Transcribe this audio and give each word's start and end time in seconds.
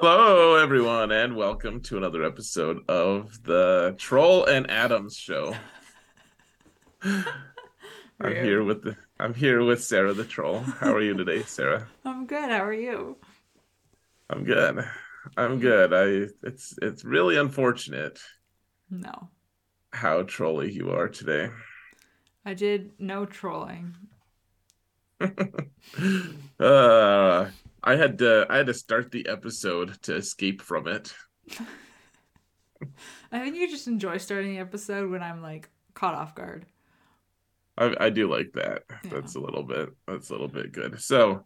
Hello, 0.00 0.54
everyone, 0.54 1.10
and 1.10 1.34
welcome 1.34 1.80
to 1.80 1.96
another 1.96 2.22
episode 2.22 2.88
of 2.88 3.42
the 3.42 3.96
Troll 3.98 4.44
and 4.44 4.70
Adams 4.70 5.16
Show. 5.16 5.56
I'm 7.02 7.24
here 8.20 8.62
with 8.62 8.84
the 8.84 8.96
I'm 9.18 9.34
here 9.34 9.64
with 9.64 9.82
Sarah 9.82 10.12
the 10.12 10.24
Troll. 10.24 10.60
How 10.60 10.94
are 10.94 11.02
you 11.02 11.14
today, 11.16 11.42
Sarah? 11.42 11.88
I'm 12.04 12.26
good. 12.26 12.48
How 12.48 12.64
are 12.64 12.72
you? 12.72 13.16
I'm 14.30 14.44
good. 14.44 14.84
I'm 15.36 15.58
good. 15.58 15.92
I 15.92 16.28
it's 16.46 16.78
it's 16.80 17.04
really 17.04 17.36
unfortunate 17.36 18.20
No. 18.90 19.30
how 19.92 20.22
trolly 20.22 20.70
you 20.72 20.92
are 20.92 21.08
today. 21.08 21.50
I 22.44 22.54
did 22.54 22.92
no 23.00 23.26
trolling. 23.26 23.96
uh 26.60 27.46
I 27.82 27.96
had 27.96 28.18
to 28.18 28.46
I 28.50 28.56
had 28.58 28.66
to 28.66 28.74
start 28.74 29.10
the 29.10 29.28
episode 29.28 30.00
to 30.02 30.14
escape 30.16 30.62
from 30.62 30.88
it. 30.88 31.14
I 33.32 33.40
think 33.40 33.56
you 33.56 33.68
just 33.68 33.88
enjoy 33.88 34.18
starting 34.18 34.52
the 34.54 34.60
episode 34.60 35.10
when 35.10 35.22
I'm 35.22 35.42
like 35.42 35.68
caught 35.94 36.14
off 36.14 36.34
guard. 36.34 36.66
I, 37.76 37.94
I 38.00 38.10
do 38.10 38.30
like 38.30 38.52
that. 38.54 38.82
Yeah. 39.04 39.10
That's 39.10 39.34
a 39.36 39.40
little 39.40 39.62
bit 39.62 39.90
that's 40.06 40.30
a 40.30 40.32
little 40.32 40.48
bit 40.48 40.72
good. 40.72 41.00
So 41.00 41.44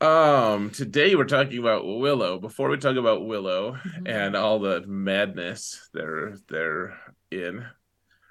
um 0.00 0.70
today 0.70 1.14
we're 1.14 1.24
talking 1.24 1.58
about 1.58 1.84
Willow. 1.86 2.38
Before 2.38 2.68
we 2.70 2.78
talk 2.78 2.96
about 2.96 3.26
Willow 3.26 3.76
Mhm. 3.84 4.08
and 4.08 4.36
all 4.36 4.58
the 4.58 4.82
madness 4.86 5.88
they're 5.92 6.36
they're 6.48 6.98
in, 7.30 7.66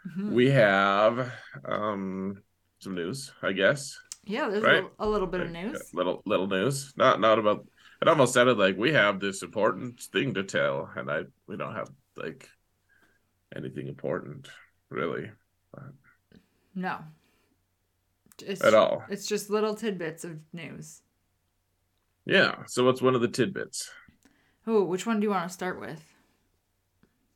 Mhm. 0.08 0.32
we 0.32 0.50
have 0.52 1.32
um 1.66 2.42
some 2.80 2.96
news, 2.96 3.32
I 3.44 3.52
guess. 3.52 3.98
Yeah, 4.26 4.50
there's 4.50 4.64
a, 4.64 4.68
right? 4.68 4.76
little, 4.76 4.92
a 5.00 5.10
little 5.10 5.28
bit 5.28 5.42
of 5.42 5.50
news. 5.52 5.94
Little 5.94 6.22
little 6.26 6.48
news. 6.48 6.94
Not 6.98 7.20
not 7.20 7.40
about 7.40 7.66
it 8.02 8.08
almost 8.08 8.34
sounded 8.34 8.58
like 8.58 8.78
we 8.78 8.94
have 8.94 9.20
this 9.20 9.42
important 9.44 10.00
thing 10.02 10.34
to 10.36 10.44
tell 10.44 10.90
and 10.96 11.10
I 11.10 11.24
we 11.48 11.58
don't 11.58 11.76
have 11.76 11.90
like 12.16 12.48
anything 13.56 13.88
important 13.88 14.48
really 14.90 15.32
No. 16.76 17.00
It's, 18.42 18.64
at 18.64 18.74
all. 18.74 19.04
It's 19.10 19.28
just 19.28 19.50
little 19.50 19.76
tidbits 19.76 20.24
of 20.24 20.40
news. 20.54 21.02
Yeah. 22.26 22.64
So 22.68 22.86
what's 22.86 23.02
one 23.02 23.16
of 23.16 23.22
the 23.22 23.28
tidbits? 23.28 23.92
Oh, 24.66 24.84
which 24.84 25.06
one 25.06 25.20
do 25.20 25.26
you 25.26 25.32
want 25.32 25.48
to 25.48 25.54
start 25.54 25.80
with? 25.80 26.02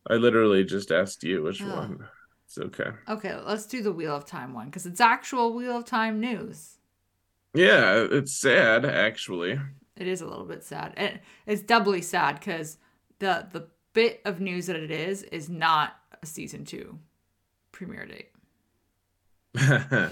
I 0.10 0.14
literally 0.16 0.64
just 0.64 0.92
asked 0.92 1.24
you 1.24 1.44
which 1.44 1.62
Oh. 1.62 1.76
one. 1.76 2.08
It's 2.56 2.80
okay. 2.80 2.92
Okay, 3.10 3.36
let's 3.48 3.66
do 3.66 3.82
the 3.82 3.92
Wheel 3.92 4.16
of 4.16 4.26
Time 4.26 4.54
one 4.54 4.68
because 4.68 4.86
it's 4.86 5.02
actual 5.02 5.56
Wheel 5.56 5.78
of 5.78 5.86
Time 5.86 6.20
news. 6.20 6.78
Yeah, 7.56 8.06
it's 8.12 8.40
sad 8.40 8.86
actually. 8.86 9.60
It 9.96 10.08
is 10.08 10.22
a 10.22 10.28
little 10.28 10.46
bit 10.46 10.64
sad. 10.64 10.94
And 10.96 11.20
it's 11.48 11.64
doubly 11.64 12.04
sad 12.04 12.40
because 12.40 12.78
the 13.18 13.48
the 13.52 13.70
bit 13.94 14.22
of 14.24 14.40
news 14.40 14.68
that 14.68 14.76
it 14.76 14.92
is 14.92 15.24
is 15.24 15.50
not 15.50 15.96
a 16.22 16.28
season 16.28 16.64
two 16.64 17.00
premiere 17.72 18.06
date. 18.06 18.30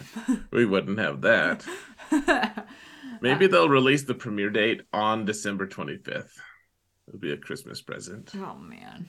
we 0.51 0.65
wouldn't 0.65 0.97
have 0.97 1.21
that. 1.21 1.63
Maybe 3.21 3.45
they'll 3.45 3.69
release 3.69 4.03
the 4.03 4.15
premiere 4.15 4.49
date 4.49 4.81
on 4.91 5.25
December 5.25 5.67
25th. 5.67 6.31
It'll 7.07 7.19
be 7.19 7.33
a 7.33 7.37
Christmas 7.37 7.83
present. 7.83 8.31
oh 8.35 8.55
man. 8.55 9.05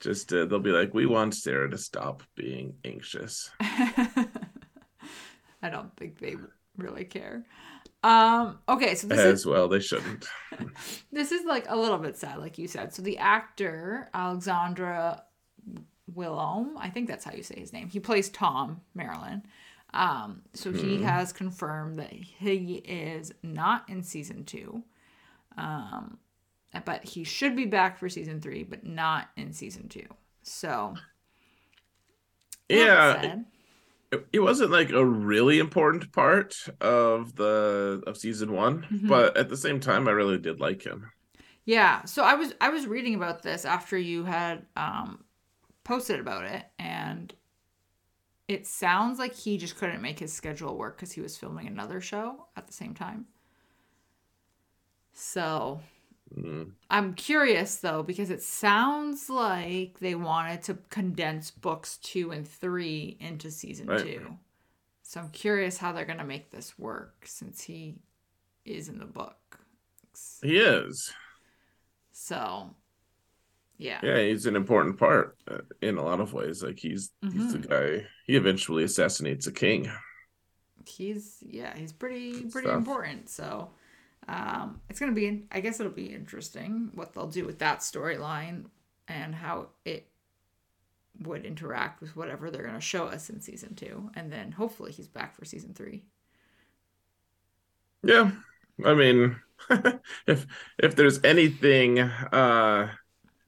Just 0.00 0.32
uh, 0.32 0.46
they'll 0.46 0.58
be 0.60 0.72
like, 0.72 0.94
we 0.94 1.06
want 1.06 1.34
Sarah 1.34 1.70
to 1.70 1.78
stop 1.78 2.22
being 2.34 2.74
anxious. 2.84 3.50
I 3.60 4.26
don't 5.70 5.94
think 5.96 6.18
they 6.18 6.36
really 6.76 7.04
care. 7.04 7.44
Um 8.02 8.58
okay, 8.68 8.94
so 8.94 9.06
this 9.06 9.18
As 9.18 9.24
is 9.24 9.46
well, 9.46 9.68
they 9.68 9.80
shouldn't. 9.80 10.26
this 11.12 11.32
is 11.32 11.44
like 11.44 11.66
a 11.68 11.76
little 11.76 11.98
bit 11.98 12.16
sad 12.16 12.38
like 12.38 12.58
you 12.58 12.68
said. 12.68 12.94
So 12.94 13.02
the 13.02 13.18
actor 13.18 14.08
Alexandre 14.14 15.20
Willaume, 16.14 16.72
I 16.78 16.90
think 16.90 17.08
that's 17.08 17.24
how 17.24 17.32
you 17.32 17.42
say 17.42 17.58
his 17.60 17.72
name. 17.72 17.88
He 17.88 18.00
plays 18.00 18.28
Thom 18.28 18.80
Merrilin. 18.96 19.42
Um 19.92 20.42
so 20.54 20.72
he 20.72 20.96
Hmm. 20.96 20.98
has 20.98 21.32
confirmed 21.32 21.98
that 21.98 22.12
he 22.12 22.76
is 22.86 23.32
not 23.42 23.88
in 23.88 24.02
season 24.02 24.44
2. 24.44 24.82
Um 25.58 26.18
but 26.84 27.04
he 27.04 27.24
should 27.24 27.56
be 27.56 27.66
back 27.66 27.98
for 27.98 28.08
season 28.08 28.40
3 28.40 28.64
but 28.64 28.84
not 28.84 29.28
in 29.36 29.52
season 29.52 29.88
2. 29.88 30.06
So 30.42 30.94
a 32.70 32.76
little 32.76 32.88
bit 32.88 33.04
Yeah, 33.08 33.30
it, 34.12 34.26
it 34.32 34.40
wasn't 34.40 34.70
like 34.72 34.90
a 34.90 35.04
really 35.04 35.58
important 35.58 36.12
part 36.12 36.56
of 36.80 37.36
the 37.36 38.02
of 38.06 38.16
season 38.18 38.52
one, 38.52 38.88
Mhm. 38.90 39.08
but 39.08 39.36
at 39.36 39.48
the 39.50 39.56
same 39.56 39.80
time, 39.80 40.08
I 40.08 40.12
really 40.12 40.38
did 40.38 40.60
like 40.60 40.84
him. 40.86 41.12
Yeah, 41.64 42.04
so 42.04 42.22
I 42.24 42.34
was 42.34 42.54
I 42.60 42.70
was 42.70 42.86
reading 42.86 43.14
about 43.14 43.42
this 43.42 43.64
after 43.64 43.96
you 43.98 44.24
had 44.24 44.66
um 44.76 45.24
posted 45.84 46.20
about 46.20 46.44
it 46.46 46.66
and 46.78 47.34
it 48.48 48.66
sounds 48.66 49.18
like 49.18 49.34
he 49.34 49.56
just 49.56 49.76
couldn't 49.76 50.02
make 50.02 50.18
his 50.18 50.32
schedule 50.32 50.76
work 50.76 50.98
cuz 50.98 51.12
he 51.12 51.20
was 51.22 51.36
filming 51.38 51.66
another 51.66 52.00
show 52.00 52.46
at 52.56 52.66
the 52.66 52.72
same 52.72 52.94
time. 52.94 53.26
So, 55.12 55.80
Mm. 56.36 56.72
I'm 56.90 57.14
curious 57.14 57.76
though 57.76 58.02
because 58.02 58.30
it 58.30 58.42
sounds 58.42 59.30
like 59.30 59.98
they 60.00 60.14
wanted 60.14 60.62
to 60.64 60.74
condense 60.88 61.50
books 61.50 61.98
2 61.98 62.32
and 62.32 62.46
3 62.46 63.16
into 63.20 63.50
season 63.50 63.86
Right. 63.86 64.02
2. 64.02 64.38
So 65.02 65.20
I'm 65.20 65.30
curious 65.30 65.78
how 65.78 65.92
they're 65.92 66.04
going 66.04 66.18
to 66.18 66.24
make 66.24 66.50
this 66.50 66.78
work 66.78 67.24
since 67.26 67.62
he 67.62 67.96
is 68.64 68.88
in 68.88 68.98
the 68.98 69.06
book. 69.06 69.60
He 70.42 70.58
is. 70.58 71.12
So, 72.12 72.74
yeah. 73.78 74.00
Yeah, 74.02 74.18
he's 74.22 74.46
an 74.46 74.56
important 74.56 74.98
part 74.98 75.36
uh, 75.50 75.58
in 75.80 75.96
a 75.96 76.02
lot 76.04 76.20
of 76.20 76.32
ways. 76.32 76.62
Like 76.62 76.78
he's 76.78 77.12
he's 77.32 77.52
the 77.52 77.58
Mhm. 77.58 77.68
guy. 77.68 78.06
He 78.26 78.36
eventually 78.36 78.84
assassinates 78.84 79.46
a 79.46 79.52
king. 79.52 79.90
he's 80.86 81.42
yeah 81.46 81.76
he's 81.76 81.92
pretty 81.92 82.32
Good 82.32 82.52
pretty 82.52 82.68
stuff. 82.68 82.78
important 82.78 83.28
so 83.28 83.70
um 84.28 84.80
it's 84.88 85.00
gonna 85.00 85.12
be 85.12 85.44
i 85.52 85.60
guess 85.60 85.80
it'll 85.80 85.92
be 85.92 86.12
interesting 86.14 86.90
what 86.94 87.12
they'll 87.12 87.26
do 87.26 87.44
with 87.46 87.58
that 87.58 87.80
storyline 87.80 88.64
and 89.08 89.34
how 89.34 89.68
it 89.84 90.06
would 91.22 91.44
interact 91.44 92.00
with 92.00 92.16
whatever 92.16 92.50
they're 92.50 92.64
gonna 92.64 92.80
show 92.80 93.06
us 93.06 93.28
in 93.30 93.40
season 93.40 93.74
two 93.74 94.10
and 94.14 94.32
then 94.32 94.52
hopefully 94.52 94.90
he's 94.92 95.08
back 95.08 95.34
for 95.36 95.44
season 95.44 95.74
three 95.74 96.02
Yeah, 98.02 98.32
I 98.84 98.94
mean, 98.94 99.36
if 100.26 100.46
if 100.78 100.96
there's 100.96 101.22
anything 101.24 101.98
uh 102.00 102.92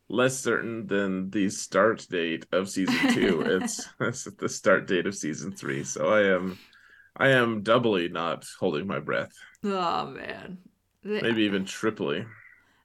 less 0.09 0.39
certain 0.41 0.87
than 0.89 1.31
the 1.31 1.51
start 1.51 2.07
date 2.11 2.47
of 2.53 2.71
season 2.71 3.07
two, 3.09 3.43
it's 3.47 3.89
it's 4.01 4.25
the 4.25 4.49
start 4.49 4.87
date 4.89 5.07
of 5.07 5.15
season 5.17 5.53
three. 5.53 5.85
So 5.85 6.09
I 6.13 6.23
am 6.35 6.61
I 7.17 7.29
am 7.29 7.63
doubly 7.63 8.09
not 8.09 8.47
holding 8.59 8.87
my 8.87 8.99
breath. 9.01 9.33
oh 9.65 10.07
man 10.07 10.59
They- 11.03 11.21
Maybe 11.23 11.43
even 11.43 11.65
triply. 11.65 12.25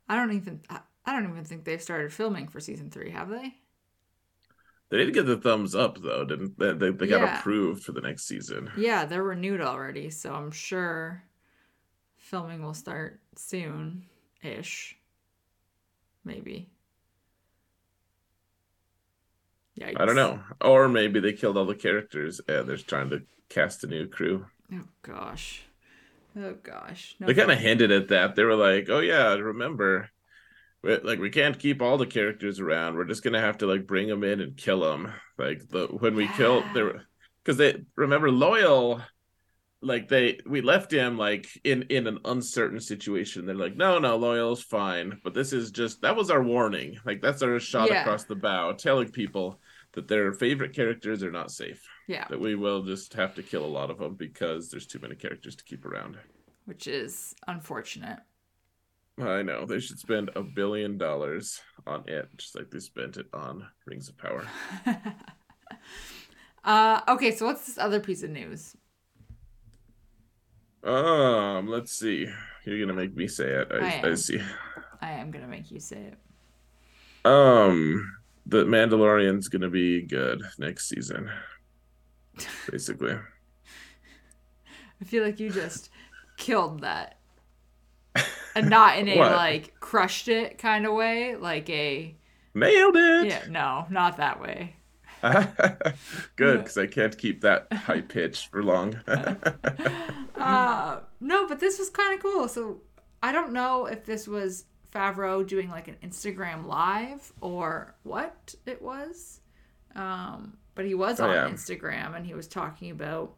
i 0.09 0.15
don't 0.15 0.33
even 0.33 0.61
I 0.69 1.13
don't 1.13 1.29
even 1.29 1.45
think 1.45 1.63
they've 1.63 1.81
started 1.81 2.11
filming 2.11 2.47
for 2.49 2.59
season 2.59 2.89
three 2.91 3.11
have 3.11 3.29
they 3.29 3.53
They 4.89 4.97
did 4.97 5.13
get 5.13 5.25
the 5.25 5.37
thumbs 5.37 5.73
up 5.75 6.01
though, 6.01 6.25
didn't 6.25 6.57
they? 6.59 6.73
They, 6.73 6.91
they 6.91 7.07
got 7.07 7.21
Yeah. 7.21 7.39
approved 7.39 7.83
for 7.83 7.91
the 7.93 8.01
next 8.01 8.25
season. 8.27 8.69
yeah 8.77 9.05
they're 9.05 9.23
renewed 9.23 9.61
already 9.61 10.09
so 10.09 10.33
i'm 10.33 10.51
sure 10.51 11.23
filming 12.17 12.61
will 12.61 12.73
start 12.73 13.21
soon 13.35 14.03
ish 14.43 14.97
maybe 16.25 16.69
Yikes. 19.79 20.01
I 20.01 20.05
don't 20.05 20.15
know. 20.15 20.39
Or 20.61 20.89
maybe 20.89 21.19
they 21.19 21.33
killed 21.33 21.55
all 21.55 21.65
the 21.65 21.75
characters 21.75 22.41
and 22.47 22.67
they're 22.67 22.77
trying 22.77 23.11
to 23.11 23.21
cast 23.49 23.83
a 23.83 23.87
new 23.87 24.07
crew. 24.07 24.45
Oh 24.73 24.83
gosh. 25.01 25.61
Oh 26.37 26.55
gosh. 26.61 27.15
No 27.19 27.27
They 27.27 27.33
kind 27.33 27.51
of 27.51 27.57
hinted 27.59 27.91
at 27.91 28.09
that. 28.09 28.35
They 28.35 28.43
were 28.43 28.55
like, 28.55 28.87
"Oh 28.89 28.99
yeah, 28.99 29.33
remember, 29.35 30.09
we- 30.83 30.97
like 30.99 31.19
we 31.19 31.29
can't 31.29 31.57
keep 31.57 31.81
all 31.81 31.97
the 31.97 32.05
characters 32.05 32.59
around. 32.59 32.95
We're 32.95 33.05
just 33.05 33.23
gonna 33.23 33.41
have 33.41 33.57
to 33.59 33.67
like 33.67 33.87
bring 33.87 34.07
them 34.07 34.23
in 34.23 34.41
and 34.41 34.55
kill 34.57 34.81
them. 34.81 35.11
Like 35.37 35.67
the 35.69 35.87
when 35.87 36.15
we 36.15 36.27
killed 36.29 36.63
Yeah. 36.67 36.73
there, 36.73 37.05
because 37.43 37.57
they 37.57 37.83
remember 37.95 38.29
Loial, 38.29 39.03
like 39.81 40.07
they 40.09 40.39
we 40.45 40.61
left 40.61 40.91
him 40.91 41.17
like 41.17 41.47
in 41.63 41.83
in 41.83 42.05
an 42.07 42.19
uncertain 42.25 42.79
situation. 42.81 43.45
They're 43.45 43.55
like, 43.55 43.75
no, 43.77 43.97
no, 43.99 44.19
Loial's 44.19 44.61
fine, 44.63 45.19
but 45.23 45.33
this 45.33 45.53
is 45.53 45.71
just 45.71 46.01
that 46.01 46.15
was 46.15 46.29
our 46.29 46.43
warning. 46.43 46.97
Like 47.05 47.21
that's 47.21 47.41
our 47.41 47.59
shot 47.59 47.89
Yeah. 47.89 48.01
across 48.01 48.25
the 48.25 48.35
bow, 48.35 48.73
telling 48.73 49.09
people 49.09 49.59
that 49.97 50.07
their 50.07 50.31
favorite 50.31 50.73
characters 50.75 51.23
are 51.23 51.31
not 51.31 51.49
safe. 51.49 51.81
Yeah, 52.07 52.27
That 52.29 52.39
we 52.39 52.53
will 52.53 52.83
just 52.83 53.15
have 53.15 53.33
to 53.33 53.41
kill 53.41 53.65
a 53.65 53.75
lot 53.79 53.89
of 53.89 53.97
them 53.97 54.13
because 54.13 54.69
there's 54.69 54.85
too 54.85 54.99
many 54.99 55.15
characters 55.15 55.55
to 55.55 55.63
keep 55.63 55.85
around. 55.85 56.19
which 56.65 56.85
is 56.85 57.33
unfortunate. 57.47 58.19
I 59.19 59.41
know 59.41 59.65
they 59.65 59.79
should 59.79 59.97
spend 59.97 60.29
a 60.35 60.43
billion 60.43 60.99
dollars 60.99 61.59
on 61.87 62.03
it, 62.07 62.29
just 62.37 62.55
like 62.55 62.69
they 62.69 62.77
spent 62.79 63.17
it 63.17 63.25
on 63.33 63.67
Rings 63.87 64.07
of 64.07 64.17
Power. 64.19 64.45
uh, 66.63 67.01
okay, 67.07 67.31
so 67.35 67.45
what's 67.47 67.65
this 67.65 67.79
other 67.79 67.99
piece 67.99 68.21
of 68.21 68.29
news? 68.29 68.75
Um, 70.83 71.67
let's 71.67 71.91
see. 71.91 72.27
You're 72.65 72.79
gonna 72.79 72.93
make 72.93 73.15
me 73.15 73.27
say 73.27 73.49
it. 73.49 73.67
I 73.71 73.91
I, 74.03 74.11
I, 74.11 74.15
see. 74.15 74.39
I 74.39 74.45
I 75.01 75.11
am 75.13 75.31
gonna 75.31 75.47
make 75.47 75.71
you 75.71 75.79
say 75.79 75.97
it. 76.11 76.17
Um, 77.25 78.17
the 78.47 78.63
Mandalorian's 78.63 79.49
gonna 79.49 79.69
be 79.69 80.01
good 80.01 80.41
next 80.57 80.87
season. 80.89 81.29
Basically. 82.71 83.13
I 85.01 85.05
feel 85.05 85.23
like 85.23 85.39
you 85.39 85.49
just 85.49 85.89
killed 86.37 86.81
that. 86.81 87.19
And 88.55 88.69
not 88.69 88.97
in 88.97 89.07
a 89.07 89.15
like 89.17 89.79
crushed 89.79 90.27
it 90.27 90.57
kind 90.57 90.87
of 90.87 90.93
way, 90.93 91.35
like 91.35 91.69
a 91.69 92.15
Nailed 92.55 92.95
it. 92.95 93.27
yeah, 93.27 93.43
no, 93.49 93.85
not 93.91 94.17
that 94.17 94.41
way. 94.41 94.75
Good, 96.35 96.59
because 96.59 96.77
I 96.77 96.87
can't 96.87 97.15
keep 97.15 97.41
that 97.41 97.71
high 97.71 98.01
pitch 98.01 98.47
for 98.47 98.63
long. 98.63 98.99
Uh, 100.39 100.99
no, 101.19 101.47
but 101.47 101.59
this 101.59 101.79
was 101.79 101.89
kind 101.89 102.13
of 102.13 102.21
cool. 102.21 102.47
So 102.47 102.81
I 103.23 103.31
don't 103.31 103.51
know 103.51 103.87
if 103.87 104.05
this 104.05 104.27
was 104.27 104.65
Favreau 104.93 105.45
doing 105.45 105.69
like 105.69 105.87
an 105.87 105.97
Instagram 106.03 106.65
live 106.65 107.31
or 107.41 107.95
what 108.03 108.55
it 108.65 108.81
was. 108.81 109.41
Um, 109.95 110.57
but 110.75 110.85
he 110.85 110.93
was 110.93 111.19
Oh, 111.19 111.27
on 111.27 111.33
yeah. 111.33 111.49
Instagram 111.49 112.15
and 112.15 112.25
he 112.25 112.33
was 112.33 112.47
talking 112.47 112.91
about 112.91 113.33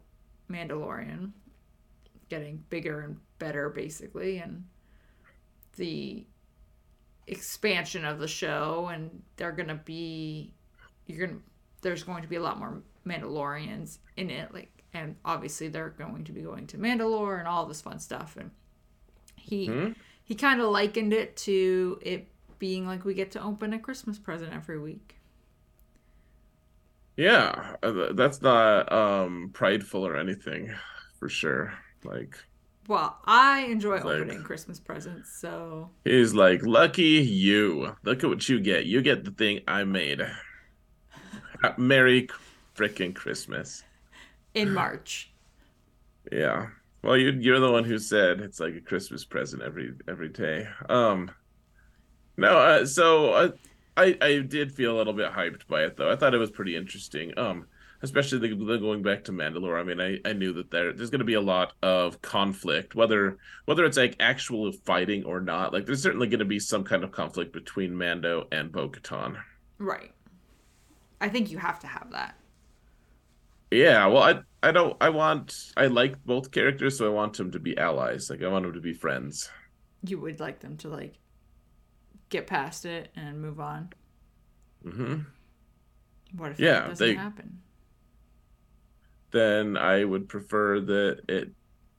Mandalorian 0.50 1.32
getting 2.28 2.62
bigger 2.70 3.00
and 3.00 3.16
better, 3.38 3.70
basically, 3.70 4.38
and 4.38 4.64
the 5.76 6.24
expansion 7.26 8.04
of 8.04 8.18
the 8.18 8.28
show. 8.28 8.88
And 8.92 9.22
they're 9.36 9.52
gonna 9.52 9.80
be, 9.84 10.52
you're 11.06 11.26
gonna, 11.26 11.40
there's 11.82 12.02
going 12.02 12.22
to 12.22 12.28
be 12.28 12.36
a 12.36 12.42
lot 12.42 12.58
more 12.58 12.82
Mandalorians 13.06 13.98
in 14.16 14.30
it, 14.30 14.52
like, 14.52 14.70
and 14.92 15.16
obviously 15.24 15.68
they're 15.68 15.90
going 15.90 16.24
to 16.24 16.32
be 16.32 16.42
going 16.42 16.66
to 16.68 16.78
Mandalore 16.78 17.38
and 17.38 17.48
all 17.48 17.64
this 17.66 17.80
fun 17.80 17.98
stuff. 17.98 18.36
And 18.38 18.50
he 19.36 19.66
Hmm? 19.66 19.92
He 20.30 20.36
kind 20.36 20.60
of 20.60 20.70
likened 20.70 21.12
it 21.12 21.36
to 21.36 21.98
it 22.02 22.28
being 22.60 22.86
like 22.86 23.04
we 23.04 23.14
get 23.14 23.32
to 23.32 23.42
open 23.42 23.72
a 23.72 23.80
Christmas 23.80 24.16
present 24.16 24.52
every 24.54 24.78
week. 24.78 25.16
yeah, 27.16 27.74
uh, 27.82 28.12
that's 28.12 28.40
not 28.40 28.90
um 28.92 29.50
prideful 29.52 30.06
or 30.06 30.16
anything, 30.16 30.72
for 31.18 31.28
sure. 31.28 31.74
Like 32.04 32.38
Well, 32.86 33.18
I 33.24 33.62
enjoy 33.62 33.96
Like- 33.96 34.04
opening 34.04 34.42
Christmas 34.44 34.78
presents, 34.78 35.36
so 35.38 35.90
he's 36.04 36.32
like, 36.32 36.64
lucky 36.64 37.02
you. 37.48 37.96
Look 38.04 38.22
at 38.24 38.30
what 38.30 38.48
you 38.48 38.60
get. 38.60 38.86
You 38.86 39.02
get 39.02 39.24
the 39.24 39.32
thing 39.32 39.60
I 39.66 39.82
made. 39.84 40.22
Merry 41.76 42.28
frickin' 42.76 43.14
Christmas. 43.14 43.82
in 44.54 44.72
March. 44.72 45.30
Yeah. 46.32 46.68
Well, 47.02 47.16
you 47.16 47.30
you're 47.30 47.60
the 47.60 47.72
one 47.72 47.84
who 47.84 47.98
said 47.98 48.40
it's 48.40 48.60
like 48.60 48.74
a 48.74 48.80
Christmas 48.80 49.24
present 49.24 49.62
every 49.62 49.92
every 50.08 50.28
day. 50.28 50.68
Um 50.88 51.30
No, 52.36 52.58
uh, 52.58 52.86
so 52.86 53.32
uh, 53.32 53.50
I 53.96 54.16
I 54.20 54.38
did 54.40 54.72
feel 54.72 54.96
a 54.96 54.98
little 54.98 55.12
bit 55.12 55.32
hyped 55.32 55.66
by 55.66 55.84
it 55.84 55.96
though. 55.96 56.10
I 56.10 56.16
thought 56.16 56.34
it 56.34 56.38
was 56.38 56.50
pretty 56.50 56.76
interesting. 56.76 57.36
Um 57.38 57.66
especially 58.02 58.38
the, 58.38 58.54
the 58.64 58.78
going 58.78 59.02
back 59.02 59.24
to 59.24 59.32
Mandalore. 59.32 59.78
I 59.78 59.84
mean, 59.84 60.00
I, 60.00 60.18
I 60.28 60.32
knew 60.32 60.52
that 60.54 60.70
there 60.70 60.92
there's 60.92 61.10
going 61.10 61.20
to 61.20 61.24
be 61.24 61.34
a 61.34 61.40
lot 61.40 61.72
of 61.82 62.20
conflict 62.22 62.94
whether 62.94 63.38
whether 63.66 63.84
it's 63.84 63.96
like 63.96 64.16
actual 64.20 64.72
fighting 64.72 65.24
or 65.24 65.40
not. 65.40 65.72
Like 65.72 65.86
there's 65.86 66.02
certainly 66.02 66.26
going 66.28 66.40
to 66.40 66.44
be 66.44 66.60
some 66.60 66.84
kind 66.84 67.04
of 67.04 67.12
conflict 67.12 67.52
between 67.52 67.96
Mando 67.96 68.46
and 68.52 68.72
Bo-Katan. 68.72 69.36
Right. 69.78 70.12
I 71.20 71.28
think 71.28 71.50
you 71.50 71.58
have 71.58 71.80
to 71.80 71.86
have 71.86 72.10
that. 72.12 72.34
Yeah, 73.70 74.06
well, 74.06 74.22
I 74.22 74.40
I 74.68 74.72
don't 74.72 74.96
I 75.00 75.10
want 75.10 75.54
I 75.76 75.86
like 75.86 76.22
both 76.24 76.50
characters, 76.50 76.98
so 76.98 77.06
I 77.06 77.14
want 77.14 77.36
them 77.36 77.50
to 77.52 77.58
be 77.60 77.76
allies. 77.78 78.28
Like 78.30 78.42
I 78.42 78.48
want 78.48 78.64
them 78.64 78.74
to 78.74 78.80
be 78.80 78.92
friends. 78.94 79.50
You 80.04 80.18
would 80.20 80.40
like 80.40 80.60
them 80.60 80.76
to 80.78 80.88
like 80.88 81.14
get 82.30 82.46
past 82.46 82.84
it 82.84 83.10
and 83.16 83.40
move 83.40 83.60
on. 83.60 83.90
Mm-hmm. 84.84 85.20
What 86.36 86.52
if 86.52 86.60
Yeah, 86.60 86.80
that 86.80 86.88
doesn't 86.90 87.06
they- 87.06 87.14
happen? 87.14 87.60
Then 89.32 89.76
I 89.76 90.04
would 90.04 90.28
prefer 90.28 90.80
that 90.80 91.20
it 91.28 91.50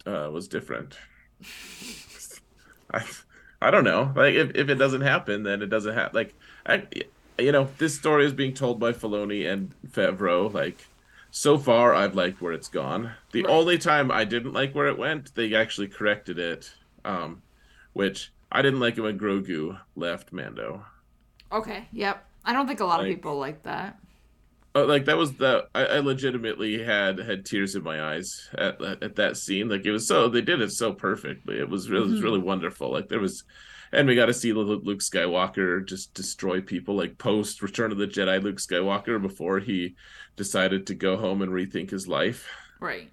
uh, 0.06 0.29
was 0.31 0.50
different. 0.50 0.97
I 2.94 3.06
I 3.62 3.71
don't 3.71 3.85
know. 3.85 4.12
Like 4.15 4.33
if, 4.35 4.51
if 4.56 4.69
it 4.69 4.75
doesn't 4.75 5.01
happen, 5.01 5.44
then 5.44 5.62
it 5.62 5.68
doesn't 5.68 5.94
happen. 5.94 6.13
Like 6.15 6.33
I, 6.65 6.83
you 7.39 7.51
know, 7.53 7.69
this 7.77 7.95
story 7.95 8.25
is 8.25 8.33
being 8.33 8.53
told 8.53 8.79
by 8.81 8.91
Filoni 8.91 9.50
and 9.50 9.73
Favreau. 9.91 10.51
Like 10.53 10.85
so 11.31 11.57
far, 11.57 11.94
I've 11.95 12.16
liked 12.16 12.42
where 12.42 12.54
it's 12.54 12.69
gone. 12.69 13.16
The 13.31 13.44
Right. 13.44 13.50
only 13.50 13.78
time 13.80 14.12
I 14.12 14.25
didn't 14.25 14.54
like 14.54 14.75
where 14.75 14.88
it 14.88 14.98
went, 14.98 15.33
they 15.36 15.54
actually 15.56 15.88
corrected 15.89 16.39
it. 16.39 16.74
Um, 17.06 17.44
which 17.94 18.31
I 18.51 18.62
didn't 18.62 18.80
like 18.81 18.98
it 18.98 19.01
when 19.01 19.19
Grogu 19.19 19.80
left 19.95 20.31
Mando. 20.33 20.86
Okay. 21.51 21.88
Yep. 21.92 22.25
I 22.45 22.54
don't 22.54 22.68
think 22.68 22.80
a 22.80 22.86
lot 22.86 23.00
of 23.01 23.06
people 23.07 23.38
like 23.38 23.63
that. 23.63 24.00
Oh, 24.74 24.86
like 24.86 25.06
that 25.06 25.18
was 25.18 25.36
the 25.36 25.68
I, 25.75 25.86
I 25.86 26.00
legitimately 26.00 26.81
had 26.83 27.18
had 27.19 27.45
tears 27.45 27.75
in 27.75 27.83
my 27.83 28.01
eyes 28.13 28.50
at 28.57 28.81
at 28.81 29.16
that 29.18 29.36
scene. 29.38 29.68
Like 29.68 29.86
it 29.86 29.92
was 29.92 30.07
so 30.07 30.30
they 30.30 30.42
did 30.42 30.62
it 30.62 30.72
so 30.72 30.94
perfectly. 30.94 31.60
It 31.60 31.68
was 31.69 31.89
really 31.89 32.06
it 32.07 32.12
was 32.12 32.22
Mhm. 32.22 32.24
really 32.24 32.39
wonderful. 32.39 32.89
Like 32.92 33.10
there 33.10 33.19
was, 33.19 33.44
and 33.94 34.08
we 34.08 34.16
got 34.16 34.28
to 34.28 34.34
see 34.34 34.54
Luke 34.54 35.00
Skywalker 35.00 35.86
just 35.86 36.14
destroy 36.14 36.62
people. 36.62 36.96
Like 36.96 37.18
post 37.18 37.62
Return 37.62 37.92
of 37.92 37.98
the 37.98 38.08
Jedi, 38.08 38.42
Luke 38.42 38.58
Skywalker 38.58 39.22
before 39.22 39.60
he 39.60 39.96
decided 40.36 40.88
to 40.88 40.96
go 40.96 41.18
home 41.18 41.42
and 41.42 41.52
rethink 41.52 41.90
his 41.90 42.08
life. 42.08 42.48
Right. 42.80 43.10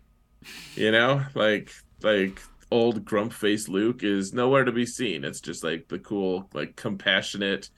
You 0.74 0.92
know, 0.92 1.22
like 1.34 1.72
like 2.02 2.40
old 2.70 3.04
grump 3.04 3.32
face 3.32 3.68
Luke 3.68 4.04
is 4.04 4.32
nowhere 4.32 4.64
to 4.64 4.72
be 4.72 4.86
seen. 4.86 5.24
It's 5.24 5.40
just 5.40 5.64
like 5.64 5.88
the 5.88 5.98
cool, 5.98 6.48
like 6.52 6.76
compassionate, 6.76 7.70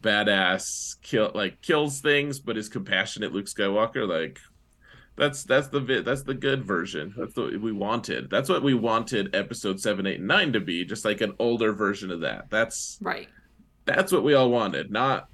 badass 0.00 1.00
kill 1.02 1.32
like 1.34 1.62
kills 1.62 2.00
things, 2.00 2.38
but 2.38 2.58
is 2.58 2.68
compassionate 2.68 3.32
Luke 3.32 3.46
Skywalker. 3.46 4.06
Like 4.06 4.40
that's 5.16 5.44
that's 5.44 5.68
the 5.68 5.80
vi- 5.80 6.00
that's 6.00 6.22
the 6.22 6.34
good 6.34 6.64
version. 6.64 7.14
That's 7.16 7.36
what 7.36 7.60
we 7.60 7.72
wanted. 7.72 8.30
That's 8.30 8.48
what 8.48 8.62
we 8.62 8.74
wanted 8.74 9.34
episode 9.36 9.78
seven, 9.80 10.06
eight, 10.06 10.20
nine 10.20 10.52
to 10.54 10.60
be. 10.60 10.84
Just 10.84 11.04
like 11.04 11.20
an 11.20 11.34
older 11.38 11.72
version 11.72 12.10
of 12.10 12.20
that. 12.20 12.48
That's 12.50 12.98
Right. 13.00 13.28
that's 13.84 14.10
what 14.12 14.24
we 14.24 14.34
all 14.34 14.50
wanted. 14.50 14.90
Not 14.90 15.28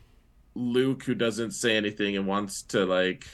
Luke 0.54 1.04
who 1.04 1.14
doesn't 1.14 1.52
say 1.52 1.76
anything 1.76 2.16
and 2.16 2.26
wants 2.26 2.62
to 2.64 2.84
like 2.84 3.24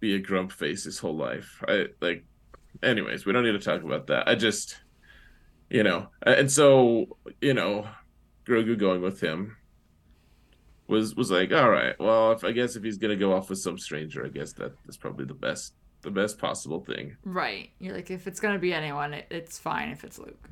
be 0.00 0.14
a 0.14 0.18
grump 0.18 0.52
face 0.52 0.84
his 0.84 0.98
whole 0.98 1.16
life. 1.16 1.62
I 1.68 1.86
like 2.00 2.24
anyways, 2.82 3.24
we 3.26 3.32
don't 3.32 3.44
need 3.44 3.52
to 3.52 3.58
talk 3.58 3.82
about 3.82 4.06
that. 4.08 4.28
I 4.28 4.34
just 4.34 4.76
you 5.70 5.82
know, 5.82 6.08
and 6.22 6.50
so, 6.50 7.18
you 7.42 7.52
know, 7.52 7.86
Grogu 8.46 8.78
going 8.78 9.02
with 9.02 9.20
him 9.20 9.57
was 10.88 11.14
was 11.14 11.30
like, 11.30 11.52
all 11.52 11.70
right, 11.70 11.94
well, 12.00 12.32
if 12.32 12.44
I 12.44 12.52
guess 12.52 12.76
if 12.76 12.82
he's 12.82 12.98
gonna 12.98 13.16
go 13.16 13.32
off 13.32 13.50
with 13.50 13.58
some 13.58 13.78
stranger, 13.78 14.24
I 14.24 14.28
guess 14.28 14.52
that 14.54 14.72
is 14.88 14.96
probably 14.96 15.26
the 15.26 15.34
best 15.34 15.74
the 16.02 16.10
best 16.10 16.38
possible 16.38 16.80
thing. 16.80 17.16
Right. 17.24 17.70
You're 17.78 17.94
like, 17.94 18.10
if 18.10 18.26
it's 18.26 18.40
gonna 18.40 18.58
be 18.58 18.72
anyone, 18.72 19.14
it, 19.14 19.26
it's 19.30 19.58
fine 19.58 19.90
if 19.90 20.04
it's 20.04 20.18
Luke. 20.18 20.48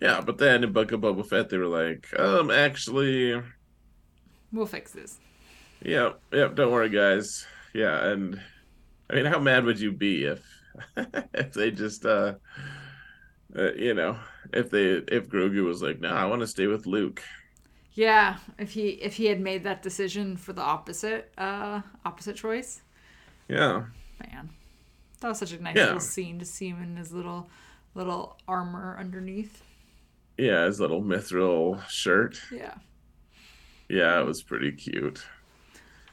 Yeah, 0.00 0.20
but 0.20 0.38
then 0.38 0.64
in 0.64 0.72
Book 0.72 0.92
of 0.92 1.00
Boba 1.00 1.26
Fett, 1.26 1.50
they 1.50 1.58
were 1.58 1.66
like, 1.66 2.08
um, 2.18 2.50
actually, 2.50 3.38
We'll 4.52 4.66
fix 4.66 4.92
this. 4.92 5.18
Yeah, 5.82 6.12
yeah, 6.32 6.48
don't 6.48 6.72
worry, 6.72 6.88
guys. 6.88 7.46
Yeah, 7.72 8.04
and 8.04 8.40
I 9.08 9.14
mean, 9.14 9.24
how 9.26 9.38
mad 9.38 9.64
would 9.64 9.78
you 9.78 9.92
be 9.92 10.24
if 10.24 10.44
if 11.34 11.52
they 11.52 11.70
just 11.70 12.04
uh, 12.04 12.34
uh 13.56 13.72
you 13.72 13.94
know, 13.94 14.18
if 14.52 14.70
they 14.70 15.02
if 15.08 15.28
Grogu 15.28 15.64
was 15.64 15.82
like, 15.82 16.00
"No, 16.00 16.08
I 16.08 16.26
want 16.26 16.40
to 16.40 16.46
stay 16.46 16.66
with 16.66 16.86
Luke." 16.86 17.22
Yeah, 17.94 18.38
if 18.58 18.72
he 18.72 18.88
if 18.90 19.16
he 19.16 19.26
had 19.26 19.40
made 19.40 19.64
that 19.64 19.82
decision 19.82 20.36
for 20.36 20.52
the 20.52 20.62
opposite 20.62 21.32
uh 21.36 21.82
opposite 22.04 22.36
choice, 22.36 22.82
Yeah. 23.48 23.86
man, 24.20 24.50
that 25.20 25.28
was 25.28 25.38
such 25.38 25.52
a 25.52 25.60
nice 25.62 25.76
Yeah. 25.76 25.86
little 25.86 26.00
scene 26.00 26.38
to 26.38 26.44
see 26.44 26.68
him 26.68 26.82
in 26.82 26.96
his 26.96 27.12
little 27.12 27.50
little 27.94 28.38
armor 28.46 28.96
underneath. 28.98 29.62
Yeah, 30.38 30.64
his 30.66 30.80
little 30.80 31.02
mithril 31.02 31.86
shirt. 31.88 32.40
Yeah, 32.50 32.74
Yeah, 33.88 34.20
it 34.20 34.26
was 34.26 34.42
pretty 34.42 34.72
cute. 34.72 35.26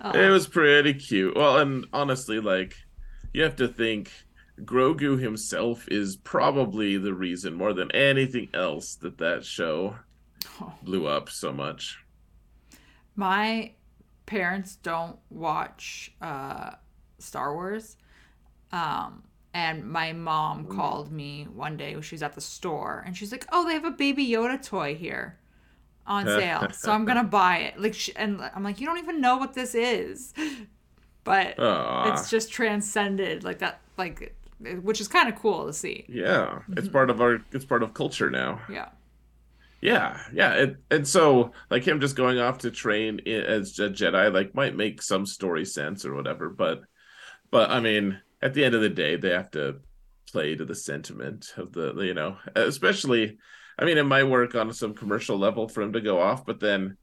oh, 0.01 0.11
It 0.11 0.29
was 0.29 0.47
pretty 0.47 0.93
cute. 0.95 1.35
Well, 1.35 1.57
and 1.59 1.85
honestly, 1.93 2.39
like 2.39 2.75
you 3.33 3.43
have 3.43 3.55
to 3.57 3.67
think 3.67 4.11
Grogu 4.61 5.19
himself 5.19 5.87
is 5.89 6.17
probably 6.17 6.97
the 6.97 7.13
reason 7.13 7.53
more 7.53 7.73
than 7.73 7.91
anything 7.91 8.49
else 8.53 8.95
that 8.95 9.19
that 9.19 9.45
show 9.45 9.97
oh. 10.61 10.73
blew 10.83 11.07
up 11.07 11.29
so 11.29 11.51
much. 11.51 11.99
my 13.15 13.71
parents 14.25 14.75
don't 14.77 15.17
watch 15.29 16.11
uh 16.21 16.71
Star 17.19 17.53
Wars. 17.53 17.97
Um 18.71 19.23
and 19.53 19.85
my 19.89 20.13
mom 20.13 20.65
Mm. 20.65 20.75
called 20.75 21.11
me 21.11 21.45
one 21.45 21.77
day 21.77 21.93
when 21.93 22.03
she 22.03 22.15
was 22.15 22.21
at 22.23 22.35
the 22.35 22.41
store 22.41 23.03
and 23.05 23.15
she's 23.17 23.31
like, 23.31 23.45
"Oh, 23.51 23.65
they 23.65 23.73
have 23.73 23.85
a 23.85 23.91
baby 23.91 24.27
Yoda 24.27 24.61
toy 24.61 24.93
here 24.95 25.39
on 26.05 26.25
sale. 26.39 26.67
so 26.73 26.91
I'm 26.91 27.05
going 27.05 27.17
to 27.17 27.23
buy 27.23 27.57
it." 27.59 27.79
Like 27.81 27.93
she, 27.95 28.15
and 28.15 28.41
I'm 28.53 28.63
like, 28.63 28.79
"You 28.79 28.85
don't 28.85 28.99
even 28.99 29.19
know 29.21 29.37
what 29.37 29.53
this 29.53 29.73
is." 29.75 30.33
But 31.23 31.59
Aw. 31.59 32.13
it's 32.13 32.29
just 32.29 32.51
transcended 32.53 33.43
like 33.43 33.59
that 33.59 33.81
like 33.97 34.33
which 34.81 35.01
is 35.01 35.09
kind 35.09 35.27
of 35.27 35.35
cool 35.35 35.65
to 35.67 35.73
see. 35.73 36.05
Yeah, 36.07 36.45
Mm-hmm. 36.61 36.77
it's 36.77 36.87
part 36.87 37.09
of 37.09 37.19
our 37.19 37.39
it's 37.51 37.65
part 37.65 37.83
of 37.83 37.93
culture 37.93 38.29
now. 38.29 38.61
Yeah. 38.71 38.89
Yeah, 39.87 40.19
yeah, 40.33 40.51
it, 40.55 40.75
and 40.91 41.07
so 41.07 41.53
like 41.71 41.87
him 41.87 42.01
just 42.01 42.17
going 42.17 42.39
off 42.39 42.57
to 42.57 42.71
train 42.71 43.21
as 43.25 43.79
a 43.79 43.89
Jedi 43.89 44.33
like 44.33 44.53
might 44.53 44.75
make 44.75 45.01
some 45.01 45.25
story 45.25 45.63
sense 45.63 46.03
or 46.03 46.13
whatever, 46.13 46.49
but 46.49 46.81
but 47.51 47.69
I 47.69 47.79
mean, 47.79 48.19
at 48.41 48.53
the 48.53 48.65
end 48.65 48.75
of 48.75 48.81
the 48.81 48.89
day, 48.89 49.15
they 49.15 49.29
have 49.29 49.49
to 49.51 49.77
play 50.29 50.55
to 50.55 50.65
the 50.65 50.75
sentiment 50.75 51.53
of 51.55 51.71
the 51.71 51.93
you 52.01 52.13
know, 52.13 52.35
especially 52.53 53.37
I 53.79 53.85
mean, 53.85 53.97
it 53.97 54.03
might 54.03 54.25
work 54.25 54.55
on 54.55 54.73
some 54.73 54.93
commercial 54.93 55.37
level 55.37 55.69
for 55.69 55.81
him 55.81 55.93
to 55.93 56.01
go 56.01 56.19
off, 56.19 56.45
but 56.45 56.59
then 56.59 56.97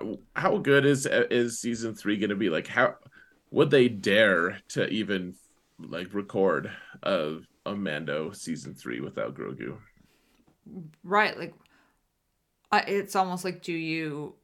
uh, 0.00 0.12
how 0.36 0.58
good 0.58 0.86
is 0.86 1.08
uh, 1.08 1.24
is 1.28 1.60
season 1.60 1.92
three 1.92 2.18
going 2.18 2.30
to 2.30 2.36
be? 2.36 2.50
Like, 2.50 2.68
how 2.68 2.94
would 3.50 3.70
they 3.70 3.88
dare 3.88 4.60
to 4.68 4.86
even 4.90 5.34
like 5.76 6.14
record 6.14 6.70
a, 7.02 7.38
a 7.66 7.74
Mando 7.74 8.30
season 8.30 8.76
three 8.76 9.00
without 9.00 9.34
Grogu? 9.34 9.76
Right, 11.02 11.36
like 11.36 11.54
it's 12.72 13.16
almost 13.16 13.44
like 13.44 13.62
do 13.62 13.72
you 13.72 14.34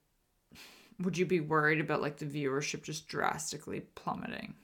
would 1.00 1.16
you 1.16 1.26
be 1.26 1.40
worried 1.40 1.80
about 1.80 2.02
like 2.02 2.16
the 2.16 2.26
viewership 2.26 2.82
just 2.82 3.08
drastically 3.08 3.80
plummeting 3.94 4.54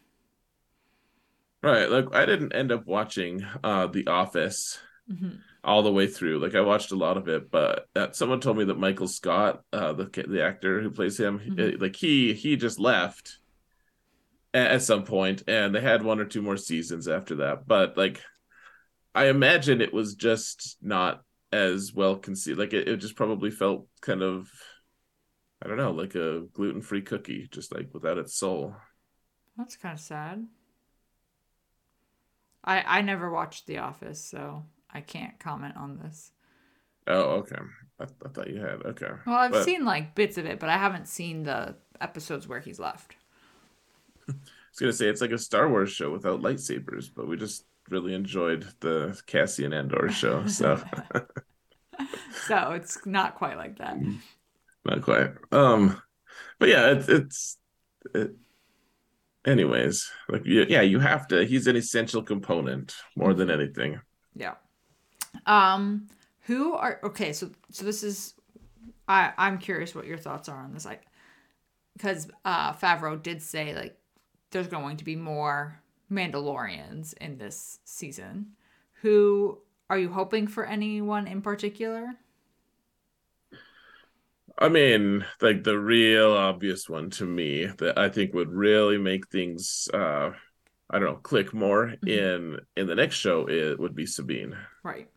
right 1.62 1.90
like 1.90 2.14
i 2.14 2.26
didn't 2.26 2.54
end 2.54 2.72
up 2.72 2.86
watching 2.86 3.44
uh 3.62 3.86
the 3.86 4.06
office 4.06 4.78
mm-hmm. 5.10 5.36
all 5.62 5.82
the 5.82 5.92
way 5.92 6.06
through 6.06 6.38
like 6.38 6.54
i 6.54 6.60
watched 6.60 6.92
a 6.92 6.96
lot 6.96 7.16
of 7.16 7.28
it 7.28 7.50
but 7.50 7.86
that 7.94 8.14
someone 8.14 8.40
told 8.40 8.56
me 8.56 8.64
that 8.64 8.78
michael 8.78 9.08
scott 9.08 9.62
uh 9.72 9.92
the 9.92 10.04
the 10.28 10.42
actor 10.42 10.80
who 10.80 10.90
plays 10.90 11.18
him 11.18 11.38
mm-hmm. 11.38 11.82
like 11.82 11.96
he 11.96 12.34
he 12.34 12.56
just 12.56 12.78
left 12.78 13.38
at, 14.52 14.72
at 14.72 14.82
some 14.82 15.04
point 15.04 15.42
and 15.48 15.74
they 15.74 15.80
had 15.80 16.02
one 16.02 16.20
or 16.20 16.24
two 16.24 16.42
more 16.42 16.56
seasons 16.56 17.08
after 17.08 17.36
that 17.36 17.66
but 17.66 17.96
like 17.96 18.20
i 19.14 19.26
imagine 19.28 19.80
it 19.80 19.94
was 19.94 20.14
just 20.14 20.76
not 20.82 21.22
as 21.54 21.94
well 21.94 22.16
conceived. 22.16 22.58
Like 22.58 22.72
it, 22.72 22.88
it 22.88 22.96
just 22.96 23.14
probably 23.14 23.50
felt 23.50 23.86
kind 24.00 24.22
of, 24.22 24.50
I 25.62 25.68
don't 25.68 25.76
know, 25.76 25.92
like 25.92 26.16
a 26.16 26.42
gluten 26.52 26.82
free 26.82 27.02
cookie, 27.02 27.48
just 27.50 27.72
like 27.72 27.90
without 27.94 28.18
its 28.18 28.34
soul. 28.34 28.74
That's 29.56 29.76
kind 29.76 29.94
of 29.94 30.00
sad. 30.00 30.46
I 32.64 32.98
I 32.98 33.00
never 33.02 33.30
watched 33.30 33.66
The 33.66 33.78
Office, 33.78 34.22
so 34.24 34.64
I 34.90 35.00
can't 35.00 35.38
comment 35.38 35.76
on 35.76 35.98
this. 35.98 36.32
Oh, 37.06 37.42
okay. 37.42 37.56
I, 38.00 38.04
I 38.04 38.28
thought 38.28 38.50
you 38.50 38.60
had. 38.60 38.82
Okay. 38.84 39.10
Well, 39.24 39.36
I've 39.36 39.52
but... 39.52 39.64
seen 39.64 39.84
like 39.84 40.16
bits 40.16 40.38
of 40.38 40.46
it, 40.46 40.58
but 40.58 40.70
I 40.70 40.76
haven't 40.76 41.06
seen 41.06 41.44
the 41.44 41.76
episodes 42.00 42.48
where 42.48 42.60
he's 42.60 42.80
left. 42.80 43.14
I 44.28 44.32
was 44.32 44.80
gonna 44.80 44.92
say 44.92 45.06
it's 45.06 45.20
like 45.20 45.30
a 45.30 45.38
Star 45.38 45.68
Wars 45.68 45.92
show 45.92 46.10
without 46.10 46.42
lightsabers, 46.42 47.10
but 47.14 47.28
we 47.28 47.36
just 47.36 47.64
really 47.90 48.14
enjoyed 48.14 48.66
the 48.80 49.20
Cassian 49.26 49.72
Andor 49.72 50.08
show. 50.10 50.46
So 50.46 50.82
so 52.46 52.72
it's 52.72 53.04
not 53.06 53.36
quite 53.36 53.56
like 53.56 53.78
that. 53.78 53.96
Mm. 53.96 54.18
Not 54.84 55.02
quite. 55.02 55.30
Um 55.52 56.00
but 56.58 56.68
yeah, 56.68 56.92
it, 56.92 57.08
it's 57.08 57.58
it, 58.14 58.32
anyways, 59.46 60.10
like 60.28 60.42
yeah, 60.44 60.82
you 60.82 60.98
have 61.00 61.28
to 61.28 61.44
he's 61.44 61.66
an 61.66 61.76
essential 61.76 62.22
component 62.22 62.94
more 63.16 63.34
than 63.34 63.50
anything. 63.50 64.00
Yeah. 64.34 64.54
Um 65.46 66.08
who 66.42 66.74
are 66.74 67.00
okay, 67.04 67.32
so 67.32 67.50
so 67.70 67.84
this 67.84 68.02
is 68.02 68.34
I 69.08 69.32
I'm 69.36 69.58
curious 69.58 69.94
what 69.94 70.06
your 70.06 70.18
thoughts 70.18 70.48
are 70.48 70.62
on 70.62 70.72
this. 70.72 70.84
Like 70.84 71.02
because 71.94 72.28
uh 72.44 72.72
Favreau 72.72 73.22
did 73.22 73.42
say 73.42 73.74
like 73.74 73.98
there's 74.50 74.68
going 74.68 74.96
to 74.96 75.04
be 75.04 75.16
more 75.16 75.80
Mandalorians 76.10 77.14
in 77.14 77.38
this 77.38 77.80
season. 77.84 78.52
Who 79.02 79.58
are 79.90 79.98
you 79.98 80.10
hoping 80.10 80.46
for 80.46 80.64
anyone 80.64 81.26
in 81.26 81.42
particular? 81.42 82.14
I 84.58 84.68
mean, 84.68 85.24
like 85.40 85.64
the 85.64 85.78
real 85.78 86.32
obvious 86.32 86.88
one 86.88 87.10
to 87.10 87.24
me 87.24 87.66
that 87.66 87.98
I 87.98 88.08
think 88.08 88.34
would 88.34 88.52
really 88.52 88.98
make 88.98 89.28
things 89.28 89.88
uh 89.92 90.30
I 90.90 90.98
don't 90.98 91.08
know, 91.08 91.16
click 91.16 91.52
more 91.52 91.86
mm-hmm. 91.86 92.08
in 92.08 92.60
in 92.76 92.86
the 92.86 92.94
next 92.94 93.16
show 93.16 93.48
it 93.48 93.78
would 93.78 93.94
be 93.94 94.06
Sabine. 94.06 94.56
Right. 94.82 95.10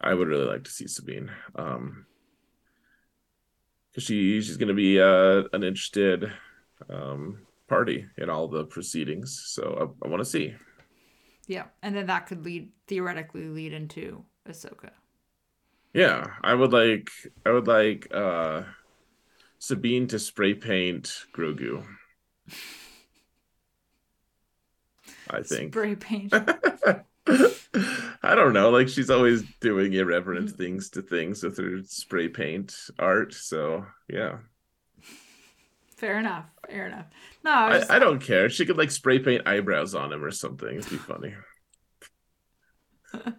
I 0.00 0.14
would 0.14 0.28
really 0.28 0.46
like 0.46 0.64
to 0.64 0.70
see 0.70 0.86
Sabine. 0.86 1.30
Um 1.54 2.06
cuz 3.94 4.04
she 4.04 4.40
she's 4.40 4.56
going 4.56 4.68
to 4.68 4.74
be 4.74 5.00
uh 5.00 5.44
an 5.52 5.62
interested 5.62 6.32
um 6.88 7.43
party 7.68 8.06
in 8.18 8.30
all 8.30 8.48
the 8.48 8.64
proceedings. 8.64 9.42
So 9.46 9.94
I, 10.02 10.06
I 10.06 10.08
want 10.08 10.20
to 10.20 10.24
see. 10.24 10.54
Yeah, 11.46 11.64
and 11.82 11.94
then 11.94 12.06
that 12.06 12.26
could 12.26 12.44
lead 12.44 12.70
theoretically 12.86 13.48
lead 13.48 13.72
into 13.72 14.24
Ahsoka. 14.48 14.90
Yeah, 15.92 16.26
I 16.42 16.54
would 16.54 16.72
like 16.72 17.10
I 17.44 17.50
would 17.50 17.66
like 17.66 18.08
uh 18.12 18.62
Sabine 19.58 20.06
to 20.08 20.18
spray 20.18 20.54
paint 20.54 21.24
Grogu. 21.34 21.84
I 25.30 25.42
think 25.42 25.72
spray 25.72 25.94
paint. 25.94 26.34
I 28.22 28.34
don't 28.34 28.52
know. 28.52 28.70
Like 28.70 28.88
she's 28.88 29.10
always 29.10 29.42
doing 29.60 29.92
irreverent 29.92 30.50
things 30.50 30.90
to 30.90 31.02
things 31.02 31.42
with 31.42 31.58
her 31.58 31.82
spray 31.84 32.28
paint 32.28 32.74
art. 32.98 33.32
So 33.34 33.86
yeah. 34.08 34.38
Fair 35.96 36.18
enough. 36.18 36.46
Fair 36.68 36.86
enough. 36.86 37.06
No, 37.44 37.52
I, 37.52 37.78
just... 37.78 37.90
I, 37.90 37.96
I, 37.96 37.98
don't 37.98 38.20
care. 38.20 38.48
She 38.48 38.66
could 38.66 38.76
like 38.76 38.90
spray 38.90 39.18
paint 39.18 39.46
eyebrows 39.46 39.94
on 39.94 40.12
him 40.12 40.24
or 40.24 40.30
something. 40.30 40.76
It'd 40.76 40.90
be 40.90 40.96
funny. 40.96 41.34
uh, 43.14 43.30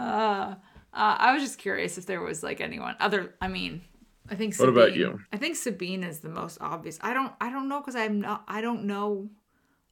uh, 0.00 0.56
I 0.92 1.32
was 1.34 1.42
just 1.42 1.58
curious 1.58 1.98
if 1.98 2.06
there 2.06 2.20
was 2.20 2.42
like 2.42 2.60
anyone 2.60 2.96
other. 2.98 3.34
I 3.40 3.48
mean, 3.48 3.82
I 4.30 4.36
think. 4.36 4.54
Sabine, 4.54 4.74
what 4.74 4.82
about 4.82 4.96
you? 4.96 5.20
I 5.32 5.36
think 5.36 5.56
Sabine 5.56 6.02
is 6.02 6.20
the 6.20 6.28
most 6.30 6.58
obvious. 6.60 6.98
I 7.02 7.12
don't. 7.12 7.32
I 7.40 7.50
don't 7.50 7.68
know 7.68 7.80
because 7.80 7.96
I'm 7.96 8.20
not. 8.20 8.44
I 8.48 8.60
don't 8.60 8.84
know 8.84 9.28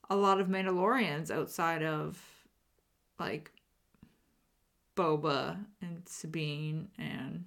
a 0.09 0.17
lot 0.17 0.41
of 0.41 0.49
Mandalorians 0.49 1.31
outside 1.31 1.83
of 1.83 2.23
like 3.19 3.51
Boba 4.97 5.65
and 5.81 6.03
Sabine 6.07 6.89
and 6.99 7.45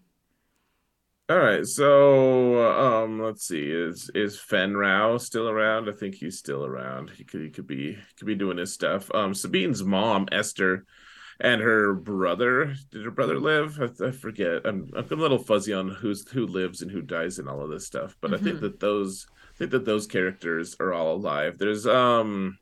all 1.27 1.39
right, 1.39 1.65
so 1.65 3.03
um, 3.03 3.19
let's 3.19 3.47
see. 3.47 3.71
Is 3.71 4.11
is 4.13 4.39
Fenn 4.39 4.77
Rau 4.77 5.17
still 5.17 5.49
around? 5.49 5.89
I 5.89 5.91
think 5.91 6.13
he's 6.13 6.37
still 6.37 6.63
around. 6.63 7.09
He 7.09 7.23
could 7.23 7.41
he 7.41 7.49
could 7.49 7.65
be 7.65 7.97
could 8.17 8.27
be 8.27 8.35
doing 8.35 8.57
his 8.57 8.73
stuff. 8.73 9.09
Um, 9.11 9.33
Sabine's 9.33 9.83
mom, 9.83 10.27
Esther, 10.31 10.85
and 11.39 11.61
her 11.61 11.95
brother. 11.95 12.75
Did 12.91 13.05
her 13.05 13.11
brother 13.11 13.39
live? 13.39 13.79
I, 13.81 14.05
I 14.05 14.11
forget. 14.11 14.65
I'm 14.65 14.87
I'm 14.95 15.11
a 15.11 15.15
little 15.15 15.39
fuzzy 15.39 15.73
on 15.73 15.89
who's 15.89 16.29
who 16.29 16.45
lives 16.45 16.83
and 16.83 16.91
who 16.91 17.01
dies 17.01 17.39
and 17.39 17.49
all 17.49 17.61
of 17.61 17.71
this 17.71 17.87
stuff. 17.87 18.15
But 18.21 18.29
mm-hmm. 18.29 18.41
I 18.41 18.43
think 18.43 18.55
mm-hmm. 18.57 18.65
that 18.65 18.79
those 18.79 19.25
I 19.55 19.57
think 19.57 19.71
that 19.71 19.85
those 19.85 20.05
characters 20.05 20.75
are 20.79 20.93
all 20.93 21.15
alive. 21.15 21.57
There's 21.57 21.87
um 21.87 22.59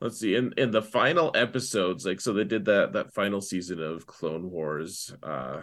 let's 0.00 0.18
see 0.18 0.36
in 0.36 0.54
in 0.56 0.70
the 0.70 0.80
final 0.80 1.30
episodes 1.34 2.06
like 2.06 2.20
so 2.20 2.32
they 2.32 2.44
did 2.44 2.64
that 2.64 2.94
that 2.94 3.12
final 3.12 3.42
season 3.42 3.80
of 3.80 4.06
clone 4.06 4.50
wars 4.50 5.14
uh 5.22 5.60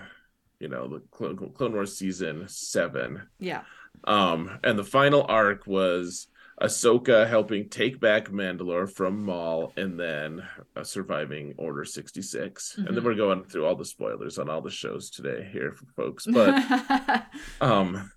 you 0.60 0.68
know 0.68 0.88
the 0.88 1.02
Clone, 1.12 1.52
Clone 1.56 1.74
Wars 1.74 1.98
season 1.98 2.46
seven. 2.48 3.24
Yeah. 3.40 3.62
Um, 4.04 4.60
and 4.64 4.78
the 4.78 4.84
final 4.84 5.26
arc 5.28 5.68
was 5.68 6.28
Ahsoka 6.62 7.28
helping 7.28 7.70
take 7.70 8.00
back 8.00 8.30
Mandalore 8.30 8.92
from 8.92 9.24
Maul, 9.24 9.72
and 9.78 10.00
then 10.00 10.44
uh, 10.76 10.84
surviving 10.84 11.54
Order 11.58 11.86
sixty 11.86 12.22
six. 12.22 12.74
mm 12.74 12.80
mm-hmm. 12.80 12.88
And 12.88 12.98
then 12.98 13.04
mm-hmm. 13.04 13.06
we're 13.06 13.16
going 13.16 13.44
through 13.46 13.66
all 13.66 13.76
the 13.76 13.86
spoilers 13.86 14.38
on 14.38 14.50
all 14.50 14.62
the 14.62 14.70
shows 14.70 15.10
today 15.10 15.50
here, 15.52 15.74
for 15.74 15.86
folks. 15.96 16.26
But 16.26 17.26
um, 17.62 18.12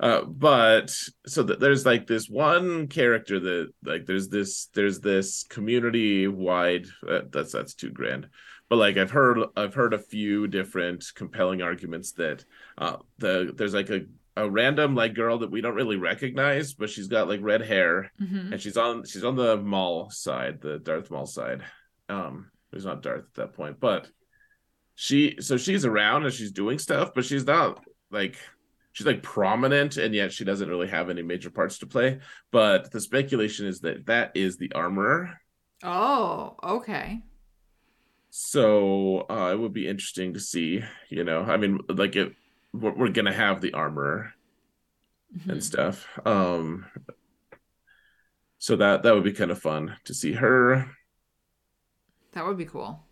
uh, 0.00 0.24
but 0.24 0.90
so 1.26 1.42
that 1.44 1.60
there's 1.60 1.86
like 1.86 2.06
this 2.06 2.28
one 2.28 2.88
character 2.88 3.38
that 3.38 3.72
like 3.84 4.06
there's 4.06 4.28
this 4.28 4.68
there's 4.74 5.00
this 5.00 5.44
community 5.44 6.26
wide 6.26 6.86
uh, 7.08 7.20
that's 7.30 7.52
that's 7.52 7.74
too 7.74 7.90
grand 7.90 8.28
but 8.68 8.76
like 8.76 8.96
I've 8.96 9.10
heard 9.10 9.38
I've 9.56 9.74
heard 9.74 9.94
a 9.94 9.98
few 9.98 10.46
different 10.46 11.04
compelling 11.14 11.62
arguments 11.62 12.12
that 12.12 12.44
uh 12.78 12.96
the 13.18 13.52
there's 13.54 13.74
like 13.74 13.90
a 13.90 14.02
a 14.36 14.50
random 14.50 14.96
like 14.96 15.14
girl 15.14 15.38
that 15.38 15.50
we 15.50 15.60
don't 15.60 15.76
really 15.76 15.96
recognize, 15.96 16.74
but 16.74 16.90
she's 16.90 17.06
got 17.06 17.28
like 17.28 17.40
red 17.42 17.60
hair 17.60 18.10
mm-hmm. 18.20 18.52
and 18.52 18.60
she's 18.60 18.76
on 18.76 19.04
she's 19.04 19.24
on 19.24 19.36
the 19.36 19.56
Maul 19.56 20.10
side, 20.10 20.60
the 20.60 20.78
Darth 20.78 21.10
Maul 21.10 21.26
side. 21.26 21.62
Um 22.08 22.50
there's 22.70 22.84
not 22.84 23.02
Darth 23.02 23.26
at 23.26 23.34
that 23.34 23.52
point, 23.54 23.78
but 23.78 24.08
she 24.96 25.36
so 25.40 25.56
she's 25.56 25.84
around 25.84 26.24
and 26.24 26.32
she's 26.32 26.52
doing 26.52 26.78
stuff, 26.78 27.12
but 27.14 27.24
she's 27.24 27.46
not 27.46 27.84
like 28.10 28.36
she's 28.92 29.06
like 29.06 29.22
prominent 29.22 29.96
and 29.98 30.14
yet 30.14 30.32
she 30.32 30.44
doesn't 30.44 30.68
really 30.68 30.88
have 30.88 31.10
any 31.10 31.22
major 31.22 31.50
parts 31.50 31.78
to 31.78 31.86
play. 31.86 32.18
But 32.50 32.90
the 32.90 33.00
speculation 33.00 33.66
is 33.66 33.80
that 33.80 34.06
that 34.06 34.32
is 34.34 34.56
the 34.56 34.72
armorer. 34.72 35.38
Oh, 35.82 36.56
okay 36.62 37.22
so 38.36 39.26
uh, 39.30 39.52
it 39.52 39.58
would 39.60 39.72
be 39.72 39.86
interesting 39.86 40.34
to 40.34 40.40
see 40.40 40.82
you 41.08 41.22
know 41.22 41.42
i 41.42 41.56
mean 41.56 41.78
like 41.88 42.16
it 42.16 42.32
we're, 42.72 42.92
we're 42.92 43.08
gonna 43.08 43.32
have 43.32 43.60
the 43.60 43.72
armor 43.74 44.34
mm-hmm. 45.32 45.50
and 45.50 45.62
stuff 45.62 46.08
um 46.26 46.84
so 48.58 48.74
that 48.74 49.04
that 49.04 49.14
would 49.14 49.22
be 49.22 49.32
kind 49.32 49.52
of 49.52 49.60
fun 49.60 49.94
to 50.04 50.12
see 50.12 50.32
her 50.32 50.90
that 52.32 52.44
would 52.44 52.58
be 52.58 52.64
cool 52.64 53.06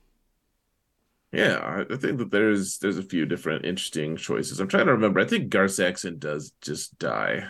Yeah, 1.31 1.85
I 1.89 1.97
think 1.97 2.19
that 2.19 2.31
there's 2.31 2.79
there's 2.79 2.99
a 2.99 3.03
few 3.03 3.25
different 3.25 3.65
interesting 3.65 4.17
choices. 4.17 4.61
I'm 4.61 4.69
trying 4.69 4.85
to 4.87 4.93
remember. 4.93 5.19
I 5.19 5.25
think 5.25 5.49
Gar 5.49 5.69
Saxon 5.69 6.19
does 6.19 6.53
just 6.61 6.99
die, 6.99 7.47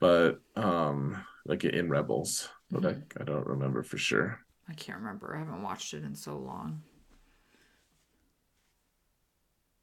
but 0.00 0.40
um, 0.56 1.24
like 1.46 1.62
in 1.62 1.88
Rebels, 1.88 2.48
but 2.68 2.82
mm-hmm. 2.82 3.00
I 3.16 3.20
I 3.20 3.24
don't 3.24 3.46
remember 3.46 3.84
for 3.84 3.96
sure. 3.96 4.40
I 4.68 4.74
can't 4.74 4.98
remember. 4.98 5.34
I 5.34 5.38
haven't 5.38 5.62
watched 5.62 5.94
it 5.94 6.04
in 6.04 6.14
so 6.14 6.36
long. 6.36 6.82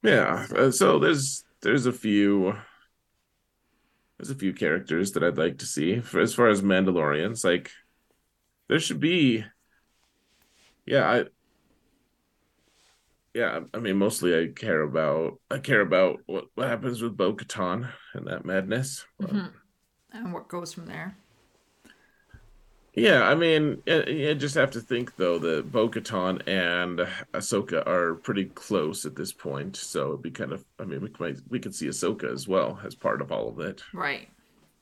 Yeah, 0.03 0.45
uh, 0.55 0.71
so 0.71 0.99
there's 0.99 1.43
there's 1.61 1.87
a 1.87 1.91
few 1.91 2.55
there's 4.17 4.29
a 4.29 4.35
few 4.35 4.53
characters 4.53 5.11
that 5.13 5.23
I'd 5.23 5.37
like 5.37 5.57
to 5.59 5.65
see 5.65 5.99
for 5.99 6.19
as 6.19 6.33
far 6.33 6.47
as 6.49 6.61
Mandalorians. 6.61 7.43
Like 7.43 7.71
there 8.67 8.79
should 8.79 8.99
be, 8.99 9.43
yeah, 10.85 11.09
I 11.09 11.25
yeah, 13.33 13.61
I 13.73 13.79
mean, 13.79 13.97
mostly 13.97 14.37
I 14.37 14.47
care 14.55 14.81
about 14.81 15.41
I 15.49 15.57
care 15.57 15.81
about 15.81 16.19
what, 16.27 16.45
what 16.53 16.67
happens 16.67 17.01
with 17.01 17.17
Bo 17.17 17.33
Katan 17.33 17.91
and 18.13 18.27
that 18.27 18.45
madness. 18.45 19.05
Mm-hmm. 19.21 19.47
And 20.13 20.33
what 20.33 20.47
goes 20.47 20.71
from 20.71 20.85
there. 20.85 21.17
Yeah, 22.95 23.27
I 23.27 23.35
mean, 23.35 23.83
you 23.85 24.33
just 24.35 24.55
have 24.55 24.71
to 24.71 24.79
think 24.79 25.17
though 25.17 25.37
that 25.39 25.69
Bo 25.69 25.89
Katan 25.89 26.41
and 26.47 26.99
Ahsoka 27.33 27.85
are 27.85 28.15
pretty 28.15 28.45
close 28.45 29.05
at 29.05 29.17
this 29.17 29.33
point, 29.33 29.75
so 29.75 30.09
it'd 30.09 30.21
be 30.21 30.31
kind 30.31 30.53
of. 30.53 30.63
I 30.79 30.85
mean, 30.85 31.01
we 31.01 31.11
might 31.19 31.37
we 31.49 31.59
could 31.59 31.75
see 31.75 31.87
Ahsoka 31.87 32.31
as 32.31 32.47
well 32.47 32.79
as 32.85 32.95
part 32.95 33.21
of 33.21 33.33
all 33.33 33.49
of 33.49 33.59
it, 33.59 33.83
right? 33.93 34.29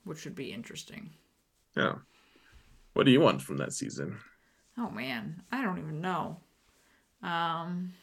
Which 0.04 0.26
would 0.26 0.36
be 0.36 0.54
interesting. 0.54 1.10
Yeah. 1.76 1.96
What 2.94 3.06
do 3.08 3.12
you 3.12 3.20
want 3.20 3.42
from 3.42 3.58
that 3.58 3.74
season? 3.74 4.20
Oh 4.78 4.92
man, 4.92 5.42
I 5.52 5.64
don't 5.64 5.80
even 5.80 6.00
know. 6.00 6.38
Um, 7.24 7.94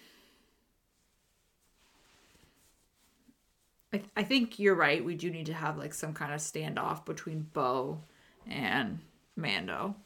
I, 3.93 3.99
th- 3.99 4.11
I 4.17 4.25
think 4.25 4.59
you're 4.59 4.75
right. 4.75 5.05
We 5.05 5.15
do 5.15 5.31
need 5.31 5.47
to 5.47 5.55
have 5.55 5.79
like 5.79 5.95
some 5.95 6.15
kind 6.15 6.33
of 6.33 6.41
standoff 6.41 7.05
between 7.05 7.47
Bo 7.53 8.03
and 8.49 8.99
Mando. 9.41 9.97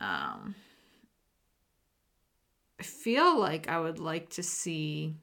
Um, 0.00 0.54
I 2.80 2.82
feel 2.82 3.38
like 3.38 3.68
I 3.68 3.80
would 3.80 3.98
like 3.98 4.30
to 4.30 4.42
see 4.42 5.16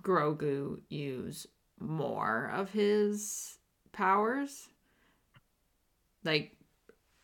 Grogu 0.00 0.80
use 0.88 1.46
more 1.80 2.50
of 2.54 2.70
his 2.70 3.58
powers. 3.92 4.68
Like, 6.24 6.56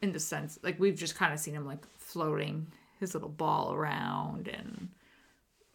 in 0.02 0.12
the 0.12 0.20
sense, 0.20 0.58
like, 0.62 0.78
we've 0.80 0.96
just 0.96 1.14
kind 1.14 1.32
of 1.32 1.38
seen 1.38 1.54
him, 1.54 1.66
like, 1.66 1.86
floating 1.98 2.66
his 2.98 3.14
little 3.14 3.28
ball 3.28 3.72
around 3.72 4.48
and 4.48 4.88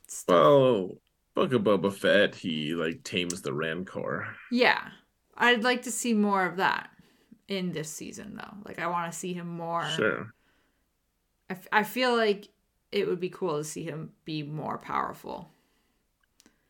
stuff. 0.07 0.35
Well, 0.35 0.97
Book 1.33 1.53
of 1.53 1.61
Boba 1.63 1.93
Fett, 1.93 2.35
he, 2.35 2.73
like, 2.73 3.03
tames 3.03 3.41
the 3.41 3.53
Rancor. 3.53 4.35
Yeah. 4.51 4.89
I'd 5.35 5.63
like 5.63 5.83
to 5.83 5.91
see 5.91 6.13
more 6.13 6.45
of 6.45 6.57
that 6.57 6.89
in 7.53 7.71
this 7.71 7.89
season 7.89 8.35
though. 8.35 8.57
Like 8.65 8.79
I 8.79 8.87
want 8.87 9.11
to 9.11 9.17
see 9.17 9.33
him 9.33 9.47
more. 9.47 9.85
Sure. 9.89 10.33
I, 11.49 11.53
f- 11.53 11.67
I 11.71 11.83
feel 11.83 12.15
like 12.15 12.49
it 12.91 13.07
would 13.07 13.19
be 13.19 13.29
cool 13.29 13.57
to 13.57 13.63
see 13.63 13.83
him 13.83 14.11
be 14.25 14.43
more 14.43 14.77
powerful. 14.77 15.49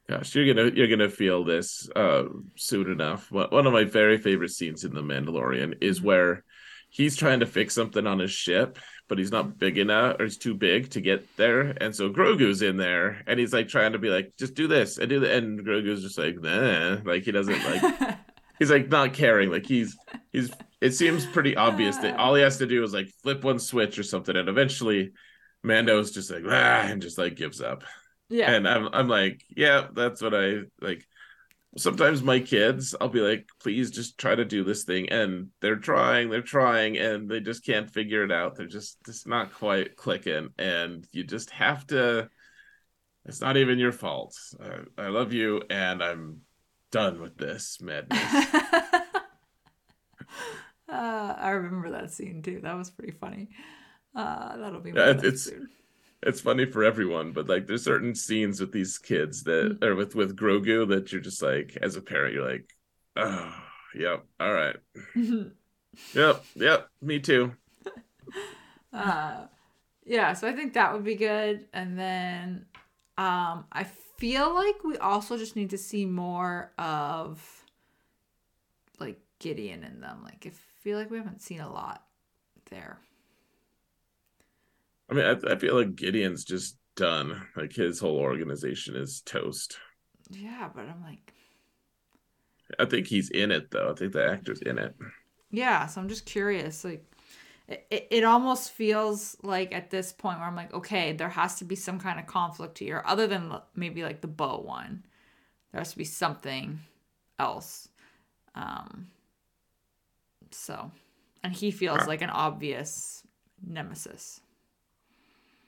Gosh, 0.10 0.36
you're 0.36 0.54
gonna 0.54 0.72
you're 0.76 0.88
gonna 0.88 1.10
feel 1.10 1.44
this 1.44 1.90
uh, 1.96 2.24
soon 2.56 2.92
enough. 2.92 3.32
One 3.32 3.66
of 3.66 3.74
my 3.74 3.86
very 3.86 4.18
favorite 4.18 4.52
scenes 4.52 4.84
in 4.84 4.94
The 4.94 5.02
Mandalorian 5.02 5.78
is 5.82 6.00
mm-hmm. 6.00 6.08
where 6.08 6.44
he's 6.94 7.16
trying 7.16 7.40
to 7.40 7.46
fix 7.46 7.74
something 7.74 8.06
on 8.06 8.20
his 8.20 8.32
ship, 8.32 8.78
but 9.08 9.18
he's 9.18 9.32
not 9.32 9.58
big 9.58 9.78
enough 9.80 10.18
or 10.20 10.26
he's 10.26 10.38
too 10.38 10.54
big 10.54 10.92
to 10.92 11.02
get 11.02 11.26
there. 11.38 11.74
And 11.82 11.96
so 11.96 12.10
Grogu's 12.10 12.62
in 12.62 12.78
there 12.78 13.24
and 13.26 13.40
he's 13.40 13.52
like 13.52 13.68
trying 13.68 13.94
to 13.94 14.00
be 14.00 14.10
like, 14.10 14.34
just 14.38 14.54
do 14.54 14.68
this 14.68 15.00
and 15.00 15.10
do 15.10 15.20
that. 15.22 15.32
And 15.32 15.66
Grogu's 15.66 16.04
just 16.04 16.20
like, 16.20 16.40
nah, 16.40 16.98
like 17.04 17.24
he 17.24 17.32
doesn't 17.32 17.64
like 17.64 18.18
he's 18.60 18.70
like 18.70 18.90
not 18.90 19.14
caring. 19.14 19.50
Like 19.50 19.66
he's 19.66 19.98
he's 20.32 20.52
it 20.84 20.94
seems 20.94 21.26
pretty 21.26 21.56
obvious 21.56 21.96
that 21.98 22.20
all 22.20 22.36
he 22.36 22.42
has 22.42 22.58
to 22.58 22.68
do 22.68 22.84
is 22.84 22.94
like 22.94 23.08
flip 23.24 23.44
one 23.44 23.58
switch 23.58 23.98
or 23.98 24.04
something, 24.04 24.36
and 24.36 24.50
eventually 24.50 25.12
Mando's 25.64 26.12
just 26.12 26.30
like 26.30 26.44
ah 26.46 26.84
and 26.84 27.02
just 27.02 27.18
like 27.18 27.36
gives 27.36 27.62
up. 27.62 27.86
Yeah. 28.30 28.52
And 28.52 28.68
I'm 28.68 28.90
I'm 28.92 29.08
like, 29.08 29.44
yeah, 29.56 29.88
that's 29.94 30.22
what 30.22 30.34
I 30.34 30.64
like. 30.82 31.06
Sometimes 31.78 32.22
my 32.22 32.40
kids, 32.40 32.94
I'll 33.00 33.08
be 33.08 33.22
like, 33.22 33.48
please 33.62 33.92
just 33.92 34.18
try 34.18 34.36
to 34.36 34.46
do 34.46 34.64
this 34.64 34.84
thing. 34.84 35.10
And 35.10 35.48
they're 35.62 35.78
trying, 35.78 36.30
they're 36.30 36.42
trying, 36.42 36.98
and 36.98 37.30
they 37.30 37.40
just 37.40 37.66
can't 37.66 37.90
figure 37.90 38.24
it 38.24 38.32
out. 38.32 38.56
They're 38.56 38.68
just 38.68 38.98
just 39.06 39.26
not 39.26 39.54
quite 39.54 39.96
clicking. 39.96 40.50
And 40.60 41.08
you 41.14 41.24
just 41.24 41.50
have 41.52 41.88
to 41.88 42.30
it's 43.26 43.40
not 43.40 43.56
even 43.56 43.80
your 43.80 43.94
fault. 43.94 44.36
I, 44.62 45.06
I 45.06 45.08
love 45.08 45.32
you 45.32 45.62
and 45.70 46.04
I'm 46.04 46.42
done 46.92 47.22
with 47.22 47.38
this 47.38 47.78
madness. 47.82 48.22
uh, 50.90 51.36
I 51.38 51.52
remember 51.52 51.92
that 51.92 52.12
scene 52.12 52.42
too. 52.42 52.60
That 52.62 52.76
was 52.76 52.90
pretty 52.90 53.14
funny. 53.14 53.50
Uh, 54.16 54.58
that'll 54.58 54.82
be 54.82 54.92
yeah, 54.92 55.20
it's 55.24 55.46
soon. 55.46 55.70
it's 56.22 56.42
funny 56.42 56.66
for 56.66 56.84
everyone, 56.84 57.32
but 57.32 57.48
like 57.48 57.68
there's 57.68 57.84
certain 57.84 58.14
scenes 58.16 58.60
with 58.60 58.72
these 58.72 58.98
kids 58.98 59.44
that 59.44 59.80
mm-hmm. 59.80 59.84
or 59.84 59.96
with 59.96 60.16
with 60.16 60.36
Grogu 60.36 60.88
that 60.90 61.12
you're 61.12 61.22
just 61.22 61.42
like 61.42 61.78
as 61.82 61.96
a 61.96 62.02
parent 62.02 62.34
you're 62.34 62.50
like, 62.50 62.70
oh, 63.16 63.56
yep, 63.96 64.26
all 64.40 64.54
right. 64.54 64.76
yep, 66.14 66.46
yep, 66.56 66.90
me 67.02 67.20
too. 67.20 67.54
uh, 68.94 69.46
yeah, 70.06 70.34
so 70.34 70.48
I 70.48 70.54
think 70.54 70.74
that 70.74 70.94
would 70.94 71.04
be 71.04 71.16
good, 71.16 71.66
and 71.74 71.98
then 71.98 72.66
um, 73.18 73.66
I 73.72 73.86
feel 74.18 74.54
like 74.54 74.84
we 74.84 74.98
also 74.98 75.38
just 75.38 75.56
need 75.56 75.72
to 75.72 75.78
see 75.78 76.06
more 76.06 76.72
of 76.78 77.66
like 79.00 79.20
Gideon 79.40 79.84
in 79.84 80.02
them. 80.02 80.22
Like 80.24 80.46
I 80.46 80.52
feel 80.84 80.98
like 80.98 81.10
we 81.10 81.18
haven't 81.18 81.42
seen 81.42 81.62
a 81.62 81.72
lot 81.72 82.04
there. 82.70 83.00
I 85.10 85.14
mean, 85.14 85.26
I, 85.26 85.54
I 85.54 85.56
feel 85.58 85.76
like 85.76 85.96
Gideon's 85.96 86.44
just 86.44 86.78
done. 86.96 87.48
Like 87.56 87.74
his 87.74 88.00
whole 88.00 88.18
organization 88.18 88.96
is 88.96 89.22
toast. 89.22 89.78
Yeah, 90.30 90.70
but 90.74 90.86
I'm 90.88 91.02
like 91.04 91.34
I 92.80 92.86
think 92.86 93.08
he's 93.08 93.30
in 93.30 93.52
it 93.52 93.72
though. 93.72 93.92
I 93.92 93.96
think 93.96 94.14
the 94.14 94.30
actor's 94.30 94.62
in 94.62 94.78
it. 94.78 94.96
Yeah, 95.52 95.86
so 95.88 96.02
I'm 96.02 96.10
just 96.10 96.26
curious 96.26 96.84
like 96.84 97.06
it, 97.68 98.08
it 98.12 98.24
almost 98.24 98.72
feels 98.72 99.38
like 99.42 99.74
at 99.74 99.90
this 99.90 100.12
point 100.12 100.40
where 100.40 100.48
I'm 100.48 100.56
like, 100.56 100.74
okay, 100.74 101.14
there 101.14 101.30
has 101.30 101.56
to 101.56 101.66
be 101.66 101.76
some 101.76 102.00
kind 102.00 102.20
of 102.20 102.28
conflict 102.28 102.78
here, 102.78 103.02
other 103.06 103.28
than 103.28 103.54
maybe 103.76 104.04
like 104.04 104.22
the 104.22 104.28
Bo 104.28 104.60
one. 104.60 105.06
There 105.72 105.80
has 105.80 105.92
to 105.92 105.98
be 105.98 106.06
something 106.06 106.80
else. 107.40 107.90
Um, 108.56 109.08
so, 110.54 110.92
and 111.44 111.54
he 111.54 111.72
feels 111.72 112.08
like 112.08 112.22
an 112.22 112.30
obvious 112.30 113.24
nemesis. 113.66 114.42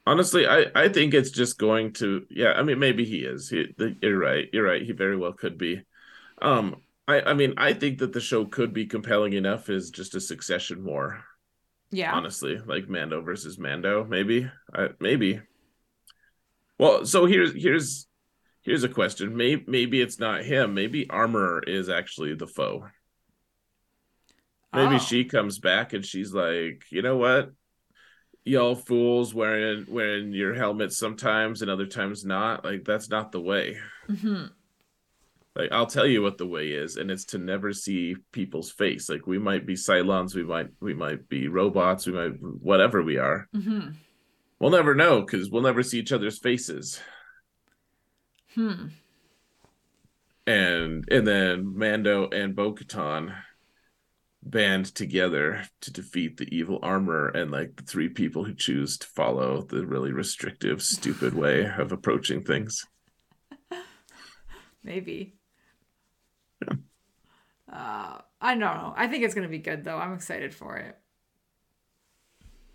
Honestly, 0.08 0.46
I, 0.46 0.66
I 0.76 0.90
think 0.90 1.14
it's 1.14 1.32
just 1.32 1.58
going 1.58 1.94
to 1.94 2.26
yeah. 2.30 2.54
I 2.54 2.64
mean, 2.64 2.80
maybe 2.80 3.06
he 3.06 3.20
is. 3.20 3.50
He, 3.50 3.66
you're 4.02 4.20
right. 4.20 4.46
You're 4.54 4.66
right. 4.66 4.82
He 4.82 4.92
very 4.92 5.18
well 5.18 5.34
could 5.34 5.58
be. 5.58 5.82
Um, 6.42 6.76
I 7.08 7.22
I 7.22 7.34
mean, 7.34 7.56
I 7.58 7.74
think 7.74 8.00
that 8.00 8.14
the 8.14 8.22
show 8.22 8.46
could 8.46 8.74
be 8.74 8.86
compelling 8.86 9.34
enough 9.34 9.70
as 9.70 9.90
just 9.90 10.16
a 10.16 10.22
succession 10.22 10.84
war 10.84 11.24
yeah. 11.96 12.14
Honestly, 12.14 12.58
like 12.58 12.90
Mando 12.90 13.22
versus 13.22 13.58
Mando, 13.58 14.04
maybe. 14.04 14.50
I, 14.74 14.90
maybe. 15.00 15.42
Well, 16.78 17.06
so 17.06 17.26
here's 17.26 17.54
here's 17.54 18.08
here's 18.64 18.84
a 18.84 18.90
question. 18.90 19.38
Maybe 19.38 19.64
maybe 19.68 20.02
it's 20.02 20.20
not 20.20 20.44
him. 20.44 20.74
Maybe 20.74 21.10
Armor 21.10 21.64
is 21.66 21.88
actually 21.88 22.36
the 22.36 22.48
foe. 22.48 22.88
Maybe 24.76 24.96
oh. 24.96 25.00
she 25.00 25.26
comes 25.26 25.60
back 25.60 25.94
and 25.94 26.06
she's 26.06 26.34
like, 26.34 26.84
you 26.90 27.02
know 27.02 27.18
what? 27.18 27.52
Y'all 28.44 28.76
fools 28.76 29.34
wearing 29.34 29.86
wearing 29.90 30.32
your 30.32 30.54
helmets 30.54 30.98
sometimes 30.98 31.62
and 31.62 31.72
other 31.72 31.88
times 31.88 32.24
not. 32.24 32.64
Like 32.64 32.84
that's 32.86 33.10
not 33.10 33.32
the 33.32 33.42
way. 33.42 33.78
Mm-hmm 34.10 34.46
like 35.56 35.72
I'll 35.72 35.86
tell 35.86 36.06
you 36.06 36.22
what 36.22 36.38
the 36.38 36.46
way 36.46 36.70
is, 36.70 36.98
and 36.98 37.10
it's 37.10 37.26
to 37.26 37.38
never 37.38 37.72
see 37.72 38.16
people's 38.32 38.72
face. 38.72 39.10
Like 39.10 39.26
we 39.26 39.40
might 39.40 39.66
be 39.66 39.76
Cylons, 39.76 40.36
we 40.36 40.44
might 40.44 40.68
we 40.82 40.94
might 40.94 41.30
be 41.30 41.48
robots, 41.48 42.06
we 42.06 42.14
might 42.14 42.34
whatever 42.42 43.02
we 43.02 43.18
are. 43.18 43.48
Mm-hmm. 43.56 43.92
We'll 44.60 44.72
never 44.72 44.96
know 44.96 45.22
because 45.22 45.50
we'll 45.50 45.62
never 45.62 45.82
see 45.82 46.00
each 46.00 46.12
other's 46.12 46.40
faces. 46.40 47.00
Hmm. 48.54 48.88
And 50.46 51.06
and 51.10 51.26
then 51.26 51.78
Mando 51.78 52.30
and 52.30 52.56
Bo-Katan 52.56 53.34
band 54.46 54.86
together 54.94 55.64
to 55.82 55.92
defeat 55.92 56.38
the 56.38 56.56
evil 56.56 56.80
armor 56.84 57.30
and 57.30 57.52
like 57.52 57.76
the 57.76 57.84
three 57.84 58.10
people 58.10 58.44
who 58.44 58.54
choose 58.54 58.98
to 59.00 59.08
follow 59.08 59.62
the 59.64 59.86
really 59.86 60.12
restrictive, 60.12 60.82
stupid 60.82 61.34
way 61.44 61.66
of 61.78 61.92
approaching 61.92 62.44
things. 62.44 62.86
Maybe. 64.84 65.34
Uh, 67.72 68.20
I 68.40 68.52
don't 68.52 68.60
know. 68.60 68.94
I 68.96 69.08
think 69.08 69.24
it's 69.24 69.34
gonna 69.34 69.48
be 69.48 69.58
good 69.58 69.84
though. 69.84 69.98
I'm 69.98 70.14
excited 70.14 70.54
for 70.54 70.78
it. 70.78 70.98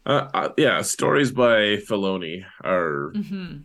Uh, 0.04 0.28
uh 0.34 0.48
yeah, 0.58 0.82
stories 0.82 1.30
by 1.30 1.76
Filoni 1.88 2.44
are 2.64 3.12
mm-hmm. 3.14 3.58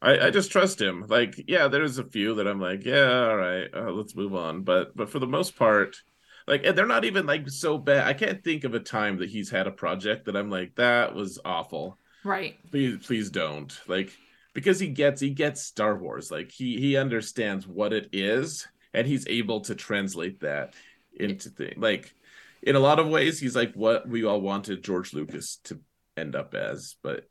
I, 0.00 0.26
I 0.26 0.30
just 0.30 0.50
trust 0.50 0.80
him. 0.80 1.04
Like, 1.08 1.44
yeah, 1.46 1.68
there's 1.68 1.98
a 1.98 2.04
few 2.04 2.34
that 2.34 2.48
I'm 2.48 2.60
like, 2.60 2.84
yeah, 2.84 3.28
all 3.28 3.36
right, 3.36 3.68
uh, 3.72 3.90
let's 3.92 4.16
move 4.16 4.34
on. 4.34 4.62
But 4.62 4.96
but 4.96 5.08
for 5.10 5.18
the 5.18 5.26
most 5.26 5.56
part, 5.56 5.96
like, 6.46 6.64
and 6.64 6.76
they're 6.76 6.86
not 6.86 7.04
even 7.04 7.26
like 7.26 7.48
so 7.48 7.78
bad. 7.78 8.06
I 8.06 8.12
can't 8.12 8.42
think 8.42 8.64
of 8.64 8.74
a 8.74 8.80
time 8.80 9.18
that 9.18 9.30
he's 9.30 9.50
had 9.50 9.66
a 9.66 9.72
project 9.72 10.26
that 10.26 10.36
I'm 10.36 10.50
like, 10.50 10.74
that 10.76 11.14
was 11.14 11.38
awful. 11.44 11.98
Right. 12.24 12.56
Please, 12.70 13.04
please 13.04 13.30
don't. 13.30 13.76
Like, 13.86 14.12
because 14.54 14.78
he 14.78 14.88
gets 14.88 15.20
he 15.20 15.30
gets 15.30 15.62
Star 15.62 15.96
Wars. 15.96 16.30
Like 16.30 16.50
he 16.50 16.78
he 16.78 16.96
understands 16.96 17.66
what 17.66 17.92
it 17.92 18.10
is, 18.12 18.66
and 18.92 19.06
he's 19.06 19.26
able 19.28 19.60
to 19.62 19.74
translate 19.74 20.40
that 20.40 20.74
into 21.14 21.48
thing. 21.48 21.74
Like 21.76 22.14
in 22.62 22.76
a 22.76 22.80
lot 22.80 22.98
of 22.98 23.08
ways, 23.08 23.40
he's 23.40 23.56
like 23.56 23.72
what 23.74 24.08
we 24.08 24.24
all 24.24 24.40
wanted 24.40 24.84
George 24.84 25.12
Lucas 25.12 25.56
to 25.64 25.80
end 26.16 26.36
up 26.36 26.54
as, 26.54 26.96
but 27.02 27.28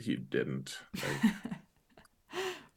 he 0.00 0.16
didn't. 0.16 0.76
Like, 0.94 1.34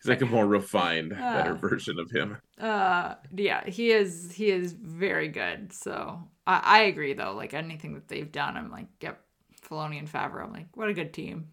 he's 0.05 0.09
like 0.09 0.21
a 0.21 0.25
more 0.25 0.45
refined, 0.47 1.11
better 1.31 1.53
Uh. 1.53 1.55
version 1.55 1.99
of 1.99 2.11
him. 2.11 2.37
Uh, 2.59 3.15
yeah, 3.35 3.65
he 3.67 3.91
is. 3.91 4.31
He 4.33 4.49
is 4.51 4.73
very 4.73 5.27
good. 5.29 5.73
So 5.73 6.29
I, 6.47 6.61
I 6.63 6.79
agree, 6.83 7.13
though. 7.13 7.33
Like 7.33 7.53
anything 7.53 7.93
that 7.95 8.07
they've 8.07 8.31
done, 8.31 8.57
I'm 8.57 8.71
like, 8.71 8.87
yep, 9.01 9.21
Filoni 9.61 9.99
and 9.99 10.11
Favreau. 10.11 10.43
I'm 10.45 10.53
like, 10.53 10.67
what 10.75 10.89
a 10.89 10.93
good 10.93 11.13
team. 11.13 11.49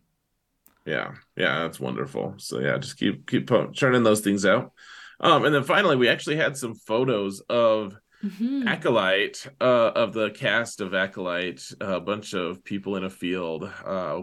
Yeah, 0.85 1.15
yeah, 1.37 1.61
that's 1.63 1.79
wonderful. 1.81 2.35
So 2.39 2.59
yeah, 2.59 2.79
just 2.79 2.97
keep 2.99 3.27
keep 3.29 3.49
churning 3.73 4.03
those 4.03 4.21
things 4.21 4.45
out. 4.45 4.73
Um, 5.21 5.45
and 5.45 5.55
then 5.55 5.63
finally, 5.65 5.97
we 5.97 6.09
actually 6.09 6.37
had 6.37 6.57
some 6.57 6.75
photos 6.75 7.41
of 7.49 7.97
Mhm. 8.25 8.67
Acolyte, 8.67 9.47
uh, 9.61 9.93
of 9.95 10.13
the 10.13 10.31
cast 10.31 10.81
of 10.81 10.95
Acolyte, 10.95 11.73
a 11.81 12.01
bunch 12.01 12.35
of 12.35 12.63
people 12.65 12.97
in 12.97 13.05
a 13.05 13.11
field, 13.11 13.65
uh, 13.85 14.23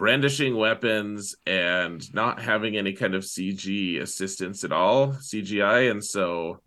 brandishing 0.00 0.56
weapons 0.56 1.36
and 1.46 2.02
not 2.14 2.40
having 2.40 2.74
any 2.78 2.94
kind 2.94 3.14
of 3.14 3.22
CG 3.22 4.00
assistance 4.00 4.64
at 4.64 4.72
all, 4.72 5.12
CGI, 5.12 5.90
and 5.90 6.02
so 6.02 6.62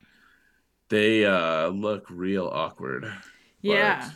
they 0.89 1.25
uh 1.25 1.67
look 1.69 2.05
real 2.11 2.47
awkward. 2.47 3.11
Yeah, 3.61 4.11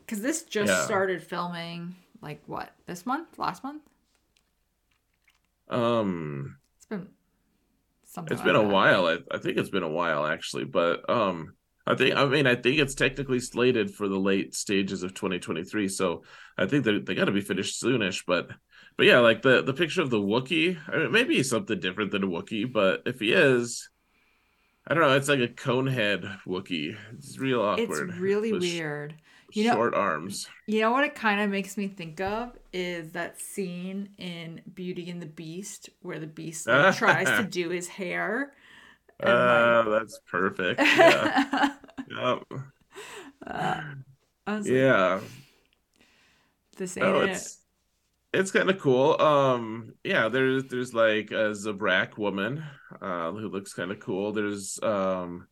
because 0.00 0.20
this 0.20 0.42
just 0.42 0.70
Yeah. 0.70 0.84
started 0.84 1.22
filming. 1.22 1.96
Like 2.20 2.42
what? 2.46 2.70
This 2.84 3.06
month? 3.06 3.38
Last 3.38 3.64
month? 3.64 3.82
Um, 5.70 6.58
It's 6.76 6.86
been 6.86 7.08
something. 8.04 8.32
it's 8.32 8.40
like 8.40 8.46
been 8.46 8.56
a 8.56 8.62
that. 8.62 8.68
while. 8.68 9.06
I, 9.06 9.18
I 9.30 9.38
think 9.38 9.56
it's 9.56 9.70
been 9.70 9.82
a 9.82 9.88
while 9.88 10.26
actually, 10.26 10.64
but 10.64 11.08
um, 11.08 11.54
I 11.90 11.96
think 11.96 12.16
I 12.16 12.24
mean 12.26 12.46
I 12.46 12.54
think 12.54 12.78
it's 12.78 12.94
technically 12.94 13.40
slated 13.40 13.90
for 13.92 14.08
the 14.08 14.18
late 14.18 14.54
stages 14.54 15.02
of 15.02 15.14
2023. 15.14 15.88
So 15.88 16.22
I 16.56 16.66
think 16.66 16.84
that 16.84 17.06
they 17.06 17.14
got 17.14 17.24
to 17.26 17.32
be 17.32 17.40
finished 17.40 17.82
soonish. 17.82 18.24
But 18.26 18.50
but 18.96 19.06
yeah, 19.06 19.18
like 19.18 19.42
the 19.42 19.62
the 19.62 19.74
picture 19.74 20.02
of 20.02 20.10
the 20.10 20.20
Wookiee, 20.20 20.78
I 20.88 20.98
mean, 20.98 21.12
maybe 21.12 21.36
he's 21.36 21.50
something 21.50 21.80
different 21.80 22.10
than 22.10 22.24
a 22.24 22.28
Wookiee, 22.28 22.70
but 22.72 23.02
if 23.06 23.20
he 23.20 23.32
is, 23.32 23.88
I 24.86 24.94
don't 24.94 25.02
know. 25.02 25.16
It's 25.16 25.28
like 25.28 25.40
a 25.40 25.48
conehead 25.48 26.38
Wookiee. 26.46 26.96
It's 27.14 27.38
real 27.38 27.62
awkward. 27.62 28.10
It's 28.10 28.18
really 28.18 28.52
weird. 28.52 29.14
You 29.52 29.64
know- 29.64 29.74
short 29.74 29.94
arms. 29.94 30.48
You 30.66 30.80
know 30.82 30.92
what 30.92 31.04
it 31.04 31.14
kind 31.14 31.40
of 31.40 31.50
makes 31.50 31.76
me 31.76 31.88
think 31.88 32.20
of 32.20 32.52
is 32.72 33.12
that 33.12 33.40
scene 33.40 34.10
in 34.18 34.60
Beauty 34.72 35.10
and 35.10 35.20
the 35.20 35.26
Beast 35.26 35.90
where 36.02 36.18
the 36.20 36.26
Beast 36.26 36.66
like, 36.66 36.96
tries 36.98 37.28
to 37.38 37.44
do 37.44 37.70
his 37.70 37.88
hair. 37.88 38.52
Uh, 39.22 39.88
that's 39.90 40.18
perfect. 40.30 40.80
Yeah. 40.96 41.74
Yep. 42.08 42.62
Uh, 43.46 43.82
like, 44.46 44.64
Yeah. 44.64 45.20
this 46.76 46.96
ain't 46.96 47.06
Oh, 47.06 47.20
it. 47.20 47.30
it's 47.30 47.58
it's 48.32 48.52
kind 48.52 48.70
of 48.70 48.78
cool. 48.80 49.20
Um, 49.20 49.94
yeah, 50.04 50.28
there's 50.28 50.64
there's 50.66 50.94
like 50.94 51.30
a 51.32 51.52
Zabrak 51.52 52.18
woman, 52.18 52.64
uh, 53.00 53.32
who 53.32 53.48
looks 53.48 53.74
kind 53.74 53.90
of 53.92 54.00
cool. 54.00 54.32
There's 54.32 54.78
um 54.82 55.48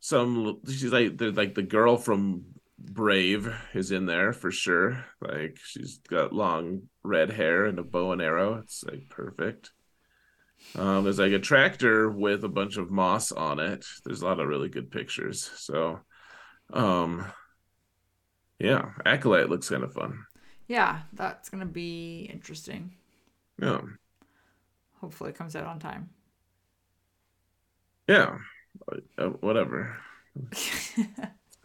some 0.00 0.60
she's 0.68 0.92
like 0.92 1.18
there's 1.18 1.36
like 1.36 1.54
the 1.54 1.62
girl 1.62 1.96
from 1.98 2.44
Brave 2.78 3.54
is 3.74 3.92
in 3.92 4.06
there 4.06 4.32
for 4.32 4.50
sure. 4.52 5.04
Like 5.20 5.58
she's 5.64 5.98
got 6.08 6.32
long 6.34 6.84
red 7.04 7.30
hair 7.32 7.66
and 7.66 7.78
a 7.78 7.84
bow 7.84 8.12
and 8.12 8.22
arrow. 8.22 8.56
It's 8.56 8.84
like 8.84 9.08
perfect. 9.10 9.72
Um, 10.74 11.04
there's 11.04 11.18
like 11.18 11.32
a 11.32 11.38
tractor 11.38 12.10
with 12.10 12.44
a 12.44 12.48
bunch 12.48 12.76
of 12.76 12.90
moss 12.90 13.32
on 13.32 13.60
it. 13.60 13.86
There's 14.04 14.22
a 14.22 14.26
lot 14.26 14.40
of 14.40 14.48
really 14.48 14.68
good 14.68 14.90
pictures. 14.90 15.50
So, 15.56 16.00
um, 16.72 17.26
yeah, 18.58 18.92
Acolyte 19.04 19.48
looks 19.50 19.68
kind 19.70 19.84
of 19.84 19.92
fun. 19.92 20.24
Yeah, 20.68 21.02
that's 21.12 21.48
gonna 21.48 21.66
be 21.66 22.28
interesting. 22.32 22.96
Yeah. 23.60 23.80
Hopefully, 25.00 25.30
it 25.30 25.36
comes 25.36 25.54
out 25.56 25.64
on 25.66 25.78
time. 25.78 26.10
Yeah, 28.08 28.38
uh, 29.18 29.28
whatever. 29.40 29.96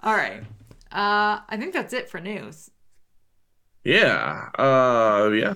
All 0.00 0.14
right. 0.14 0.42
Uh, 0.92 1.40
I 1.48 1.56
think 1.58 1.72
that's 1.72 1.92
it 1.92 2.08
for 2.08 2.20
news. 2.20 2.70
yeah, 3.84 4.48
uh, 4.58 5.30
yeah. 5.34 5.54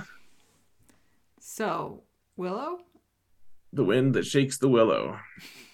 So, 1.58 2.04
Willow? 2.36 2.78
The 3.72 3.82
wind 3.82 4.14
that 4.14 4.24
shakes 4.24 4.58
the 4.58 4.68
willow. 4.68 5.18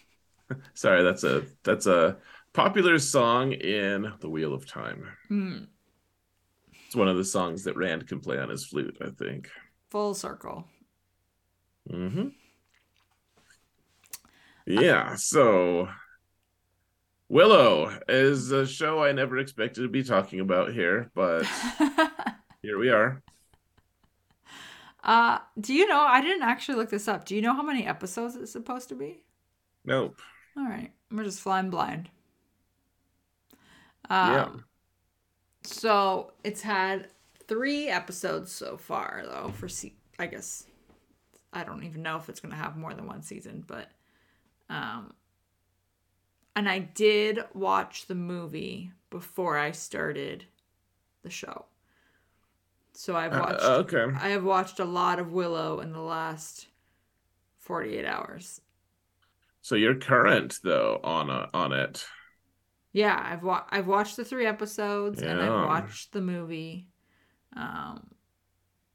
Sorry, 0.73 1.03
that's 1.03 1.25
a 1.25 1.45
that's 1.63 1.85
a 1.87 2.17
popular 2.55 2.99
song 2.99 3.53
in 3.53 4.11
The 4.21 4.31
Wheel 4.31 4.55
of 4.55 4.67
Time. 4.67 5.07
Hmm. 5.29 5.65
It's 6.87 6.97
one 6.97 7.09
of 7.09 7.19
the 7.19 7.25
songs 7.25 7.65
that 7.65 7.77
Rand 7.77 8.09
can 8.09 8.21
play 8.21 8.39
on 8.39 8.49
his 8.49 8.65
flute, 8.65 8.97
I 9.03 9.11
think. 9.11 9.51
Full 9.91 10.15
circle. 10.15 10.65
Mm-hmm. 11.93 12.29
Yeah, 14.67 15.17
so 15.17 15.91
Willow 17.29 17.99
is 18.09 18.53
a 18.53 18.67
show 18.67 19.05
I 19.05 19.13
never 19.13 19.37
expected 19.37 19.83
to 19.83 19.89
be 19.89 20.03
talking 20.03 20.41
about 20.41 20.73
here, 20.73 21.11
but 21.15 21.45
here 22.63 22.79
we 22.79 22.89
are. 22.89 23.23
Uh, 25.05 25.39
do 25.61 25.75
you 25.75 25.87
know? 25.87 26.01
I 26.01 26.21
didn't 26.21 26.43
actually 26.43 26.77
look 26.77 26.91
this 26.91 27.09
up. 27.09 27.25
Do 27.25 27.37
you 27.37 27.43
know 27.43 27.55
how 27.55 27.63
many 27.63 27.87
episodes 27.87 28.37
it's 28.37 28.53
supposed 28.53 28.89
to 28.91 28.95
be? 28.97 29.23
Nope. 29.85 30.21
All 30.57 30.65
right, 30.65 30.93
we're 31.13 31.25
just 31.25 31.41
flying 31.41 31.71
blind. 31.71 32.11
Um, 34.11 34.35
Yeah. 34.35 34.49
So 35.65 36.33
it's 36.43 36.63
had 36.63 37.09
three 37.49 37.89
episodes 37.89 38.53
so 38.53 38.77
far, 38.77 39.23
though. 39.27 39.51
For 39.51 39.69
se- 39.69 39.97
I 40.19 40.27
guess 40.27 40.67
I 41.53 41.65
don't 41.65 41.85
even 41.85 42.03
know 42.03 42.17
if 42.17 42.29
it's 42.29 42.41
gonna 42.41 42.57
have 42.57 42.77
more 42.77 42.95
than 42.95 43.07
one 43.07 43.23
season, 43.23 43.65
but 43.67 43.91
um, 44.71 45.15
and 46.57 46.69
I 46.69 46.79
did 46.81 47.41
watch 47.55 48.07
the 48.07 48.15
movie 48.15 48.93
before 49.11 49.59
I 49.59 49.73
started 49.73 50.47
the 51.23 51.31
show. 51.31 51.67
So 52.95 53.15
I've 53.17 53.33
Uh, 53.33 53.41
watched. 53.41 53.63
okay. 53.63 54.07
I 54.15 54.31
have 54.31 54.43
watched 54.45 54.81
a 54.81 54.85
lot 54.87 55.19
of 55.19 55.31
Willow 55.33 55.81
in 55.81 55.93
the 55.93 56.01
last 56.01 56.69
forty-eight 57.59 58.07
hours. 58.07 58.61
So 59.63 59.75
you're 59.75 59.97
current 59.97 60.61
though 60.63 61.01
on 61.03 61.29
a, 61.29 61.51
on 61.53 61.73
it. 61.73 62.07
Yeah, 62.93 63.21
I've 63.23 63.43
wa- 63.43 63.65
I've 63.71 63.87
watched 63.87 64.17
the 64.17 64.25
three 64.25 64.47
episodes 64.47 65.23
and 65.23 65.43
I've 65.43 65.59
watched 65.59 66.13
the 66.13 66.21
movie. 66.21 66.89
Um, 67.55 68.15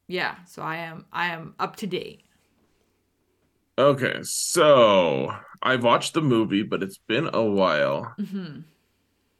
yeah, 0.07 0.43
so 0.45 0.61
I 0.63 0.77
am 0.77 1.05
I 1.13 1.27
am 1.27 1.55
up 1.59 1.77
to 1.77 1.87
date. 1.87 2.23
Okay, 3.79 4.19
so 4.23 5.33
I've 5.61 5.83
watched 5.83 6.13
the 6.13 6.21
movie, 6.21 6.63
but 6.63 6.83
it's 6.83 6.99
been 7.07 7.29
a 7.33 7.43
while. 7.43 8.13
hmm 8.17 8.63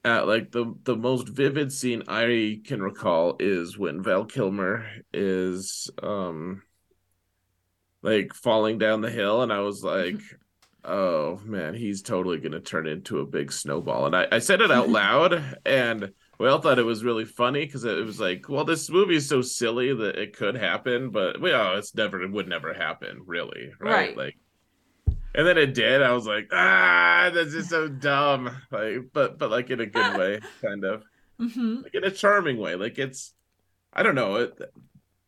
At 0.04 0.28
like 0.28 0.52
the 0.52 0.74
the 0.84 0.96
most 0.96 1.28
vivid 1.28 1.74
scene 1.74 2.04
I 2.08 2.62
can 2.64 2.82
recall 2.82 3.36
is 3.40 3.78
when 3.78 4.02
Val 4.02 4.26
Kilmer 4.26 4.86
is 5.14 5.90
um 6.02 6.62
like 8.02 8.34
falling 8.34 8.78
down 8.78 9.02
the 9.02 9.10
hill, 9.10 9.42
and 9.42 9.52
I 9.52 9.60
was 9.60 9.84
like, 9.84 10.20
"Oh 10.86 11.40
man, 11.44 11.74
he's 11.74 12.02
totally 12.02 12.40
gonna 12.40 12.60
turn 12.62 12.88
into 12.88 13.20
a 13.20 13.26
big 13.26 13.52
snowball." 13.52 14.06
And 14.06 14.16
I, 14.16 14.28
I 14.32 14.40
said 14.40 14.62
it 14.62 14.72
out 14.72 14.90
loud, 15.02 15.58
and 15.66 16.14
we 16.40 16.48
all 16.48 16.62
thought 16.62 16.80
it 16.80 16.84
was 16.84 17.04
really 17.04 17.26
funny 17.26 17.66
because 17.66 17.84
it 17.84 18.06
was 18.06 18.20
like, 18.20 18.48
"Well, 18.48 18.66
this 18.66 18.90
movie 18.90 19.16
is 19.16 19.28
so 19.28 19.42
silly 19.42 19.94
that 19.94 20.16
it 20.18 20.36
could 20.36 20.56
happen, 20.56 21.10
but 21.12 21.42
well, 21.42 21.78
it's 21.78 21.94
never, 21.96 22.22
it 22.22 22.32
would 22.32 22.48
never 22.48 22.74
happen, 22.74 23.24
really, 23.26 23.72
right?" 23.80 24.10
Right. 24.10 24.18
Like. 24.18 24.38
And 25.36 25.46
then 25.48 25.58
it 25.58 25.74
did. 25.74 26.02
I 26.02 26.12
was 26.14 26.26
like, 26.26 26.50
ah, 26.52 27.30
this 27.34 27.54
is 27.54 27.70
so 27.70 27.88
dumb. 27.88 28.50
Like, 28.72 29.12
but 29.14 29.38
but 29.38 29.52
like 29.52 29.70
in 29.70 29.80
a 29.80 29.86
good 29.86 30.10
way, 30.10 30.42
kind 30.62 30.84
of 30.86 31.04
hmm 31.40 31.82
like 31.84 31.96
in 31.96 32.04
a 32.06 32.12
charming 32.12 32.58
way. 32.58 32.76
Like 32.76 33.00
it's, 33.00 33.34
I 33.94 34.04
don't 34.04 34.16
know. 34.16 34.38
It, 34.38 34.60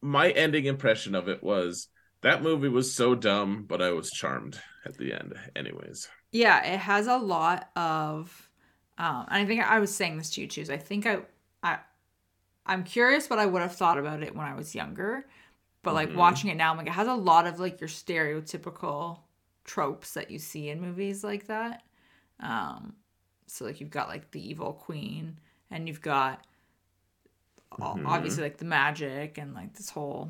my 0.01 0.31
ending 0.31 0.65
impression 0.65 1.15
of 1.15 1.29
it 1.29 1.43
was 1.43 1.89
that 2.23 2.43
movie 2.43 2.69
was 2.69 2.93
so 2.95 3.15
dumb, 3.15 3.65
but 3.67 3.81
I 3.81 3.91
was 3.91 4.11
charmed 4.11 4.59
at 4.85 4.97
the 4.97 5.13
end. 5.13 5.35
Anyways, 5.55 6.09
Yeah, 6.31 6.63
it 6.65 6.79
has 6.79 7.07
a 7.07 7.17
lot 7.17 7.69
of. 7.75 8.49
Um, 8.97 9.25
and 9.29 9.43
I 9.43 9.45
think 9.45 9.61
I 9.63 9.79
was 9.79 9.93
saying 9.93 10.17
this 10.17 10.29
to 10.31 10.41
you 10.41 10.47
too. 10.47 10.65
I 10.71 10.77
think 10.77 11.05
I, 11.05 11.19
I, 11.63 11.79
I'm 12.65 12.83
curious 12.83 13.29
what 13.29 13.39
I 13.39 13.45
would 13.47 13.61
have 13.63 13.75
thought 13.75 13.97
about 13.99 14.23
it 14.23 14.35
when 14.35 14.45
I 14.47 14.55
was 14.55 14.75
younger, 14.75 15.25
But 15.83 15.93
like 15.95 16.15
Mhm. 16.15 16.15
watching 16.15 16.51
it 16.51 16.57
now, 16.57 16.71
I'm 16.71 16.77
like 16.77 16.87
it 16.87 16.93
has 16.93 17.07
a 17.09 17.15
lot 17.15 17.47
of 17.47 17.59
like 17.59 17.81
your 17.81 17.89
stereotypical 17.89 19.19
tropes 19.73 20.13
that 20.13 20.29
you 20.29 20.37
see 20.39 20.69
in 20.69 20.81
movies 20.81 21.23
like 21.23 21.47
that. 21.47 21.83
Um, 22.39 22.95
so 23.47 23.65
like 23.65 23.79
you've 23.79 23.89
got 23.99 24.09
like 24.09 24.31
the 24.31 24.49
evil 24.49 24.73
queen, 24.73 25.39
and 25.69 25.87
you've 25.87 26.01
got 26.01 26.45
Mhm. 27.79 28.05
obviously 28.05 28.43
like 28.43 28.57
the 28.57 28.65
magic 28.65 29.37
and 29.37 29.53
like 29.53 29.73
this 29.75 29.89
whole 29.89 30.29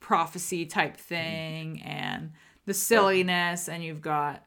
prophecy 0.00 0.64
type 0.64 0.96
thing, 0.96 1.82
and 1.82 2.32
the 2.64 2.74
silliness, 2.74 3.68
and 3.68 3.84
you've 3.84 4.00
got 4.00 4.46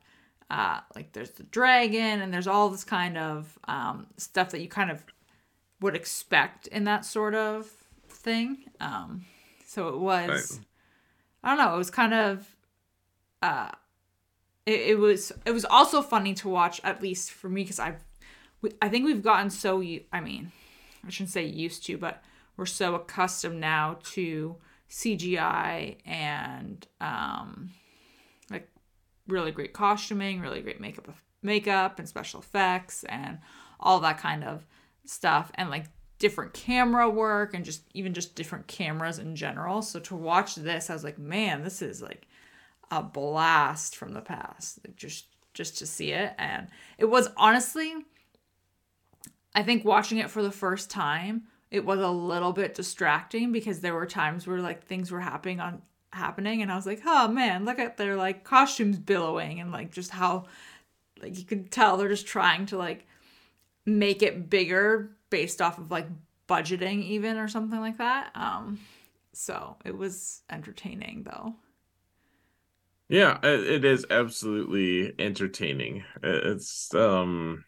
uh, 0.50 0.82
like 0.96 1.14
there's 1.14 1.32
the 1.32 1.44
dragon, 1.44 2.22
and 2.22 2.34
there's 2.34 2.48
all 2.48 2.70
this 2.70 2.84
kind 2.84 3.18
of 3.18 3.58
um, 3.68 4.08
stuff 4.18 4.50
that 4.52 4.62
you 4.62 4.68
kind 4.68 4.92
of 4.92 5.04
would 5.80 5.96
expect 5.96 6.68
in 6.68 6.84
that 6.86 7.06
sort 7.06 7.36
of 7.36 7.70
thing. 8.10 8.66
Um, 8.80 9.26
so 9.66 9.88
it 9.90 9.98
was, 10.00 10.30
Right. 10.30 10.66
I 11.44 11.56
don't 11.56 11.66
know, 11.66 11.74
it 11.74 11.78
was 11.78 11.90
kind 11.92 12.14
of, 12.14 12.56
uh, 13.42 13.72
it, 14.66 14.82
it 14.82 15.00
was 15.00 15.32
it 15.46 15.52
was 15.52 15.66
also 15.66 16.02
funny 16.02 16.34
to 16.36 16.50
watch 16.50 16.82
at 16.84 17.02
least 17.02 17.32
for 17.32 17.50
me 17.50 17.64
because 17.64 17.80
I've 17.80 18.04
we, 18.62 18.72
I 18.82 18.90
think 18.90 19.06
we've 19.06 19.24
gotten 19.24 19.50
so 19.50 19.82
I 20.12 20.20
mean 20.22 20.52
I 21.06 21.10
shouldn't 21.10 21.32
say 21.32 21.46
used 21.46 21.86
to 21.86 21.98
but 21.98 22.24
we're 22.58 22.66
so 22.66 22.96
accustomed 22.96 23.60
now 23.60 23.98
to 24.14 24.56
CGI 24.90 25.98
and 26.06 26.86
um 27.00 27.72
like 28.50 28.70
really 29.28 29.52
great 29.52 29.74
costuming 29.74 30.42
really 30.42 30.62
great 30.62 30.80
makeup 30.80 31.10
makeup 31.42 31.98
and 31.98 32.08
special 32.08 32.40
effects 32.40 33.04
and 33.06 33.40
all 33.80 34.00
that 34.00 34.20
kind 34.20 34.44
of 34.44 34.66
stuff 35.06 35.52
and 35.56 35.72
like 35.72 35.86
different 36.20 36.54
camera 36.54 37.10
work 37.10 37.56
and 37.56 37.66
just 37.66 37.82
even 37.96 38.14
just 38.14 38.36
different 38.36 38.68
cameras 38.68 39.18
in 39.18 39.36
general. 39.36 39.82
So 39.82 40.00
to 40.02 40.16
watch 40.16 40.54
this 40.54 40.92
I 40.92 40.94
was 40.94 41.04
like 41.04 41.18
man 41.18 41.64
this 41.64 41.82
is 41.82 42.00
like 42.00 42.28
a 42.92 43.02
blast 43.02 43.96
from 43.96 44.14
the 44.14 44.22
past 44.22 44.80
just 44.96 45.26
just 45.54 45.80
to 45.80 45.86
see 45.86 46.12
it. 46.12 46.34
And 46.38 46.68
it 46.98 47.06
was 47.06 47.30
honestly 47.38 47.94
i 49.54 49.64
think 49.64 49.84
watching 49.84 50.18
it 50.18 50.30
for 50.30 50.42
the 50.42 50.52
first 50.52 50.90
time 50.90 51.44
it 51.72 51.86
was 51.86 52.00
a 52.00 52.08
little 52.08 52.54
bit 52.54 52.74
distracting 52.74 53.52
because 53.52 53.82
there 53.82 53.94
were 53.94 54.06
times 54.06 54.48
where 54.48 54.62
like 54.62 54.86
things 54.86 55.12
were 55.12 55.20
happening 55.20 55.60
on 55.60 55.82
happening 56.14 56.62
and 56.62 56.72
i 56.72 56.76
was 56.76 56.86
like 56.86 57.02
oh 57.06 57.28
man 57.28 57.66
look 57.66 57.78
at 57.78 57.98
their 57.98 58.16
like 58.16 58.46
costumes 58.46 58.98
billowing 58.98 59.60
and 59.60 59.74
like 59.74 59.92
just 59.92 60.10
how 60.10 60.46
like 61.22 61.38
you 61.38 61.44
could 61.44 61.72
tell 61.72 61.98
they're 61.98 62.08
just 62.08 62.28
trying 62.28 62.66
to 62.66 62.78
like 62.78 63.06
make 63.86 64.22
it 64.22 64.50
bigger 64.50 65.12
based 65.30 65.62
off 65.62 65.78
of 65.78 65.92
like 65.92 66.08
budgeting 66.48 67.04
even 67.04 67.38
or 67.38 67.48
something 67.48 67.80
like 67.80 67.98
that. 67.98 68.32
Um 68.36 68.80
so 69.34 69.78
it 69.86 69.98
was 69.98 70.42
entertaining 70.50 71.24
though 71.24 71.56
Yeah, 73.12 73.40
it, 73.44 73.84
is 73.84 74.06
absolutely 74.10 75.14
entertaining. 75.20 76.06
It's 76.24 76.96
um 76.96 77.66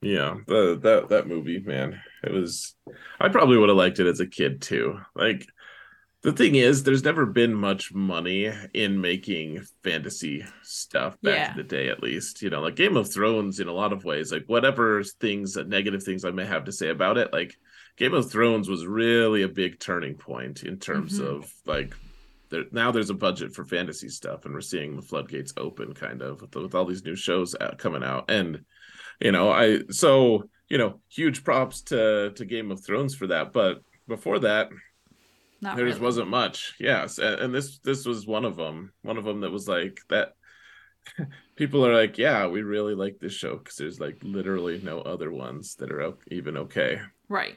yeah, 0.00 0.36
the 0.46 0.78
that 0.80 1.08
that 1.08 1.26
movie, 1.26 1.58
man. 1.58 2.00
It 2.22 2.30
was 2.30 2.76
I 3.18 3.30
probably 3.30 3.56
would 3.58 3.68
have 3.68 3.76
liked 3.76 3.98
it 3.98 4.06
as 4.06 4.20
a 4.20 4.28
kid 4.28 4.62
too. 4.62 5.00
Like 5.16 5.44
the 6.22 6.30
thing 6.32 6.54
is, 6.54 6.84
there's 6.84 7.02
never 7.02 7.26
been 7.26 7.52
much 7.52 7.92
money 7.92 8.52
in 8.72 9.00
making 9.00 9.66
fantasy 9.82 10.44
stuff 10.62 11.20
back 11.20 11.34
Yeah. 11.34 11.50
in 11.50 11.56
the 11.56 11.64
day, 11.64 11.88
at 11.88 12.00
least. 12.00 12.42
You 12.42 12.50
know, 12.50 12.60
like 12.60 12.76
Game 12.76 12.96
of 12.96 13.12
Thrones 13.12 13.58
in 13.58 13.66
a 13.66 13.72
lot 13.72 13.92
of 13.92 14.04
ways, 14.04 14.30
like 14.30 14.44
whatever 14.46 15.02
things, 15.02 15.56
negative 15.56 16.04
things 16.04 16.24
I 16.24 16.30
may 16.30 16.44
have 16.46 16.66
to 16.66 16.72
say 16.72 16.90
about 16.90 17.18
it, 17.18 17.32
like 17.32 17.56
Game 17.96 18.14
of 18.14 18.30
Thrones 18.30 18.68
was 18.68 18.86
really 18.86 19.42
a 19.42 19.48
big 19.48 19.80
turning 19.80 20.14
point 20.14 20.62
in 20.62 20.78
terms 20.78 21.18
Mhm. 21.18 21.26
of 21.26 21.52
like 21.66 21.92
there, 22.54 22.64
now 22.70 22.90
there's 22.90 23.10
a 23.10 23.14
budget 23.14 23.52
for 23.52 23.64
fantasy 23.64 24.08
stuff, 24.08 24.44
and 24.44 24.54
we're 24.54 24.60
seeing 24.60 24.94
the 24.94 25.02
floodgates 25.02 25.52
open, 25.56 25.92
kind 25.92 26.22
of 26.22 26.40
with, 26.40 26.54
with 26.54 26.74
all 26.74 26.84
these 26.84 27.04
new 27.04 27.16
shows 27.16 27.56
out, 27.60 27.78
coming 27.78 28.04
out, 28.04 28.30
and 28.30 28.64
you 29.20 29.32
know, 29.32 29.50
I 29.50 29.80
so 29.90 30.44
you 30.68 30.78
know, 30.78 31.00
huge 31.08 31.44
props 31.44 31.82
to 31.82 32.32
to 32.36 32.44
Game 32.44 32.70
of 32.70 32.84
Thrones 32.84 33.14
for 33.14 33.26
that, 33.28 33.52
but 33.52 33.82
before 34.06 34.38
that, 34.40 34.70
not 35.60 35.76
there 35.76 35.84
really. 35.84 35.94
just 35.94 36.02
wasn't 36.02 36.28
much. 36.28 36.74
Yes, 36.78 37.18
and, 37.18 37.40
and 37.40 37.54
this 37.54 37.80
this 37.80 38.06
was 38.06 38.26
one 38.26 38.44
of 38.44 38.56
them. 38.56 38.92
One 39.02 39.18
of 39.18 39.24
them 39.24 39.40
that 39.40 39.50
was 39.50 39.68
like 39.68 39.98
that. 40.10 40.34
People 41.56 41.86
are 41.86 41.94
like, 41.94 42.18
yeah, 42.18 42.46
we 42.46 42.62
really 42.62 42.94
like 42.94 43.18
this 43.20 43.34
show 43.34 43.56
because 43.56 43.76
there's 43.76 44.00
like 44.00 44.18
literally 44.22 44.80
no 44.82 45.00
other 45.00 45.30
ones 45.30 45.74
that 45.76 45.92
are 45.92 46.14
even 46.30 46.56
okay. 46.56 47.00
right 47.28 47.56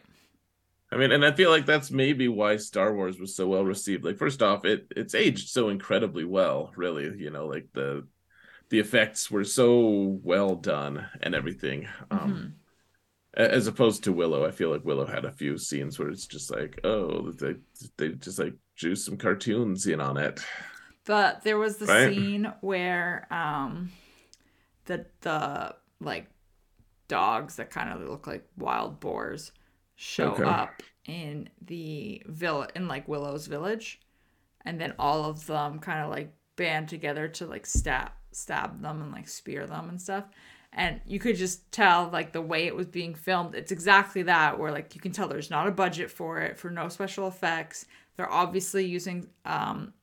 I 0.91 0.95
mean, 0.97 1.11
and 1.11 1.25
I 1.25 1.33
feel 1.33 1.49
like 1.49 1.65
that's 1.65 1.91
maybe 1.91 2.27
why 2.29 2.57
Star 2.57 2.93
Wars 2.93 3.19
was 3.19 3.35
so 3.35 3.47
well 3.47 3.65
received. 3.65 4.05
Like, 4.05 4.17
first 4.17 4.41
off, 4.41 4.63
it 4.65 4.87
it's 4.95 5.15
aged 5.15 5.49
so 5.49 5.69
incredibly 5.69 6.23
well, 6.23 6.71
really. 6.77 7.03
You 7.21 7.29
know, 7.29 7.45
like 7.47 7.67
the 7.73 8.07
the 8.69 8.79
effects 8.79 9.31
were 9.31 9.45
so 9.45 10.19
well 10.23 10.55
done 10.55 11.07
and 11.21 11.35
everything. 11.35 11.87
Um 12.11 12.55
a- 13.37 13.51
as 13.53 13.67
opposed 13.67 14.03
to 14.05 14.13
Willow, 14.13 14.45
I 14.45 14.51
feel 14.51 14.71
like 14.71 14.85
Willow 14.85 15.05
had 15.07 15.25
a 15.25 15.31
few 15.31 15.57
scenes 15.57 15.99
where 15.99 16.09
it's 16.09 16.27
just 16.27 16.51
like, 16.51 16.79
oh, 16.85 17.31
they 17.33 17.55
they 17.97 18.09
just 18.11 18.39
like 18.39 18.55
drew 18.77 18.95
some 18.95 19.17
cartoons 19.17 19.87
in 19.87 20.01
on 20.01 20.17
it. 20.17 20.41
But 21.05 21.43
there 21.43 21.57
was 21.57 21.77
the 21.77 21.87
Right. 21.87 22.13
scene 22.13 22.51
where 22.61 23.27
um 23.33 23.91
the 24.85 25.05
the 25.21 25.75
like 26.01 26.27
dogs 27.07 27.57
that 27.57 27.71
kind 27.71 27.89
of 27.91 28.07
look 28.09 28.27
like 28.27 28.47
wild 28.57 28.99
boars 28.99 29.51
show 29.97 30.35
Okay. 30.35 30.43
up 30.45 30.83
in 31.07 31.49
the 31.61 32.23
villa 32.27 32.69
in 32.75 32.87
like 32.87 33.07
Willow's 33.09 33.47
village 33.47 34.01
and 34.65 34.79
then 34.79 34.93
all 34.99 35.25
of 35.25 35.45
them 35.47 35.79
kind 35.79 36.01
of 36.01 36.09
like 36.09 36.33
band 36.55 36.89
together 36.89 37.27
to 37.27 37.45
like 37.47 37.65
stab 37.65 38.11
stab 38.31 38.81
them 38.81 39.01
and 39.01 39.11
like 39.11 39.27
spear 39.27 39.65
them 39.67 39.89
and 39.89 40.01
stuff. 40.01 40.25
And 40.73 41.01
you 41.05 41.19
could 41.19 41.37
just 41.37 41.71
tell 41.71 42.09
like 42.11 42.33
the 42.33 42.41
way 42.41 42.67
it 42.67 42.75
was 42.75 42.87
being 42.87 43.15
filmed, 43.15 43.55
it's 43.55 43.71
exactly 43.71 44.23
that 44.23 44.59
where 44.59 44.71
like 44.71 44.93
you 44.95 45.01
can 45.01 45.11
tell 45.13 45.27
there's 45.27 45.49
not 45.49 45.67
a 45.67 45.71
budget 45.71 46.11
for 46.11 46.39
it, 46.41 46.57
for 46.59 46.69
no 46.69 46.89
special 46.89 47.27
effects. 47.27 47.85
They're 48.17 48.31
obviously 48.31 48.85
using 48.85 49.29
um 49.45 49.93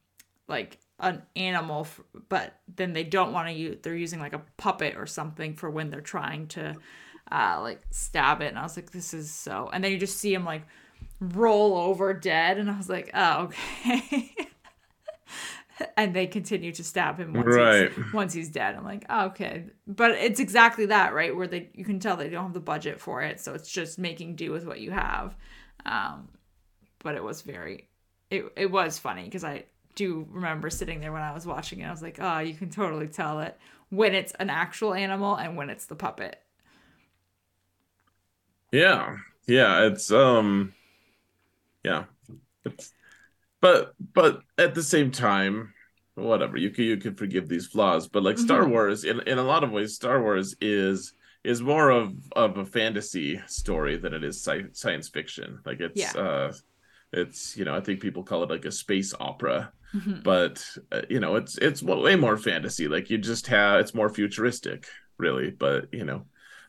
like 0.49 0.79
an 1.01 1.23
animal 1.37 1.83
f- 1.83 2.01
but 2.29 2.61
then 2.77 2.93
they 2.93 3.05
don't 3.05 3.33
want 3.33 3.49
to 3.49 3.55
use 3.55 3.79
they're 3.83 3.97
using 3.97 4.21
like 4.21 4.33
a 4.33 4.43
puppet 4.57 4.97
or 4.97 5.07
something 5.07 5.55
for 5.57 5.71
when 5.71 5.91
they're 5.91 6.01
trying 6.01 6.47
to 6.49 6.77
uh 7.33 7.59
like 7.63 7.81
stab 7.91 8.41
it. 8.43 8.49
And 8.49 8.59
i 8.59 8.63
was 8.63 8.77
like 8.77 8.91
this 8.93 9.15
is 9.15 9.31
so 9.31 9.71
and 9.73 9.83
then 9.83 9.93
you 9.93 9.99
just 9.99 10.19
see 10.19 10.33
him 10.35 10.45
like 10.45 10.67
roll 11.21 11.77
over 11.77 12.13
dead. 12.15 12.59
And 12.59 12.71
i 12.71 12.77
was 12.77 12.89
like 12.89 13.11
oh 13.15 13.45
okay. 13.45 14.31
And 15.97 16.15
they 16.15 16.29
continue 16.29 16.71
to 16.71 16.85
stab 16.85 17.19
him 17.19 17.33
once 17.33 17.47
Right. 17.49 17.91
he's, 17.93 18.13
once 18.13 18.33
he's 18.33 18.49
dead. 18.49 18.77
I'm 18.77 18.85
like 18.85 19.05
oh, 19.11 19.27
okay. 19.27 19.65
But 19.89 20.13
it's 20.13 20.39
exactly 20.39 20.87
that 20.87 21.13
right? 21.15 21.35
Where 21.35 21.49
they 21.49 21.69
you 21.75 21.85
can 21.85 21.99
tell 21.99 22.17
they 22.17 22.29
don't 22.29 22.45
have 22.45 22.53
the 22.53 22.61
budget 22.61 23.01
for 23.01 23.23
it. 23.23 23.41
So 23.41 23.55
it's 23.55 23.71
just 23.71 23.99
making 23.99 24.37
do 24.37 24.53
with 24.53 24.65
what 24.67 24.79
you 24.81 24.93
have. 24.93 25.35
Um 25.85 26.29
but 27.01 27.17
it 27.17 27.25
was 27.25 27.43
very 27.43 27.89
it, 28.31 28.45
it 28.57 28.71
was 28.71 28.99
funny 29.01 29.25
because 29.25 29.43
I 29.45 29.65
do 29.97 30.27
remember 30.31 30.71
sitting 30.71 31.01
there 31.01 31.13
when 31.13 31.23
I 31.23 31.33
was 31.35 31.45
watching 31.47 31.81
it. 31.81 31.87
I 31.87 31.91
was 31.91 32.03
like, 32.03 32.19
oh, 32.21 32.39
you 32.39 32.55
can 32.55 32.71
totally 32.71 33.09
tell 33.09 33.41
it 33.41 33.59
when 33.91 34.15
it's 34.15 34.33
an 34.39 34.51
actual 34.51 34.95
animal 34.95 35.35
and 35.35 35.57
when 35.57 35.71
it's 35.71 35.87
the 35.87 35.95
puppet. 35.97 36.41
Yeah, 38.75 39.17
yeah, 39.47 39.87
it's 39.87 40.11
um, 40.11 40.73
yeah, 41.85 42.05
it's, 42.65 42.93
but 43.61 43.95
but 44.13 44.41
at 44.59 44.75
the 44.75 44.83
same 44.83 45.11
time, 45.11 45.73
whatever 46.17 46.57
you 46.57 46.71
could 46.71 46.85
you 46.85 46.97
could 46.97 47.19
forgive 47.19 47.49
these 47.49 47.67
flaws, 47.67 48.09
but 48.09 48.23
like 48.25 48.39
Star 48.39 48.65
Mhm. 48.65 48.71
Wars, 48.71 49.05
in 49.05 49.21
in 49.29 49.39
a 49.39 49.45
lot 49.45 49.63
of 49.65 49.71
ways, 49.71 49.95
Star 49.95 50.21
Wars 50.21 50.57
is 50.61 51.13
is 51.45 51.63
more 51.63 51.91
of 51.91 52.15
of 52.33 52.57
a 52.59 52.65
fantasy 52.67 53.41
story 53.47 53.97
than 53.97 54.13
it 54.15 54.25
is 54.25 54.43
sci- 54.43 54.73
science 54.73 55.09
fiction. 55.09 55.61
Like 55.65 55.81
it's 55.81 56.01
Yeah. 56.01 56.13
uh, 56.21 56.53
it's 57.13 57.57
you 57.57 57.65
know 57.65 57.77
I 57.77 57.81
think 57.81 58.01
people 58.01 58.25
call 58.25 58.43
it 58.43 58.51
like 58.51 58.65
a 58.65 58.73
space 58.73 59.15
opera. 59.21 59.73
Mhm. 59.95 60.25
but 60.25 60.67
uh, 60.91 61.03
you 61.09 61.21
know 61.21 61.37
it's 61.37 61.57
it's 61.59 61.81
way 61.81 62.17
more 62.17 62.37
fantasy 62.37 62.89
like 62.89 63.11
you 63.11 63.17
just 63.17 63.47
have 63.47 63.79
it's 63.79 63.95
more 63.95 64.09
futuristic 64.09 64.89
really 65.19 65.51
but 65.53 65.87
you 65.93 66.05
know 66.05 66.27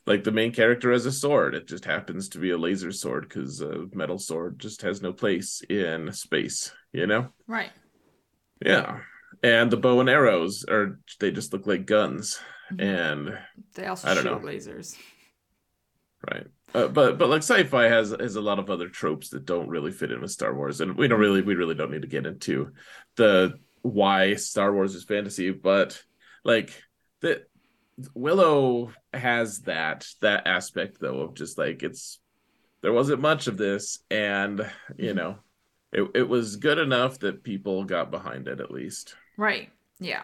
like 0.07 0.23
the 0.23 0.31
main 0.31 0.51
character 0.51 0.91
has 0.91 1.05
a 1.05 1.11
sword 1.11 1.55
it 1.55 1.67
just 1.67 1.85
happens 1.85 2.29
to 2.29 2.39
be 2.39 2.51
a 2.51 2.57
laser 2.57 2.91
sword 2.91 3.27
because 3.27 3.61
a 3.61 3.85
metal 3.93 4.17
sword 4.19 4.59
just 4.59 4.81
has 4.83 5.01
no 5.01 5.11
place 5.13 5.61
in 5.69 6.11
space 6.11 6.71
you 6.93 7.07
know 7.07 7.29
Right. 7.47 7.71
yeah 8.63 8.99
and 9.43 9.69
the 9.71 9.77
bow 9.77 9.99
and 9.99 10.09
arrows 10.09 10.63
are 10.69 10.99
they 11.19 11.31
just 11.31 11.53
look 11.53 11.67
like 11.67 11.85
guns 11.85 12.39
Mhm. 12.71 12.81
and 12.81 13.37
They 13.75 13.85
also 13.85 14.07
I 14.09 14.13
don't 14.15 14.23
shoot 14.23 14.41
know. 14.41 14.47
lasers. 14.47 14.97
right 16.31 16.47
uh, 16.73 16.87
but 16.87 17.17
but 17.17 17.29
like 17.29 17.43
sci-fi 17.43 17.83
has 17.85 18.09
has 18.19 18.35
a 18.35 18.41
lot 18.41 18.59
of 18.59 18.69
other 18.69 18.89
tropes 18.89 19.29
that 19.29 19.45
don't 19.45 19.69
really 19.69 19.91
fit 19.91 20.11
in 20.11 20.19
with 20.19 20.31
Star 20.31 20.53
Wars, 20.53 20.81
and 20.81 20.97
we 20.97 21.07
don't 21.07 21.19
really 21.21 21.41
we 21.41 21.55
really 21.55 21.75
don't 21.75 21.91
need 21.91 22.01
to 22.01 22.07
get 22.07 22.25
into 22.25 22.71
the 23.15 23.53
why 23.81 24.33
Star 24.35 24.73
Wars 24.73 24.93
is 24.95 25.05
fantasy, 25.05 25.51
but 25.51 26.01
like 26.43 26.71
the 27.21 27.43
Willow 28.13 28.91
has 29.13 29.61
that 29.61 30.05
that 30.21 30.47
aspect 30.47 30.99
though 30.99 31.21
of 31.21 31.33
just 31.35 31.57
like 31.57 31.83
it's 31.83 32.19
there 32.81 32.93
wasn't 32.93 33.21
much 33.21 33.47
of 33.47 33.57
this, 33.57 33.99
and 34.11 34.59
you 34.97 35.13
Mhm. 35.13 35.15
know 35.15 35.39
it, 35.91 36.11
it 36.15 36.27
was 36.29 36.57
good 36.57 36.77
enough 36.77 37.19
that 37.19 37.43
people 37.43 37.85
got 37.85 38.11
behind 38.11 38.47
it 38.47 38.59
at 38.59 38.71
least. 38.71 39.15
Right. 39.37 39.71
Yeah. 39.99 40.23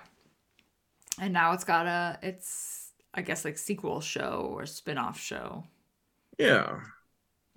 And 1.19 1.33
now 1.33 1.53
it's 1.53 1.63
got 1.63 1.85
a 1.87 2.19
it's 2.21 2.91
I 3.13 3.21
guess 3.21 3.45
like 3.45 3.57
sequel 3.57 4.01
show 4.01 4.51
or 4.53 4.65
spin-off 4.65 5.19
show. 5.19 5.65
Yeah. 6.37 6.81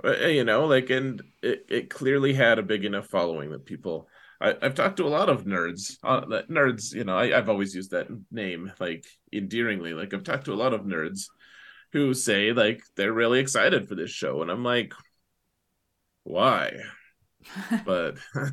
Uh, 0.05 0.27
you 0.27 0.45
know, 0.45 0.67
like 0.67 0.91
and 0.91 1.23
it, 1.43 1.67
it 1.69 1.91
clearly 1.91 2.35
had 2.35 2.59
a 2.59 2.63
big 2.63 2.85
enough 2.85 3.07
following 3.09 3.51
that 3.51 3.65
people 3.65 4.09
I, 4.41 4.55
have 4.63 4.75
talked 4.75 4.97
to 4.99 5.07
a 5.07 5.09
lot 5.09 5.29
of 5.29 5.45
nerds. 5.45 5.97
Uh, 6.03 6.23
nerds, 6.51 6.93
you 6.93 7.05
know, 7.05 7.17
I, 7.17 7.31
have 7.31 7.49
always 7.49 7.75
used 7.75 7.93
that 7.93 8.09
name 8.31 8.73
like 8.81 9.07
endearingly. 9.33 9.95
Like 9.95 10.13
I've 10.13 10.25
talked 10.25 10.47
to 10.47 10.53
a 10.53 10.55
lot 10.55 10.75
of 10.75 10.83
nerds 10.83 11.27
who 11.93 12.15
say 12.15 12.53
like 12.53 12.83
they're 12.97 13.13
really 13.13 13.41
excited 13.41 13.89
for 13.89 13.95
this 13.95 14.11
show, 14.11 14.43
and 14.43 14.51
I'm 14.51 14.65
like, 14.65 14.93
why? 16.25 16.73
but 17.87 18.17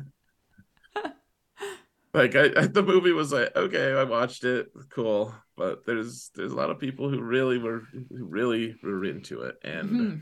like 2.14 2.36
I, 2.36 2.50
I, 2.56 2.66
the 2.66 2.82
movie 2.82 3.12
was 3.12 3.32
like 3.32 3.54
okay 3.56 3.92
i 3.92 4.04
watched 4.04 4.44
it 4.44 4.70
cool 4.90 5.34
but 5.56 5.86
there's 5.86 6.30
there's 6.34 6.52
a 6.52 6.56
lot 6.56 6.70
of 6.70 6.78
people 6.78 7.08
who 7.08 7.20
really 7.20 7.58
were 7.58 7.82
who 7.92 8.24
really 8.24 8.76
were 8.82 9.04
into 9.04 9.42
it 9.42 9.56
and 9.64 9.90
mm-hmm. 9.90 10.16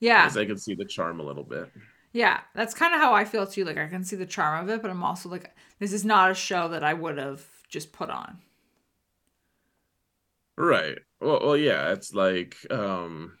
yeah 0.00 0.30
i 0.34 0.44
can 0.44 0.58
see 0.58 0.74
the 0.74 0.84
charm 0.84 1.20
a 1.20 1.24
little 1.24 1.44
bit 1.44 1.70
yeah 2.12 2.40
that's 2.54 2.74
kind 2.74 2.94
of 2.94 3.00
how 3.00 3.12
i 3.14 3.24
feel 3.24 3.46
too 3.46 3.64
like 3.64 3.78
i 3.78 3.86
can 3.86 4.04
see 4.04 4.16
the 4.16 4.26
charm 4.26 4.64
of 4.64 4.70
it 4.70 4.82
but 4.82 4.90
i'm 4.90 5.02
also 5.02 5.28
like 5.28 5.54
this 5.78 5.92
is 5.92 6.04
not 6.04 6.30
a 6.30 6.34
show 6.34 6.68
that 6.68 6.84
i 6.84 6.92
would 6.92 7.18
have 7.18 7.46
just 7.68 7.92
put 7.92 8.10
on 8.10 8.38
right 10.56 10.98
well, 11.20 11.40
well 11.42 11.56
yeah 11.56 11.92
it's 11.92 12.12
like 12.12 12.56
um 12.70 13.32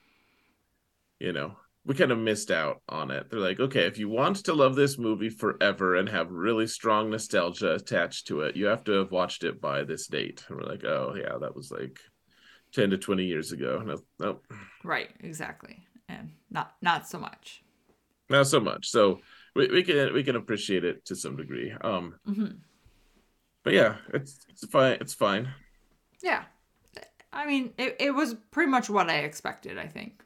you 1.18 1.32
know 1.32 1.56
we 1.84 1.94
kind 1.94 2.12
of 2.12 2.18
missed 2.18 2.50
out 2.50 2.82
on 2.88 3.10
it. 3.10 3.30
They're 3.30 3.40
like, 3.40 3.58
okay, 3.58 3.86
if 3.86 3.98
you 3.98 4.08
want 4.08 4.36
to 4.44 4.54
love 4.54 4.76
this 4.76 4.98
movie 4.98 5.30
forever 5.30 5.96
and 5.96 6.08
have 6.08 6.30
really 6.30 6.66
strong 6.66 7.10
nostalgia 7.10 7.74
attached 7.74 8.26
to 8.26 8.42
it, 8.42 8.54
you 8.54 8.66
have 8.66 8.84
to 8.84 8.92
have 8.92 9.10
watched 9.10 9.44
it 9.44 9.60
by 9.60 9.84
this 9.84 10.06
date. 10.06 10.44
And 10.48 10.58
we're 10.58 10.68
like, 10.68 10.84
oh 10.84 11.14
yeah, 11.16 11.38
that 11.40 11.56
was 11.56 11.70
like 11.70 11.98
ten 12.72 12.90
to 12.90 12.98
twenty 12.98 13.24
years 13.24 13.52
ago. 13.52 13.82
No, 13.84 13.96
nope. 14.18 14.44
Right, 14.84 15.10
exactly, 15.20 15.84
and 16.08 16.30
not 16.50 16.74
not 16.82 17.08
so 17.08 17.18
much. 17.18 17.62
Not 18.30 18.46
so 18.46 18.60
much. 18.60 18.88
So 18.88 19.20
we, 19.54 19.68
we 19.68 19.82
can 19.82 20.14
we 20.14 20.22
can 20.22 20.36
appreciate 20.36 20.84
it 20.84 21.04
to 21.06 21.16
some 21.16 21.36
degree. 21.36 21.74
Um, 21.80 22.14
mm-hmm. 22.26 22.46
but 23.64 23.72
yeah, 23.72 23.96
it's 24.14 24.38
it's 24.48 24.64
fine. 24.66 24.98
It's 25.00 25.14
fine. 25.14 25.48
Yeah, 26.22 26.44
I 27.32 27.46
mean, 27.46 27.72
it 27.76 27.96
it 27.98 28.10
was 28.12 28.36
pretty 28.52 28.70
much 28.70 28.88
what 28.88 29.10
I 29.10 29.18
expected. 29.18 29.78
I 29.78 29.88
think. 29.88 30.22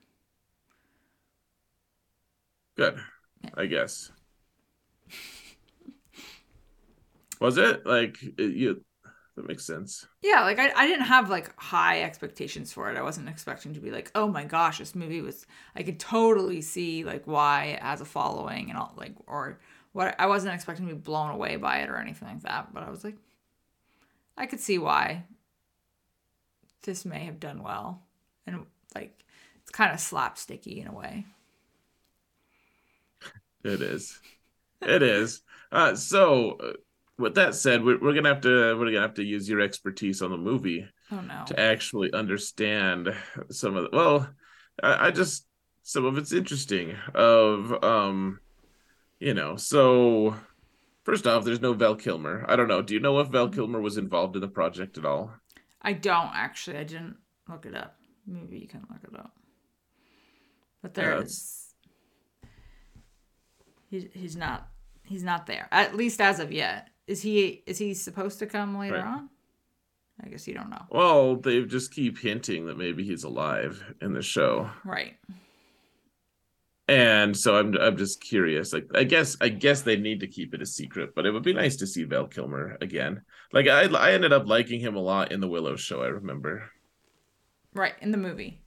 Good, 2.77 2.99
I 3.55 3.67
guess. 3.67 4.13
Was 7.41 7.59
it 7.59 7.85
like 7.85 8.17
you? 8.39 8.85
That 9.37 9.49
makes 9.49 9.65
sense. 9.65 10.07
Yeah, 10.23 10.43
like 10.43 10.61
I, 10.61 10.71
I 10.77 10.87
didn't 10.87 11.07
have 11.07 11.29
like 11.29 11.59
high 11.61 12.03
expectations 12.03 12.73
for 12.73 12.91
it. 12.91 12.97
I 12.97 13.03
wasn't 13.03 13.29
expecting 13.29 13.75
to 13.75 13.81
be 13.81 13.91
like, 13.91 14.13
oh 14.15 14.29
my 14.29 14.45
gosh, 14.45 14.79
this 14.79 14.95
movie 14.95 15.21
was. 15.21 15.47
I 15.75 15.83
could 15.83 15.99
totally 15.99 16.61
see 16.61 17.03
like 17.03 17.27
why 17.27 17.65
it 17.65 17.83
has 17.83 18.01
a 18.01 18.05
following 18.05 18.71
and 18.71 18.79
all 18.79 18.95
like 18.97 19.15
or 19.27 19.59
what. 19.93 20.15
I 20.21 20.27
wasn't 20.27 20.55
expecting 20.55 20.87
to 20.87 20.95
be 20.95 21.01
blown 21.01 21.31
away 21.31 21.57
by 21.57 21.79
it 21.79 21.91
or 21.91 21.97
anything 21.97 22.29
like 22.29 22.43
that. 22.43 22.73
But 22.73 22.85
I 22.85 22.91
was 22.91 23.03
like, 23.03 23.17
I 24.37 24.47
could 24.47 24.61
see 24.61 24.79
why 24.79 25.25
this 26.83 27.05
may 27.05 27.25
have 27.25 27.41
done 27.41 27.63
well, 27.63 28.03
and 28.47 28.67
like 28.95 29.25
it's 29.63 29.73
kind 29.73 29.93
of 29.93 29.99
slapsticky 29.99 30.81
in 30.81 30.87
a 30.87 30.93
way. 30.95 31.27
It 33.65 33.81
is. 33.81 34.21
It 34.83 35.03
is. 35.03 35.43
Uh, 35.73 35.97
so, 35.97 36.59
uh, 36.63 36.73
with 37.19 37.35
that 37.37 37.55
said, 37.55 37.85
we're, 37.85 37.99
we're 37.99 38.15
gonna 38.15 38.29
have 38.29 38.43
to 38.43 38.77
we're 38.77 38.87
gonna 38.87 39.01
have 39.01 39.15
to 39.15 39.25
use 39.25 39.49
your 39.49 39.61
expertise 39.61 40.23
on 40.23 40.31
the 40.31 40.37
movie 40.37 40.87
oh, 41.13 41.21
no. 41.21 41.45
to 41.47 41.59
actually 41.59 42.13
understand 42.13 43.15
some 43.51 43.77
of 43.77 43.85
the. 43.85 43.97
Well, 43.97 44.29
I, 44.83 45.07
I 45.07 45.11
just 45.11 45.47
some 45.83 46.05
of 46.05 46.19
it's 46.19 46.33
interesting. 46.33 46.95
Of 47.15 47.85
um, 47.85 48.41
you 49.21 49.35
know, 49.35 49.57
so 49.57 50.35
first 51.05 51.27
off, 51.27 51.45
there's 51.45 51.63
no 51.63 51.73
Val 51.73 51.95
Kilmer. 51.95 52.45
I 52.49 52.57
don't 52.57 52.69
know. 52.69 52.83
Do 52.83 52.95
you 52.95 53.01
know 53.01 53.21
if 53.21 53.29
Val 53.29 53.47
mm-hmm. 53.47 53.55
Kilmer 53.55 53.81
was 53.81 53.97
involved 53.97 54.35
in 54.37 54.43
the 54.43 54.49
project 54.49 54.99
at 54.99 55.05
all? 55.05 55.33
I 55.83 55.93
don't 55.93 56.31
actually. 56.35 56.79
I 56.79 56.85
didn't 56.85 57.17
look 57.49 57.67
it 57.67 57.75
up. 57.75 57.97
Maybe 58.27 58.59
you 58.59 58.69
can 58.69 58.85
look 58.91 59.05
it 59.05 59.19
up. 59.19 59.33
But 60.83 60.95
there 60.95 61.15
yeah, 61.15 61.21
is 61.21 61.65
He's 63.95 64.07
he's 64.13 64.37
not 64.37 64.69
he's 65.05 65.23
not 65.23 65.47
there. 65.47 65.69
At 65.71 65.95
least 65.95 66.21
as 66.21 66.41
of 66.41 66.51
yet. 66.51 66.89
Is 67.07 67.21
he 67.23 67.63
is 67.67 67.79
he 67.79 67.95
supposed 67.95 68.39
to 68.39 68.47
come 68.47 68.79
later 68.79 68.97
right. 68.97 69.05
on? 69.05 69.29
I 70.23 70.29
guess 70.29 70.47
you 70.47 70.55
don't 70.55 70.71
know. 70.71 70.83
Well, 70.91 71.37
they 71.37 71.63
just 71.65 71.93
keep 71.93 72.19
hinting 72.19 72.67
that 72.67 72.79
maybe 72.79 73.05
he's 73.05 73.25
alive 73.25 73.83
in 74.01 74.13
the 74.13 74.23
show. 74.23 74.71
Right. 74.85 75.15
And 76.87 77.37
so 77.37 77.57
I'm 77.57 77.77
I'm 77.79 77.97
just 77.97 78.21
curious. 78.21 78.73
Like 78.73 78.87
I 78.95 79.05
guess 79.05 79.37
I 79.41 79.49
guess 79.49 79.83
they 79.83 79.97
need 79.97 80.21
to 80.21 80.27
keep 80.27 80.55
it 80.55 80.63
a 80.63 80.67
secret, 80.67 81.15
but 81.15 81.27
it 81.27 81.31
would 81.31 81.43
be 81.43 81.55
nice 81.55 81.77
to 81.77 81.87
see 81.87 82.05
Val 82.05 82.27
Kilmer 82.27 82.77
again. 82.81 83.23
Like 83.53 83.69
I 83.69 83.85
I 83.87 84.13
ended 84.13 84.33
up 84.33 84.47
liking 84.47 84.81
him 84.81 84.95
a 84.95 85.01
lot 85.01 85.33
in 85.33 85.41
the 85.41 85.49
Willow 85.49 85.77
show, 85.77 86.03
I 86.03 86.09
remember. 86.09 86.71
Right, 87.75 87.95
in 88.01 88.13
the 88.13 88.19
movie. 88.19 88.61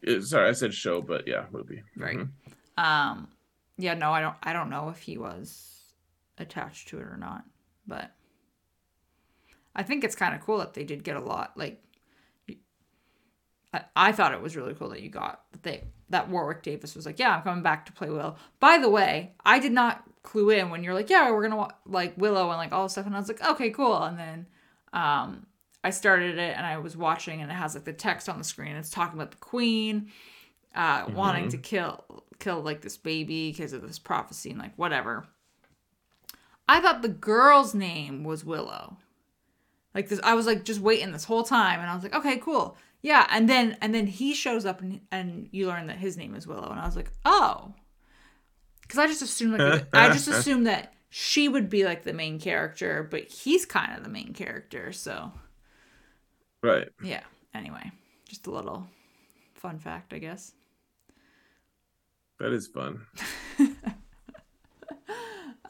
It, 0.00 0.22
sorry, 0.22 0.48
I 0.48 0.52
said 0.52 0.72
show, 0.72 1.02
but 1.02 1.26
yeah, 1.26 1.46
movie. 1.50 1.82
Right. 1.96 2.18
Mm-hmm. 2.18 2.84
Um 2.84 3.28
yeah, 3.76 3.94
no, 3.94 4.12
I 4.12 4.20
don't 4.20 4.36
I 4.42 4.52
don't 4.52 4.70
know 4.70 4.88
if 4.88 4.98
he 4.98 5.18
was 5.18 5.75
attached 6.38 6.88
to 6.88 6.98
it 6.98 7.04
or 7.04 7.16
not, 7.16 7.44
but 7.86 8.12
I 9.74 9.82
think 9.82 10.04
it's 10.04 10.16
kind 10.16 10.34
of 10.34 10.40
cool 10.40 10.58
that 10.58 10.74
they 10.74 10.84
did 10.84 11.04
get 11.04 11.16
a 11.16 11.20
lot 11.20 11.52
like 11.56 11.82
I, 13.72 13.84
I 13.94 14.12
thought 14.12 14.32
it 14.32 14.40
was 14.40 14.56
really 14.56 14.74
cool 14.74 14.88
that 14.90 15.02
you 15.02 15.10
got 15.10 15.42
that 15.52 15.62
they 15.62 15.84
that 16.08 16.30
Warwick 16.30 16.62
Davis 16.62 16.94
was 16.94 17.04
like, 17.04 17.18
"Yeah, 17.18 17.36
I'm 17.36 17.42
coming 17.42 17.62
back 17.62 17.86
to 17.86 17.92
play 17.92 18.08
Will." 18.08 18.36
By 18.60 18.78
the 18.78 18.88
way, 18.88 19.34
I 19.44 19.58
did 19.58 19.72
not 19.72 20.04
clue 20.22 20.50
in 20.50 20.70
when 20.70 20.82
you're 20.82 20.94
like, 20.94 21.10
"Yeah, 21.10 21.30
we're 21.30 21.48
to 21.48 21.68
like 21.84 22.16
Willow 22.16 22.48
and 22.50 22.58
like 22.58 22.72
all 22.72 22.84
this 22.84 22.92
stuff." 22.92 23.06
And 23.06 23.14
I 23.14 23.18
was 23.18 23.28
like, 23.28 23.44
"Okay, 23.44 23.70
cool." 23.70 24.02
And 24.02 24.18
then 24.18 24.46
um 24.92 25.46
I 25.84 25.90
started 25.90 26.38
it 26.38 26.56
and 26.56 26.66
I 26.66 26.78
was 26.78 26.96
watching 26.96 27.42
and 27.42 27.50
it 27.50 27.54
has 27.54 27.74
like 27.74 27.84
the 27.84 27.92
text 27.92 28.28
on 28.28 28.38
the 28.38 28.44
screen. 28.44 28.74
It's 28.76 28.90
talking 28.90 29.18
about 29.18 29.30
the 29.30 29.36
queen 29.36 30.10
uh, 30.74 31.04
mm-hmm. 31.04 31.14
wanting 31.14 31.48
to 31.50 31.58
kill 31.58 32.04
kill 32.38 32.60
like 32.60 32.82
this 32.82 32.96
baby 32.96 33.50
because 33.50 33.72
of 33.72 33.82
this 33.82 33.98
prophecy 33.98 34.50
and 34.50 34.58
like 34.58 34.74
whatever. 34.76 35.26
I 36.68 36.80
thought 36.80 37.02
the 37.02 37.08
girl's 37.08 37.74
name 37.74 38.24
was 38.24 38.44
Willow. 38.44 38.96
Like 39.94 40.08
this, 40.08 40.20
I 40.22 40.34
was 40.34 40.46
like 40.46 40.64
just 40.64 40.80
waiting 40.80 41.12
this 41.12 41.24
whole 41.24 41.42
time, 41.42 41.80
and 41.80 41.88
I 41.88 41.94
was 41.94 42.02
like, 42.02 42.14
okay, 42.14 42.36
cool, 42.38 42.76
yeah. 43.02 43.26
And 43.30 43.48
then 43.48 43.76
and 43.80 43.94
then 43.94 44.06
he 44.06 44.34
shows 44.34 44.66
up, 44.66 44.80
and 44.80 45.00
and 45.10 45.48
you 45.52 45.66
learn 45.66 45.86
that 45.86 45.98
his 45.98 46.16
name 46.16 46.34
is 46.34 46.46
Willow, 46.46 46.70
and 46.70 46.78
I 46.78 46.84
was 46.84 46.96
like, 46.96 47.10
oh, 47.24 47.72
because 48.82 48.98
I 48.98 49.06
just 49.06 49.22
assumed 49.22 49.58
like 49.58 49.86
I 49.94 50.08
just 50.08 50.28
assumed 50.28 50.66
that 50.66 50.92
she 51.08 51.48
would 51.48 51.70
be 51.70 51.84
like 51.84 52.02
the 52.02 52.12
main 52.12 52.38
character, 52.38 53.06
but 53.10 53.24
he's 53.24 53.64
kind 53.64 53.96
of 53.96 54.02
the 54.02 54.10
main 54.10 54.34
character, 54.34 54.92
so. 54.92 55.32
Right. 56.62 56.88
Yeah. 57.02 57.22
Anyway, 57.54 57.90
just 58.28 58.46
a 58.46 58.50
little 58.50 58.86
fun 59.54 59.78
fact, 59.78 60.12
I 60.12 60.18
guess. 60.18 60.52
That 62.38 62.52
is 62.52 62.66
fun. 62.66 63.06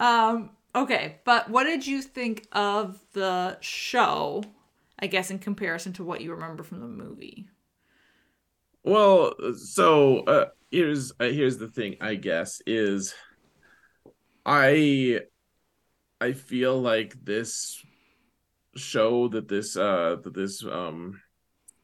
um, 0.00 0.50
okay, 0.76 1.20
but 1.24 1.50
what 1.50 1.64
did 1.64 1.86
you 1.86 2.02
think 2.02 2.46
of 2.52 3.00
the 3.12 3.58
show? 3.60 4.44
I 4.98 5.08
guess 5.08 5.30
in 5.30 5.38
comparison 5.38 5.92
to 5.94 6.04
what 6.04 6.20
you 6.20 6.32
remember 6.32 6.62
from 6.62 6.80
the 6.80 6.86
movie. 6.86 7.48
Well, 8.82 9.34
so 9.56 10.20
uh, 10.20 10.46
here's 10.70 11.12
uh, 11.18 11.24
here's 11.24 11.58
the 11.58 11.68
thing. 11.68 11.96
I 12.00 12.14
guess 12.14 12.62
is 12.66 13.14
I 14.44 15.20
I 16.20 16.32
feel 16.32 16.80
like 16.80 17.14
this 17.24 17.82
show 18.76 19.28
that 19.28 19.48
this 19.48 19.76
uh 19.76 20.16
that 20.22 20.34
this 20.34 20.64
um 20.64 21.20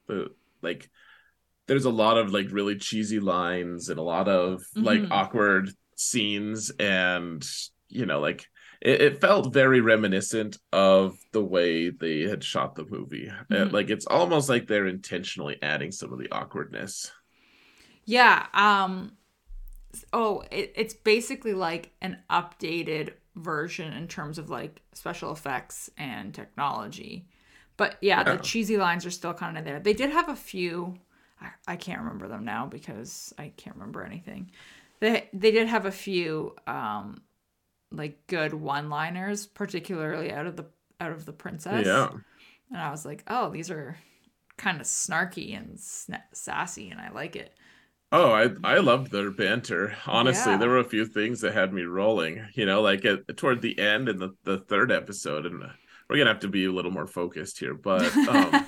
the 0.07 0.29
like 0.63 0.91
there's 1.67 1.87
a 1.87 1.91
lot 1.91 2.19
of 2.19 2.33
like 2.33 2.49
really 2.51 2.77
cheesy 2.77 3.19
lines 3.19 3.89
and 3.89 3.99
a 3.99 4.03
lot 4.03 4.29
of 4.29 4.61
mm-hmm. 4.77 4.85
like 4.85 5.03
awkward 5.11 5.71
scenes 5.97 6.71
and 6.79 7.47
you 7.89 8.07
know 8.07 8.21
like 8.21 8.47
it, 8.83 9.01
it, 9.01 9.21
felt 9.21 9.53
very 9.53 9.81
reminiscent 9.81 10.59
of 10.73 11.17
the 11.33 11.43
way 11.43 11.91
they 11.91 12.23
had 12.23 12.43
shot 12.43 12.75
the 12.75 12.85
movie 12.85 13.31
uh, 13.31 13.55
mm-hmm. 13.55 13.75
like 13.75 13.91
it's 13.91 14.07
almost 14.07 14.49
like 14.49 14.67
they're 14.67 14.87
intentionally 14.87 15.57
adding 15.63 15.93
some 15.93 16.13
of 16.13 16.19
the 16.19 16.31
awkwardness 16.33 17.11
yeah 18.05 18.47
um 18.55 19.13
oh 20.13 20.43
it, 20.51 20.73
it's 20.77 20.95
basically 20.95 21.55
like 21.55 21.91
an 22.01 22.19
updated 22.31 23.15
version 23.37 23.93
in 23.93 24.07
terms 24.09 24.39
of 24.39 24.51
like 24.51 24.83
special 24.93 25.33
effects 25.33 25.89
and 25.97 26.35
technology 26.35 27.27
but 27.79 27.97
yeah, 28.01 28.23
yeah. 28.27 28.37
the 28.37 28.43
cheesy 28.43 28.77
lines 28.77 29.07
are 29.07 29.11
still 29.11 29.33
kind 29.33 29.57
of 29.57 29.65
there 29.65 29.81
they 29.81 29.95
did 29.95 30.11
have 30.11 30.29
a 30.29 30.37
few 30.37 30.99
I, 31.67 31.77
can't 31.77 32.01
remember 32.01 32.29
them 32.29 32.45
now 32.45 32.67
because 32.67 33.33
I 33.39 33.53
can't 33.57 33.77
remember 33.77 34.05
anything. 34.05 34.53
they 35.01 35.29
they 35.33 35.51
did 35.51 35.69
have 35.69 35.87
a 35.87 35.91
few 35.93 36.55
um 36.67 37.23
like 37.93 38.27
good 38.27 38.55
one-liners, 38.55 39.47
particularly 39.47 40.33
out 40.33 40.47
of 40.47 40.57
the 40.57 40.67
out 41.01 41.13
of 41.13 41.25
the 41.25 41.33
princess. 41.33 41.87
Yeah. 41.87 42.09
And 42.71 42.81
I 42.81 42.91
was 42.91 43.05
like, 43.05 43.23
oh, 43.27 43.51
these 43.51 43.71
are 43.71 43.97
kind 44.57 44.81
of 44.81 44.87
snarky 44.87 45.57
and 45.57 45.77
sna- 45.77 46.23
sassy, 46.33 46.91
and 46.91 47.01
I 47.01 47.11
like 47.11 47.37
it. 47.37 47.53
Oh, 48.11 48.31
I 48.31 48.51
I 48.65 48.79
loved 48.79 49.11
their 49.11 49.31
banter. 49.31 49.97
Honestly, 50.07 50.53
Yeah. 50.53 50.59
there 50.59 50.69
were 50.69 50.79
a 50.79 50.85
few 50.85 51.07
things 51.07 51.41
that 51.41 51.55
had 51.55 51.73
me 51.73 51.83
rolling. 51.83 52.47
You 52.55 52.67
know, 52.67 52.83
like 52.83 53.05
at, 53.05 53.37
toward 53.37 53.63
the 53.63 53.79
end 53.79 54.09
in 54.09 54.19
the, 54.19 54.35
the 54.45 54.59
third 54.59 54.93
episode, 54.93 55.47
and 55.47 55.61
we're 56.09 56.19
gonna 56.19 56.31
have 56.31 56.41
to 56.41 56.49
be 56.49 56.67
a 56.67 56.73
little 56.73 56.91
more 56.91 57.07
focused 57.07 57.59
here. 57.59 57.75
But 57.75 58.15
um, 58.29 58.67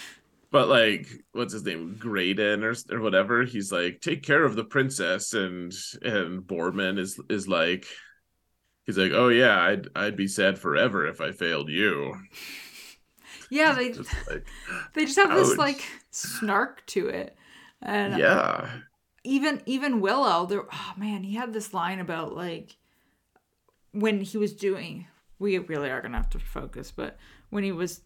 but 0.50 0.68
like, 0.68 1.06
what's 1.32 1.52
his 1.52 1.64
name, 1.64 1.96
Graydon 1.98 2.64
or 2.64 2.74
or 2.90 3.00
whatever? 3.00 3.44
He's 3.44 3.70
like, 3.70 4.00
take 4.00 4.22
care 4.22 4.44
of 4.44 4.56
the 4.56 4.64
princess, 4.64 5.34
and 5.34 5.72
and 6.02 6.42
Boorman 6.42 6.98
is 6.98 7.20
is 7.28 7.46
like, 7.46 7.86
he's 8.88 8.96
like, 8.96 9.12
oh 9.12 9.28
yeah, 9.28 9.60
I'd 9.60 9.88
I'd 9.94 10.16
be 10.16 10.26
sad 10.26 10.58
forever 10.58 11.06
if 11.06 11.20
I 11.20 11.30
failed 11.30 11.68
you. 11.68 12.14
yeah, 13.50 13.74
they 13.74 13.92
Just 13.92 14.10
like, 14.26 14.46
they 14.94 15.04
just 15.04 15.18
have 15.18 15.34
this 15.34 15.56
like 15.58 15.84
snark 16.10 16.84
to 16.86 17.08
it, 17.08 17.36
and 17.82 18.18
yeah, 18.18 18.70
even 19.24 19.62
even 19.66 20.00
Willow, 20.00 20.46
there. 20.46 20.64
Oh 20.72 20.92
man, 20.96 21.22
he 21.22 21.34
had 21.34 21.52
this 21.52 21.74
line 21.74 22.00
about 22.00 22.34
like 22.34 22.78
when 23.92 24.22
he 24.22 24.38
was 24.38 24.54
doing. 24.54 25.06
We 25.38 25.58
really 25.58 25.90
are 25.90 26.00
gonna 26.00 26.16
have 26.16 26.30
to 26.30 26.38
focus, 26.38 26.90
but 26.90 27.18
when 27.50 27.62
he 27.62 27.72
was 27.72 28.00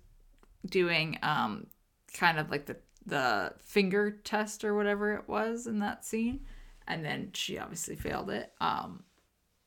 doing 0.67 1.19
um 1.23 1.69
kind 2.13 2.39
of 2.41 2.51
like 2.51 2.67
the 2.67 2.77
the 3.07 3.55
finger 3.61 4.11
test 4.11 4.65
or 4.65 4.75
whatever 4.75 5.15
it 5.15 5.29
was 5.29 5.69
in 5.69 5.79
that 5.79 6.05
scene, 6.05 6.41
and 6.89 7.05
then 7.05 7.31
she 7.35 7.57
obviously 7.57 7.95
failed 7.95 8.31
it. 8.31 8.53
Um, 8.61 9.05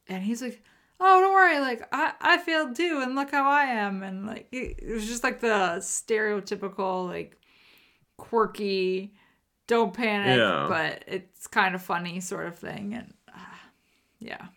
and 0.07 0.21
he's 0.21 0.41
like, 0.41 0.61
"Oh, 0.99 1.21
don't 1.21 1.33
worry, 1.33 1.59
like 1.59 1.87
I 1.91 2.13
I 2.21 2.37
failed 2.37 2.75
too, 2.75 2.99
and 3.03 3.15
look 3.15 3.31
how 3.31 3.49
I 3.49 3.65
am," 3.65 4.03
and 4.03 4.25
like 4.25 4.47
it, 4.51 4.79
it 4.79 4.93
was 4.93 5.05
just 5.07 5.23
like 5.23 5.39
the 5.41 5.77
stereotypical 5.79 7.07
like 7.07 7.37
quirky 8.17 9.13
don't 9.67 9.93
panic 9.93 10.45
Yeah. 10.45 10.67
but 10.67 11.03
it's 11.07 11.47
kind 11.47 11.75
of 11.75 11.81
funny 11.83 12.19
sort 12.21 12.47
of 12.47 12.57
thing 12.59 12.93
and 12.95 13.13
uh, 13.29 13.39
yeah 14.19 14.47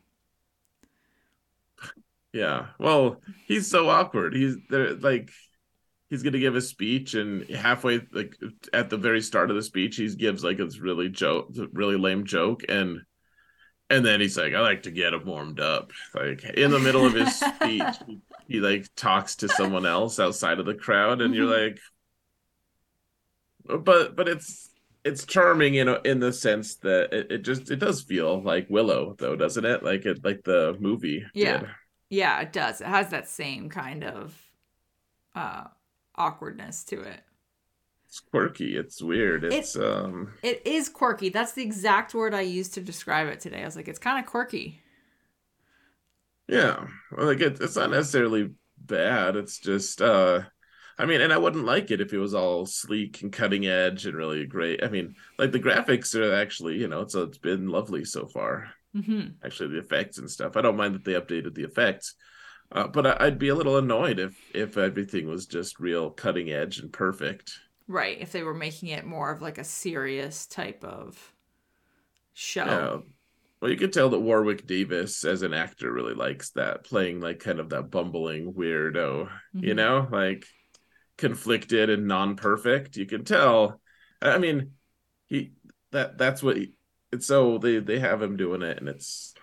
Yeah. 2.33 2.69
Well, 2.79 3.21
he's 3.47 3.71
so 3.71 3.89
awkward. 3.89 4.35
He's 4.35 4.57
there 4.69 4.95
like 4.95 5.31
he's 6.11 6.23
gonna 6.25 6.41
give 6.41 6.57
a 6.57 6.63
speech 6.63 7.15
and 7.15 7.49
halfway 7.51 8.03
like 8.13 8.37
at 8.73 8.91
the 8.91 8.99
very 8.99 9.23
start 9.23 9.51
of 9.51 9.57
the 9.57 9.63
speech 9.63 9.97
he 9.97 10.15
gives 10.17 10.45
like 10.45 10.59
this 10.59 10.79
really 10.81 11.09
joke 11.09 11.51
really 11.73 11.97
lame 11.99 12.25
joke 12.27 12.63
and 12.69 13.01
and 13.91 14.05
then 14.05 14.21
he's 14.21 14.37
like, 14.37 14.55
I 14.55 14.61
like 14.61 14.83
to 14.85 14.91
get 14.91 15.15
him 15.15 15.25
warmed 15.25 15.61
up. 15.61 15.93
Like 16.15 16.45
in 16.45 16.71
the 16.71 16.79
middle 16.81 17.07
of 17.07 17.15
his 17.15 17.35
speech, 17.35 17.97
he, 18.07 18.21
he 18.47 18.61
like 18.61 18.87
talks 18.97 19.37
to 19.37 19.49
someone 19.49 19.87
else 19.87 20.19
outside 20.21 20.59
of 20.61 20.67
the 20.67 20.75
crowd, 20.75 21.21
and 21.23 21.35
you're 21.35 21.47
like 21.47 21.79
but 23.65 24.17
but 24.17 24.29
it's 24.29 24.71
it's 25.05 25.25
charming 25.25 25.77
in 25.77 25.89
a, 25.89 26.01
in 26.05 26.21
the 26.21 26.33
sense 26.33 26.77
that 26.77 27.13
it, 27.13 27.33
it 27.33 27.39
just 27.43 27.71
it 27.71 27.77
does 27.77 28.03
feel 28.03 28.43
like 28.43 28.67
Willow 28.69 29.15
though, 29.19 29.37
doesn't 29.37 29.65
it? 29.65 29.83
Like 29.83 30.05
it 30.07 30.25
like 30.25 30.43
the 30.45 30.77
movie 30.81 31.25
Yeah. 31.35 31.61
did. 31.61 31.69
yeah 32.11 32.41
it 32.41 32.53
does 32.53 32.81
it 32.81 32.87
has 32.87 33.11
that 33.11 33.29
same 33.29 33.69
kind 33.69 34.05
of 34.05 34.35
uh 35.35 35.65
awkwardness 36.17 36.85
to 36.85 37.01
it 37.03 37.21
it's 38.09 38.21
quirky. 38.21 38.75
It's 38.77 39.03
weird. 39.03 39.45
It's 39.45 39.77
um 39.77 40.33
it 40.43 40.67
is 40.67 40.89
quirky. 40.89 41.29
That's 41.29 41.53
the 41.53 41.63
exact 41.63 42.15
word 42.15 42.33
i 42.33 42.41
used 42.41 42.73
to 42.75 42.81
describe 42.81 43.29
it 43.29 43.39
today. 43.39 43.61
I 43.61 43.67
was 43.67 43.77
like 43.77 43.87
it's 43.87 43.99
kind 43.99 44.19
of 44.19 44.31
quirky. 44.31 44.81
Yeah. 46.49 46.87
Well, 47.15 47.27
like 47.27 47.41
it, 47.41 47.61
it's 47.61 47.77
not 47.77 47.91
necessarily 47.91 48.51
bad. 48.79 49.37
It's 49.37 49.59
just 49.59 50.01
uh 50.01 50.41
i 51.01 51.05
mean 51.05 51.21
and 51.21 51.33
i 51.33 51.39
wouldn't 51.39 51.65
like 51.65 51.93
it 51.93 52.01
if 52.01 52.13
it 52.13 52.19
was 52.19 52.35
all 52.35 52.67
sleek 52.67 53.23
and 53.23 53.33
cutting 53.33 53.67
edge 53.67 54.07
and 54.07 54.17
really 54.17 54.47
great. 54.47 54.83
I 54.83 54.89
mean 54.89 55.15
like 55.39 55.53
the 55.53 55.61
graphics 55.61 56.15
are 56.15 56.35
actually 56.35 56.79
you 56.79 56.89
know 56.89 57.03
it's 57.03 57.15
it's 57.15 57.39
been 57.39 57.69
lovely 57.69 58.07
so 58.07 58.27
far. 58.27 58.71
Hmm 58.95 59.29
actually 59.45 59.69
the 59.69 59.81
effects 59.81 60.17
and 60.17 60.31
stuff. 60.31 60.57
I 60.57 60.63
don't 60.63 60.79
mind 60.79 60.95
that 60.95 61.05
they 61.05 61.13
updated 61.13 61.55
the 61.55 61.65
effects 61.65 62.15
uh, 62.73 62.87
but 62.87 63.07
I, 63.07 63.17
i'd 63.27 63.39
be 63.39 63.49
a 63.49 63.55
little 63.55 63.79
annoyed 63.79 64.19
if 64.19 64.37
if 64.55 64.77
everything 64.77 65.27
was 65.27 65.47
just 65.47 65.81
real 65.81 66.11
cutting 66.11 66.51
edge 66.51 66.81
and 66.81 66.93
perfect 66.93 67.59
right 67.89 68.19
if 68.21 68.33
they 68.33 68.43
were 68.45 68.55
making 68.55 68.89
it 68.91 69.05
more 69.07 69.31
of 69.33 69.43
like 69.43 69.59
a 69.59 69.65
serious 69.65 70.47
type 70.47 70.85
of 70.85 71.35
show. 72.33 73.03
Well, 73.61 73.71
you 73.71 73.77
could 73.77 73.93
tell 73.93 74.11
that 74.11 74.21
Warwick 74.21 74.67
Davis, 74.67 75.25
as 75.25 75.43
an 75.43 75.53
actor, 75.53 75.91
really 75.93 76.15
likes 76.15 76.51
that, 76.51 76.85
playing 76.85 77.21
like 77.21 77.41
kind 77.41 77.59
of 77.59 77.71
that 77.71 77.91
bumbling 77.91 78.53
weirdo, 78.55 79.31
you 79.61 79.75
Mhm. 79.75 79.75
know, 79.75 80.09
like 80.13 80.47
conflicted 81.19 81.91
and 81.91 82.09
non-perfect. 82.09 82.97
You 82.97 83.07
can 83.07 83.25
tell. 83.25 83.81
I 84.23 84.39
mean, 84.39 84.73
he 85.27 85.53
that 85.93 86.19
that's 86.19 86.43
what 86.43 86.57
he, 86.59 86.75
it's 87.13 87.27
so 87.27 87.59
they 87.59 87.81
they 87.81 88.01
have 88.01 88.23
him 88.23 88.37
doing 88.37 88.63
it, 88.63 88.79
and 88.79 88.89
it's 88.89 89.35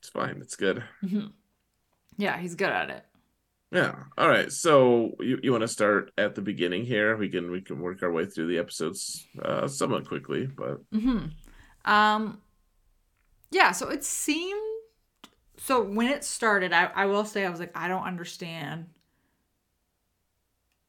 it's 0.00 0.10
fine. 0.10 0.38
It's 0.42 0.56
good. 0.56 0.84
Mhm. 1.02 1.32
yeah 2.18 2.38
he's 2.38 2.54
good 2.54 2.70
at 2.70 2.90
it 2.90 3.06
Yeah. 3.72 3.94
All 4.18 4.28
right. 4.28 4.50
So 4.50 5.14
you, 5.20 5.38
you 5.42 5.52
want 5.52 5.62
to 5.62 5.68
start 5.68 6.12
at 6.18 6.34
the 6.34 6.42
beginning 6.42 6.84
here? 6.84 7.16
We 7.16 7.28
can 7.28 7.50
we 7.50 7.60
can 7.60 7.80
work 7.80 8.02
our 8.02 8.10
way 8.10 8.26
through 8.26 8.48
the 8.48 8.58
episodes 8.58 9.26
uh, 9.40 9.68
somewhat 9.68 10.06
quickly, 10.08 10.46
but 10.46 10.80
hmm 10.92 11.26
Um, 11.84 12.40
yeah. 13.50 13.72
So 13.72 13.88
it 13.88 14.04
seemed. 14.04 14.60
So 15.58 15.82
when 15.82 16.08
it 16.08 16.24
started, 16.24 16.72
I, 16.72 16.86
I 16.94 17.06
will 17.06 17.24
say 17.24 17.44
I 17.44 17.50
was 17.50 17.60
like, 17.60 17.76
I 17.76 17.86
don't 17.86 18.04
understand 18.04 18.86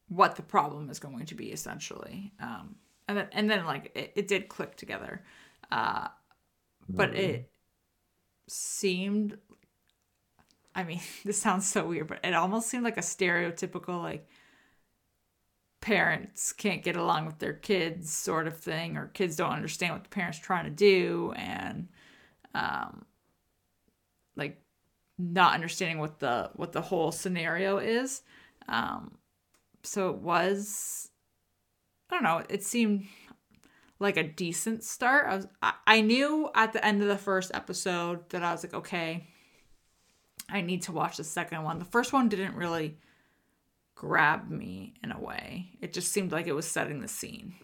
what 0.08 0.36
the 0.36 0.42
problem 0.42 0.90
is 0.90 1.00
going 1.00 1.26
to 1.26 1.36
be 1.36 1.52
essentially. 1.52 2.34
Um, 2.40 2.76
and 3.08 3.18
then 3.18 3.28
and 3.32 3.50
then 3.50 3.66
like 3.66 3.92
it, 3.96 4.14
it 4.16 4.28
did 4.28 4.50
click 4.50 4.76
together, 4.76 5.24
uh, 5.72 6.08
but 6.90 7.16
it 7.16 7.52
seemed. 8.48 9.38
I 10.76 10.84
mean, 10.84 11.01
this 11.26 11.41
sounds 11.41 11.67
so 11.67 11.86
weird, 11.86 12.07
but 12.07 12.19
it 12.24 12.34
almost 12.34 12.69
seemed 12.69 12.84
like 12.84 12.97
a 12.97 13.01
stereotypical 13.01 14.01
like 14.01 14.28
parents 15.82 16.53
can't 16.53 16.84
get 16.84 16.95
along 16.95 17.26
with 17.26 17.39
their 17.39 17.53
kids 17.53 18.13
sort 18.13 18.45
of 18.45 18.55
thing 18.55 18.97
or 18.97 19.07
kids 19.07 19.36
don't 19.36 19.51
understand 19.51 19.93
what 19.93 20.03
the 20.03 20.09
parents 20.09 20.38
trying 20.38 20.65
to 20.65 20.69
do 20.69 21.34
and 21.36 21.88
um 22.53 23.03
like 24.36 24.61
not 25.17 25.55
understanding 25.55 25.97
what 25.97 26.19
the 26.19 26.51
what 26.55 26.72
the 26.72 26.82
whole 26.82 27.11
scenario 27.11 27.80
is. 27.80 28.22
Um 28.67 29.17
so 29.84 30.11
it 30.11 30.17
was 30.17 31.09
i 32.09 32.13
don't 32.13 32.24
know 32.24 32.43
it 32.49 32.63
seemed 32.63 33.07
like 33.99 34.17
a 34.17 34.24
decent 34.24 34.84
start. 34.84 35.28
I 35.28 35.36
was 35.36 35.47
i, 35.63 35.74
I 35.88 36.01
knew 36.01 36.51
at 36.53 36.74
the 36.74 36.86
end 36.86 37.01
of 37.01 37.07
the 37.07 37.17
first 37.17 37.51
episode 37.55 38.30
that 38.30 38.43
i 38.43 38.51
was 38.51 38.63
like 38.63 38.76
okay 38.76 39.31
i 40.52 40.62
need 40.62 40.82
to 40.84 40.91
watch 40.91 41.18
the 41.18 41.24
second 41.24 41.64
one 41.64 41.80
the 41.80 41.86
first 41.86 42.14
one 42.14 42.30
didn't 42.30 42.56
really 42.56 42.97
grab 43.95 44.49
me 44.49 44.93
in 45.04 45.12
a 45.12 45.20
way. 45.20 45.70
It 45.80 45.93
just 45.93 46.12
seemed 46.12 46.32
like 46.34 46.47
it 46.47 46.54
was 46.54 46.70
setting 46.70 46.99
the 47.02 47.08
scene. 47.08 47.56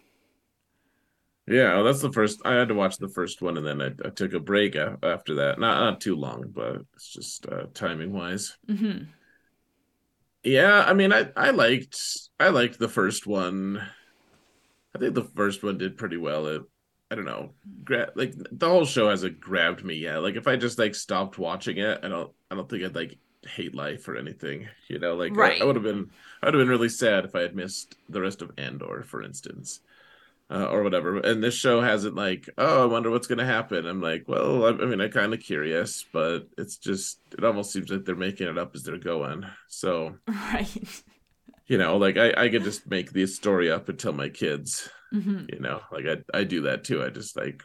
Yeah, 1.46 1.74
well, 1.76 1.84
that's 1.84 2.02
the 2.02 2.12
first. 2.12 2.42
I 2.44 2.52
had 2.54 2.68
to 2.68 2.74
watch 2.74 2.98
the 2.98 3.08
first 3.08 3.40
one, 3.40 3.56
and 3.56 3.66
then 3.66 3.80
I, 3.80 3.86
I 4.06 4.10
took 4.10 4.34
a 4.34 4.40
break 4.40 4.76
after 4.76 5.34
that. 5.36 5.58
Not 5.58 5.80
not 5.80 6.00
too 6.00 6.14
long, 6.14 6.50
but 6.54 6.82
it's 6.94 7.08
just 7.10 7.46
uh, 7.46 7.66
timing 7.72 8.12
wise. 8.12 8.56
hmm 8.68 9.08
Yeah, 10.42 10.84
I 10.86 10.94
mean, 10.94 11.12
I 11.12 11.30
I 11.36 11.50
liked 11.50 12.00
I 12.38 12.48
liked 12.48 12.78
the 12.78 12.88
first 12.88 13.26
one. 13.26 13.82
I 14.94 14.98
think 14.98 15.14
the 15.14 15.24
first 15.24 15.62
one 15.62 15.78
did 15.78 15.96
pretty 15.96 16.16
well. 16.16 16.46
It, 16.46 16.62
I 17.10 17.14
don't 17.14 17.24
know, 17.24 17.52
gra- 17.84 18.12
like 18.14 18.34
the 18.52 18.68
whole 18.68 18.84
show 18.84 19.08
hasn't 19.08 19.40
grabbed 19.40 19.84
me 19.84 19.94
yet. 19.94 20.22
Like 20.22 20.36
if 20.36 20.46
I 20.46 20.56
just 20.56 20.78
like 20.78 20.94
stopped 20.94 21.38
watching 21.38 21.78
it, 21.78 22.00
I 22.02 22.08
don't 22.08 22.32
I 22.50 22.54
don't 22.54 22.68
think 22.68 22.84
I'd 22.84 22.94
like 22.94 23.18
hate 23.46 23.74
life 23.74 24.06
or 24.08 24.16
anything. 24.16 24.68
You 24.88 24.98
know, 24.98 25.14
like 25.16 25.32
I- 25.32 25.36
Right. 25.36 25.62
I, 25.62 25.64
would 25.64 25.76
have 25.76 25.84
been 25.84 26.10
I 26.42 26.46
would 26.46 26.54
have 26.54 26.60
been 26.60 26.68
really 26.68 26.88
sad 26.90 27.24
if 27.24 27.34
I 27.34 27.40
had 27.40 27.56
missed 27.56 27.94
the 28.08 28.20
rest 28.20 28.42
of 28.42 28.50
Andor, 28.58 29.04
for 29.06 29.22
instance. 29.22 29.80
Uh, 30.50 30.64
or 30.64 30.82
whatever, 30.82 31.18
and 31.18 31.44
this 31.44 31.52
show 31.54 31.82
hasn't 31.82 32.14
like, 32.14 32.48
oh, 32.56 32.82
I 32.84 32.86
wonder 32.86 33.10
what's 33.10 33.26
gonna 33.26 33.44
happen. 33.44 33.84
I'm 33.84 34.00
like, 34.00 34.24
well, 34.28 34.64
I, 34.64 34.70
I 34.70 34.86
mean, 34.86 34.98
I'm 34.98 35.10
kind 35.10 35.34
of 35.34 35.40
curious, 35.40 36.06
but 36.10 36.48
it's 36.56 36.78
just, 36.78 37.18
it 37.36 37.44
almost 37.44 37.70
seems 37.70 37.90
like 37.90 38.06
they're 38.06 38.16
making 38.16 38.48
it 38.48 38.56
up 38.56 38.74
as 38.74 38.82
they're 38.82 38.96
going. 38.96 39.44
So, 39.68 40.16
Right. 40.26 41.02
you 41.66 41.76
know 41.76 41.98
like 41.98 42.16
i 42.16 42.32
i 42.34 42.48
could 42.48 42.64
just 42.64 42.88
make 42.88 43.12
this 43.12 43.36
story 43.36 43.70
up 43.70 43.90
and 43.90 43.98
tell 43.98 44.14
my 44.14 44.30
kids 44.30 44.88
hmm 45.12 45.44
you 45.48 45.58
know 45.60 45.80
like 45.92 46.04
i 46.06 46.38
i 46.38 46.44
do 46.44 46.62
that 46.62 46.84
too. 46.84 47.02
I 47.02 47.10
just 47.10 47.36
like 47.36 47.62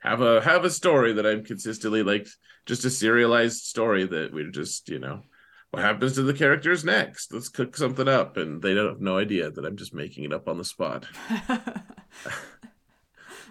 have 0.00 0.20
a 0.22 0.40
have 0.42 0.64
a 0.64 0.70
story 0.70 1.12
that 1.14 1.26
i'm 1.26 1.44
consistently 1.44 2.02
like 2.02 2.26
just 2.66 2.84
a 2.84 2.90
serialized 2.90 3.62
story 3.64 4.06
that 4.06 4.32
we're 4.32 4.50
just 4.50 4.88
you 4.90 4.98
know 5.00 5.22
what 5.72 5.82
happens 5.84 6.14
to 6.14 6.22
the 6.22 6.32
characters 6.34 6.84
next? 6.84 7.32
Let's 7.34 7.50
cook 7.50 7.76
something 7.76 8.08
up. 8.08 8.36
And 8.38 8.62
they 8.62 8.74
don't 8.74 8.88
have 8.88 9.00
no 9.02 9.18
idea 9.18 9.50
that 9.50 9.64
i'm 9.66 9.76
just 9.76 9.94
making 9.94 10.24
it 10.24 10.32
up 10.34 10.48
on 10.48 10.58
the 10.58 10.64
spot. 10.64 11.06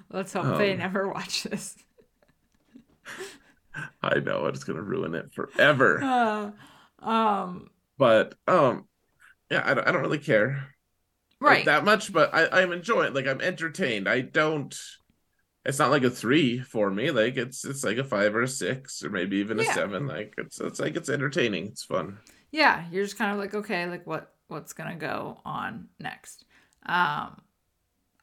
Let's 0.10 0.34
hope 0.34 0.56
they 0.56 0.74
Um, 0.74 0.76
never 0.76 1.10
watch 1.10 1.44
this. 1.44 1.76
I 4.02 4.20
know 4.20 4.46
it's 4.48 4.64
gonna 4.64 4.82
ruin 4.82 5.16
it 5.16 5.34
forever. 5.34 6.02
Uh, 6.02 6.52
um, 7.00 7.70
But 7.98 8.36
um, 8.48 8.88
yeah, 9.52 9.64
I 9.66 9.74
don't, 9.74 9.88
I 9.88 9.92
don't 9.92 10.02
really 10.02 10.20
care 10.20 10.73
right. 11.50 11.66
that 11.66 11.84
much, 11.86 12.12
but 12.14 12.34
I 12.34 12.62
I'm 12.62 12.72
enjoying. 12.72 13.14
Like 13.14 13.28
I'm 13.28 13.42
entertained. 13.42 14.08
I 14.10 14.22
don't. 14.22 14.78
It's 15.66 15.80
not 15.80 15.92
like 15.92 16.04
a 16.04 16.10
three 16.10 16.60
for 16.60 16.90
me. 16.92 17.12
Like 17.12 17.38
it's 17.38 17.64
it's 17.66 17.84
like 17.84 17.98
a 17.98 18.04
five 18.04 18.36
or 18.36 18.42
a 18.42 18.48
six 18.48 19.04
or 19.04 19.10
maybe 19.10 19.38
even 19.38 19.60
a 19.60 19.64
seven. 19.66 20.08
Like 20.08 20.34
it's 20.38 20.60
it's 20.60 20.80
like 20.80 20.96
it's 20.96 21.10
entertaining. 21.10 21.68
It's 21.68 21.84
fun. 21.84 22.18
yeah, 22.52 22.86
you're 22.92 23.04
just 23.06 23.18
kind 23.18 23.32
of 23.32 23.38
like, 23.38 23.54
okay, 23.54 23.88
like 23.88 24.06
what 24.06 24.34
what's 24.48 24.74
gonna 24.74 24.96
go 24.96 25.40
on 25.46 25.88
next? 26.00 26.46
Um, 26.86 27.42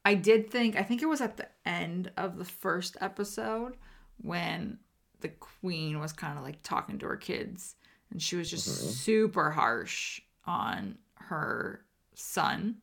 I 0.05 0.14
did 0.14 0.51
think 0.51 0.77
I 0.77 0.83
think 0.83 1.03
it 1.03 1.07
was 1.07 1.21
at 1.23 1.37
the 1.39 1.49
end 1.64 2.11
of 2.16 2.37
the 2.37 2.45
first 2.45 2.97
episode 3.01 3.77
when 4.18 4.79
the 5.21 5.29
queen 5.29 5.99
was 6.01 6.12
kind 6.12 6.37
of 6.39 6.45
like 6.45 6.62
talking 6.62 6.99
to 6.99 7.07
her 7.07 7.16
kids, 7.16 7.75
and 8.11 8.21
she 8.21 8.37
was 8.37 8.51
just 8.51 8.68
Mhm. 8.68 8.91
super 8.93 9.51
harsh 9.51 10.21
on 10.45 10.99
her 11.14 11.85
son. 12.14 12.77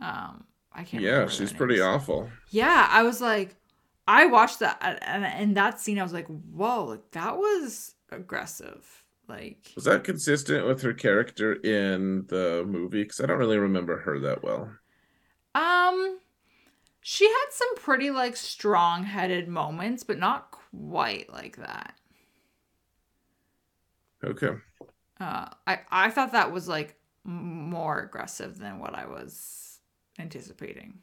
Um, 0.00 0.44
I 0.72 0.84
can't. 0.84 1.04
Yeah, 1.04 1.26
she's 1.28 1.52
pretty 1.52 1.80
awful. 1.80 2.30
Yeah, 2.50 2.88
I 2.90 3.02
was 3.02 3.20
like, 3.20 3.56
I 4.06 4.26
watched 4.26 4.60
that, 4.60 4.78
and 5.02 5.24
in 5.42 5.54
that 5.54 5.80
scene, 5.80 5.98
I 5.98 6.02
was 6.02 6.12
like, 6.12 6.26
whoa, 6.26 6.84
like 6.84 7.10
that 7.12 7.36
was 7.36 7.94
aggressive. 8.10 9.04
Like, 9.28 9.70
Was 9.76 9.84
that 9.84 10.02
consistent 10.02 10.66
with 10.66 10.82
her 10.82 10.92
character 10.92 11.52
in 11.52 12.26
the 12.26 12.64
movie? 12.66 13.02
Because 13.04 13.20
I 13.20 13.26
don't 13.26 13.38
really 13.38 13.56
remember 13.58 13.98
her 14.00 14.18
that 14.20 14.42
well. 14.42 14.78
um, 15.54 16.18
she 17.02 17.26
had 17.26 17.46
some 17.50 17.76
pretty 17.76 18.10
like 18.10 18.36
strong-headed 18.36 19.48
moments, 19.48 20.04
but 20.04 20.18
not 20.18 20.50
quite 20.52 21.32
like 21.32 21.56
that. 21.58 21.96
Okay. 24.24 24.56
Uh, 25.20 25.46
I 25.66 25.80
I 25.90 26.10
thought 26.10 26.32
that 26.32 26.52
was 26.52 26.68
like 26.68 26.96
more 27.24 28.00
aggressive 28.00 28.58
than 28.58 28.78
what 28.78 28.94
I 28.94 29.06
was 29.06 29.63
anticipating. 30.18 30.98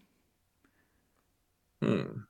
Hmm. 1.82 2.22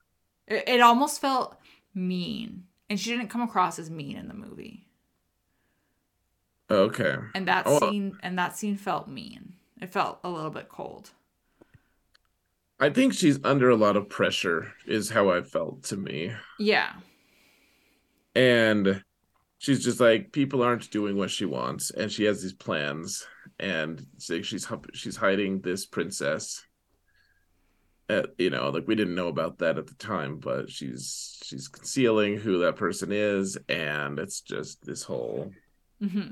It, 0.48 0.64
it 0.68 0.82
almost 0.82 1.20
felt 1.22 1.58
mean, 1.94 2.64
and 2.90 3.00
she 3.00 3.12
didn't 3.12 3.30
come 3.30 3.42
across 3.42 3.80
as 3.80 3.90
mean 3.90 4.18
in 4.18 4.28
the 4.28 4.34
movie. 4.34 4.88
Okay. 6.70 7.16
and 7.36 7.48
that 7.50 7.64
Oh. 7.68 7.80
scene 7.80 8.18
and 8.24 8.40
that 8.40 8.56
scene 8.56 8.78
felt 8.78 9.10
mean 9.10 9.54
it 9.82 9.92
felt 9.92 10.20
a 10.24 10.30
little 10.30 10.50
bit 10.52 10.70
cold 10.70 11.12
I 12.80 12.90
think 12.90 13.14
she's 13.14 13.40
under 13.44 13.70
a 13.70 13.76
lot 13.76 13.96
of 13.98 14.10
pressure, 14.10 14.74
is 14.88 15.10
how 15.10 15.30
I 15.30 15.42
felt 15.42 15.84
to 15.84 15.98
me. 15.98 16.32
yeah 16.58 16.94
And 18.36 19.04
she's 19.60 19.84
just 19.84 20.00
like, 20.00 20.32
people 20.32 20.64
aren't 20.64 20.90
doing 20.90 21.16
what 21.18 21.30
she 21.30 21.46
wants, 21.46 21.92
and 21.92 22.10
she 22.12 22.24
has 22.24 22.42
these 22.42 22.54
plans, 22.54 23.28
and 23.60 24.04
she's 24.20 24.66
she's 24.94 25.16
hiding 25.18 25.60
this 25.62 25.86
princess. 25.86 26.64
Uh, 28.12 28.24
you 28.38 28.50
know, 28.50 28.70
like 28.70 28.88
we 28.88 28.96
didn't 28.96 29.16
know 29.16 29.30
about 29.30 29.60
that 29.60 29.78
at 29.78 29.88
the 29.88 29.94
time, 29.94 30.38
but 30.38 30.70
she's 30.70 31.40
she's 31.44 31.70
concealing 31.70 32.38
who 32.38 32.60
that 32.60 32.76
person 32.76 33.12
is, 33.12 33.58
and 33.70 34.20
it's 34.20 34.42
just 34.42 34.84
this 34.84 35.04
whole 35.04 35.52
mm-hmm. 36.02 36.32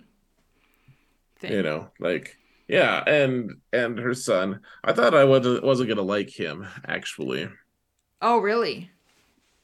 you 1.41 1.63
know 1.63 1.89
like 1.99 2.36
yeah 2.67 3.01
and 3.07 3.51
and 3.71 3.97
her 3.97 4.13
son. 4.13 4.59
I 4.84 4.91
thought 4.91 5.15
i 5.15 5.23
wasn't 5.23 5.63
wasn't 5.63 5.88
gonna 5.88 6.01
like 6.01 6.30
him 6.30 6.67
actually. 6.86 7.49
Oh 8.21 8.39
really? 8.39 8.91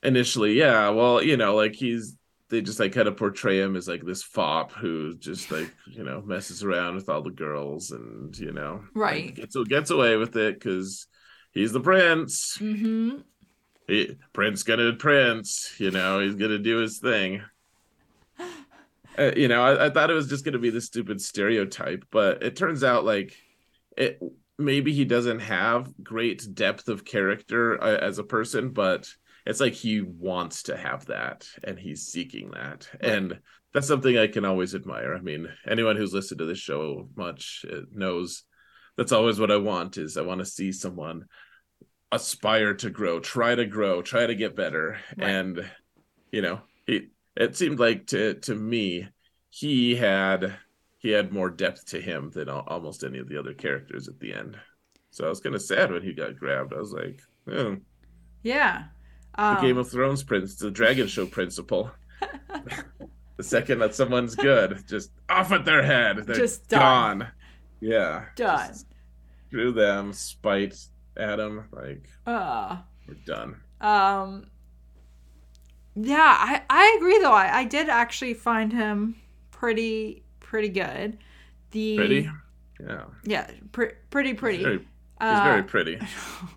Initially 0.01 0.53
yeah. 0.53 0.89
Well 0.89 1.21
you 1.21 1.35
know 1.35 1.55
like 1.55 1.75
he's 1.75 2.15
they 2.49 2.61
just 2.61 2.79
like 2.79 2.93
kind 2.93 3.07
of 3.07 3.17
portray 3.17 3.59
him 3.59 3.75
as 3.75 3.87
like 3.87 4.05
this 4.05 4.23
fop 4.23 4.71
who 4.71 5.15
just 5.15 5.51
like 5.51 5.73
you 5.87 6.03
know 6.03 6.21
messes 6.21 6.63
around 6.63 6.95
with 6.95 7.09
all 7.09 7.21
the 7.23 7.31
girls 7.31 7.91
and 7.91 8.37
you 8.37 8.53
know 8.53 8.83
Right. 8.93 9.25
like, 9.25 9.35
gets, 9.35 9.57
gets 9.67 9.89
away 9.89 10.15
with 10.15 10.35
it 10.37 10.53
because 10.53 11.07
he's 11.55 11.71
the 11.71 11.79
prince. 11.79 12.59
Mm-hmm. 12.59 13.21
He, 13.87 14.17
prince 14.33 14.63
gonna 14.63 14.93
prince 14.93 15.73
you 15.79 15.89
know 15.89 16.19
he's 16.19 16.35
gonna 16.35 16.59
do 16.59 16.77
his 16.77 16.99
thing. 16.99 17.41
Uh, 19.17 19.31
you 19.37 19.47
know 19.47 19.63
I, 19.63 19.85
I 19.85 19.89
thought 19.89 20.09
it 20.09 20.13
was 20.13 20.27
just 20.27 20.43
gonna 20.43 20.59
be 20.59 20.71
the 20.71 20.81
stupid 20.81 21.21
stereotype 21.21 22.03
but 22.11 22.43
it 22.43 22.57
turns 22.57 22.83
out 22.83 23.05
like 23.05 23.33
it 23.95 24.21
maybe 24.57 24.91
he 24.91 25.05
doesn't 25.05 25.39
have 25.39 25.89
great 26.03 26.45
depth 26.53 26.89
of 26.89 27.05
character 27.05 27.81
uh, 27.81 27.95
as 27.95 28.19
a 28.19 28.25
person 28.25 28.71
but 28.71 29.09
it's 29.45 29.61
like 29.61 29.71
he 29.71 30.01
wants 30.01 30.63
to 30.63 30.75
have 30.75 31.05
that 31.05 31.47
and 31.63 31.79
he's 31.79 32.07
seeking 32.07 32.51
that. 32.51 32.89
Right. 33.01 33.13
and 33.13 33.39
that's 33.73 33.87
something 33.87 34.17
i 34.17 34.27
can 34.27 34.43
always 34.43 34.75
admire. 34.75 35.15
I 35.15 35.21
mean 35.21 35.47
anyone 35.65 35.95
who's 35.95 36.13
listened 36.13 36.39
to 36.39 36.45
this 36.45 36.59
show 36.59 37.07
much 37.15 37.63
uh, 37.71 37.83
knows 37.93 38.43
that's 38.97 39.11
always 39.11 39.39
what 39.39 39.51
i 39.51 39.57
want 39.57 39.97
is 39.97 40.17
i 40.17 40.21
want 40.21 40.39
to 40.39 40.45
see 40.45 40.71
someone 40.71 41.25
aspire 42.11 42.73
to 42.73 42.89
grow 42.89 43.19
try 43.19 43.55
to 43.55 43.65
grow 43.65 44.01
try 44.01 44.25
to 44.25 44.35
get 44.35 44.55
better. 44.55 44.97
Right. 45.17 45.29
and 45.29 45.69
you 46.31 46.41
know 46.41 46.61
he 46.85 47.09
it 47.35 47.57
seemed 47.57 47.79
like 47.79 48.07
to 48.07 48.35
to 48.35 48.55
me 48.55 49.07
he 49.49 49.95
had 49.95 50.55
he 50.97 51.09
had 51.09 51.33
more 51.33 51.49
depth 51.49 51.87
to 51.87 51.99
him 51.99 52.31
than 52.33 52.47
almost 52.49 53.03
any 53.03 53.19
of 53.19 53.27
the 53.27 53.37
other 53.37 53.53
characters 53.53 54.07
at 54.07 54.19
the 54.19 54.33
end. 54.33 54.57
So 55.11 55.25
i 55.25 55.29
was 55.29 55.41
kind 55.41 55.55
of 55.55 55.61
sad 55.61 55.91
when 55.91 56.03
he 56.03 56.13
got 56.13 56.37
grabbed. 56.37 56.73
I 56.73 56.77
was 56.77 56.93
like 56.93 57.21
oh, 57.51 57.77
yeah 58.43 58.85
the 59.35 59.43
um, 59.43 59.61
game 59.61 59.77
of 59.77 59.89
thrones 59.89 60.23
prince 60.23 60.55
the 60.55 60.71
dragon 60.71 61.07
show 61.07 61.25
principle 61.25 61.91
the 63.37 63.43
second 63.43 63.79
that 63.79 63.93
someone's 63.95 64.35
good 64.35 64.83
just 64.87 65.11
off 65.27 65.51
at 65.51 65.65
their 65.65 65.83
head 65.83 66.25
they're 66.25 66.35
Just 66.35 66.69
done. 66.69 67.19
gone 67.19 67.27
yeah. 67.85 68.25
Done. 68.35 68.73
screw 69.47 69.71
them 69.71 70.11
spite 70.11 70.77
adam 71.17 71.65
like 71.71 72.09
uh 72.25 72.77
we're 73.07 73.13
done. 73.25 73.55
Um 73.79 74.47
yeah 75.95 76.35
i 76.39 76.61
i 76.69 76.95
agree 76.97 77.19
though. 77.19 77.31
I 77.31 77.59
i 77.59 77.63
did 77.63 77.87
actually 77.89 78.33
find 78.33 78.73
him 78.73 79.15
pretty 79.51 80.23
pretty 80.39 80.69
good. 80.69 81.17
The 81.71 81.95
pretty? 81.95 82.29
Yeah. 82.79 83.03
Yeah 83.23 83.49
pr- 83.71 83.95
pretty 84.09 84.33
pretty. 84.33 84.57
He's 84.57 84.65
very, 84.65 84.77
he's 84.79 84.87
uh, 85.21 85.43
very 85.43 85.63
pretty. 85.63 85.99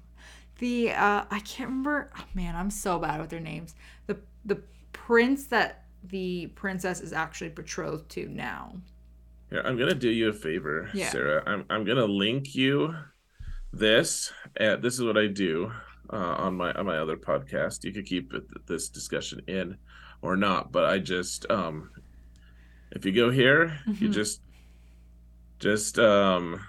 the 0.59 0.93
uh 0.93 1.25
I 1.31 1.41
can't 1.41 1.69
remember 1.69 2.11
oh 2.19 2.25
man, 2.35 2.57
I'm 2.57 2.71
so 2.71 2.99
bad 2.99 3.21
with 3.21 3.31
their 3.31 3.41
names. 3.41 3.75
The 4.07 4.17
the 4.45 4.63
prince 4.93 5.47
that 5.47 5.85
the 6.03 6.47
princess 6.55 7.01
is 7.01 7.13
actually 7.13 7.51
betrothed 7.51 8.09
to 8.11 8.29
now. 8.29 8.73
Here, 9.51 9.63
I'm 9.65 9.79
gonna 9.79 9.95
do 9.95 10.11
you 10.11 10.29
a 10.29 10.33
favor, 10.33 10.91
Yeah. 10.95 11.11
Sarah. 11.11 11.43
I'm 11.47 11.65
I'm 11.71 11.85
gonna 11.85 12.05
link 12.05 12.55
you 12.55 12.95
this. 13.73 14.33
Uh, 14.61 14.77
this 14.77 14.95
is 14.95 15.03
what 15.05 15.17
I 15.17 15.27
do 15.27 15.73
uh, 16.13 16.17
on 16.17 16.55
my 16.57 16.73
on 16.73 16.87
my 16.87 16.99
other 16.99 17.17
podcast. 17.17 17.85
You 17.85 17.93
could 17.93 18.07
keep 18.07 18.33
this 18.67 18.89
discussion 18.89 19.41
in 19.47 19.77
or 20.23 20.37
not, 20.37 20.73
but 20.73 20.85
I 20.85 20.99
just 20.99 21.51
um, 21.51 21.91
if 22.93 23.05
you 23.07 23.13
go 23.13 23.31
here, 23.31 23.79
you 23.87 24.09
Mhm. 24.09 24.13
just 24.13 24.41
just 25.59 25.99
um, 25.99 26.61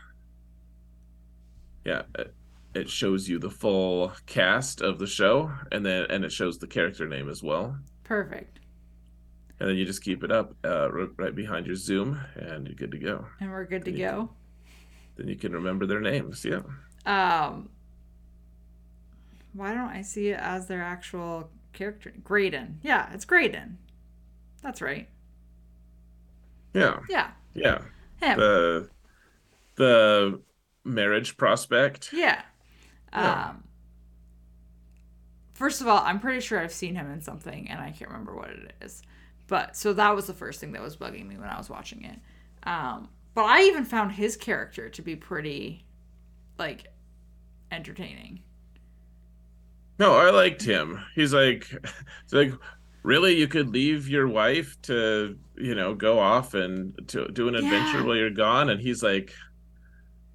yeah. 1.86 2.04
It, 2.18 2.34
it 2.76 2.88
shows 2.88 3.28
you 3.28 3.40
the 3.40 3.50
full 3.50 4.14
cast 4.28 4.82
of 4.82 5.00
the 5.00 5.08
show, 5.08 5.52
and 5.72 5.84
then 5.86 6.06
and 6.12 6.24
it 6.24 6.32
shows 6.32 6.60
the 6.60 6.68
character 6.68 7.08
name 7.08 7.28
as 7.28 7.42
well. 7.42 7.76
Perfect. 8.04 8.59
And 9.60 9.70
then 9.70 9.76
you 9.76 9.86
just 9.86 10.04
keep 10.04 10.24
it 10.24 10.32
up 10.32 10.56
uh, 10.64 10.90
right 10.92 11.36
behind 11.36 11.66
your 11.68 11.76
Zoom, 11.76 12.20
and 12.36 12.66
you're 12.66 12.76
good 12.76 12.92
to 12.92 12.98
go. 12.98 13.26
And 13.42 13.52
we're 13.52 13.66
good 13.66 13.84
to 13.86 13.92
go. 13.92 14.30
Then 15.18 15.28
you 15.28 15.36
can 15.36 15.52
remember 15.52 15.86
their 15.86 16.00
names. 16.00 16.46
Yeah. 16.46 16.62
Um 17.06 17.70
why 19.54 19.74
don't 19.74 19.90
I 19.90 20.02
see 20.02 20.30
it 20.30 20.40
as 20.40 20.68
their 20.68 20.82
actual 20.82 21.50
character? 21.74 22.14
Graydon. 22.24 22.80
Yeah, 22.84 23.12
it's 23.14 23.26
Graydon. 23.26 23.78
That's 24.62 24.82
right. 24.82 25.10
Yeah. 26.74 27.00
Yeah. 27.10 27.32
Yeah. 27.54 27.80
Him. 28.22 28.40
The 28.40 28.90
the 29.76 30.42
marriage 30.86 31.36
prospect. 31.36 32.12
Yeah. 32.14 32.42
Yeah. 33.12 33.50
Um 33.50 33.64
First 35.54 35.82
of 35.82 35.88
all, 35.88 36.02
I'm 36.06 36.22
pretty 36.22 36.40
sure 36.40 36.60
I've 36.60 36.72
seen 36.72 36.96
him 36.96 37.12
in 37.12 37.22
something 37.22 37.70
and 37.70 37.82
I 37.82 37.92
can't 37.92 38.10
remember 38.12 38.34
what 38.36 38.50
it 38.52 38.74
is. 38.82 39.02
But 39.50 39.76
so 39.76 39.94
that 39.94 40.16
was 40.16 40.28
the 40.28 40.34
first 40.36 40.62
thing 40.62 40.74
that 40.74 40.82
was 40.84 40.98
bugging 40.98 41.28
me 41.28 41.38
when 41.38 41.50
I 41.50 41.58
was 41.58 41.70
watching 41.70 42.06
it. 42.06 42.20
Um 42.64 43.10
but 43.36 43.46
I 43.46 43.64
even 43.64 43.86
found 43.86 44.14
his 44.14 44.38
character 44.38 44.90
to 44.90 45.02
be 45.04 45.16
pretty 45.18 45.86
like 46.60 46.88
entertaining. 47.72 48.44
No, 50.00 50.14
I 50.16 50.30
liked 50.30 50.64
him. 50.64 51.04
He's 51.16 51.34
like 51.34 51.70
it's 52.24 52.34
like 52.34 52.54
really 53.04 53.36
you 53.38 53.48
could 53.48 53.70
leave 53.70 54.08
your 54.08 54.28
wife 54.28 54.78
to, 54.84 55.38
you 55.58 55.76
know, 55.76 55.94
go 55.94 56.20
off 56.20 56.54
and 56.54 56.98
to 57.10 57.28
do 57.30 57.48
an 57.48 57.56
adventure 57.56 57.98
Yeah. 58.00 58.04
while 58.04 58.16
you're 58.16 58.30
gone 58.30 58.70
and 58.70 58.80
he's 58.82 59.04
like 59.04 59.34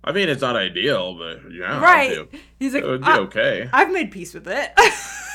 I 0.07 0.13
mean, 0.13 0.29
it's 0.29 0.43
not 0.43 0.57
ideal, 0.57 1.17
but 1.17 1.51
yeah, 1.53 1.81
right. 1.81 2.29
He's 2.59 2.75
like 2.75 2.85
it 2.85 2.87
would 2.87 3.05
be 3.05 3.11
okay. 3.11 3.71
I've 3.73 3.91
made 3.91 4.11
peace 4.11 4.35
with 4.35 4.47
it. 4.49 4.73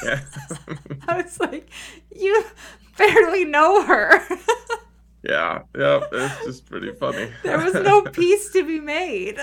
Yeah. 0.01 0.21
I 1.07 1.21
was 1.21 1.39
like, 1.39 1.69
you 2.15 2.45
barely 2.99 3.45
know 3.45 3.83
her. 3.83 4.19
yeah, 5.23 5.63
yeah, 5.75 6.01
it's 6.11 6.45
just 6.45 6.65
pretty 6.67 6.93
funny. 6.93 7.31
there 7.43 7.57
was 7.57 7.73
no 7.73 8.01
peace 8.11 8.51
to 8.51 8.63
be 8.63 8.79
made. 8.79 9.39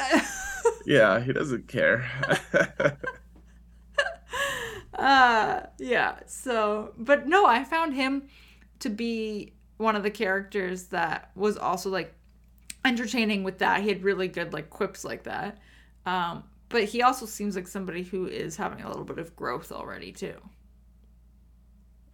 yeah, 0.85 1.21
he 1.21 1.33
doesn't 1.33 1.67
care. 1.67 2.09
uh 4.95 5.63
yeah, 5.79 6.21
so 6.27 6.93
but 6.97 7.27
no, 7.27 7.47
I 7.47 7.65
found 7.65 7.95
him 7.95 8.29
to 8.81 8.89
be 8.89 9.53
one 9.79 9.97
of 9.97 10.03
the 10.03 10.11
characters 10.11 10.85
that 10.85 11.31
was 11.35 11.57
also 11.57 11.91
like 11.91 12.15
entertaining 12.85 13.43
with 13.43 13.59
that. 13.59 13.83
He 13.83 13.89
had 13.89 14.03
really 14.05 14.29
good 14.29 14.53
like 14.53 14.71
quips 14.71 15.05
like 15.05 15.25
that. 15.25 15.59
Um, 16.07 16.45
but 16.69 16.85
he 16.85 17.03
also 17.03 17.27
seems 17.27 17.57
like 17.57 17.69
somebody 17.69 18.03
who 18.03 18.27
is 18.27 18.57
having 18.57 18.83
a 18.83 18.89
little 18.89 19.05
bit 19.05 19.19
of 19.19 19.35
growth 19.37 19.73
already 19.73 20.13
too. 20.13 20.35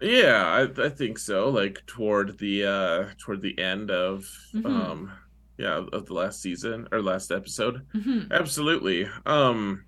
Yeah, 0.01 0.45
I, 0.45 0.85
I 0.85 0.89
think 0.89 1.19
so. 1.19 1.49
Like 1.49 1.85
toward 1.87 2.39
the 2.39 2.65
uh 2.65 3.05
toward 3.19 3.41
the 3.41 3.59
end 3.59 3.91
of 3.91 4.29
mm-hmm. 4.55 4.67
um 4.67 5.13
yeah, 5.59 5.85
of 5.93 6.07
the 6.07 6.15
last 6.15 6.41
season 6.41 6.89
or 6.93 7.03
last 7.03 7.31
episode. 7.31 7.87
Mm-hmm. 7.95 8.33
Absolutely. 8.33 9.09
Um 9.27 9.85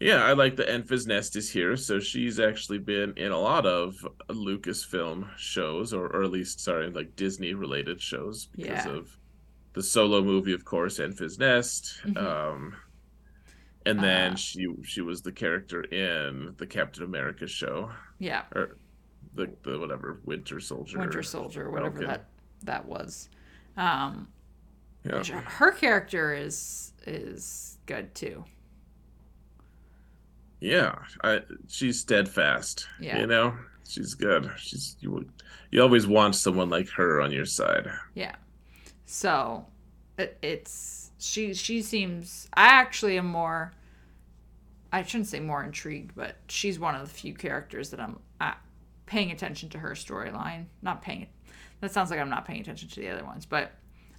yeah, 0.00 0.24
I 0.24 0.32
like 0.32 0.54
the 0.54 0.64
Enfys 0.64 1.08
Nest 1.08 1.34
is 1.34 1.50
here, 1.50 1.76
so 1.76 1.98
she's 1.98 2.38
actually 2.38 2.78
been 2.78 3.14
in 3.16 3.32
a 3.32 3.38
lot 3.38 3.66
of 3.66 4.06
Lucasfilm 4.28 5.28
shows, 5.36 5.92
or, 5.92 6.06
or 6.06 6.22
at 6.22 6.30
least 6.30 6.60
sorry, 6.60 6.88
like 6.90 7.16
Disney 7.16 7.54
related 7.54 8.00
shows 8.00 8.46
because 8.46 8.86
yeah. 8.86 8.92
of 8.92 9.16
the 9.72 9.82
solo 9.82 10.22
movie, 10.22 10.52
of 10.52 10.64
course, 10.64 10.98
Enfys 10.98 11.38
Nest. 11.38 12.00
Mm-hmm. 12.04 12.16
Um, 12.16 12.76
and 13.86 13.98
then 14.00 14.32
uh, 14.32 14.36
she 14.36 14.66
she 14.84 15.00
was 15.00 15.22
the 15.22 15.32
character 15.32 15.82
in 15.82 16.54
the 16.58 16.66
Captain 16.66 17.02
America 17.02 17.46
show. 17.46 17.90
Yeah. 18.18 18.42
Or 18.54 18.76
the 19.34 19.50
the 19.62 19.78
whatever 19.78 20.20
Winter 20.24 20.60
Soldier. 20.60 20.98
Winter 20.98 21.22
Soldier, 21.22 21.70
whatever 21.70 22.04
that 22.06 22.26
that 22.64 22.86
was. 22.86 23.28
Um, 23.76 24.28
yeah. 25.04 25.22
Her 25.22 25.70
character 25.72 26.34
is 26.34 26.92
is 27.06 27.78
good 27.86 28.14
too. 28.14 28.44
Yeah, 30.60 30.96
I, 31.22 31.42
she's 31.68 32.00
steadfast. 32.00 32.88
Yeah. 33.00 33.20
You 33.20 33.26
know, 33.26 33.56
she's 33.88 34.14
good. 34.14 34.50
She's 34.56 34.96
you. 35.00 35.28
You 35.70 35.82
always 35.82 36.06
want 36.06 36.34
someone 36.34 36.68
like 36.68 36.88
her 36.90 37.20
on 37.20 37.30
your 37.30 37.44
side. 37.44 37.88
Yeah. 38.14 38.34
So 39.06 39.66
it, 40.18 40.36
it's 40.42 41.10
she 41.18 41.54
she 41.54 41.82
seems 41.82 42.48
I 42.54 42.66
actually 42.66 43.18
am 43.18 43.26
more 43.26 43.72
I 44.92 45.02
shouldn't 45.02 45.28
say 45.28 45.40
more 45.40 45.62
intrigued, 45.62 46.14
but 46.14 46.36
she's 46.48 46.78
one 46.78 46.94
of 46.94 47.02
the 47.02 47.14
few 47.14 47.34
characters 47.34 47.90
that 47.90 48.00
I'm 48.00 48.18
paying 49.08 49.30
attention 49.30 49.70
to 49.70 49.78
her 49.78 49.90
storyline. 49.90 50.66
Not 50.82 51.02
paying. 51.02 51.26
That 51.80 51.92
sounds 51.92 52.10
like 52.10 52.20
I'm 52.20 52.30
not 52.30 52.44
paying 52.44 52.60
attention 52.60 52.88
to 52.90 53.00
the 53.00 53.08
other 53.08 53.24
ones, 53.24 53.46
but 53.46 53.72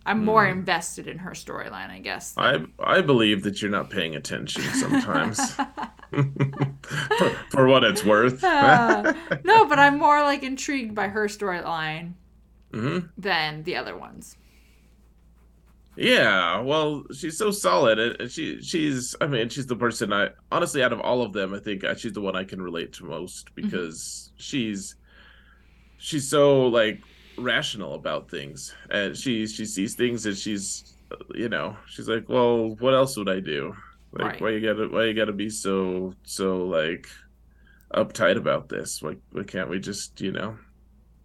I'm 0.06 0.26
more 0.26 0.46
mm. 0.46 0.52
invested 0.52 1.08
in 1.08 1.20
her 1.20 1.32
storyline, 1.32 1.90
I 1.90 2.00
guess. 2.00 2.34
Than... 2.34 2.74
I 2.80 2.98
I 2.98 3.02
believe 3.02 3.44
that 3.44 3.62
you're 3.62 3.72
not 3.72 3.90
paying 3.90 4.16
attention 4.16 4.64
sometimes. 4.74 5.40
for, 7.18 7.30
for, 7.52 7.68
what 7.68 7.84
it's 7.84 8.04
worth. 8.04 8.44
uh, 8.44 9.14
no, 9.44 9.66
but 9.66 9.78
I'm 9.78 10.00
more 10.00 10.24
like 10.24 10.42
intrigued 10.42 10.96
by 10.96 11.08
her 11.10 11.28
storyline 11.28 12.14
mm-hmm. 12.74 13.08
than 13.16 13.62
the 13.64 13.76
other 13.76 13.96
ones. 13.96 14.36
Yeah, 15.96 16.62
well, 16.62 17.04
she's 17.14 17.38
so 17.38 17.52
solid. 17.52 18.00
and 18.00 18.32
She 18.32 18.62
she's 18.62 19.16
I 19.20 19.28
mean, 19.28 19.50
she's 19.50 19.66
the 19.66 19.76
person 19.76 20.14
I 20.14 20.30
honestly 20.52 20.84
out 20.84 20.94
of 20.94 21.02
all 21.02 21.22
of 21.22 21.34
them, 21.34 21.54
I 21.54 21.60
think 21.60 21.84
uh, 21.84 21.96
she's 21.96 22.14
the 22.14 22.22
one 22.22 22.36
I 22.36 22.44
can 22.44 22.62
relate 22.62 22.94
to 22.94 23.06
most 23.06 23.48
mm-hmm. 23.48 23.66
because 23.66 24.32
mm-hmm. 24.32 24.42
she's 24.42 24.96
she's 25.98 26.30
so 26.30 26.68
like 26.68 27.02
rational 27.38 27.94
about 27.94 28.30
things 28.30 28.74
and 28.90 29.16
she 29.16 29.48
she 29.48 29.66
sees 29.66 29.96
things 29.96 30.26
and 30.26 30.38
she's 30.38 30.96
you 31.34 31.50
know, 31.50 31.76
she's 31.88 32.08
like, 32.08 32.28
"Well, 32.30 32.76
what 32.80 32.94
else 32.94 33.18
would 33.18 33.30
I 33.30 33.40
do? 33.40 33.76
Like 34.12 34.34
right. 34.34 34.42
why 34.42 34.50
you 34.52 34.62
got 34.62 34.80
to 34.82 34.88
why 34.88 35.06
you 35.06 35.14
got 35.14 35.26
to 35.26 35.34
be 35.34 35.50
so 35.50 36.14
so 36.24 36.66
like 36.66 37.08
uptight 37.94 38.38
about 38.38 38.70
this? 38.70 39.02
Why 39.02 39.16
why 39.32 39.44
can't 39.44 39.70
we 39.70 39.80
just, 39.80 40.20
you 40.22 40.32
know, 40.32 40.58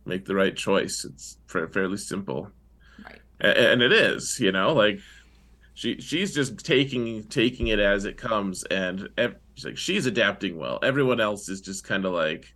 make 0.04 0.24
the 0.24 0.34
right 0.34 0.56
choice? 0.56 1.04
It's 1.04 1.38
fairly 1.46 1.96
simple." 1.96 2.50
And 3.44 3.82
it 3.82 3.92
is 3.92 4.38
you 4.40 4.52
know 4.52 4.72
like 4.72 4.98
she 5.74 6.00
she's 6.00 6.34
just 6.34 6.58
taking 6.64 7.24
taking 7.24 7.68
it 7.68 7.78
as 7.78 8.04
it 8.04 8.16
comes 8.16 8.64
and 8.64 9.08
she's 9.54 9.64
like 9.64 9.76
she's 9.76 10.06
adapting 10.06 10.56
well. 10.56 10.78
Everyone 10.82 11.20
else 11.20 11.48
is 11.48 11.60
just 11.60 11.84
kind 11.84 12.04
of 12.04 12.12
like 12.12 12.54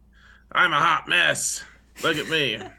i'm 0.52 0.72
a 0.72 0.78
hot 0.78 1.08
mess. 1.08 1.64
Look 2.02 2.16
at 2.16 2.28
me. 2.28 2.60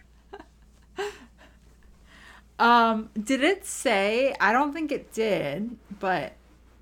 Um 2.60 3.10
did 3.18 3.42
it 3.42 3.66
say 3.66 4.36
i 4.42 4.52
don't 4.52 4.74
think 4.74 4.92
it 4.92 5.14
did 5.14 5.78
but 5.98 6.34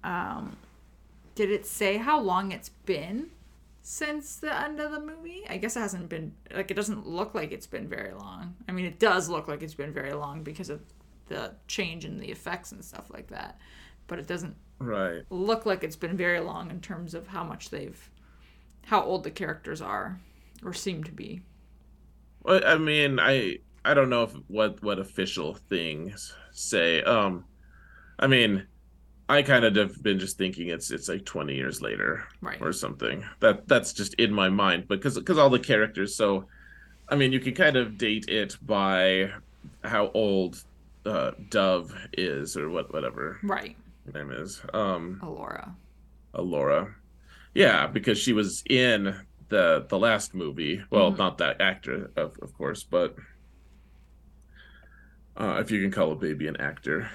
um 0.03 0.57
did 1.36 1.51
it 1.51 1.67
say 1.67 1.97
how 1.97 2.19
long 2.19 2.51
it's 2.51 2.69
been 2.69 3.30
since 3.84 4.38
the 4.38 4.53
end 4.59 4.80
of 4.80 4.91
the 4.91 4.99
movie? 4.99 5.43
I 5.47 5.57
guess 5.57 5.78
it 5.78 5.82
hasn't 5.82 6.09
been 6.09 6.34
like 6.51 6.71
it 6.71 6.73
doesn't 6.73 7.07
look 7.07 7.36
like 7.36 7.51
it's 7.51 7.67
been 7.67 7.88
very 7.88 8.11
long. 8.13 8.55
I 8.67 8.71
mean 8.71 8.86
it 8.86 8.97
does 8.97 9.30
look 9.30 9.47
like 9.47 9.61
it's 9.61 9.75
been 9.75 9.93
very 9.93 10.13
long 10.13 10.41
because 10.43 10.71
of 10.71 10.82
the 11.28 11.53
change 11.67 12.05
in 12.05 12.19
the 12.19 12.30
effects 12.30 12.71
and 12.71 12.84
stuff 12.84 13.09
like 13.11 13.28
that. 13.28 13.59
But 14.07 14.19
it 14.19 14.28
doesn't 14.28 14.55
right 14.80 15.23
look 15.32 15.65
like 15.65 15.84
it's 15.84 15.95
been 15.95 16.15
very 16.15 16.39
long 16.39 16.69
in 16.69 16.80
terms 16.80 17.15
of 17.15 17.28
how 17.28 17.43
much 17.43 17.71
they've 17.71 18.11
how 18.86 19.01
old 19.03 19.23
the 19.23 19.32
characters 19.32 19.82
are 19.82 20.19
or 20.63 20.73
seem 20.73 21.03
to 21.03 21.11
be. 21.11 21.41
Well, 22.43 22.61
I 22.65 22.78
mean, 22.78 23.19
I 23.19 23.59
I 23.84 23.93
don't 23.93 24.09
know 24.09 24.23
if 24.23 24.34
what 24.47 24.82
what 24.82 24.99
official 24.99 25.55
things 25.55 26.34
say. 26.51 27.01
Um 27.03 27.45
I 28.19 28.28
mean, 28.28 28.65
I 29.30 29.41
kind 29.41 29.65
of 29.65 29.75
have 29.75 30.01
been 30.01 30.19
just 30.19 30.38
thinking 30.38 30.69
it's 30.69 30.89
it's 30.89 31.09
like 31.09 31.25
20 31.25 31.53
years 31.53 31.82
later 31.82 32.25
right. 32.41 32.61
or 32.61 32.71
something. 32.71 33.25
That 33.41 33.67
that's 33.67 33.93
just 33.93 34.13
in 34.15 34.34
my 34.34 34.49
mind 34.49 34.88
because 34.88 35.17
because 35.17 35.38
all 35.38 35.49
the 35.49 35.59
characters 35.59 36.15
so 36.15 36.45
I 37.09 37.15
mean, 37.15 37.32
you 37.32 37.39
can 37.39 37.53
kind 37.53 37.78
of 37.78 37.97
date 37.97 38.28
it 38.28 38.57
by 38.61 39.32
how 39.84 40.11
old 40.13 40.63
uh, 41.08 41.32
Dove 41.49 41.95
is 42.14 42.58
or 42.58 42.70
what 42.70 42.93
whatever 42.93 43.39
right 43.43 43.76
her 44.05 44.24
name 44.24 44.32
is. 44.32 44.62
Um, 44.74 45.20
Elora. 45.24 45.74
Elora. 46.34 46.93
Yeah, 47.53 47.88
because 47.88 48.18
she 48.18 48.34
was 48.34 48.64
in 48.70 49.16
the 49.49 49.86
the 49.88 49.99
last 49.99 50.34
movie. 50.34 50.84
Well, 50.89 51.10
mm-hmm. 51.10 51.18
not 51.18 51.38
that 51.39 51.62
actor, 51.62 52.12
of, 52.16 52.38
of 52.41 52.53
course, 52.58 52.84
but 52.84 53.16
uh, 55.36 55.58
if 55.60 55.72
you 55.72 55.82
can 55.82 55.91
call 55.91 56.12
a 56.12 56.16
baby 56.16 56.47
an 56.47 56.58
actor. 56.58 57.10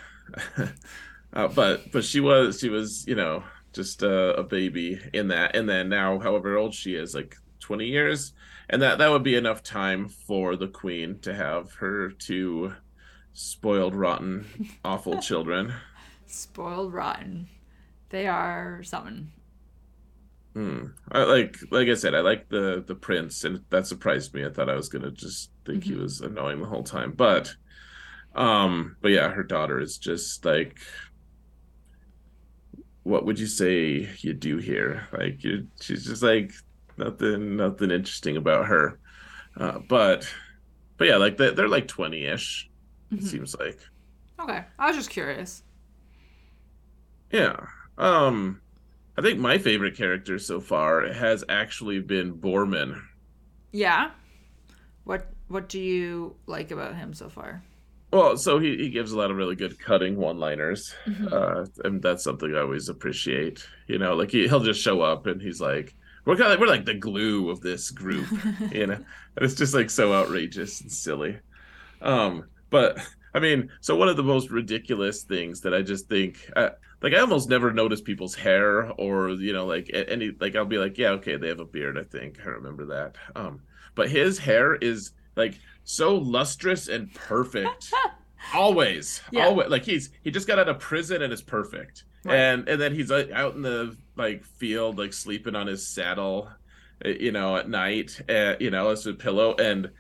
uh, 1.33 1.49
but 1.49 1.91
but 1.93 2.05
she 2.05 2.21
was 2.21 2.61
she 2.61 2.69
was 2.69 3.07
you 3.07 3.15
know 3.15 3.45
just 3.73 4.03
a, 4.03 4.35
a 4.37 4.43
baby 4.43 5.01
in 5.13 5.29
that, 5.29 5.57
and 5.57 5.69
then 5.69 5.89
now, 5.89 6.19
however 6.19 6.57
old 6.57 6.75
she 6.75 6.95
is, 6.95 7.15
like 7.15 7.37
twenty 7.61 7.87
years, 7.87 8.33
and 8.69 8.83
that 8.83 8.99
that 8.99 9.11
would 9.11 9.23
be 9.23 9.37
enough 9.37 9.63
time 9.63 10.09
for 10.09 10.57
the 10.57 10.69
queen 10.69 11.19
to 11.21 11.35
have 11.35 11.73
her 11.75 12.11
two 12.11 12.75
spoiled, 13.33 13.95
rotten, 13.95 14.47
awful 14.85 15.19
children. 15.23 15.73
Spoiled, 16.27 16.93
rotten. 16.93 17.49
They 18.11 18.27
are 18.27 18.83
something. 18.83 19.33
Hmm. 20.55 20.87
I 21.11 21.23
like, 21.23 21.57
like 21.71 21.89
I 21.89 21.95
said, 21.95 22.15
I 22.15 22.21
like 22.21 22.49
the 22.49 22.85
the 22.87 22.95
prince, 22.95 23.45
and 23.45 23.61
that 23.71 23.87
surprised 23.87 24.35
me. 24.35 24.45
I 24.45 24.51
thought 24.51 24.69
I 24.69 24.75
was 24.75 24.91
gonna 24.91 25.11
just 25.11 25.51
think 25.65 25.85
mm-hmm. 25.85 25.95
he 25.95 25.99
was 25.99 26.21
annoying 26.21 26.61
the 26.61 26.67
whole 26.67 26.83
time, 26.83 27.13
but, 27.13 27.55
um, 28.35 28.97
but 29.01 29.13
yeah, 29.13 29.31
her 29.31 29.43
daughter 29.43 29.81
is 29.81 29.97
just 29.97 30.45
like, 30.45 30.79
what 33.03 33.25
would 33.25 33.39
you 33.39 33.47
say 33.47 34.09
you 34.19 34.35
do 34.35 34.59
here? 34.59 35.09
Like, 35.13 35.43
you, 35.43 35.69
she's 35.81 36.05
just 36.05 36.23
like 36.23 36.53
nothing, 36.99 37.57
nothing 37.57 37.91
interesting 37.91 38.37
about 38.37 38.67
her. 38.67 38.99
Uh, 39.57 39.79
but, 39.89 40.31
but 40.99 41.09
yeah, 41.09 41.17
like 41.17 41.39
they, 41.39 41.55
they're 41.55 41.69
like 41.69 41.89
twenty 41.89 42.27
ish 42.27 42.69
mm-hmm. 43.13 43.25
it 43.25 43.29
seems 43.29 43.55
like. 43.59 43.79
Okay. 44.41 44.65
I 44.79 44.87
was 44.89 44.97
just 44.97 45.11
curious. 45.11 45.63
Yeah. 47.31 47.57
Um 47.99 48.61
I 49.17 49.23
think 49.23 49.39
my 49.39 49.59
favorite 49.59 49.97
character 49.97 50.39
so 50.39 50.61
far 50.61 51.13
has 51.13 51.45
actually 51.49 52.01
been 52.01 52.35
Boorman. 52.35 53.01
Yeah. 53.73 54.11
What 55.05 55.31
what 55.49 55.69
do 55.69 55.81
you 55.81 56.37
like 56.47 56.71
about 56.71 56.97
him 56.97 57.13
so 57.13 57.29
far? 57.29 57.63
Well, 58.13 58.37
so 58.37 58.59
he, 58.59 58.77
he 58.77 58.91
gives 58.91 59.13
a 59.13 59.19
lot 59.19 59.31
of 59.31 59.39
really 59.39 59.57
good 59.57 59.79
cutting 59.79 60.17
one 60.17 60.39
liners. 60.39 60.95
Mm-hmm. 61.07 61.29
Uh, 61.33 61.65
and 61.85 62.03
that's 62.03 62.23
something 62.23 62.55
I 62.55 62.61
always 62.61 62.91
appreciate. 62.91 63.67
You 63.87 63.99
know, 63.99 64.15
like 64.15 64.31
he, 64.31 64.47
he'll 64.49 64.61
just 64.61 64.83
show 64.83 65.01
up 65.01 65.27
and 65.27 65.41
he's 65.41 65.61
like, 65.63 65.95
we're 66.27 66.37
kind 66.37 66.47
of 66.47 66.51
like, 66.51 66.61
we're 66.61 66.75
like 66.75 66.85
the 66.85 66.95
glue 66.95 67.51
of 67.51 67.61
this 67.63 67.91
group, 67.91 68.29
you 68.71 68.87
know, 68.87 68.95
and 68.95 69.05
it's 69.39 69.55
just 69.55 69.75
like 69.75 69.89
so 69.89 70.13
outrageous 70.13 70.81
and 70.83 70.93
silly. 70.93 71.39
Um, 72.03 72.45
but 72.73 72.99
I 73.35 73.39
mean, 73.39 73.71
so 73.81 73.95
one 73.95 74.09
of 74.09 74.17
the 74.17 74.25
most 74.25 74.51
ridiculous 74.51 75.23
things 75.23 75.61
that 75.61 75.73
I 75.73 75.83
just 75.83 76.09
think, 76.09 76.51
uh, 76.57 76.71
like, 77.03 77.15
I 77.15 77.19
almost 77.19 77.49
never 77.49 77.73
notice 77.73 78.01
people's 78.01 78.35
hair, 78.35 78.91
or 78.99 79.31
you 79.31 79.53
know, 79.53 79.67
like 79.67 79.89
any, 79.95 80.33
like 80.41 80.57
I'll 80.57 80.65
be 80.65 80.79
like, 80.79 80.99
yeah, 80.99 81.11
okay, 81.11 81.37
they 81.37 81.49
have 81.49 81.61
a 81.61 81.65
beard. 81.65 81.97
I 81.99 82.05
think 82.05 82.39
I 82.45 82.49
remember 82.49 82.87
that. 82.87 83.15
Um, 83.37 83.63
but 83.95 84.11
his 84.11 84.39
hair 84.41 84.75
is 84.75 85.13
like 85.37 85.61
so 85.85 86.17
lustrous 86.17 86.89
and 86.89 87.15
perfect. 87.15 87.93
always, 88.55 89.21
Yeah. 89.31 89.47
always. 89.47 89.69
Like 89.69 89.85
he's 89.85 90.11
he 90.23 90.31
just 90.31 90.47
got 90.49 90.59
out 90.59 90.69
of 90.69 90.79
prison 90.79 91.23
and 91.23 91.33
is 91.33 91.43
perfect. 91.43 92.05
Right. 92.25 92.37
And 92.37 92.69
and 92.69 92.81
then 92.81 92.95
he's 92.95 93.11
like 93.11 93.31
out 93.33 93.55
in 93.55 93.63
the 93.63 93.97
like 94.17 94.45
field, 94.45 94.99
like 94.99 95.13
sleeping 95.13 95.57
on 95.57 95.67
his 95.67 95.87
saddle, 95.89 96.51
uh, 97.05 97.09
you 97.09 97.33
know, 97.33 97.57
at 97.57 97.69
night, 97.69 98.21
uh, 98.29 98.55
you 98.61 98.71
know, 98.71 98.91
as 98.91 99.07
a 99.07 99.13
pillow 99.15 99.55
and 99.57 99.91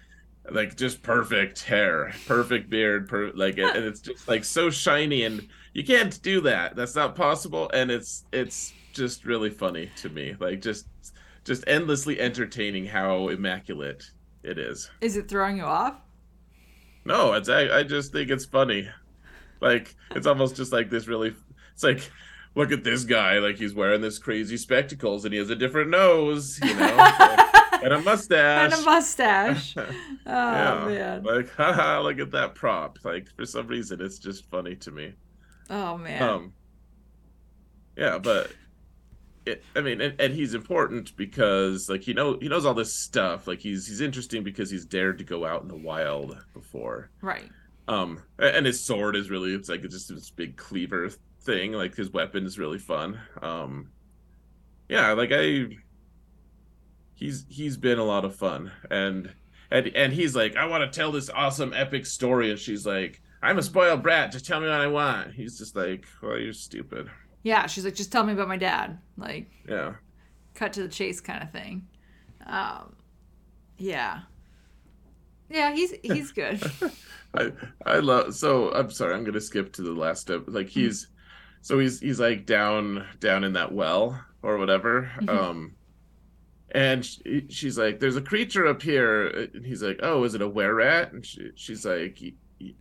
like 0.51 0.76
just 0.76 1.03
perfect 1.03 1.62
hair, 1.62 2.12
perfect 2.26 2.68
beard, 2.68 3.09
per- 3.09 3.32
like 3.34 3.59
and 3.59 3.84
it's 3.84 4.01
just 4.01 4.26
like 4.28 4.45
so 4.45 4.70
shiny 4.70 5.24
and 5.24 5.49
you 5.72 5.84
can't 5.84 6.20
do 6.22 6.40
that. 6.43 6.76
That's 6.76 6.95
not 6.95 7.14
possible 7.14 7.70
and 7.72 7.90
it's 7.90 8.24
it's 8.32 8.72
just 8.93 9.24
really 9.24 9.51
funny 9.51 9.90
to 9.97 10.09
me. 10.09 10.34
Like 10.38 10.61
just 10.61 10.86
just 11.45 11.64
endlessly 11.66 12.20
entertaining 12.20 12.86
how 12.86 13.28
immaculate 13.28 14.11
it 14.43 14.59
is. 14.59 14.90
Is 15.01 15.16
it 15.16 15.28
throwing 15.28 15.57
you 15.57 15.64
off? 15.64 15.95
No, 17.05 17.32
it's 17.34 17.49
I, 17.49 17.78
I 17.78 17.82
just 17.82 18.12
think 18.12 18.30
it's 18.30 18.45
funny. 18.45 18.88
Like 19.61 19.95
it's 20.11 20.26
almost 20.26 20.57
just 20.57 20.72
like 20.72 20.90
this 20.90 21.07
really 21.07 21.34
it's 21.72 21.82
like 21.82 22.11
look 22.55 22.72
at 22.72 22.84
this 22.84 23.05
guy 23.05 23.38
like 23.38 23.57
he's 23.57 23.74
wearing 23.74 24.01
this 24.01 24.18
crazy 24.18 24.57
spectacles 24.57 25.24
and 25.24 25.32
he 25.32 25.38
has 25.38 25.51
a 25.51 25.57
different 25.57 25.90
nose, 25.90 26.59
you 26.62 26.74
know, 26.74 26.97
and 27.84 27.92
a 27.92 28.00
mustache. 28.00 28.72
and 28.72 28.82
a 28.82 28.84
mustache. 28.84 29.74
Oh 30.26 30.88
yeah. 30.88 31.20
man. 31.20 31.22
Like 31.24 31.50
haha, 31.56 32.00
look 32.00 32.18
at 32.18 32.30
that 32.32 32.54
prop. 32.54 32.98
Like 33.04 33.28
for 33.36 33.44
some 33.44 33.66
reason 33.66 34.00
it's 34.00 34.18
just 34.18 34.48
funny 34.50 34.76
to 34.76 34.90
me. 34.90 35.14
Oh 35.70 35.98
man. 35.98 36.22
Um 36.22 36.52
Yeah, 37.96 38.18
but 38.18 38.52
it, 39.44 39.64
I 39.74 39.80
mean, 39.80 40.00
and, 40.00 40.20
and 40.20 40.32
he's 40.34 40.54
important 40.54 41.16
because 41.16 41.88
like 41.88 42.02
he 42.02 42.12
know 42.12 42.38
he 42.40 42.48
knows 42.48 42.64
all 42.64 42.74
this 42.74 42.94
stuff. 42.94 43.48
Like 43.48 43.58
he's 43.60 43.86
he's 43.86 44.00
interesting 44.00 44.44
because 44.44 44.70
he's 44.70 44.84
dared 44.84 45.18
to 45.18 45.24
go 45.24 45.44
out 45.44 45.62
in 45.62 45.68
the 45.68 45.76
wild 45.76 46.38
before. 46.54 47.10
right. 47.20 47.50
Um, 47.88 48.22
and 48.38 48.64
his 48.64 48.84
sword 48.84 49.16
is 49.16 49.28
really 49.28 49.52
it's 49.54 49.68
like 49.68 49.82
it's 49.84 49.94
just 49.94 50.08
this 50.08 50.30
big 50.30 50.56
cleaver 50.56 51.10
thing. 51.40 51.72
Like 51.72 51.96
his 51.96 52.10
weapon 52.12 52.46
is 52.46 52.56
really 52.58 52.78
fun. 52.78 53.18
Um, 53.42 53.90
yeah, 54.88 55.12
like 55.12 55.30
I, 55.32 55.66
he's 57.22 57.44
he's 57.48 57.76
been 57.76 57.98
a 57.98 58.04
lot 58.04 58.24
of 58.24 58.34
fun, 58.36 58.72
and 58.90 59.32
and 59.70 59.86
and 59.94 60.12
he's 60.12 60.34
like, 60.36 60.56
I 60.56 60.66
want 60.66 60.82
to 60.90 60.96
tell 61.00 61.12
this 61.12 61.30
awesome 61.30 61.72
epic 61.74 62.04
story, 62.06 62.50
and 62.50 62.58
she's 62.58 62.84
like, 62.86 63.22
I'm 63.42 63.58
a 63.58 63.62
spoiled 63.62 64.02
brat. 64.02 64.32
Just 64.32 64.46
tell 64.46 64.60
me 64.60 64.66
what 64.68 64.80
I 64.80 64.86
want. 64.88 65.32
He's 65.34 65.58
just 65.58 65.74
like, 65.76 66.06
well, 66.22 66.38
you're 66.38 66.52
stupid. 66.52 67.08
Yeah, 67.42 67.66
she's 67.66 67.84
like, 67.84 67.94
just 67.94 68.12
tell 68.12 68.24
me 68.24 68.32
about 68.34 68.46
my 68.48 68.56
dad. 68.56 68.98
Like, 69.16 69.50
Yeah. 69.68 69.94
cut 70.54 70.72
to 70.74 70.82
the 70.82 70.88
chase 70.88 71.20
kind 71.20 71.42
of 71.42 71.50
thing. 71.50 71.86
Um, 72.46 72.94
yeah. 73.78 74.20
Yeah, 75.50 75.72
he's 75.74 75.92
he's 76.02 76.32
good. 76.40 76.62
I 77.34 77.52
I 77.86 77.98
love 77.98 78.34
so 78.34 78.72
I'm 78.72 78.90
sorry 78.90 79.14
I'm 79.14 79.24
gonna 79.24 79.40
skip 79.40 79.72
to 79.74 79.82
the 79.82 79.92
last 79.92 80.20
step 80.22 80.42
like 80.46 80.68
he's 80.68 81.08
so 81.62 81.78
he's 81.78 81.98
he's 82.00 82.20
like 82.20 82.46
down 82.46 83.06
down 83.20 83.42
in 83.44 83.54
that 83.54 83.72
well 83.72 84.22
or 84.42 84.58
whatever 84.58 85.10
Mhm. 85.20 85.28
um 85.30 85.74
and 86.72 87.04
she, 87.04 87.46
she's 87.48 87.78
like 87.78 88.00
there's 88.00 88.16
a 88.16 88.20
creature 88.22 88.66
up 88.66 88.82
here. 88.82 89.26
And 89.54 89.64
he's 89.64 89.82
like 89.82 90.00
oh 90.02 90.24
is 90.24 90.34
it 90.34 90.42
a 90.42 90.48
were 90.48 90.74
rat? 90.74 91.12
And 91.12 91.24
she, 91.24 91.50
she's 91.54 91.84
like 91.86 92.18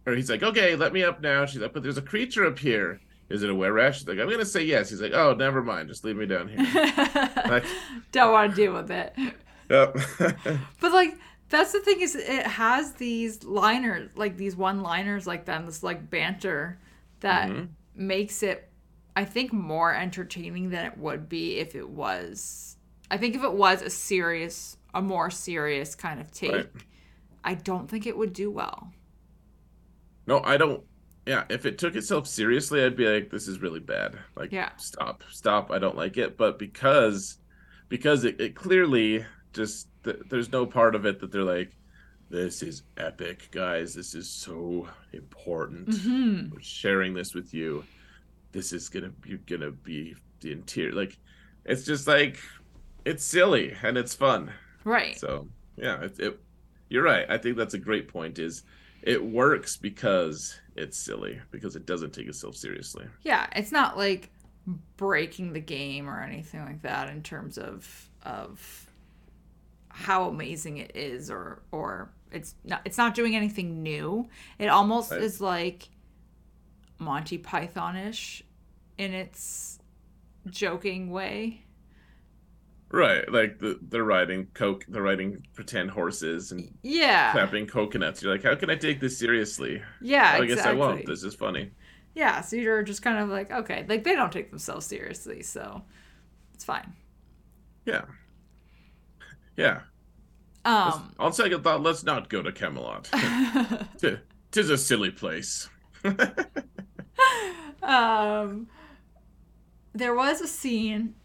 or 0.05 0.13
he's 0.13 0.29
like 0.29 0.43
okay 0.43 0.75
let 0.75 0.93
me 0.93 1.03
up 1.03 1.21
now. 1.21 1.45
She's 1.45 1.61
like 1.61 1.73
but 1.73 1.83
there's 1.83 1.97
a 1.97 2.01
creature 2.01 2.45
up 2.45 2.57
here. 2.59 2.99
Is 3.29 3.43
it 3.43 3.49
a 3.49 3.55
were 3.55 3.71
rat? 3.73 3.95
She's 3.95 4.07
like 4.07 4.19
I'm 4.19 4.29
gonna 4.29 4.45
say 4.45 4.63
yes. 4.63 4.89
He's 4.89 5.01
like 5.01 5.13
oh 5.13 5.33
never 5.33 5.61
mind. 5.63 5.87
Just 5.89 6.03
leave 6.03 6.15
me 6.17 6.25
down 6.25 6.47
here. 6.47 7.63
Don't 8.11 8.31
want 8.31 8.51
to 8.51 8.55
deal 8.55 8.73
with 8.73 8.91
it. 8.91 9.13
yep. 9.69 9.97
But 10.79 10.91
like 10.91 11.17
that's 11.49 11.73
the 11.73 11.79
thing 11.81 11.99
is 12.01 12.15
it 12.15 12.45
has 12.47 12.93
these 12.93 13.43
liners 13.43 14.09
like 14.15 14.37
these 14.37 14.55
one 14.55 14.81
liners 14.81 15.27
like 15.27 15.45
that 15.45 15.65
this 15.65 15.83
like 15.83 16.09
banter 16.09 16.79
that 17.19 17.49
Mhm. 17.49 17.67
makes 17.95 18.41
it 18.41 18.69
I 19.15 19.25
think 19.25 19.51
more 19.51 19.93
entertaining 19.93 20.69
than 20.69 20.85
it 20.85 20.97
would 20.97 21.27
be 21.27 21.57
if 21.57 21.75
it 21.75 21.89
was 21.89 22.77
I 23.12 23.18
think 23.18 23.36
if 23.36 23.43
it 23.43 23.53
was 23.53 23.82
a 23.82 23.89
serious 23.89 24.78
a 24.93 25.01
more 25.01 25.30
serious 25.30 25.93
kind 25.95 26.20
of 26.20 26.32
take 26.32 26.51
Right. 26.53 26.70
I 27.43 27.53
don't 27.55 27.89
think 27.89 28.07
it 28.07 28.18
would 28.18 28.34
do 28.34 28.49
well. 28.51 28.91
No, 30.28 30.41
I 30.43 30.57
don't. 30.57 30.84
Yeah, 31.26 31.43
if 31.49 31.66
it 31.66 31.78
took 31.78 31.95
itself 31.95 32.28
seriously, 32.28 32.84
I'd 32.84 32.95
be 32.95 33.07
like, 33.07 33.30
"This 33.30 33.47
is 33.47 33.59
really 33.62 33.80
bad." 33.80 34.18
Like, 34.36 34.51
Yeah. 34.51 34.76
stop, 34.78 35.24
stop. 35.32 35.70
I 35.72 35.78
don't 35.80 35.95
like 35.97 36.18
it. 36.18 36.38
But 36.38 36.57
because, 36.57 37.38
because 37.89 38.24
it, 38.24 38.39
it 38.41 38.55
clearly 38.55 39.26
just 39.53 39.88
th- 40.03 40.20
there's 40.30 40.51
no 40.51 40.66
part 40.66 40.95
of 40.95 41.05
it 41.05 41.20
that 41.20 41.32
they're 41.32 41.43
like, 41.43 41.76
"This 42.30 42.64
is 42.64 42.84
epic, 42.97 43.49
guys. 43.51 43.93
This 43.93 44.16
is 44.16 44.30
so 44.30 44.88
important. 45.14 45.89
Mhm. 45.89 46.51
We're 46.51 46.59
sharing 46.62 47.14
this 47.14 47.34
with 47.36 47.53
you. 47.53 47.84
This 48.51 48.74
is 48.74 48.89
gonna 48.89 49.09
be 49.09 49.38
gonna 49.38 49.72
be 49.72 50.16
the 50.41 50.51
interior. 50.51 50.93
Like, 50.93 51.18
it's 51.66 51.86
just 51.86 52.07
like, 52.07 52.39
it's 53.05 53.23
silly 53.23 53.75
and 53.83 53.97
it's 53.97 54.13
fun. 54.15 54.51
Right. 54.83 55.17
So 55.17 55.47
yeah, 55.77 56.01
it, 56.03 56.19
it 56.19 56.39
you're 56.89 57.03
right. 57.03 57.25
I 57.29 57.37
think 57.37 57.57
that's 57.57 57.73
a 57.73 57.79
great 57.79 58.07
point. 58.07 58.39
Is 58.39 58.63
it 59.01 59.23
works 59.23 59.77
because 59.77 60.59
it's 60.75 60.97
silly 60.97 61.39
because 61.51 61.75
it 61.75 61.85
doesn't 61.85 62.13
take 62.13 62.27
itself 62.27 62.55
seriously. 62.55 63.05
Yeah, 63.23 63.47
it's 63.55 63.71
not 63.71 63.97
like 63.97 64.29
breaking 64.97 65.53
the 65.53 65.59
game 65.59 66.07
or 66.09 66.21
anything 66.21 66.63
like 66.65 66.81
that 66.83 67.09
in 67.09 67.23
terms 67.23 67.57
of 67.57 68.09
of 68.23 68.87
how 69.89 70.29
amazing 70.29 70.77
it 70.77 70.91
is 70.95 71.29
or 71.31 71.63
or 71.71 72.11
it's 72.31 72.55
not 72.63 72.81
it's 72.85 72.97
not 72.97 73.15
doing 73.15 73.35
anything 73.35 73.81
new. 73.83 74.29
It 74.59 74.67
almost 74.67 75.11
Right. 75.11 75.21
is 75.21 75.41
like 75.41 75.89
Monty 76.99 77.37
Pythonish 77.39 78.43
in 78.97 79.13
its 79.13 79.79
joking 80.49 81.09
way. 81.09 81.65
Right, 82.93 83.29
like 83.31 83.59
the, 83.59 83.79
they're 83.81 84.03
riding 84.03 84.47
coke, 84.53 84.83
they're 84.89 85.01
riding 85.01 85.45
pretend 85.53 85.91
horses 85.91 86.51
and 86.51 86.77
Yeah. 86.83 87.31
clapping 87.31 87.65
coconuts. 87.65 88.21
You're 88.21 88.33
like, 88.33 88.43
how 88.43 88.55
can 88.55 88.69
I 88.69 88.75
take 88.75 88.99
this 88.99 89.17
seriously? 89.17 89.81
Yeah, 90.01 90.23
I 90.23 90.39
exactly. 90.43 90.47
guess 90.47 90.65
I 90.65 90.73
won't. 90.73 91.05
This 91.05 91.23
is 91.23 91.33
funny. 91.33 91.71
Yeah, 92.15 92.41
so 92.41 92.57
you're 92.57 92.83
just 92.83 93.01
kind 93.01 93.17
of 93.19 93.29
like, 93.29 93.49
okay, 93.49 93.85
like 93.87 94.03
they 94.03 94.13
don't 94.15 94.31
take 94.31 94.49
themselves 94.49 94.85
seriously, 94.85 95.41
so 95.41 95.83
it's 96.53 96.65
fine. 96.65 96.91
Yeah, 97.85 98.01
yeah. 99.55 99.81
Um 100.65 101.13
On 101.17 101.31
second 101.33 101.63
thought, 101.63 101.81
let's 101.81 102.03
not 102.03 102.29
go 102.29 102.41
to 102.41 102.51
Camelot. 102.51 103.09
Tis 104.51 104.69
a 104.69 104.77
silly 104.77 105.11
place. 105.11 105.69
um 107.83 108.67
there 109.93 110.13
was 110.15 110.41
a 110.41 110.47
scene 110.47 111.15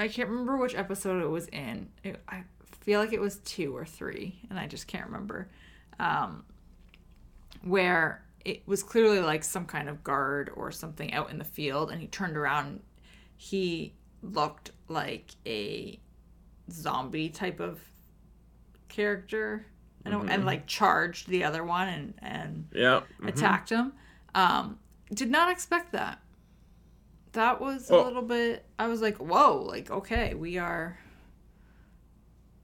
i 0.00 0.08
can't 0.08 0.28
remember 0.28 0.56
which 0.56 0.74
episode 0.74 1.22
it 1.22 1.28
was 1.28 1.46
in 1.48 1.88
it, 2.02 2.20
i 2.28 2.42
feel 2.80 2.98
like 3.00 3.12
it 3.12 3.20
was 3.20 3.36
two 3.38 3.76
or 3.76 3.84
three 3.84 4.40
and 4.50 4.58
i 4.58 4.66
just 4.66 4.86
can't 4.88 5.06
remember 5.06 5.48
um 5.98 6.44
where 7.62 8.24
it 8.44 8.66
was 8.66 8.82
clearly 8.82 9.20
like 9.20 9.44
some 9.44 9.66
kind 9.66 9.88
of 9.88 10.02
guard 10.02 10.50
or 10.56 10.70
something 10.72 11.12
out 11.12 11.30
in 11.30 11.38
the 11.38 11.44
field 11.44 11.90
and 11.90 12.00
he 12.00 12.06
turned 12.06 12.36
around 12.36 12.80
he 13.36 13.94
looked 14.22 14.70
like 14.88 15.30
a 15.46 15.98
zombie 16.70 17.28
type 17.28 17.60
of 17.60 17.78
character 18.88 19.66
and, 20.04 20.14
and 20.14 20.42
Mhm. 20.42 20.46
like 20.46 20.66
charged 20.66 21.28
the 21.28 21.44
other 21.44 21.62
one 21.64 21.88
and 21.88 22.14
and 22.22 22.68
Yeah. 22.72 23.02
mhm. 23.20 23.28
attacked 23.28 23.68
him. 23.70 23.92
Um, 24.34 24.78
did 25.12 25.30
not 25.30 25.50
expect 25.50 25.92
that. 25.92 26.20
That 27.32 27.60
was 27.60 27.90
a 27.90 27.96
little 27.96 28.22
bit. 28.22 28.64
I 28.78 28.88
was 28.88 29.00
like, 29.00 29.18
"Whoa!" 29.18 29.62
Like, 29.62 29.90
okay, 29.90 30.34
we 30.34 30.58
are, 30.58 30.98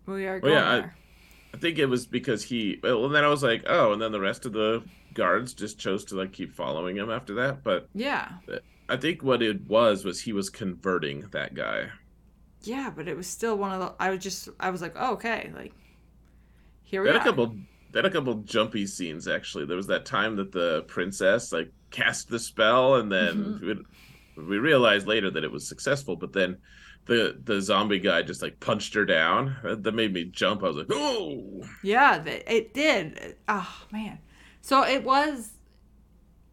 we 0.07 0.27
are 0.27 0.41
Well, 0.43 0.53
going 0.53 0.55
yeah, 0.55 0.71
I- 0.71 0.77
there. 0.81 0.97
I 1.55 1.59
think 1.59 1.79
it 1.79 1.87
was 1.87 2.07
because 2.07 2.43
he. 2.45 2.79
Well, 2.83 3.07
and 3.07 3.14
then 3.14 3.25
I 3.25 3.29
was 3.29 3.43
like, 3.43 3.64
oh, 3.67 3.93
and 3.93 4.03
then 4.03 4.12
the 4.12 4.21
rest 4.21 4.45
of 4.45 4.53
the 4.53 4.83
guards 5.14 5.55
just 5.55 5.79
chose 5.79 6.05
to 6.07 6.14
like 6.17 6.33
keep 6.33 6.53
following 6.53 6.97
him 6.97 7.11
after 7.11 7.35
that. 7.37 7.62
But 7.64 7.89
yeah, 7.95 8.29
I 8.89 8.97
think 8.97 9.23
what 9.23 9.41
it 9.43 9.67
was 9.67 10.05
was 10.05 10.21
he 10.21 10.33
was 10.33 10.51
converting 10.51 11.29
that 11.33 11.55
guy. 11.55 11.91
yeah, 12.62 12.91
but 12.95 13.09
it 13.09 13.17
was 13.17 13.27
still 13.27 13.57
one 13.57 13.73
of 13.73 13.81
the. 13.81 13.95
I 13.99 14.11
was 14.11 14.19
just, 14.23 14.49
I 14.61 14.71
was 14.71 14.83
like, 14.83 14.95
oh, 14.97 15.12
okay, 15.14 15.51
like, 15.55 15.73
here 16.83 17.03
we 17.03 17.09
had 17.09 17.17
a 17.17 17.21
couple. 17.25 17.57
They 17.93 18.01
had 18.01 18.05
a 18.07 18.11
couple 18.11 18.35
jumpy 18.43 18.87
scenes 18.87 19.27
actually. 19.29 19.64
There 19.64 19.77
was 19.77 19.87
that 19.87 20.05
time 20.05 20.37
that 20.37 20.53
the 20.53 20.83
princess 20.89 21.53
like 21.53 21.73
cast 21.91 22.29
the 22.29 22.39
spell, 22.39 22.97
and 22.97 23.11
then 23.11 23.35
mm-hmm. 23.37 23.67
we, 23.67 23.75
we 24.37 24.59
realized 24.59 25.07
later 25.07 25.30
that 25.30 25.45
it 25.45 25.51
was 25.53 25.68
successful. 25.68 26.16
But 26.16 26.32
then 26.32 26.59
the 27.07 27.41
the 27.43 27.61
zombie 27.61 27.99
guy 28.01 28.22
just 28.22 28.43
like 28.43 28.61
punched 28.61 28.95
her 28.95 29.05
down. 29.05 29.57
That 29.62 29.95
made 29.95 30.12
me 30.12 30.24
jump. 30.24 30.62
I 30.62 30.68
was 30.68 30.76
like, 30.76 30.89
oh. 30.91 31.62
Yeah, 31.82 32.22
it 32.24 32.74
did. 32.74 33.37
Oh 33.49 33.87
man, 33.93 34.18
so 34.61 34.82
it 34.84 35.05
was, 35.05 35.53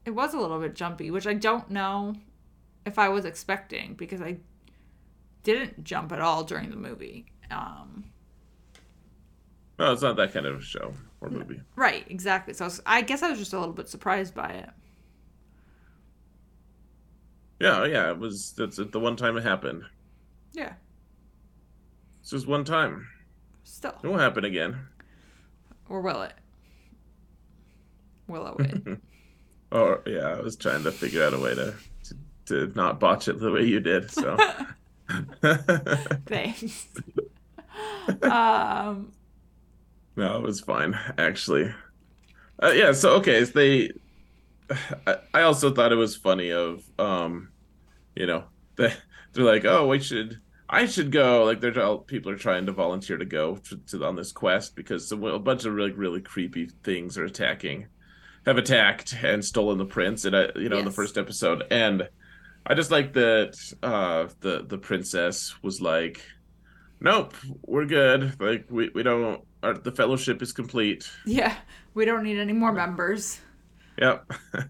it 0.06 0.12
was 0.12 0.34
a 0.34 0.40
little 0.40 0.60
bit 0.60 0.76
jumpy, 0.76 1.12
which 1.12 1.28
I 1.28 1.34
don't 1.34 1.70
know 1.70 2.16
if 2.86 3.00
I 3.00 3.10
was 3.10 3.26
expecting 3.26 3.96
because 3.96 4.22
I 4.22 4.40
didn't 5.44 5.84
jump 5.84 6.12
at 6.12 6.20
all 6.22 6.44
during 6.44 6.70
the 6.70 6.76
movie. 6.76 7.26
Um, 7.52 8.12
No, 9.78 9.92
it's 9.92 10.02
not 10.02 10.16
that 10.18 10.34
kind 10.34 10.46
of 10.48 10.64
show 10.64 10.94
or 11.22 11.30
movie. 11.30 11.62
Right, 11.76 12.06
exactly. 12.10 12.54
So 12.54 12.66
I, 12.66 12.68
was, 12.68 12.82
I 12.86 13.02
guess 13.02 13.24
I 13.24 13.30
was 13.30 13.40
just 13.40 13.54
a 13.54 13.60
little 13.60 13.74
bit 13.74 13.90
surprised 13.90 14.34
by 14.36 14.50
it. 14.50 14.70
Yeah, 17.64 17.86
yeah, 17.86 18.10
it 18.10 18.20
was. 18.20 18.52
That's 18.58 18.76
the 18.76 19.00
one 19.00 19.16
time 19.16 19.38
it 19.38 19.44
happened. 19.44 19.84
Yeah. 20.52 20.74
It's 22.20 22.32
just 22.32 22.46
one 22.46 22.66
time. 22.66 23.08
Still. 23.64 23.96
It 24.04 24.08
won't 24.08 24.20
happen 24.20 24.44
again. 24.44 24.78
Or 25.88 26.02
will 26.02 26.24
it? 26.24 26.34
Will 28.28 28.54
it? 28.60 29.00
or 29.72 30.04
yeah, 30.06 30.36
I 30.36 30.42
was 30.42 30.58
trying 30.58 30.84
to 30.84 30.92
figure 30.92 31.24
out 31.24 31.34
a 31.34 31.40
way 31.40 31.56
to 31.56 31.74
to, 32.04 32.16
to 32.48 32.74
not 32.76 33.00
botch 33.00 33.30
it 33.30 33.40
the 33.40 33.52
way 33.52 33.64
you 33.64 33.80
did. 33.80 34.12
So. 34.12 34.38
Thanks. 36.26 36.88
um. 38.24 39.14
No, 40.18 40.36
it 40.36 40.44
was 40.44 40.60
fine 40.60 41.00
actually. 41.18 41.74
Uh, 42.62 42.74
yeah. 42.76 42.92
So 42.92 43.14
okay, 43.16 43.46
so 43.46 43.52
they. 43.54 43.92
I, 45.08 45.18
I 45.34 45.42
also 45.44 45.74
thought 45.74 45.94
it 45.94 45.96
was 45.96 46.18
funny 46.18 46.52
of 46.52 46.84
um, 47.00 47.53
you 48.16 48.26
know, 48.26 48.46
they 48.76 48.94
they're 49.34 49.44
like, 49.44 49.66
oh, 49.66 49.88
we 49.88 50.00
should 50.00 50.40
I 50.74 50.88
should 50.88 51.12
go. 51.12 51.44
Like, 51.44 51.62
there's 51.62 51.78
all 51.78 52.00
people 52.00 52.32
are 52.32 52.38
trying 52.38 52.66
to 52.66 52.72
volunteer 52.72 53.18
to 53.18 53.26
go 53.26 53.58
to, 53.58 53.78
to 53.78 54.06
on 54.06 54.16
this 54.16 54.32
quest 54.32 54.76
because 54.76 55.12
a, 55.12 55.18
a 55.18 55.40
bunch 55.40 55.66
of 55.66 55.74
really 55.74 55.92
really 55.92 56.20
creepy 56.20 56.68
things 56.84 57.16
are 57.16 57.26
attacking, 57.26 57.88
have 58.48 58.58
attacked 58.58 59.16
and 59.24 59.46
stolen 59.46 59.78
the 59.78 59.86
prince. 59.86 60.26
And 60.26 60.36
I, 60.36 60.48
you 60.56 60.70
know, 60.70 60.78
yes. 60.78 60.80
in 60.80 60.86
the 60.86 60.92
first 60.92 61.18
episode, 61.20 61.64
and 61.70 62.10
I 62.66 62.74
just 62.74 62.90
like 62.90 63.14
that 63.14 63.56
uh, 63.84 64.28
the 64.40 64.66
the 64.68 64.80
princess 64.80 65.54
was 65.62 65.80
like, 65.80 66.26
"Nope, 67.00 67.36
we're 67.62 67.86
good. 67.86 68.42
Like, 68.42 68.66
we 68.72 68.90
we 68.96 69.04
don't. 69.04 69.44
Our, 69.62 69.76
the 69.76 69.92
fellowship 69.92 70.42
is 70.42 70.54
complete. 70.54 71.08
Yeah, 71.26 71.56
we 71.94 72.06
don't 72.06 72.24
need 72.24 72.40
any 72.40 72.54
more 72.54 72.72
members." 72.72 73.40
Yep. 74.00 74.32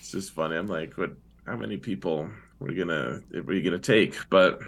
it's 0.00 0.10
just 0.10 0.32
funny. 0.32 0.56
I'm 0.56 0.66
like, 0.66 0.98
what? 0.98 1.12
How 1.48 1.56
many 1.56 1.78
people 1.78 2.28
we're 2.60 2.74
gonna 2.74 3.22
we're 3.32 3.62
gonna 3.62 3.78
take? 3.78 4.14
But 4.28 4.60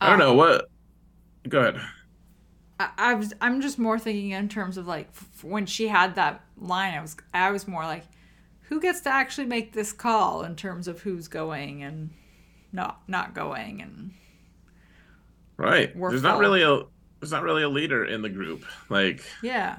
I 0.00 0.10
don't 0.10 0.18
know 0.18 0.32
um, 0.32 0.36
what. 0.36 0.68
Go 1.48 1.60
ahead. 1.60 1.80
I, 2.80 2.90
I, 2.98 3.14
was. 3.14 3.32
I'm 3.40 3.60
just 3.60 3.78
more 3.78 3.96
thinking 3.96 4.32
in 4.32 4.48
terms 4.48 4.76
of 4.76 4.88
like 4.88 5.08
f- 5.10 5.44
when 5.44 5.66
she 5.66 5.86
had 5.86 6.16
that 6.16 6.42
line. 6.58 6.94
I 6.94 7.00
was. 7.00 7.16
I 7.32 7.50
was 7.52 7.68
more 7.68 7.84
like, 7.84 8.02
who 8.62 8.80
gets 8.80 9.02
to 9.02 9.10
actually 9.10 9.46
make 9.46 9.72
this 9.72 9.92
call 9.92 10.42
in 10.42 10.56
terms 10.56 10.88
of 10.88 11.00
who's 11.00 11.28
going 11.28 11.84
and 11.84 12.10
not 12.72 13.02
not 13.08 13.34
going 13.34 13.82
and. 13.82 14.10
Right. 15.56 15.96
There's 15.96 16.24
not 16.24 16.40
really 16.40 16.62
a. 16.62 16.82
There's 17.20 17.30
not 17.30 17.44
really 17.44 17.62
a 17.62 17.68
leader 17.68 18.04
in 18.04 18.20
the 18.20 18.30
group. 18.30 18.64
Like. 18.88 19.22
Yeah. 19.44 19.78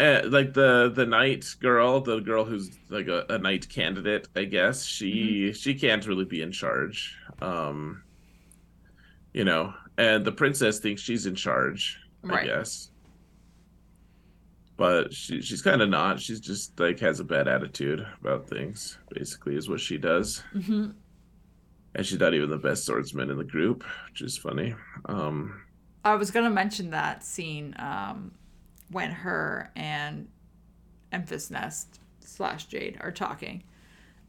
Uh, 0.00 0.22
like 0.28 0.54
the 0.54 0.90
the 0.94 1.04
knight 1.04 1.44
girl, 1.60 2.00
the 2.00 2.20
girl 2.20 2.42
who's 2.42 2.70
like 2.88 3.06
a, 3.08 3.26
a 3.28 3.36
knight 3.36 3.68
candidate, 3.68 4.28
I 4.34 4.44
guess 4.44 4.82
she 4.82 5.12
mm-hmm. 5.12 5.52
she 5.52 5.74
can't 5.74 6.06
really 6.06 6.24
be 6.24 6.40
in 6.40 6.52
charge. 6.52 7.14
Um, 7.42 8.02
you 9.34 9.44
know, 9.44 9.74
and 9.98 10.24
the 10.24 10.32
princess 10.32 10.78
thinks 10.78 11.02
she's 11.02 11.26
in 11.26 11.34
charge. 11.34 11.98
Right. 12.22 12.44
I 12.44 12.46
guess, 12.46 12.92
but 14.78 15.12
she 15.12 15.42
she's 15.42 15.60
kind 15.60 15.82
of 15.82 15.90
not. 15.90 16.18
She's 16.18 16.40
just 16.40 16.80
like 16.80 16.98
has 17.00 17.20
a 17.20 17.24
bad 17.24 17.46
attitude 17.46 18.06
about 18.22 18.48
things. 18.48 18.96
Basically, 19.10 19.54
is 19.54 19.68
what 19.68 19.80
she 19.80 19.98
does. 19.98 20.42
Mm-hmm. 20.54 20.92
And 21.94 22.06
she's 22.06 22.20
not 22.20 22.32
even 22.32 22.48
the 22.48 22.56
best 22.56 22.86
swordsman 22.86 23.30
in 23.30 23.36
the 23.36 23.44
group, 23.44 23.84
which 24.08 24.22
is 24.22 24.38
funny. 24.38 24.74
Um, 25.04 25.60
I 26.06 26.14
was 26.14 26.30
gonna 26.30 26.48
mention 26.48 26.88
that 26.90 27.22
scene. 27.22 27.74
Um, 27.78 28.32
when 28.90 29.10
her 29.10 29.70
and 29.76 30.28
Enfys 31.12 31.50
Nest 31.50 32.00
slash 32.20 32.66
Jade 32.66 32.98
are 33.00 33.12
talking, 33.12 33.62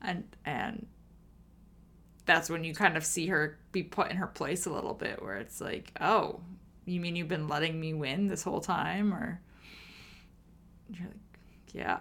and 0.01 0.23
and 0.45 0.87
that's 2.25 2.49
when 2.49 2.63
you 2.63 2.73
kind 2.73 2.97
of 2.97 3.05
see 3.05 3.27
her 3.27 3.59
be 3.71 3.83
put 3.83 4.11
in 4.11 4.17
her 4.17 4.27
place 4.27 4.65
a 4.65 4.71
little 4.71 4.93
bit, 4.93 5.21
where 5.21 5.37
it's 5.37 5.59
like, 5.61 5.91
oh, 5.99 6.41
you 6.85 6.99
mean 6.99 7.15
you've 7.15 7.27
been 7.27 7.47
letting 7.47 7.79
me 7.79 7.93
win 7.93 8.27
this 8.27 8.43
whole 8.43 8.61
time, 8.61 9.13
or 9.13 9.41
you're 10.89 11.07
like, 11.07 11.73
yeah, 11.73 11.97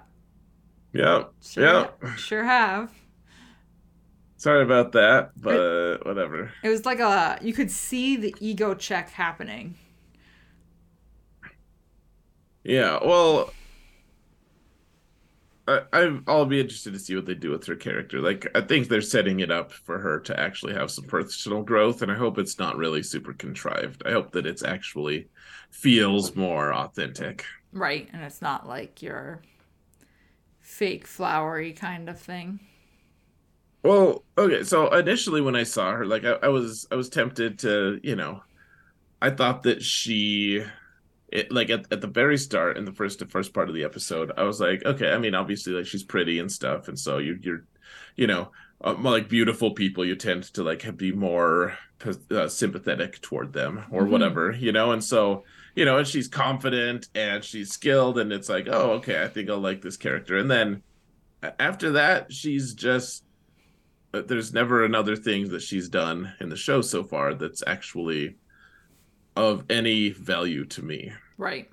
yeah, 0.92 1.24
sure, 1.42 1.90
yeah, 2.02 2.14
sure 2.16 2.44
have. 2.44 2.92
Sorry 4.36 4.62
about 4.62 4.92
that, 4.92 5.32
but 5.36 5.54
it, 5.54 6.06
whatever. 6.06 6.50
It 6.62 6.70
was 6.70 6.86
like 6.86 7.00
a 7.00 7.38
you 7.42 7.52
could 7.52 7.70
see 7.70 8.16
the 8.16 8.34
ego 8.40 8.74
check 8.74 9.10
happening 9.10 9.76
yeah, 12.64 12.98
well, 13.04 13.52
I, 15.68 16.18
I'll 16.26 16.46
be 16.46 16.60
interested 16.60 16.92
to 16.94 16.98
see 16.98 17.14
what 17.14 17.26
they 17.26 17.34
do 17.34 17.50
with 17.50 17.66
her 17.66 17.76
character. 17.76 18.20
Like, 18.20 18.46
I 18.54 18.60
think 18.60 18.88
they're 18.88 19.00
setting 19.00 19.40
it 19.40 19.50
up 19.50 19.72
for 19.72 19.98
her 19.98 20.18
to 20.20 20.38
actually 20.38 20.74
have 20.74 20.90
some 20.90 21.04
personal 21.04 21.62
growth, 21.62 22.02
and 22.02 22.10
I 22.10 22.16
hope 22.16 22.38
it's 22.38 22.58
not 22.58 22.76
really 22.76 23.02
super 23.02 23.32
contrived. 23.32 24.02
I 24.04 24.12
hope 24.12 24.32
that 24.32 24.46
it's 24.46 24.64
actually 24.64 25.28
feels 25.70 26.34
more 26.34 26.74
authentic. 26.74 27.44
Right, 27.72 28.08
and 28.12 28.22
it's 28.22 28.42
not 28.42 28.66
like 28.66 29.02
your 29.02 29.42
fake 30.60 31.06
flowery 31.06 31.72
kind 31.72 32.08
of 32.08 32.18
thing. 32.18 32.60
Well, 33.82 34.24
okay, 34.36 34.64
so 34.64 34.92
initially 34.94 35.40
when 35.40 35.56
I 35.56 35.62
saw 35.62 35.92
her, 35.92 36.04
like 36.04 36.24
I, 36.24 36.32
I 36.42 36.48
was 36.48 36.86
I 36.90 36.96
was 36.96 37.08
tempted 37.08 37.60
to, 37.60 37.98
you 38.02 38.16
know, 38.16 38.42
I 39.22 39.30
thought 39.30 39.62
that 39.62 39.82
she 39.82 40.64
it, 41.32 41.50
like 41.52 41.70
at, 41.70 41.86
at 41.92 42.00
the 42.00 42.06
very 42.06 42.36
start 42.36 42.76
in 42.76 42.84
the 42.84 42.92
first 42.92 43.18
the 43.18 43.26
first 43.26 43.54
part 43.54 43.68
of 43.68 43.74
the 43.74 43.84
episode 43.84 44.32
i 44.36 44.42
was 44.42 44.60
like 44.60 44.84
okay 44.84 45.12
i 45.12 45.18
mean 45.18 45.34
obviously 45.34 45.72
like 45.72 45.86
she's 45.86 46.02
pretty 46.02 46.38
and 46.38 46.50
stuff 46.50 46.88
and 46.88 46.98
so 46.98 47.18
you, 47.18 47.38
you're 47.42 47.64
you 48.16 48.26
know 48.26 48.50
uh, 48.82 48.94
like 48.98 49.28
beautiful 49.28 49.72
people 49.72 50.04
you 50.04 50.16
tend 50.16 50.42
to 50.42 50.62
like 50.62 50.96
be 50.96 51.12
more 51.12 51.76
uh, 52.30 52.48
sympathetic 52.48 53.20
toward 53.20 53.52
them 53.52 53.84
or 53.90 54.02
mm-hmm. 54.02 54.12
whatever 54.12 54.50
you 54.52 54.72
know 54.72 54.92
and 54.92 55.04
so 55.04 55.44
you 55.74 55.84
know 55.84 55.98
and 55.98 56.06
she's 56.06 56.28
confident 56.28 57.08
and 57.14 57.44
she's 57.44 57.70
skilled 57.70 58.18
and 58.18 58.32
it's 58.32 58.48
like 58.48 58.66
oh 58.68 58.92
okay 58.92 59.22
i 59.22 59.28
think 59.28 59.48
i'll 59.48 59.58
like 59.58 59.82
this 59.82 59.96
character 59.96 60.36
and 60.38 60.50
then 60.50 60.82
after 61.58 61.92
that 61.92 62.32
she's 62.32 62.74
just 62.74 63.24
uh, 64.12 64.22
there's 64.22 64.52
never 64.52 64.84
another 64.84 65.14
thing 65.14 65.48
that 65.50 65.62
she's 65.62 65.88
done 65.88 66.32
in 66.40 66.48
the 66.48 66.56
show 66.56 66.80
so 66.80 67.04
far 67.04 67.34
that's 67.34 67.62
actually 67.66 68.36
of 69.36 69.64
any 69.70 70.10
value 70.10 70.64
to 70.66 70.82
me. 70.82 71.12
Right. 71.38 71.70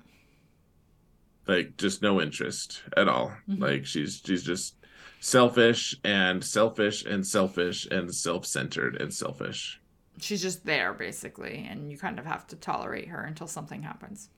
Like 1.46 1.76
just 1.76 2.02
no 2.02 2.20
interest 2.20 2.82
at 2.96 3.08
all. 3.08 3.32
Mm-hmm. 3.48 3.62
Like 3.62 3.86
she's 3.86 4.22
she's 4.24 4.42
just 4.42 4.74
selfish 5.20 5.96
and 6.04 6.44
selfish 6.44 7.04
and 7.04 7.26
selfish 7.26 7.86
and 7.86 8.14
self-centered 8.14 9.00
and 9.00 9.12
selfish. 9.12 9.80
She's 10.20 10.42
just 10.42 10.64
there 10.64 10.92
basically 10.92 11.66
and 11.68 11.90
you 11.90 11.98
kind 11.98 12.18
of 12.18 12.26
have 12.26 12.46
to 12.48 12.56
tolerate 12.56 13.08
her 13.08 13.22
until 13.22 13.46
something 13.46 13.82
happens. 13.82 14.30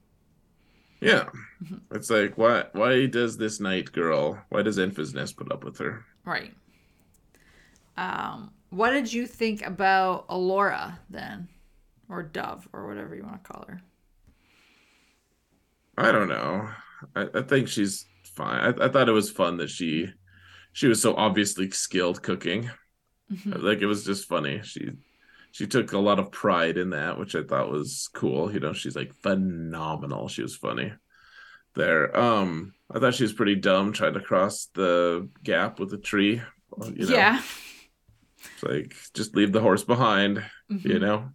Yeah. 1.00 1.28
Mm-hmm. 1.64 1.96
It's 1.96 2.10
like 2.10 2.38
why 2.38 2.64
why 2.72 3.06
does 3.06 3.36
this 3.36 3.60
knight 3.60 3.92
girl, 3.92 4.38
why 4.48 4.62
does 4.62 4.78
Enfys 4.78 5.14
Nest 5.14 5.36
put 5.36 5.50
up 5.52 5.64
with 5.64 5.78
her? 5.78 6.04
Right. 6.24 6.52
Um 7.96 8.52
what 8.70 8.90
did 8.90 9.12
you 9.12 9.26
think 9.26 9.66
about 9.66 10.28
Elora 10.28 10.98
then? 11.10 11.48
Or 12.11 12.22
Dove 12.22 12.68
or 12.72 12.86
whatever 12.86 13.14
you 13.14 13.22
want 13.22 13.42
to 13.42 13.52
call 13.52 13.64
her. 13.68 13.80
I 15.96 16.12
don't 16.12 16.28
know. 16.28 16.68
I, 17.14 17.26
I 17.34 17.42
think 17.42 17.68
she's 17.68 18.06
fine. 18.24 18.61
I, 18.61 18.86
I, 18.86 18.88
thought 18.88 19.08
it 19.08 19.12
was 19.12 19.30
fun 19.30 19.58
that 19.58 19.70
she 19.70 20.08
she 20.72 20.86
was 20.86 21.00
so 21.00 21.14
obviously 21.14 21.70
skilled 21.70 22.22
cooking. 22.22 22.70
Mm-hmm. 23.30 23.64
Like 23.64 23.80
it 23.80 23.86
was 23.86 24.04
just 24.04 24.28
funny. 24.28 24.61
She 24.62 24.90
she 25.52 25.66
took 25.66 25.92
a 25.92 25.98
lot 25.98 26.18
of 26.18 26.30
pride 26.30 26.76
in 26.78 26.90
that, 26.90 27.18
which 27.18 27.34
I 27.34 27.42
thought 27.42 27.70
was 27.70 28.08
cool. 28.14 28.52
You 28.52 28.61
know, 28.61 28.72
she's 28.72 28.96
like 28.96 29.14
phenomenal. 29.22 30.28
She 30.28 30.42
was 30.42 30.56
funny 30.56 30.92
there. 31.74 32.16
Um, 32.18 32.74
I 32.90 32.98
thought 32.98 33.14
she 33.14 33.24
was 33.24 33.32
pretty 33.32 33.56
dumb 33.56 33.92
trying 33.92 34.14
to 34.14 34.20
cross 34.20 34.68
the 34.74 35.28
gap 35.42 35.78
with 35.78 35.90
the 35.90 35.98
tree. 35.98 36.42
You 36.92 37.06
know? 37.06 37.14
Yeah. 37.14 37.42
It's 38.38 38.62
like 38.62 38.96
just 39.14 39.34
leave 39.34 39.52
the 39.52 39.61
horse 39.61 39.84
behind, 39.84 40.38
mm-hmm. 40.70 40.88
you 40.88 40.98
know. 40.98 41.30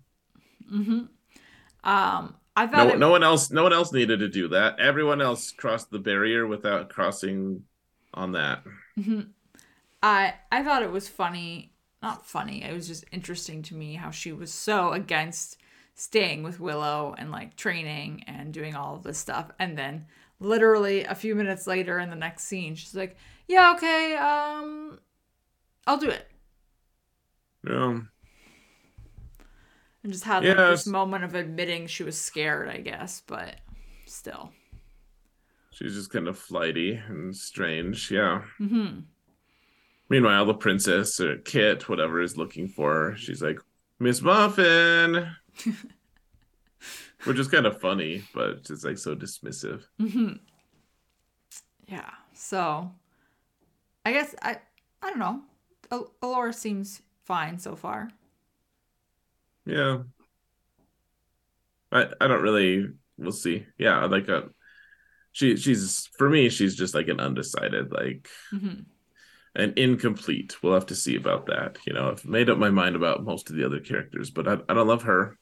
Mm-hmm. 0.71 1.89
Um, 1.89 2.35
I 2.55 2.67
thought 2.67 2.87
no, 2.87 2.93
it... 2.93 2.99
no 2.99 3.09
one 3.09 3.23
else, 3.23 3.51
no 3.51 3.63
one 3.63 3.73
else 3.73 3.91
needed 3.91 4.19
to 4.19 4.29
do 4.29 4.47
that. 4.49 4.79
Everyone 4.79 5.21
else 5.21 5.51
crossed 5.51 5.91
the 5.91 5.99
barrier 5.99 6.47
without 6.47 6.89
crossing 6.89 7.63
on 8.13 8.31
that. 8.33 8.63
Mm-hmm. 8.97 9.21
I 10.01 10.35
I 10.51 10.63
thought 10.63 10.83
it 10.83 10.91
was 10.91 11.09
funny, 11.09 11.73
not 12.01 12.25
funny. 12.25 12.63
It 12.63 12.73
was 12.73 12.87
just 12.87 13.05
interesting 13.11 13.61
to 13.63 13.75
me 13.75 13.95
how 13.95 14.11
she 14.11 14.31
was 14.31 14.53
so 14.53 14.91
against 14.91 15.57
staying 15.95 16.43
with 16.43 16.59
Willow 16.59 17.15
and 17.17 17.31
like 17.31 17.55
training 17.55 18.23
and 18.27 18.53
doing 18.53 18.75
all 18.75 18.95
of 18.95 19.03
this 19.03 19.17
stuff, 19.17 19.51
and 19.59 19.77
then 19.77 20.05
literally 20.39 21.03
a 21.03 21.15
few 21.15 21.35
minutes 21.35 21.67
later 21.67 21.99
in 21.99 22.09
the 22.09 22.15
next 22.15 22.43
scene, 22.43 22.75
she's 22.75 22.95
like, 22.95 23.17
"Yeah, 23.47 23.73
okay, 23.75 24.15
um, 24.15 24.99
I'll 25.85 25.97
do 25.97 26.09
it." 26.09 26.31
Yeah. 27.67 27.99
And 30.05 30.13
just 30.13 30.23
had 30.23 30.45
like 30.45 30.55
this 30.55 30.85
moment 30.85 31.23
of 31.23 31.33
admitting 31.33 31.87
she 31.87 32.03
was 32.03 32.15
scared, 32.15 32.69
I 32.69 32.77
guess, 32.77 33.23
but 33.25 33.55
still. 34.05 34.51
She's 35.71 35.95
just 35.95 36.11
kind 36.11 36.27
of 36.27 36.37
flighty 36.37 37.01
and 37.07 37.35
strange, 37.35 38.11
yeah. 38.11 38.43
Mm-hmm. 38.59 38.99
Meanwhile, 40.07 40.45
the 40.45 40.53
princess 40.53 41.19
or 41.19 41.37
Kit, 41.37 41.89
whatever, 41.89 42.21
is 42.21 42.37
looking 42.37 42.67
for 42.67 42.93
her. 42.93 43.17
She's 43.17 43.41
like, 43.41 43.57
Miss 43.97 44.21
Muffin. 44.21 45.27
Which 47.23 47.39
is 47.39 47.47
kind 47.47 47.65
of 47.65 47.81
funny, 47.81 48.25
but 48.31 48.67
it's 48.69 48.83
like 48.83 48.99
so 48.99 49.15
dismissive. 49.15 49.85
Mm-hmm. 49.99 50.33
Yeah. 51.87 52.11
So 52.35 52.91
I 54.05 54.13
guess 54.13 54.35
I 54.43 54.59
I 55.01 55.09
don't 55.09 55.17
know. 55.17 55.41
Al- 55.91 56.11
Elora 56.21 56.53
seems 56.53 57.01
fine 57.23 57.57
so 57.57 57.75
far. 57.75 58.11
Yeah. 59.65 60.03
I 61.91 62.07
I 62.19 62.27
don't 62.27 62.41
really 62.41 62.87
we'll 63.17 63.31
see. 63.31 63.65
Yeah, 63.77 64.05
like 64.05 64.27
a 64.27 64.37
uh, 64.37 64.47
she 65.31 65.57
she's 65.57 66.09
for 66.17 66.29
me 66.29 66.49
she's 66.49 66.75
just 66.75 66.95
like 66.95 67.09
an 67.09 67.19
undecided 67.19 67.91
like 67.91 68.29
mm-hmm. 68.53 68.81
an 69.55 69.73
incomplete. 69.75 70.55
We'll 70.61 70.73
have 70.73 70.87
to 70.87 70.95
see 70.95 71.15
about 71.15 71.47
that. 71.47 71.77
You 71.85 71.93
know, 71.93 72.11
I've 72.11 72.25
made 72.25 72.49
up 72.49 72.57
my 72.57 72.69
mind 72.69 72.95
about 72.95 73.23
most 73.23 73.49
of 73.49 73.55
the 73.55 73.65
other 73.65 73.79
characters, 73.79 74.29
but 74.29 74.47
I, 74.47 74.57
I 74.69 74.73
don't 74.73 74.87
love 74.87 75.03
her 75.03 75.37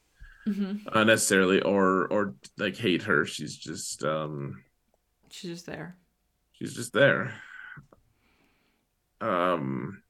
mm-hmm. 0.47 0.87
uh, 0.95 1.03
necessarily 1.03 1.61
or 1.61 2.07
or 2.07 2.35
like 2.57 2.75
hate 2.75 3.03
her. 3.03 3.25
She's 3.25 3.55
just 3.55 4.03
um 4.03 4.63
she's 5.29 5.51
just 5.51 5.65
there. 5.65 5.97
She's 6.53 6.73
just 6.73 6.93
there. 6.93 7.33
Um 9.21 10.01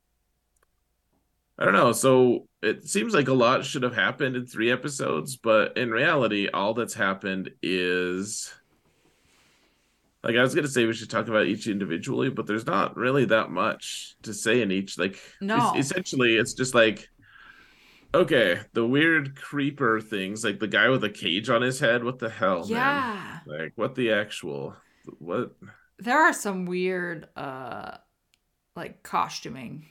I 1.58 1.66
don't 1.66 1.74
know. 1.74 1.92
So 1.92 2.48
it 2.64 2.88
seems 2.88 3.14
like 3.14 3.28
a 3.28 3.34
lot 3.34 3.66
should 3.66 3.84
have 3.84 3.96
happened 3.96 4.36
in 4.36 4.48
three 4.48 4.72
episodes, 4.72 5.36
but 5.36 5.78
in 5.78 5.92
reality, 5.92 6.48
all 6.48 6.74
that's 6.74 6.94
happened 6.94 7.52
is 7.62 8.54
like 10.24 10.38
I 10.38 10.42
was 10.42 10.56
gonna 10.56 10.68
say 10.68 10.86
we 10.86 10.94
should 10.94 11.10
talk 11.10 11.28
about 11.28 11.48
each 11.48 11.68
individually, 11.68 12.30
but 12.30 12.48
there's 12.48 12.66
not 12.66 12.96
really 12.96 13.26
that 13.26 13.52
much 13.52 14.16
to 14.24 14.34
say 14.34 14.62
in 14.62 14.72
each. 14.72 14.98
Like 14.98 15.20
no. 15.42 15.74
essentially 15.76 16.36
it's 16.36 16.54
just 16.54 16.74
like 16.74 17.10
okay, 18.16 18.60
the 18.74 18.86
weird 18.86 19.36
creeper 19.36 20.00
things, 20.00 20.44
like 20.44 20.60
the 20.60 20.68
guy 20.68 20.88
with 20.90 21.04
a 21.04 21.10
cage 21.10 21.50
on 21.50 21.62
his 21.62 21.80
head, 21.80 22.04
what 22.04 22.20
the 22.20 22.30
hell? 22.30 22.64
Yeah. 22.68 23.40
Man? 23.46 23.60
Like 23.60 23.74
what 23.76 23.96
the 23.96 24.14
actual 24.14 24.76
what 25.20 25.56
there 26.00 26.22
are 26.22 26.34
some 26.34 26.66
weird 26.66 27.28
uh 27.36 27.98
like 28.76 29.04
costuming 29.04 29.88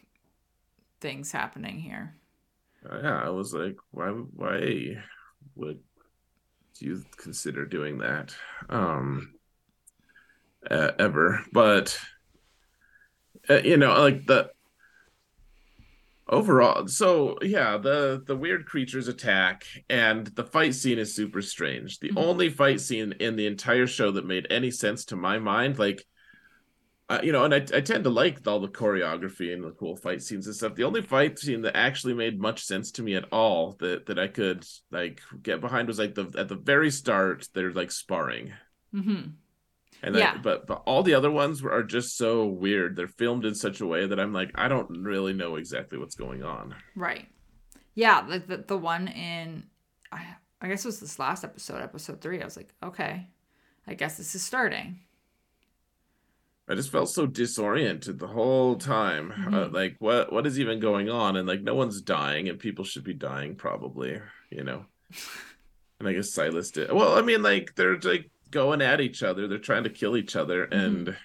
things 1.00 1.30
happening 1.30 1.78
here. 1.78 2.16
Yeah, 2.84 3.22
I 3.24 3.30
was 3.30 3.54
like, 3.54 3.76
why 3.90 4.08
why 4.08 4.96
would 5.54 5.80
you 6.78 7.04
consider 7.16 7.66
doing 7.66 7.98
that? 7.98 8.34
Um 8.68 9.34
uh, 10.70 10.92
ever, 10.98 11.44
but 11.52 11.98
uh, 13.50 13.60
you 13.64 13.76
know, 13.76 14.00
like 14.00 14.26
the 14.26 14.50
overall 16.28 16.86
so 16.86 17.36
yeah 17.42 17.76
the 17.76 18.22
the 18.26 18.36
weird 18.36 18.64
creatures 18.64 19.06
attack 19.06 19.64
and 19.90 20.28
the 20.28 20.44
fight 20.44 20.74
scene 20.74 20.98
is 20.98 21.14
super 21.14 21.42
strange 21.42 21.98
the 21.98 22.08
mm-hmm. 22.08 22.18
only 22.18 22.48
fight 22.48 22.80
scene 22.80 23.12
in 23.20 23.36
the 23.36 23.46
entire 23.46 23.86
show 23.86 24.10
that 24.10 24.24
made 24.24 24.46
any 24.48 24.70
sense 24.70 25.04
to 25.04 25.14
my 25.14 25.38
mind 25.38 25.78
like 25.78 26.06
uh, 27.12 27.20
you 27.22 27.32
know 27.32 27.44
and 27.44 27.54
I, 27.54 27.58
I 27.74 27.80
tend 27.80 28.04
to 28.04 28.10
like 28.10 28.46
all 28.46 28.60
the 28.60 28.68
choreography 28.68 29.52
and 29.52 29.64
the 29.64 29.70
cool 29.70 29.96
fight 29.96 30.22
scenes 30.22 30.46
and 30.46 30.56
stuff 30.56 30.74
the 30.74 30.84
only 30.84 31.02
fight 31.02 31.38
scene 31.38 31.62
that 31.62 31.76
actually 31.76 32.14
made 32.14 32.40
much 32.40 32.64
sense 32.64 32.90
to 32.92 33.02
me 33.02 33.14
at 33.14 33.26
all 33.32 33.76
that 33.80 34.06
that 34.06 34.18
i 34.18 34.28
could 34.28 34.64
like 34.90 35.20
get 35.42 35.60
behind 35.60 35.88
was 35.88 35.98
like 35.98 36.14
the 36.14 36.32
at 36.36 36.48
the 36.48 36.56
very 36.56 36.90
start 36.90 37.48
they're 37.54 37.72
like 37.72 37.90
sparring 37.90 38.52
mm-hmm 38.94 39.30
and 40.02 40.16
yeah. 40.16 40.36
but 40.42 40.66
but 40.66 40.82
all 40.84 41.02
the 41.02 41.14
other 41.14 41.30
ones 41.30 41.64
are 41.64 41.82
just 41.82 42.16
so 42.16 42.44
weird. 42.44 42.96
They're 42.96 43.06
filmed 43.06 43.44
in 43.44 43.54
such 43.54 43.80
a 43.80 43.86
way 43.86 44.06
that 44.06 44.18
I'm 44.18 44.32
like, 44.32 44.50
I 44.54 44.68
don't 44.68 45.02
really 45.02 45.32
know 45.32 45.56
exactly 45.56 45.96
what's 45.96 46.16
going 46.16 46.42
on. 46.42 46.74
Right. 46.96 47.28
Yeah, 47.94 48.22
the 48.22 48.40
the, 48.40 48.64
the 48.66 48.76
one 48.76 49.08
in 49.08 49.64
I 50.10 50.26
I 50.60 50.68
guess 50.68 50.84
it 50.84 50.88
was 50.88 51.00
this 51.00 51.18
last 51.18 51.44
episode, 51.44 51.80
episode 51.80 52.20
three. 52.20 52.42
I 52.42 52.44
was 52.44 52.56
like, 52.56 52.74
okay, 52.82 53.28
I 53.86 53.94
guess 53.94 54.16
this 54.16 54.34
is 54.34 54.42
starting. 54.42 55.00
I 56.72 56.74
just 56.74 56.90
felt 56.90 57.10
so 57.10 57.26
disoriented 57.26 58.18
the 58.18 58.26
whole 58.26 58.76
time. 58.76 59.30
Uh, 59.30 59.34
mm-hmm. 59.34 59.54
Uh, 59.54 59.68
like, 59.68 59.96
what 59.98 60.32
what 60.32 60.46
is 60.46 60.58
even 60.58 60.80
going 60.80 61.10
on? 61.10 61.36
And 61.36 61.46
like, 61.46 61.60
no 61.60 61.74
one's 61.74 62.00
dying, 62.00 62.48
and 62.48 62.58
people 62.58 62.84
should 62.84 63.04
be 63.04 63.12
dying, 63.12 63.56
probably. 63.56 64.18
You 64.50 64.64
know. 64.64 64.86
and 66.00 66.08
I 66.08 66.14
guess 66.14 66.32
Silas 66.32 66.70
did. 66.70 66.90
Well, 66.90 67.18
I 67.18 67.20
mean, 67.20 67.42
like, 67.42 67.74
they're 67.74 67.98
like 67.98 68.30
going 68.50 68.80
at 68.80 69.02
each 69.02 69.22
other. 69.22 69.46
They're 69.46 69.58
trying 69.58 69.84
to 69.84 69.90
kill 69.90 70.16
each 70.16 70.34
other, 70.34 70.66
mm-hmm. 70.66 70.74
and 70.74 71.16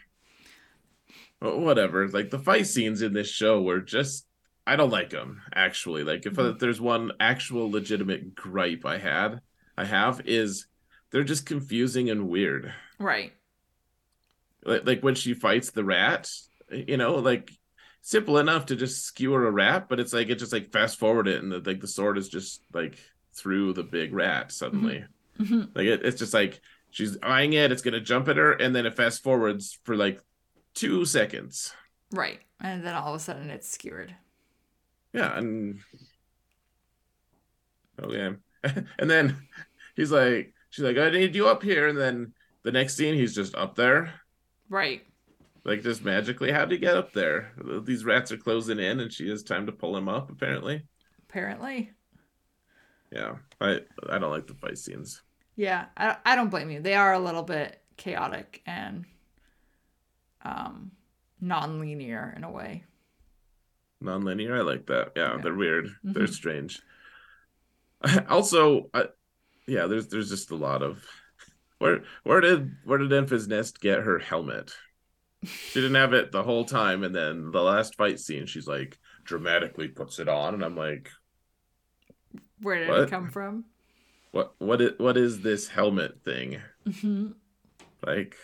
whatever. 1.39 2.10
Like 2.10 2.30
the 2.30 2.39
fight 2.39 2.68
scenes 2.68 3.02
in 3.02 3.14
this 3.14 3.30
show 3.30 3.62
were 3.62 3.80
just 3.80 4.26
I 4.66 4.76
don't 4.76 4.89
like 4.89 5.12
them 5.12 5.41
actually. 5.56 6.04
Like 6.04 6.26
if, 6.26 6.34
mm-hmm. 6.34 6.56
if 6.56 6.60
there's 6.60 6.82
one 6.82 7.14
actual 7.22 7.72
legitimate 7.72 8.36
gripe 8.36 8.86
I 8.86 8.98
had, 8.98 9.39
I 9.78 9.86
have 9.86 10.22
is 10.26 10.68
they're 11.12 11.24
just 11.24 11.45
confusing 11.45 12.10
and 12.10 12.28
weird. 12.28 12.74
Right. 13.00 13.32
Like, 14.64 14.86
like 14.86 15.01
when 15.01 15.16
she 15.16 15.34
fights 15.34 15.72
the 15.72 15.84
rat, 15.84 16.30
you 16.72 16.97
know, 16.97 17.16
like 17.16 17.51
simple 18.01 18.38
enough 18.38 18.68
to 18.68 18.76
just 18.76 19.03
skewer 19.03 19.47
a 19.47 19.51
rat, 19.51 19.88
but 19.89 19.99
it's 19.99 20.14
like 20.14 20.30
it 20.30 20.36
just 20.36 20.53
like 20.53 20.72
fast 20.72 20.99
forward 20.99 21.28
it 21.28 21.41
and 21.41 21.51
the, 21.51 21.60
like 21.60 21.80
the 21.80 21.88
sword 21.88 22.18
is 22.18 22.30
just 22.30 22.62
like 22.74 22.97
through 23.34 23.74
the 23.74 23.84
big 23.84 24.14
rat 24.14 24.51
suddenly. 24.51 25.03
Mm-hmm. 25.39 25.43
mm-hmm. 25.43 25.72
Like 25.76 25.86
it, 25.86 26.05
it's 26.05 26.20
just 26.20 26.34
like 26.34 26.62
she's 26.91 27.18
eyeing 27.22 27.53
it 27.53 27.72
it's 27.72 27.82
gonna 27.82 27.99
jump 27.99 28.28
at 28.28 28.38
her 28.38 28.53
and 28.53 28.76
then 28.76 28.86
it 28.86 28.95
fast 28.95 29.24
forwards 29.24 29.80
for 29.84 29.95
like 29.95 30.20
two 30.74 31.05
seconds 31.05 31.74
right 32.12 32.39
and 32.62 32.86
then 32.86 32.95
all 32.95 33.14
of 33.14 33.16
a 33.16 33.24
sudden 33.24 33.49
it's 33.49 33.70
skewered 33.70 34.16
yeah 35.14 35.38
and 35.38 35.80
okay 38.01 38.36
and 38.99 39.10
then 39.10 39.36
he's 39.95 40.12
like 40.12 40.53
she's 40.70 40.86
like 40.86 40.97
i 40.97 41.10
need 41.10 41.36
you 41.36 41.47
up 41.47 41.64
here 41.64 41.88
and 41.88 41.97
then 41.97 42.34
the 42.64 42.72
next 42.72 42.95
scene 42.95 43.16
he's 43.16 43.36
just 43.36 43.55
up 43.55 43.76
there 43.76 44.14
right 44.70 45.03
like 45.63 45.84
just 45.84 46.03
magically 46.03 46.51
how'd 46.51 46.72
he 46.72 46.78
get 46.78 46.95
up 46.95 47.13
there 47.13 47.51
these 47.84 48.05
rats 48.05 48.32
are 48.32 48.38
closing 48.38 48.80
in 48.80 48.99
and 48.99 49.11
she 49.11 49.30
has 49.30 49.43
time 49.43 49.65
to 49.65 49.72
pull 49.72 49.95
him 49.95 50.07
up 50.07 50.30
apparently 50.30 50.84
apparently 51.30 51.91
yeah 53.11 53.36
i 53.61 53.80
i 54.09 54.18
don't 54.18 54.32
like 54.32 54.47
the 54.47 54.53
fight 54.53 54.78
scenes 54.78 55.22
yeah, 55.57 55.86
I, 55.97 56.18
I 56.24 56.36
don't 56.36 56.51
blame 56.51 56.70
you. 56.70 56.80
They 56.80 56.93
are 56.93 57.13
a 57.13 57.20
little 57.20 57.43
bit 57.43 57.82
chaotic 57.97 58.61
and 58.65 59.05
um 60.43 60.91
non-linear 61.41 62.34
in 62.38 62.43
a 62.43 62.51
way. 62.51 62.84
Non-linear, 63.99 64.55
I 64.55 64.61
like 64.61 64.86
that. 64.86 65.13
Yeah, 65.15 65.36
yeah. 65.36 65.41
they're 65.41 65.55
weird. 65.55 65.86
Mm-hmm. 65.86 66.13
They're 66.13 66.28
strange. 66.28 66.80
also, 68.30 68.89
I, 68.93 69.05
yeah, 69.68 69.88
there's 69.88 70.07
there's 70.07 70.30
just 70.30 70.51
a 70.51 70.55
lot 70.55 70.84
of 70.84 71.03
where 71.80 72.04
where 72.24 72.42
did 72.42 72.76
where 72.84 72.98
did 72.98 73.12
Enfys 73.12 73.48
Nest 73.48 73.82
get 73.82 74.00
her 74.00 74.20
helmet? 74.20 74.74
She 75.44 75.82
didn't 75.82 75.96
have 75.96 76.14
it 76.14 76.32
the 76.32 76.44
whole 76.44 76.66
time, 76.66 77.04
and 77.04 77.16
then 77.16 77.52
the 77.52 77.62
last 77.62 77.96
fight 77.96 78.20
scene, 78.20 78.48
she's 78.48 78.68
like 78.68 78.98
dramatically 79.24 79.88
puts 79.88 80.20
it 80.20 80.28
on, 80.28 80.54
and 80.54 80.64
I'm 80.64 80.76
like, 80.76 81.10
where 82.62 82.80
did 82.80 82.90
what? 82.90 83.00
it 83.02 83.10
come 83.10 83.30
from? 83.30 83.66
what 84.38 84.54
what 84.60 84.82
is 84.82 84.92
what 84.98 85.18
is 85.18 85.42
this 85.42 85.68
helmet 85.68 86.24
thing? 86.24 86.62
Mm-hmm. 86.88 87.28
Like, 88.06 88.36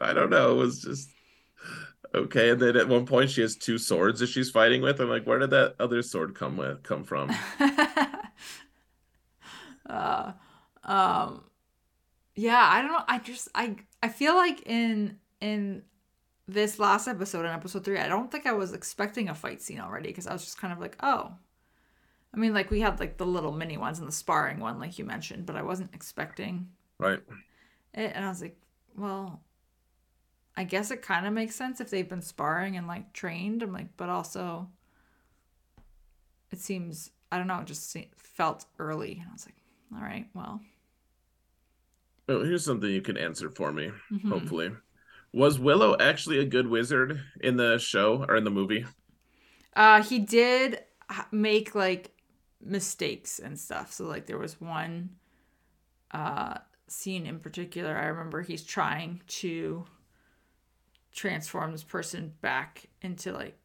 I 0.00 0.14
don't 0.14 0.30
know. 0.30 0.52
It 0.52 0.56
was 0.56 0.80
just 0.80 1.10
okay. 2.14 2.50
And 2.50 2.60
then 2.60 2.76
at 2.76 2.88
one 2.88 3.06
point, 3.06 3.30
she 3.30 3.42
has 3.42 3.56
two 3.56 3.78
swords 3.78 4.20
that 4.20 4.28
she's 4.28 4.50
fighting 4.50 4.82
with. 4.82 5.00
I'm 5.00 5.08
like, 5.08 5.26
where 5.26 5.38
did 5.38 5.50
that 5.50 5.76
other 5.78 6.02
sword 6.02 6.34
come 6.34 6.56
with 6.56 6.82
come 6.82 7.04
from? 7.04 7.30
uh, 9.90 10.32
um, 10.84 11.44
yeah, 12.38 12.68
I 12.70 12.80
don't 12.80 12.92
know. 12.92 13.02
I 13.08 13.18
just 13.18 13.48
I 13.52 13.74
I 14.00 14.08
feel 14.08 14.36
like 14.36 14.62
in 14.64 15.18
in 15.40 15.82
this 16.46 16.78
last 16.78 17.08
episode 17.08 17.40
in 17.40 17.46
episode 17.46 17.84
three, 17.84 17.98
I 17.98 18.06
don't 18.06 18.30
think 18.30 18.46
I 18.46 18.52
was 18.52 18.72
expecting 18.72 19.28
a 19.28 19.34
fight 19.34 19.60
scene 19.60 19.80
already 19.80 20.10
because 20.10 20.28
I 20.28 20.32
was 20.32 20.44
just 20.44 20.56
kind 20.56 20.72
of 20.72 20.78
like, 20.78 20.96
oh, 21.02 21.32
I 22.32 22.36
mean, 22.36 22.54
like 22.54 22.70
we 22.70 22.80
had 22.80 23.00
like 23.00 23.16
the 23.16 23.26
little 23.26 23.50
mini 23.50 23.76
ones 23.76 23.98
and 23.98 24.06
the 24.06 24.12
sparring 24.12 24.60
one, 24.60 24.78
like 24.78 25.00
you 25.00 25.04
mentioned, 25.04 25.46
but 25.46 25.56
I 25.56 25.62
wasn't 25.62 25.92
expecting 25.92 26.68
right 26.98 27.18
it, 27.92 28.12
and 28.14 28.24
I 28.24 28.28
was 28.28 28.40
like, 28.40 28.56
well, 28.96 29.40
I 30.56 30.62
guess 30.62 30.92
it 30.92 31.02
kind 31.02 31.26
of 31.26 31.32
makes 31.32 31.56
sense 31.56 31.80
if 31.80 31.90
they've 31.90 32.08
been 32.08 32.22
sparring 32.22 32.76
and 32.76 32.86
like 32.86 33.12
trained. 33.12 33.64
I'm 33.64 33.72
like, 33.72 33.96
but 33.96 34.10
also, 34.10 34.68
it 36.52 36.60
seems 36.60 37.10
I 37.32 37.38
don't 37.38 37.48
know, 37.48 37.58
it 37.58 37.66
just 37.66 37.96
felt 38.16 38.66
early, 38.78 39.14
and 39.14 39.28
I 39.28 39.32
was 39.32 39.44
like, 39.44 39.56
all 39.92 40.02
right, 40.02 40.28
well. 40.34 40.60
Well, 42.28 42.42
here's 42.42 42.64
something 42.64 42.90
you 42.90 43.00
can 43.00 43.16
answer 43.16 43.50
for 43.50 43.72
me. 43.72 43.90
Mm-hmm. 44.12 44.30
Hopefully, 44.30 44.70
was 45.32 45.58
Willow 45.58 45.96
actually 45.98 46.38
a 46.38 46.44
good 46.44 46.66
wizard 46.66 47.20
in 47.40 47.56
the 47.56 47.78
show 47.78 48.24
or 48.28 48.36
in 48.36 48.44
the 48.44 48.50
movie? 48.50 48.84
Uh, 49.74 50.02
he 50.02 50.18
did 50.18 50.80
make 51.30 51.74
like 51.74 52.12
mistakes 52.60 53.38
and 53.38 53.58
stuff. 53.58 53.92
So 53.92 54.04
like 54.04 54.26
there 54.26 54.38
was 54.38 54.60
one 54.60 55.10
uh 56.10 56.58
scene 56.86 57.26
in 57.26 57.38
particular 57.38 57.94
I 57.94 58.06
remember 58.06 58.40
he's 58.40 58.64
trying 58.64 59.20
to 59.26 59.84
transform 61.12 61.72
this 61.72 61.84
person 61.84 62.32
back 62.40 62.86
into 63.02 63.30
like 63.32 63.58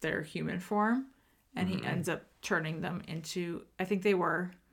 their 0.00 0.22
human 0.22 0.58
form 0.58 1.08
and 1.54 1.68
mm-hmm. 1.68 1.80
he 1.80 1.86
ends 1.86 2.08
up 2.08 2.22
turning 2.40 2.80
them 2.80 3.02
into 3.06 3.62
I 3.78 3.84
think 3.84 4.02
they 4.02 4.14
were 4.14 4.52
oh 4.52 4.65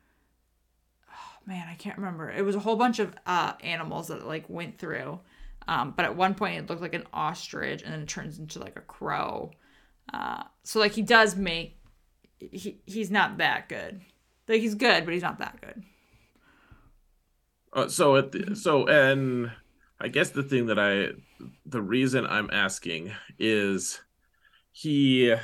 man, 1.46 1.66
I 1.68 1.74
can't 1.74 1.98
remember. 1.98 2.30
It 2.30 2.44
was 2.44 2.56
a 2.56 2.60
whole 2.60 2.76
bunch 2.76 2.98
of 2.98 3.14
uh 3.26 3.54
animals 3.62 4.08
that 4.08 4.26
like 4.26 4.48
went 4.48 4.78
through. 4.78 5.20
Um, 5.66 5.94
but 5.96 6.04
at 6.04 6.16
one 6.16 6.34
point 6.34 6.58
it 6.58 6.68
looked 6.68 6.82
like 6.82 6.94
an 6.94 7.06
ostrich 7.12 7.82
and 7.82 7.92
then 7.92 8.02
it 8.02 8.08
turns 8.08 8.38
into 8.38 8.58
like 8.58 8.76
a 8.76 8.82
crow. 8.82 9.52
Uh, 10.12 10.44
so 10.62 10.78
like 10.78 10.92
he 10.92 11.02
does 11.02 11.36
make 11.36 11.78
he 12.38 12.80
he's 12.86 13.10
not 13.10 13.38
that 13.38 13.68
good. 13.68 14.00
Like 14.48 14.60
he's 14.60 14.74
good, 14.74 15.04
but 15.04 15.14
he's 15.14 15.22
not 15.22 15.38
that 15.38 15.60
good. 15.60 15.82
Uh, 17.72 17.88
so 17.88 18.16
at 18.16 18.32
the, 18.32 18.54
so 18.54 18.86
and 18.86 19.50
I 20.00 20.08
guess 20.08 20.30
the 20.30 20.42
thing 20.42 20.66
that 20.66 20.78
I 20.78 21.08
the 21.64 21.82
reason 21.82 22.26
I'm 22.26 22.50
asking 22.52 23.12
is 23.38 24.00
he 24.70 25.34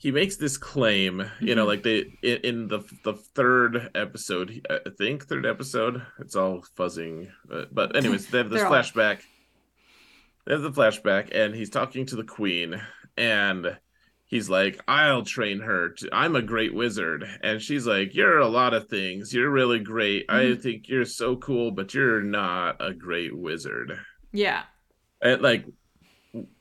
he 0.00 0.10
makes 0.10 0.36
this 0.36 0.56
claim, 0.56 1.30
you 1.40 1.54
know, 1.54 1.66
mm-hmm. 1.66 1.68
like 1.68 1.82
they 1.82 2.06
in, 2.22 2.40
in, 2.42 2.68
the 2.68 2.80
the 3.04 3.12
third 3.12 3.90
episode, 3.94 4.66
I 4.70 4.88
think 4.96 5.26
third 5.26 5.44
episode, 5.44 6.00
it's 6.18 6.34
all 6.34 6.64
fuzzing, 6.74 7.28
but, 7.44 7.74
but 7.74 7.94
anyways, 7.96 8.26
they 8.28 8.38
have 8.38 8.48
this 8.48 8.62
flashback. 8.62 9.16
All... 9.16 9.22
They 10.46 10.54
have 10.54 10.62
the 10.62 10.70
flashback, 10.70 11.36
and 11.36 11.54
he's 11.54 11.68
talking 11.68 12.06
to 12.06 12.16
the 12.16 12.24
queen, 12.24 12.80
and 13.18 13.76
he's 14.24 14.48
like, 14.48 14.80
I'll 14.88 15.22
train 15.22 15.60
her. 15.60 15.90
To, 15.90 16.08
I'm 16.14 16.34
a 16.34 16.40
great 16.40 16.72
wizard. 16.72 17.28
And 17.42 17.60
she's 17.60 17.86
like, 17.86 18.14
You're 18.14 18.38
a 18.38 18.48
lot 18.48 18.72
of 18.72 18.88
things. 18.88 19.34
You're 19.34 19.50
really 19.50 19.80
great. 19.80 20.26
Mm-hmm. 20.28 20.52
I 20.54 20.58
think 20.58 20.88
you're 20.88 21.04
so 21.04 21.36
cool, 21.36 21.72
but 21.72 21.92
you're 21.92 22.22
not 22.22 22.76
a 22.80 22.94
great 22.94 23.36
wizard. 23.36 24.00
Yeah. 24.32 24.62
And 25.20 25.42
like, 25.42 25.66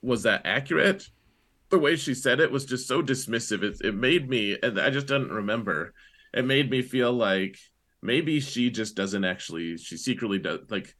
was 0.01 0.23
that 0.23 0.41
accurate? 0.43 1.07
The 1.69 1.79
way 1.79 1.95
she 1.95 2.13
said 2.13 2.39
it 2.39 2.51
was 2.51 2.65
just 2.65 2.87
so 2.87 3.01
dismissive. 3.01 3.63
It, 3.63 3.81
it 3.81 3.95
made 3.95 4.29
me, 4.29 4.57
and 4.61 4.79
I 4.79 4.89
just 4.89 5.07
didn't 5.07 5.31
remember. 5.31 5.93
It 6.33 6.45
made 6.45 6.69
me 6.69 6.81
feel 6.81 7.13
like 7.13 7.57
maybe 8.01 8.39
she 8.39 8.69
just 8.69 8.95
doesn't 8.95 9.23
actually, 9.23 9.77
she 9.77 9.97
secretly 9.97 10.39
does, 10.39 10.59
like, 10.69 10.95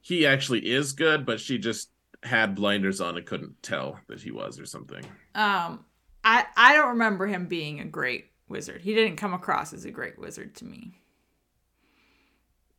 he 0.00 0.26
actually 0.26 0.68
is 0.68 0.92
good, 0.92 1.24
but 1.24 1.38
she 1.38 1.58
just 1.58 1.90
had 2.24 2.54
blinders 2.54 3.00
on 3.00 3.16
and 3.16 3.26
couldn't 3.26 3.62
tell 3.62 3.98
that 4.08 4.20
he 4.20 4.30
was 4.30 4.58
or 4.58 4.66
something. 4.66 5.04
Um, 5.34 5.84
I 6.24 6.46
I 6.56 6.74
don't 6.74 6.90
remember 6.90 7.26
him 7.26 7.46
being 7.46 7.80
a 7.80 7.84
great 7.84 8.32
wizard. 8.48 8.80
He 8.80 8.94
didn't 8.94 9.16
come 9.16 9.34
across 9.34 9.72
as 9.72 9.84
a 9.84 9.90
great 9.90 10.18
wizard 10.18 10.54
to 10.56 10.64
me. 10.64 11.01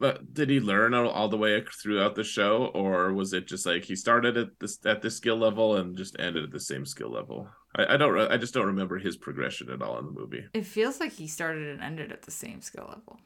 But 0.03 0.33
did 0.33 0.49
he 0.49 0.59
learn 0.59 0.93
all 0.93 1.29
the 1.29 1.37
way 1.37 1.63
throughout 1.81 2.15
the 2.15 2.25
show, 2.25 2.65
or 2.73 3.13
was 3.13 3.31
it 3.31 3.47
just 3.47 3.65
like 3.65 3.85
he 3.85 3.95
started 3.95 4.35
at 4.35 4.49
this 4.59 4.77
at 4.85 5.01
this 5.01 5.15
skill 5.15 5.37
level 5.37 5.77
and 5.77 5.95
just 5.95 6.19
ended 6.19 6.43
at 6.43 6.51
the 6.51 6.59
same 6.59 6.85
skill 6.85 7.09
level? 7.09 7.47
I, 7.77 7.93
I 7.93 7.95
don't. 7.95 8.19
I 8.19 8.35
just 8.35 8.53
don't 8.53 8.65
remember 8.65 8.99
his 8.99 9.15
progression 9.15 9.71
at 9.71 9.81
all 9.81 9.97
in 9.99 10.07
the 10.07 10.11
movie. 10.11 10.43
It 10.53 10.65
feels 10.65 10.99
like 10.99 11.13
he 11.13 11.29
started 11.29 11.69
and 11.69 11.81
ended 11.81 12.11
at 12.11 12.23
the 12.23 12.31
same 12.31 12.59
skill 12.59 12.85
level. 12.89 13.17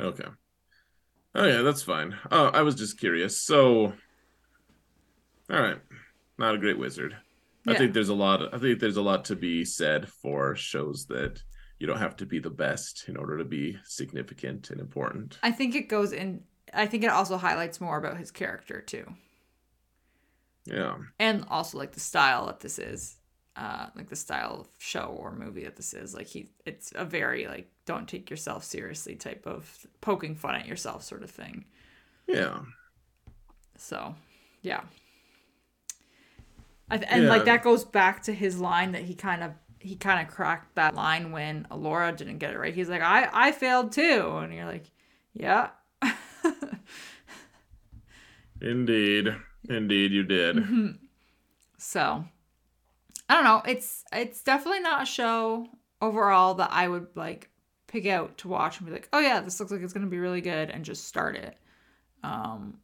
Okay. 0.00 0.28
Oh 1.36 1.46
yeah, 1.46 1.62
that's 1.62 1.84
fine. 1.84 2.16
Oh, 2.32 2.46
I 2.46 2.62
was 2.62 2.74
just 2.74 2.98
curious. 2.98 3.40
So, 3.40 3.92
all 5.48 5.62
right, 5.62 5.78
not 6.38 6.56
a 6.56 6.58
great 6.58 6.76
wizard. 6.76 7.16
I 7.68 7.74
think 7.74 7.94
there's 7.94 8.08
a 8.08 8.14
lot. 8.14 8.52
I 8.52 8.58
think 8.58 8.80
there's 8.80 8.96
a 8.96 9.00
lot 9.00 9.24
to 9.26 9.36
be 9.36 9.64
said 9.64 10.08
for 10.08 10.56
shows 10.56 11.06
that 11.06 11.40
you 11.78 11.86
don't 11.86 11.98
have 11.98 12.16
to 12.16 12.26
be 12.26 12.38
the 12.38 12.50
best 12.50 13.04
in 13.08 13.16
order 13.16 13.36
to 13.38 13.44
be 13.44 13.78
significant 13.84 14.70
and 14.70 14.80
important. 14.80 15.38
I 15.42 15.50
think 15.50 15.74
it 15.74 15.88
goes 15.88 16.12
in. 16.12 16.42
I 16.72 16.86
think 16.86 17.04
it 17.04 17.10
also 17.10 17.36
highlights 17.36 17.80
more 17.80 17.98
about 17.98 18.16
his 18.16 18.30
character 18.30 18.80
too. 18.80 19.06
Yeah. 20.64 20.96
And 21.18 21.44
also 21.48 21.78
like 21.78 21.92
the 21.92 22.00
style 22.00 22.46
that 22.46 22.60
this 22.60 22.78
is, 22.78 23.16
uh, 23.56 23.86
like 23.94 24.08
the 24.08 24.16
style 24.16 24.60
of 24.60 24.68
show 24.78 25.16
or 25.18 25.32
movie 25.32 25.64
that 25.64 25.76
this 25.76 25.94
is. 25.94 26.14
Like 26.14 26.26
he, 26.26 26.50
it's 26.64 26.92
a 26.94 27.04
very 27.04 27.46
like 27.46 27.70
don't 27.84 28.08
take 28.08 28.30
yourself 28.30 28.64
seriously 28.64 29.14
type 29.14 29.46
of 29.46 29.86
poking 30.00 30.34
fun 30.34 30.56
at 30.56 30.66
yourself 30.66 31.02
sort 31.02 31.22
of 31.22 31.30
thing. 31.30 31.66
Yeah. 32.26 32.60
So, 33.76 34.14
yeah 34.62 34.80
and 36.90 37.24
yeah. 37.24 37.28
like 37.28 37.44
that 37.44 37.62
goes 37.62 37.84
back 37.84 38.22
to 38.24 38.32
his 38.32 38.58
line 38.60 38.92
that 38.92 39.02
he 39.02 39.14
kind 39.14 39.42
of 39.42 39.52
he 39.86 39.96
kind 39.96 40.26
of 40.26 40.32
cracked 40.32 40.74
that 40.74 40.94
line 40.94 41.32
when 41.32 41.66
Elora 41.70 42.16
didn't 42.16 42.38
get 42.38 42.52
it 42.52 42.58
right. 42.58 42.74
He's 42.74 42.88
like, 42.88 43.02
I 43.02 43.28
I 43.32 43.52
failed 43.52 43.92
too, 43.92 44.38
and 44.38 44.52
you're 44.52 44.66
like, 44.66 44.90
yeah. 45.32 45.70
indeed, 48.60 49.34
indeed, 49.68 50.12
you 50.12 50.22
did. 50.24 50.56
Mm-hmm. 50.56 50.88
So, 51.78 52.24
I 53.28 53.34
don't 53.34 53.44
know. 53.44 53.62
It's 53.66 54.04
it's 54.12 54.42
definitely 54.42 54.80
not 54.80 55.02
a 55.02 55.06
show 55.06 55.68
overall 56.02 56.54
that 56.54 56.70
I 56.72 56.88
would 56.88 57.08
like 57.14 57.50
pick 57.86 58.06
out 58.06 58.38
to 58.38 58.48
watch 58.48 58.78
and 58.78 58.86
be 58.86 58.92
like, 58.92 59.08
oh 59.12 59.20
yeah, 59.20 59.40
this 59.40 59.60
looks 59.60 59.72
like 59.72 59.82
it's 59.82 59.92
gonna 59.92 60.06
be 60.06 60.18
really 60.18 60.40
good, 60.40 60.70
and 60.70 60.84
just 60.84 61.04
start 61.04 61.36
it. 61.36 61.56
Um, 62.22 62.78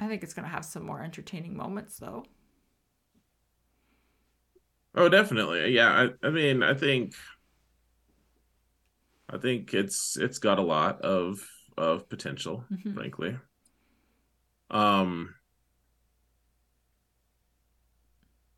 I 0.00 0.08
think 0.08 0.22
it's 0.22 0.34
going 0.34 0.46
to 0.46 0.52
have 0.52 0.64
some 0.64 0.84
more 0.84 1.02
entertaining 1.02 1.56
moments, 1.56 1.98
though. 1.98 2.24
Oh, 4.94 5.08
definitely. 5.08 5.72
Yeah, 5.72 6.08
I, 6.22 6.26
I 6.26 6.30
mean, 6.30 6.62
I 6.62 6.74
think, 6.74 7.14
I 9.28 9.38
think 9.38 9.72
it's 9.74 10.16
it's 10.16 10.38
got 10.38 10.58
a 10.58 10.62
lot 10.62 11.00
of 11.02 11.40
of 11.78 12.08
potential, 12.08 12.64
mm-hmm. 12.70 12.94
frankly. 12.94 13.38
Um. 14.70 15.34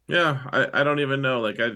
Yeah, 0.08 0.42
I 0.52 0.80
I 0.80 0.84
don't 0.84 1.00
even 1.00 1.22
know. 1.22 1.40
Like 1.40 1.60
I 1.60 1.70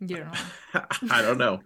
Yeah. 0.00 0.32
I 1.10 1.22
don't 1.22 1.38
know. 1.38 1.60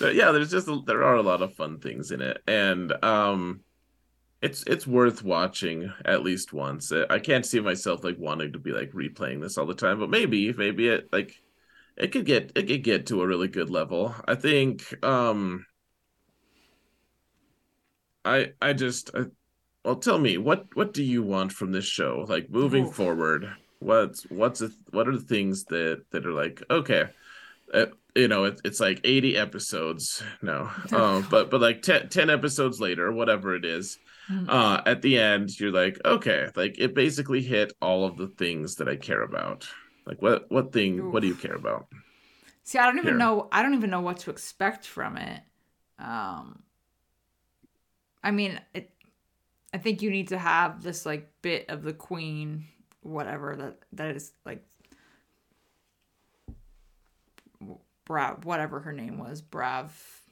But 0.00 0.14
yeah, 0.14 0.32
there's 0.32 0.50
just 0.50 0.68
a, 0.68 0.80
there 0.86 1.04
are 1.04 1.16
a 1.16 1.22
lot 1.22 1.42
of 1.42 1.54
fun 1.54 1.80
things 1.80 2.10
in 2.10 2.22
it, 2.22 2.42
and 2.46 2.92
um, 3.04 3.63
it's 4.44 4.62
it's 4.66 4.86
worth 4.86 5.24
watching 5.24 5.90
at 6.04 6.22
least 6.22 6.52
once. 6.52 6.92
I 6.92 7.18
can't 7.18 7.46
see 7.46 7.60
myself 7.60 8.04
like 8.04 8.18
wanting 8.18 8.52
to 8.52 8.58
be 8.58 8.72
like 8.72 8.92
replaying 8.92 9.40
this 9.40 9.56
all 9.56 9.64
the 9.64 9.74
time, 9.74 9.98
but 9.98 10.10
maybe 10.10 10.52
maybe 10.52 10.88
it 10.88 11.08
like 11.10 11.32
it 11.96 12.12
could 12.12 12.26
get 12.26 12.52
it 12.54 12.66
could 12.66 12.84
get 12.84 13.06
to 13.06 13.22
a 13.22 13.26
really 13.26 13.48
good 13.48 13.70
level. 13.70 14.14
I 14.28 14.34
think. 14.34 15.02
Um, 15.02 15.64
I 18.22 18.52
I 18.60 18.74
just 18.74 19.10
I, 19.14 19.24
well, 19.82 19.96
tell 19.96 20.18
me 20.18 20.36
what 20.36 20.66
what 20.74 20.92
do 20.92 21.02
you 21.02 21.22
want 21.22 21.50
from 21.50 21.72
this 21.72 21.86
show? 21.86 22.26
Like 22.28 22.50
moving 22.50 22.90
forward, 22.90 23.50
what's 23.78 24.24
what's 24.24 24.60
a, 24.60 24.70
what 24.90 25.08
are 25.08 25.16
the 25.16 25.24
things 25.24 25.64
that 25.64 26.02
that 26.10 26.26
are 26.26 26.32
like 26.32 26.62
okay 26.70 27.04
uh, 27.72 27.86
you 28.14 28.28
know 28.28 28.44
it, 28.44 28.60
it's 28.64 28.80
like 28.80 29.00
80 29.04 29.36
episodes 29.36 30.22
no 30.42 30.70
um, 30.92 31.26
but 31.30 31.50
but 31.50 31.60
like 31.60 31.82
10, 31.82 32.08
10 32.08 32.30
episodes 32.30 32.80
later 32.80 33.12
whatever 33.12 33.54
it 33.54 33.64
is 33.64 33.98
mm-hmm. 34.30 34.48
uh 34.48 34.80
at 34.86 35.02
the 35.02 35.18
end 35.18 35.58
you're 35.58 35.72
like 35.72 35.98
okay 36.04 36.48
like 36.56 36.76
it 36.78 36.94
basically 36.94 37.42
hit 37.42 37.72
all 37.80 38.04
of 38.04 38.16
the 38.16 38.28
things 38.28 38.76
that 38.76 38.88
i 38.88 38.96
care 38.96 39.22
about 39.22 39.66
like 40.06 40.20
what 40.22 40.50
what 40.50 40.72
thing 40.72 40.98
Oof. 41.00 41.12
what 41.12 41.20
do 41.20 41.28
you 41.28 41.34
care 41.34 41.54
about 41.54 41.86
see 42.62 42.78
i 42.78 42.86
don't 42.86 42.98
even 42.98 43.18
know 43.18 43.48
i 43.52 43.62
don't 43.62 43.74
even 43.74 43.90
know 43.90 44.00
what 44.00 44.18
to 44.20 44.30
expect 44.30 44.86
from 44.86 45.16
it 45.16 45.40
um 45.98 46.62
i 48.22 48.30
mean 48.30 48.60
it 48.72 48.90
i 49.72 49.78
think 49.78 50.02
you 50.02 50.10
need 50.10 50.28
to 50.28 50.38
have 50.38 50.82
this 50.82 51.06
like 51.06 51.30
bit 51.42 51.68
of 51.68 51.82
the 51.82 51.92
queen 51.92 52.64
whatever 53.02 53.56
that 53.56 53.78
that 53.92 54.16
is 54.16 54.32
like 54.44 54.64
Brav, 58.04 58.44
whatever 58.44 58.80
her 58.80 58.92
name 58.92 59.18
was, 59.18 59.40
Brav, 59.40 60.22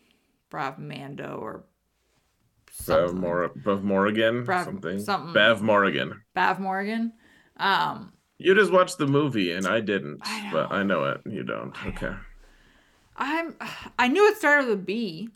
Brav 0.50 0.78
Mando 0.78 1.38
or 1.40 1.64
Brav, 2.86 3.14
Mor- 3.14 3.52
Brav 3.54 3.84
Morrigan, 3.84 4.44
Brav, 4.44 4.64
something, 4.64 4.98
something, 4.98 5.34
Bav 5.34 5.60
Morrigan, 5.60 6.22
Bav 6.36 6.58
Morrigan. 6.58 7.12
Um, 7.58 8.12
you 8.38 8.54
just 8.54 8.72
watched 8.72 8.98
the 8.98 9.06
movie 9.06 9.52
and 9.52 9.66
I 9.66 9.80
didn't, 9.80 10.20
I 10.22 10.48
but 10.52 10.72
I 10.72 10.82
know 10.82 11.04
it. 11.04 11.20
You 11.26 11.42
don't. 11.42 11.74
Okay. 11.86 12.14
I'm. 13.16 13.56
I 13.98 14.08
knew 14.08 14.26
it 14.28 14.36
started 14.38 14.68
with 14.68 14.78
a 14.78 14.82
B. 14.82 15.28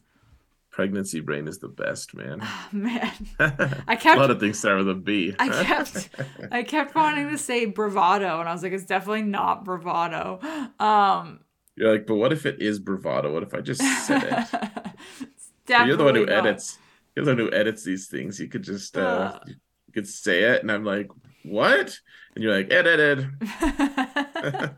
Pregnancy 0.70 1.20
brain 1.20 1.48
is 1.48 1.58
the 1.58 1.68
best, 1.68 2.14
man. 2.14 2.40
Oh, 2.42 2.68
man, 2.70 3.10
I 3.88 3.96
kept 3.96 4.18
a 4.18 4.20
lot 4.20 4.30
of 4.30 4.38
things 4.38 4.58
start 4.58 4.76
with 4.76 4.90
a 4.90 4.94
B. 4.94 5.34
I 5.38 5.48
kept, 5.64 6.10
I 6.50 6.62
kept 6.62 6.94
wanting 6.94 7.30
to 7.30 7.38
say 7.38 7.64
bravado, 7.64 8.40
and 8.40 8.48
I 8.48 8.52
was 8.52 8.62
like, 8.62 8.72
it's 8.72 8.84
definitely 8.84 9.22
not 9.22 9.64
bravado. 9.64 10.38
Um, 10.78 11.40
you're 11.76 11.92
like, 11.92 12.06
but 12.06 12.16
what 12.16 12.30
if 12.30 12.44
it 12.44 12.60
is 12.60 12.78
bravado? 12.78 13.32
What 13.32 13.42
if 13.42 13.54
I 13.54 13.62
just 13.62 13.80
said 14.06 14.22
it? 14.24 15.28
you're 15.86 15.96
the 15.96 16.04
one 16.04 16.14
who 16.14 16.26
not. 16.26 16.46
edits. 16.46 16.78
The 17.16 17.24
one 17.24 17.38
who 17.38 17.51
edits 17.51 17.82
these 17.82 18.09
things. 18.09 18.38
You 18.38 18.48
could 18.48 18.62
just 18.62 18.97
uh, 18.97 19.01
uh, 19.01 19.38
you 19.47 19.93
could 19.93 20.06
say 20.06 20.43
it, 20.44 20.62
and 20.62 20.70
I'm 20.70 20.84
like, 20.84 21.09
what? 21.44 21.98
And 22.34 22.44
you're 22.44 22.55
like, 22.55 22.70
edited. 22.70 23.28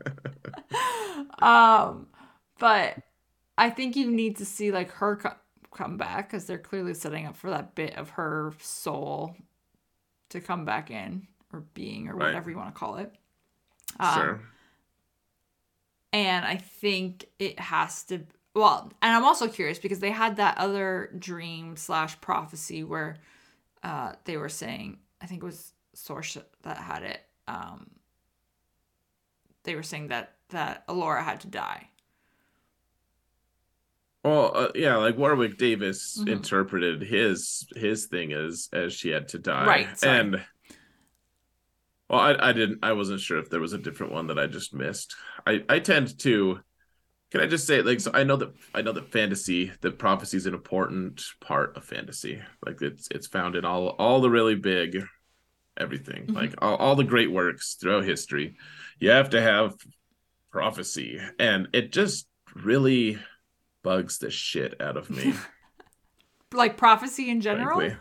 um, 1.41 2.07
but 2.59 2.97
I 3.57 3.69
think 3.69 3.95
you 3.95 4.09
need 4.09 4.37
to 4.37 4.45
see 4.45 4.71
like 4.71 4.91
her 4.91 5.17
co- 5.17 5.35
come 5.75 5.97
back 5.97 6.29
because 6.29 6.45
they're 6.45 6.57
clearly 6.57 6.93
setting 6.93 7.25
up 7.25 7.35
for 7.35 7.49
that 7.49 7.75
bit 7.75 7.95
of 7.97 8.11
her 8.11 8.53
soul 8.59 9.35
to 10.29 10.39
come 10.39 10.63
back 10.63 10.91
in 10.91 11.27
or 11.51 11.61
being 11.73 12.07
or 12.07 12.15
Right. 12.15 12.27
whatever 12.27 12.49
you 12.49 12.57
want 12.57 12.73
to 12.73 12.79
call 12.79 12.95
it. 12.97 13.13
Um, 13.99 14.13
sure. 14.13 14.41
And 16.13 16.45
I 16.45 16.57
think 16.57 17.25
it 17.37 17.59
has 17.59 18.03
to. 18.05 18.21
Well, 18.55 18.91
and 19.01 19.15
I'm 19.15 19.23
also 19.23 19.47
curious 19.47 19.79
because 19.79 19.99
they 19.99 20.11
had 20.11 20.37
that 20.37 20.57
other 20.57 21.11
dream 21.17 21.77
slash 21.77 22.19
prophecy 22.19 22.83
where 22.83 23.17
uh, 23.83 24.13
they 24.25 24.37
were 24.37 24.49
saying, 24.49 24.97
I 25.21 25.27
think 25.27 25.43
it 25.43 25.45
was 25.45 25.73
Sorsha 25.95 26.43
that 26.63 26.77
had 26.77 27.03
it. 27.03 27.21
Um, 27.47 27.89
they 29.63 29.75
were 29.75 29.83
saying 29.83 30.07
that 30.09 30.35
that 30.49 30.87
Elora 30.87 31.23
had 31.23 31.41
to 31.41 31.47
die. 31.47 31.89
Well, 34.23 34.51
uh, 34.53 34.67
yeah, 34.75 34.97
like 34.97 35.17
Warwick 35.17 35.57
Davis 35.57 36.17
Mhm. 36.19 36.31
interpreted 36.33 37.01
his 37.03 37.67
his 37.75 38.07
thing 38.07 38.33
as 38.33 38.67
as 38.73 38.93
she 38.93 39.09
had 39.09 39.27
to 39.29 39.39
die, 39.39 39.65
Right, 39.65 39.99
sorry. 39.99 40.19
And 40.19 40.45
well, 42.09 42.19
I 42.19 42.49
I 42.49 42.53
didn't 42.53 42.79
I 42.83 42.93
wasn't 42.93 43.21
sure 43.21 43.37
if 43.39 43.49
there 43.49 43.59
was 43.61 43.73
a 43.73 43.77
different 43.77 44.11
one 44.11 44.27
that 44.27 44.39
I 44.39 44.47
just 44.47 44.73
missed. 44.73 45.15
I 45.45 45.63
I 45.69 45.79
tend 45.79 46.17
to. 46.19 46.59
Can 47.31 47.41
I 47.41 47.45
just 47.45 47.67
say 47.67 47.81
like 47.81 47.99
so? 47.99 48.11
I 48.13 48.23
know 48.23 48.35
that 48.37 48.53
I 48.73 48.81
know 48.81 48.91
that 48.91 49.11
fantasy, 49.11 49.71
that 49.81 49.99
prophecy 49.99 50.37
is 50.37 50.45
an 50.47 50.53
important 50.55 51.21
part 51.41 51.77
of 51.77 51.85
fantasy. 51.85 52.41
Like 52.65 52.81
it's 52.81 53.07
it's 53.11 53.27
found 53.27 53.55
in 53.55 53.65
all 53.65 53.89
all 53.99 54.19
the 54.21 54.29
really 54.31 54.55
big 54.55 55.03
everything, 55.77 56.25
Mhm. 56.27 56.35
like 56.35 56.53
all, 56.61 56.75
all 56.77 56.95
the 56.95 57.03
great 57.03 57.31
works 57.31 57.75
throughout 57.75 58.03
history. 58.03 58.55
You 58.99 59.11
have 59.11 59.29
to 59.29 59.41
have 59.41 59.75
prophecy, 60.51 61.21
and 61.39 61.67
it 61.73 61.91
just 61.91 62.27
really 62.55 63.19
bugs 63.83 64.17
the 64.17 64.31
shit 64.31 64.79
out 64.81 64.97
of 64.97 65.09
me. 65.09 65.33
Like 66.51 66.77
prophecy 66.77 67.29
in 67.29 67.41
general? 67.41 67.77
frankly. 67.79 67.99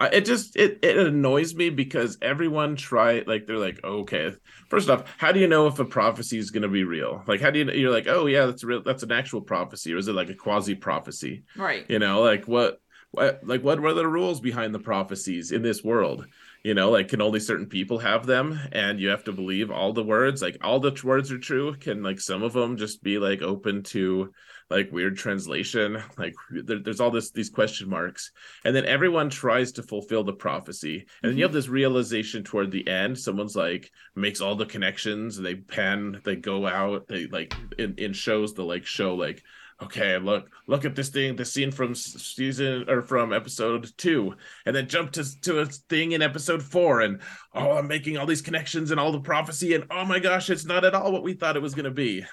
I, 0.00 0.06
it 0.08 0.24
just 0.24 0.56
it, 0.56 0.78
it 0.82 0.96
annoys 0.96 1.54
me 1.54 1.68
because 1.70 2.16
everyone 2.22 2.74
try 2.74 3.22
like 3.26 3.46
they're 3.46 3.58
like 3.58 3.78
okay 3.84 4.32
first 4.68 4.88
off 4.88 5.04
how 5.18 5.30
do 5.30 5.38
you 5.38 5.46
know 5.46 5.66
if 5.66 5.78
a 5.78 5.84
prophecy 5.84 6.38
is 6.38 6.50
going 6.50 6.62
to 6.62 6.68
be 6.68 6.84
real? 6.84 7.22
Like 7.26 7.40
how 7.40 7.50
do 7.50 7.58
you 7.58 7.70
you're 7.70 7.92
like 7.92 8.08
oh 8.08 8.26
yeah 8.26 8.46
that's 8.46 8.64
real 8.64 8.82
that's 8.82 9.02
an 9.02 9.12
actual 9.12 9.42
prophecy 9.42 9.92
or 9.92 9.98
is 9.98 10.08
it 10.08 10.14
like 10.14 10.30
a 10.30 10.34
quasi 10.34 10.74
prophecy 10.74 11.44
Right. 11.56 11.84
you 11.88 11.98
know 11.98 12.22
like 12.22 12.48
what 12.48 12.80
what 13.12 13.40
like 13.42 13.62
what 13.62 13.80
were 13.80 13.92
the 13.92 14.06
rules 14.06 14.40
behind 14.40 14.74
the 14.74 14.78
prophecies 14.78 15.52
in 15.52 15.62
this 15.62 15.82
world? 15.84 16.26
You 16.64 16.74
know 16.74 16.90
like 16.90 17.08
can 17.08 17.20
only 17.20 17.40
certain 17.40 17.66
people 17.66 17.98
have 17.98 18.24
them 18.24 18.58
and 18.72 19.00
you 19.00 19.08
have 19.08 19.24
to 19.24 19.32
believe 19.32 19.70
all 19.70 19.92
the 19.92 20.04
words 20.04 20.40
like 20.40 20.58
all 20.62 20.78
the 20.80 20.98
words 21.04 21.30
are 21.32 21.38
true? 21.38 21.74
Can 21.76 22.02
like 22.02 22.20
some 22.20 22.42
of 22.42 22.52
them 22.52 22.76
just 22.76 23.02
be 23.02 23.18
like 23.18 23.42
open 23.42 23.82
to 23.94 24.32
like 24.70 24.92
weird 24.92 25.16
translation 25.16 26.00
like 26.18 26.34
there, 26.50 26.78
there's 26.78 27.00
all 27.00 27.10
this 27.10 27.30
these 27.30 27.50
question 27.50 27.88
marks. 27.88 28.30
And 28.64 28.74
then 28.74 28.86
everyone 28.86 29.28
tries 29.28 29.72
to 29.72 29.82
fulfill 29.82 30.24
the 30.24 30.32
prophecy. 30.32 31.06
And 31.22 31.30
then 31.30 31.36
you 31.36 31.42
have 31.42 31.50
mm-hmm. 31.50 31.58
this 31.58 31.68
realization 31.68 32.44
toward 32.44 32.70
the 32.70 32.86
end. 32.86 33.18
Someone's 33.18 33.56
like 33.56 33.90
makes 34.14 34.40
all 34.40 34.54
the 34.54 34.66
connections. 34.66 35.36
And 35.36 35.46
they 35.46 35.56
pan 35.56 36.20
they 36.24 36.36
go 36.36 36.66
out 36.66 37.08
they 37.08 37.26
like 37.26 37.54
in, 37.78 37.94
in 37.98 38.12
shows 38.12 38.54
they'll 38.54 38.66
like 38.66 38.86
show 38.86 39.14
like 39.14 39.42
okay 39.82 40.18
look 40.18 40.50
look 40.66 40.84
at 40.84 40.94
this 40.94 41.08
thing 41.08 41.34
the 41.36 41.44
scene 41.44 41.72
from 41.72 41.94
season 41.94 42.84
or 42.88 43.02
from 43.02 43.32
episode 43.32 43.90
two. 43.96 44.34
And 44.66 44.76
then 44.76 44.88
jump 44.88 45.10
to, 45.12 45.40
to 45.40 45.60
a 45.60 45.66
thing 45.66 46.12
in 46.12 46.22
episode 46.22 46.62
four 46.62 47.00
and 47.00 47.20
oh 47.54 47.72
i'm 47.72 47.88
making 47.88 48.18
all 48.18 48.26
these 48.26 48.42
connections 48.42 48.92
and 48.92 49.00
all 49.00 49.10
the 49.10 49.20
prophecy 49.20 49.74
and 49.74 49.84
oh 49.90 50.04
my 50.04 50.20
gosh 50.20 50.48
it's 50.50 50.64
not 50.66 50.84
at 50.84 50.94
all 50.94 51.10
what 51.12 51.24
we 51.24 51.32
thought 51.32 51.56
it 51.56 51.62
was 51.62 51.74
going 51.74 51.86
to 51.86 51.90
be. 51.90 52.24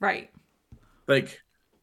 Right. 0.00 0.30
like 1.06 1.40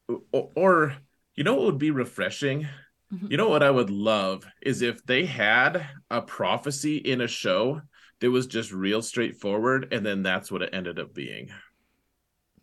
or, 0.07 0.51
or 0.55 0.95
you 1.35 1.43
know 1.43 1.55
what 1.55 1.65
would 1.65 1.77
be 1.77 1.91
refreshing 1.91 2.67
Mhm. 3.13 3.29
you 3.29 3.37
know 3.37 3.49
what 3.49 3.61
i 3.63 3.69
would 3.69 3.89
love 3.91 4.45
is 4.63 4.81
if 4.81 5.05
they 5.05 5.25
had 5.25 5.85
a 6.09 6.21
prophecy 6.21 6.97
in 6.97 7.21
a 7.21 7.27
show 7.27 7.81
that 8.19 8.31
was 8.31 8.47
just 8.47 8.71
real 8.71 9.01
straightforward 9.03 9.93
and 9.93 10.03
then 10.05 10.23
that's 10.23 10.51
what 10.51 10.61
it 10.63 10.71
ended 10.73 10.97
up 10.99 11.13
being 11.13 11.49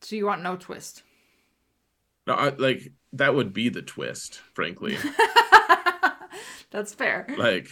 So 0.00 0.16
you 0.16 0.26
want 0.26 0.42
no 0.42 0.56
twist. 0.56 1.04
no 2.26 2.34
I, 2.34 2.48
like 2.50 2.92
that 3.12 3.34
would 3.34 3.52
be 3.52 3.68
the 3.68 3.82
twist 3.82 4.40
frankly 4.54 4.96
That's 6.70 6.94
fair. 6.94 7.26
like 7.36 7.68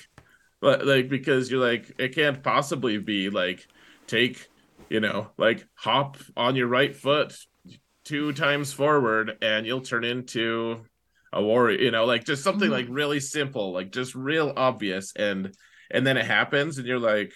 but 0.60 0.86
like 0.86 1.08
because 1.08 1.50
you're 1.50 1.60
like 1.66 1.92
it 1.98 2.14
can't 2.14 2.42
possibly 2.42 2.98
be 2.98 3.30
like 3.30 3.66
take 4.06 4.48
you 4.90 5.00
know 5.00 5.30
like 5.38 5.66
hop 5.74 6.18
on 6.36 6.54
your 6.54 6.68
right 6.68 6.94
foot 6.94 7.34
two 8.04 8.32
times 8.32 8.72
forward 8.72 9.36
and 9.42 9.66
you'll 9.66 9.80
turn 9.82 10.04
into 10.04 10.84
a 11.32 11.42
warrior 11.42 11.78
you 11.78 11.90
know 11.90 12.04
like 12.06 12.24
just 12.24 12.42
something 12.42 12.68
Mhm. 12.68 12.72
like 12.72 12.86
really 12.88 13.20
simple 13.20 13.72
like 13.72 13.92
just 13.92 14.14
real 14.14 14.52
obvious 14.56 15.12
and 15.14 15.54
and 15.90 16.06
then 16.06 16.16
it 16.16 16.24
happens 16.26 16.78
and 16.78 16.86
you're 16.86 16.98
like 16.98 17.32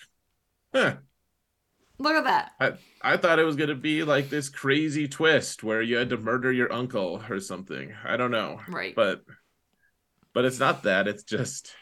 huh 0.74 0.96
Look 1.98 2.14
at 2.14 2.24
that. 2.58 2.78
i 3.02 3.16
thought 3.16 3.38
it 3.38 3.44
was 3.44 3.54
going 3.56 3.68
to 3.68 3.76
be 3.76 4.02
like 4.02 4.28
this 4.30 4.48
crazy 4.48 5.06
twist 5.06 5.62
where 5.62 5.80
you 5.82 5.96
had 5.96 6.10
to 6.10 6.16
murder 6.16 6.50
your 6.50 6.72
uncle 6.72 7.22
or 7.28 7.38
something 7.38 7.94
i 8.04 8.16
don't 8.16 8.32
know 8.32 8.60
Right. 8.68 8.94
but 8.96 9.22
but 10.32 10.44
it's 10.44 10.58
not 10.58 10.82
that 10.84 11.06
it's 11.06 11.22
just 11.22 11.72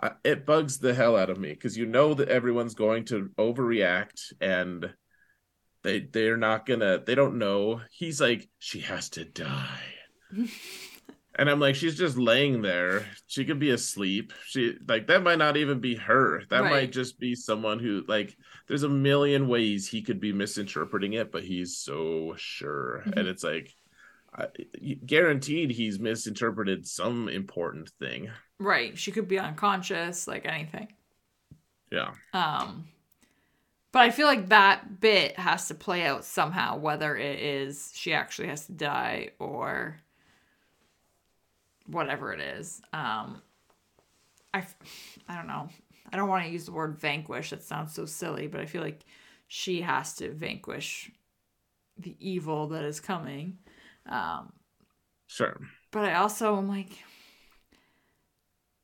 I- 0.00 0.12
it 0.22 0.44
bugs 0.46 0.78
the 0.78 0.94
hell 0.94 1.16
out 1.16 1.30
of 1.30 1.38
me 1.38 1.48
because 1.50 1.76
you 1.76 1.86
know 1.86 2.14
that 2.14 2.28
everyone's 2.28 2.74
going 2.74 3.06
to 3.06 3.30
overreact 3.38 4.32
and 4.40 4.92
they 5.86 6.00
they're 6.00 6.36
not 6.36 6.66
gonna 6.66 6.98
they 7.06 7.14
don't 7.14 7.38
know 7.38 7.80
he's 7.90 8.20
like 8.20 8.48
she 8.58 8.80
has 8.80 9.08
to 9.10 9.24
die 9.24 9.84
and 11.38 11.48
i'm 11.50 11.60
like 11.60 11.74
she's 11.74 11.96
just 11.96 12.16
laying 12.18 12.62
there 12.62 13.06
she 13.26 13.44
could 13.44 13.58
be 13.58 13.70
asleep 13.70 14.32
she 14.46 14.74
like 14.88 15.06
that 15.06 15.22
might 15.22 15.38
not 15.38 15.56
even 15.56 15.78
be 15.80 15.94
her 15.94 16.42
that 16.50 16.62
Right. 16.62 16.70
might 16.70 16.92
just 16.92 17.18
be 17.20 17.34
someone 17.34 17.78
who 17.78 18.02
like 18.08 18.36
there's 18.66 18.82
a 18.82 18.88
million 18.88 19.48
ways 19.48 19.88
he 19.88 20.02
could 20.02 20.20
be 20.20 20.32
misinterpreting 20.32 21.12
it 21.12 21.30
but 21.30 21.44
he's 21.44 21.76
so 21.78 22.34
sure 22.36 23.02
Mhm. 23.06 23.16
and 23.18 23.28
it's 23.28 23.44
like 23.44 23.72
I, 24.38 24.48
guaranteed 25.06 25.70
he's 25.70 25.98
misinterpreted 25.98 26.86
some 26.86 27.28
important 27.28 27.90
thing 28.00 28.30
right. 28.58 28.98
She 28.98 29.12
could 29.12 29.28
be 29.28 29.38
unconscious, 29.38 30.26
like 30.26 30.44
anything. 30.46 30.88
yeah 31.90 32.12
Um 32.34 32.88
but 33.96 34.02
I 34.02 34.10
feel 34.10 34.26
like 34.26 34.50
that 34.50 35.00
bit 35.00 35.38
has 35.38 35.68
to 35.68 35.74
play 35.74 36.04
out 36.04 36.22
somehow, 36.22 36.76
whether 36.76 37.16
it 37.16 37.40
is 37.40 37.92
she 37.94 38.12
actually 38.12 38.48
has 38.48 38.66
to 38.66 38.72
die 38.72 39.30
or 39.38 39.96
whatever 41.86 42.30
it 42.34 42.40
is. 42.40 42.82
Um 42.92 43.40
I 44.52 44.66
I 45.26 45.34
don't 45.34 45.46
know. 45.46 45.70
I 46.12 46.16
don't 46.18 46.28
want 46.28 46.44
to 46.44 46.50
use 46.50 46.66
the 46.66 46.72
word 46.72 46.98
vanquish. 46.98 47.48
That 47.48 47.62
sounds 47.62 47.94
so 47.94 48.04
silly, 48.04 48.48
but 48.48 48.60
I 48.60 48.66
feel 48.66 48.82
like 48.82 49.00
she 49.48 49.80
has 49.80 50.14
to 50.16 50.30
vanquish 50.30 51.10
the 51.96 52.14
evil 52.20 52.66
that 52.66 52.84
is 52.84 53.00
coming. 53.00 53.56
Um 54.06 54.52
sure 55.26 55.58
but 55.90 56.04
I 56.04 56.16
also 56.16 56.58
am 56.58 56.68
like, 56.68 57.02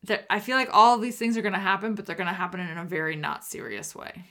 that 0.05 0.25
I 0.31 0.39
feel 0.39 0.57
like 0.57 0.69
all 0.73 0.95
of 0.95 1.03
these 1.03 1.19
things 1.19 1.37
are 1.37 1.43
going 1.43 1.53
to 1.53 1.59
happen, 1.59 1.93
but 1.93 2.07
they're 2.07 2.15
going 2.15 2.25
to 2.25 2.33
happen 2.33 2.59
in 2.59 2.79
a 2.79 2.83
very 2.83 3.15
not 3.15 3.45
serious 3.45 3.93
way. 3.93 4.23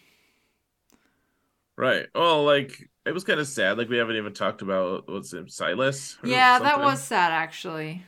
Right 1.77 2.07
well 2.15 2.45
like 2.45 2.89
it 3.07 3.13
was 3.13 3.25
kind 3.25 3.41
of 3.41 3.47
sad 3.47 3.79
like 3.79 3.89
we 3.89 3.97
haven't 3.97 4.17
even 4.17 4.33
talked 4.33 4.63
about 4.63 5.09
what's 5.09 5.33
it 5.33 5.51
silas 5.51 6.17
Yeah, 6.25 6.59
that 6.59 6.81
was 6.81 7.03
sad 7.03 7.33
actually. 7.33 8.05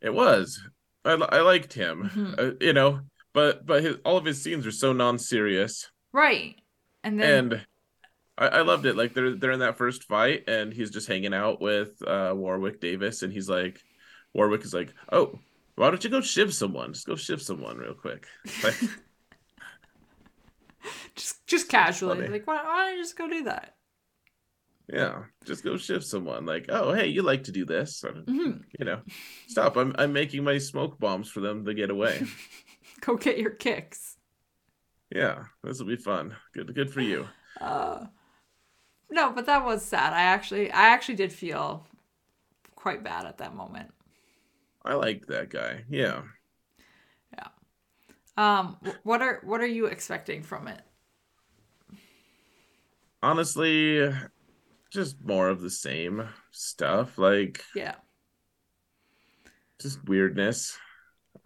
it 0.00 0.12
was 0.12 0.60
i, 1.04 1.12
I 1.12 1.40
liked 1.40 1.72
him 1.72 2.10
Mhm. 2.14 2.38
uh, 2.38 2.54
you 2.60 2.72
know 2.72 3.00
but 3.32 3.64
but 3.66 3.82
his, 3.82 3.96
all 4.04 4.16
of 4.16 4.24
his 4.24 4.42
scenes 4.42 4.66
are 4.66 4.70
so 4.72 4.92
non-serious 4.92 5.90
Right. 6.12 6.56
And 7.02 7.18
then 7.18 7.50
and 7.52 7.66
I, 8.38 8.48
I 8.48 8.62
loved 8.62 8.86
it. 8.86 8.96
Like 8.96 9.14
they're 9.14 9.34
they're 9.36 9.52
in 9.52 9.60
that 9.60 9.78
first 9.78 10.04
fight, 10.04 10.44
and 10.48 10.72
he's 10.72 10.90
just 10.90 11.08
hanging 11.08 11.34
out 11.34 11.60
with 11.60 12.00
uh, 12.06 12.32
Warwick 12.34 12.80
Davis, 12.80 13.22
and 13.22 13.32
he's 13.32 13.48
like, 13.48 13.80
Warwick 14.34 14.64
is 14.64 14.74
like, 14.74 14.94
"Oh, 15.12 15.38
why 15.76 15.90
don't 15.90 16.02
you 16.04 16.10
go 16.10 16.20
shiv 16.20 16.54
someone? 16.54 16.92
Just 16.94 17.06
go 17.06 17.16
shiv 17.16 17.42
someone 17.42 17.78
real 17.78 17.94
quick." 17.94 18.26
Like, 18.62 18.76
just 21.14 21.46
just 21.46 21.68
casually 21.68 22.28
like 22.28 22.46
why, 22.46 22.56
why 22.62 22.86
don't 22.88 22.96
you 22.98 23.02
just 23.02 23.16
go 23.16 23.28
do 23.28 23.44
that? 23.44 23.76
yeah, 24.92 25.22
just 25.44 25.64
go 25.64 25.76
shift 25.76 26.04
someone. 26.04 26.44
Like, 26.44 26.66
oh, 26.68 26.92
hey, 26.92 27.06
you 27.06 27.22
like 27.22 27.44
to 27.44 27.52
do 27.52 27.64
this? 27.64 28.04
Uh, 28.04 28.22
hmm 28.26 28.62
You 28.78 28.84
know, 28.84 29.02
stop. 29.46 29.76
I'm 29.76 29.94
I'm 29.98 30.12
making 30.12 30.44
my 30.44 30.58
smoke 30.58 30.98
bombs 30.98 31.28
for 31.30 31.40
them 31.40 31.64
to 31.64 31.74
get 31.74 31.90
away. 31.90 32.22
Go 33.00 33.16
get 33.16 33.38
your 33.38 33.50
kicks. 33.50 34.16
yeah, 35.14 35.44
this 35.62 35.78
will 35.78 35.86
be 35.86 35.96
fun. 35.96 36.36
Good 36.54 36.74
good 36.74 36.90
for 36.92 37.00
you. 37.00 37.28
Uh 37.60 38.06
No, 39.10 39.30
but 39.30 39.46
that 39.46 39.64
was 39.64 39.82
sad. 39.84 40.12
I 40.12 40.22
actually 40.22 40.70
I 40.72 40.88
actually 40.88 41.16
did 41.16 41.32
feel 41.32 41.86
quite 42.76 43.04
bad 43.04 43.26
at 43.26 43.38
that 43.38 43.54
moment. 43.54 43.92
I 44.84 44.94
like 44.94 45.26
that 45.26 45.50
guy. 45.50 45.84
Yeah. 45.88 46.22
Yeah. 47.32 47.48
Um 48.36 48.76
what 49.02 49.22
are 49.22 49.40
what 49.44 49.60
are 49.60 49.66
you 49.66 49.86
expecting 49.86 50.42
from 50.42 50.68
it? 50.68 50.80
honestly, 53.22 54.10
just 54.90 55.20
more 55.24 55.48
of 55.48 55.60
the 55.60 55.70
same 55.70 56.28
stuff. 56.50 57.18
Like, 57.18 57.62
Yeah. 57.74 57.94
just 59.80 60.02
weirdness. 60.04 60.76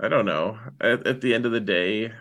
I 0.01 0.09
don't 0.09 0.27
know. 0.27 0.59
At, 0.81 1.07
at 1.07 1.21
the 1.21 1.35
end 1.35 1.47
of 1.47 1.53
the 1.53 1.61
day, 1.61 2.13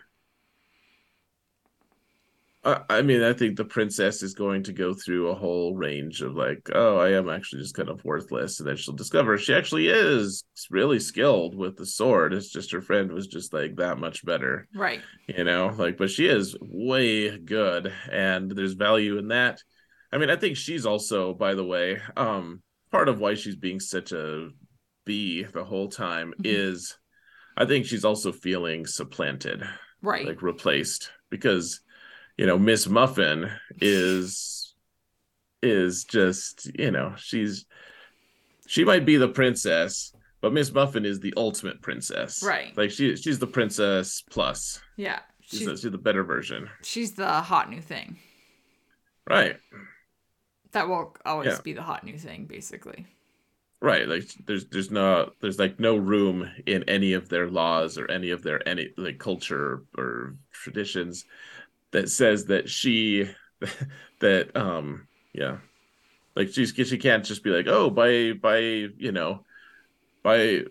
I, 2.66 2.82
I 2.90 3.02
mean, 3.04 3.22
I 3.22 3.32
think 3.34 3.56
the 3.56 3.64
princess 3.66 4.24
is 4.24 4.34
going 4.34 4.64
to 4.64 4.74
go 4.74 4.94
through 4.94 5.28
a 5.30 5.36
whole 5.36 5.76
range 5.76 6.22
of 6.22 6.36
like, 6.36 6.70
oh, 6.74 6.98
I 6.98 7.12
am 7.12 7.30
actually 7.30 7.62
just 7.62 7.76
kind 7.76 7.90
of 7.90 8.04
worthless, 8.04 8.60
and 8.60 8.68
then 8.68 8.76
she'll 8.76 8.96
discover 8.96 9.38
she 9.38 9.54
actually 9.54 9.88
is 9.88 10.44
really 10.72 11.00
skilled 11.00 11.56
with 11.56 11.78
the 11.78 11.86
sword. 11.86 12.34
It's 12.34 12.50
just 12.52 12.72
her 12.72 12.82
friend 12.82 13.12
was 13.12 13.28
just 13.28 13.54
like 13.54 13.76
that 13.76 14.00
much 14.00 14.26
better, 14.26 14.68
Right. 14.74 15.02
you 15.28 15.44
know. 15.44 15.68
Like, 15.78 15.98
but 15.98 16.10
she 16.10 16.28
is 16.28 16.58
way 16.60 17.38
good, 17.38 17.94
and 18.12 18.50
there's 18.50 18.74
value 18.74 19.18
in 19.20 19.28
that. 19.30 19.62
I 20.12 20.18
mean, 20.18 20.30
I 20.30 20.36
think 20.36 20.58
she's 20.58 20.86
also, 20.86 21.34
by 21.34 21.54
the 21.54 21.64
way, 21.66 22.00
um, 22.18 22.62
part 22.92 23.10
of 23.10 23.20
why 23.20 23.36
she's 23.36 23.56
being 23.56 23.80
such 23.80 24.12
a 24.12 24.50
bee 25.06 25.44
the 25.44 25.64
whole 25.64 25.88
time 25.90 26.34
Mhm. 26.40 26.46
is 26.46 26.98
I 27.58 27.66
think 27.66 27.86
she's 27.86 28.04
also 28.04 28.32
feeling 28.34 28.86
supplanted, 28.86 29.64
Right. 30.02 30.26
like 30.26 30.42
replaced, 30.42 31.12
because 31.30 31.80
you 32.38 32.46
know 32.46 32.58
Miss 32.58 32.88
Muffin 32.88 33.50
is 33.82 34.74
is 35.62 36.04
just 36.04 36.70
you 36.78 36.92
know 36.92 37.14
she's 37.18 37.66
she 38.68 38.84
might 38.84 39.06
be 39.06 39.18
the 39.18 39.28
princess, 39.28 40.12
but 40.42 40.54
Miss 40.54 40.72
Muffin 40.74 41.06
is 41.06 41.20
the 41.20 41.34
ultimate 41.38 41.82
princess, 41.82 42.42
Right. 42.44 42.76
Like 42.78 42.92
she 42.92 43.16
she's 43.16 43.40
the 43.40 43.48
princess 43.48 44.24
plus. 44.30 44.82
yeah. 44.98 45.20
She's, 45.42 45.60
She's, 45.60 45.68
the, 45.68 45.78
she's 45.78 45.92
the 45.92 45.98
better 46.00 46.24
version, 46.24 46.70
she's 46.82 47.14
the 47.14 47.28
hot 47.30 47.70
new 47.70 47.82
thing. 47.82 48.18
right? 49.30 49.58
That 50.72 50.90
will 50.90 51.16
always 51.26 51.48
Yeah. 51.54 51.60
be 51.64 51.74
the 51.74 51.84
hot 51.84 52.04
new 52.04 52.18
thing, 52.18 52.46
basically. 52.46 53.06
Right. 53.82 54.08
Like 54.08 54.24
there's 54.48 54.66
there's 54.66 54.90
no 54.90 55.32
there's 55.42 55.60
like 55.60 55.80
no 55.80 55.96
room 55.98 56.50
in 56.66 56.84
any 56.90 57.14
of 57.14 57.30
their 57.30 57.48
laws 57.50 58.00
or 58.00 58.10
any 58.10 58.32
of 58.32 58.42
their 58.42 58.68
any 58.68 58.90
like 58.98 59.20
culture 59.20 59.84
or 59.96 60.36
traditions 60.52 61.26
that 61.96 62.10
says 62.10 62.46
that 62.46 62.70
she 62.70 63.30
that 64.20 64.56
um 64.56 65.08
yeah. 65.34 65.58
Like 66.36 66.50
she's 66.50 66.74
she 66.74 66.98
can't 66.98 67.24
just 67.24 67.44
be 67.44 67.50
like 67.50 67.68
oh 67.68 67.90
by 67.90 68.34
by 68.34 68.60
you 68.60 69.14
know 69.14 69.46
by 70.22 70.64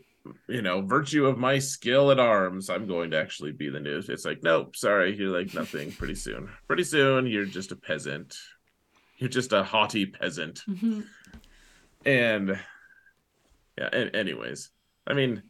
you 0.46 0.62
know 0.62 0.82
virtue 0.82 1.24
of 1.24 1.38
my 1.38 1.58
skill 1.58 2.10
at 2.10 2.18
arms 2.18 2.70
i'm 2.70 2.86
going 2.86 3.10
to 3.10 3.18
actually 3.18 3.52
be 3.52 3.70
the 3.70 3.80
news. 3.80 4.10
It's 4.10 4.26
like 4.26 4.42
nope 4.42 4.76
sorry 4.76 5.16
you're 5.16 5.36
like 5.36 5.54
nothing. 5.54 5.92
Pretty 5.92 6.14
soon. 6.14 6.50
Pretty 6.66 6.84
soon 6.84 7.26
you're 7.26 7.46
just 7.46 7.72
a 7.72 7.76
peasant. 7.76 8.36
You're 9.16 9.30
just 9.30 9.52
a 9.54 9.64
haughty 9.64 10.06
peasant. 10.06 10.60
Hmm 10.66 11.00
and 12.04 12.58
yeah 13.78 13.88
and 13.90 14.14
anyways. 14.14 14.70
I 15.06 15.14
mean 15.14 15.42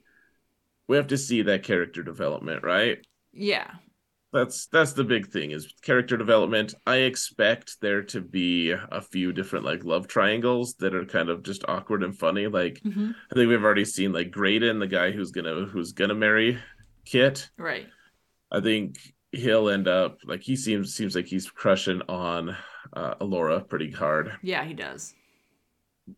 we 0.87 0.97
have 0.97 1.09
to 1.09 1.19
see 1.19 1.43
that 1.43 1.65
character 1.65 2.05
development 2.05 2.63
right? 2.63 3.05
Yeah. 3.33 3.69
That's 4.35 4.66
that's 4.66 4.93
the 4.94 5.05
big 5.05 5.28
thing 5.28 5.52
is 5.52 5.73
character 5.82 6.16
development 6.16 6.74
i 6.86 6.97
expect 6.97 7.81
there 7.81 8.02
to 8.02 8.20
be 8.20 8.73
a 8.73 9.01
few 9.01 9.32
different 9.32 9.65
like 9.65 9.85
love 9.85 10.09
triangles 10.09 10.74
that 10.81 10.93
are 10.94 11.05
kind 11.06 11.28
of 11.28 11.44
just 11.44 11.65
awkward 11.69 12.02
and 12.02 12.19
funny 12.19 12.48
like 12.48 12.81
hmm 12.82 13.12
i 13.31 13.35
think 13.35 13.48
we've 13.48 13.62
already 13.65 13.85
seen 13.85 14.12
like 14.12 14.32
graydon 14.32 14.81
the 14.81 14.89
guy 14.89 15.12
who's 15.12 15.31
gonna 15.31 15.65
who's 15.66 15.93
gonna 15.93 16.16
marry 16.16 16.59
kit 17.05 17.48
Right. 17.56 17.86
i 18.51 18.61
think 18.61 18.97
he'll 19.31 19.69
end 19.69 19.86
up 19.86 20.19
like 20.24 20.43
he 20.43 20.56
seems 20.56 20.94
seems 20.97 21.15
like 21.15 21.27
he's 21.27 21.48
crushing 21.48 22.02
on 22.09 22.56
uh 22.93 23.15
elora 23.20 23.66
pretty 23.69 23.93
hard 23.93 24.32
Yeah, 24.43 24.65
he 24.65 24.74
does. 24.74 25.15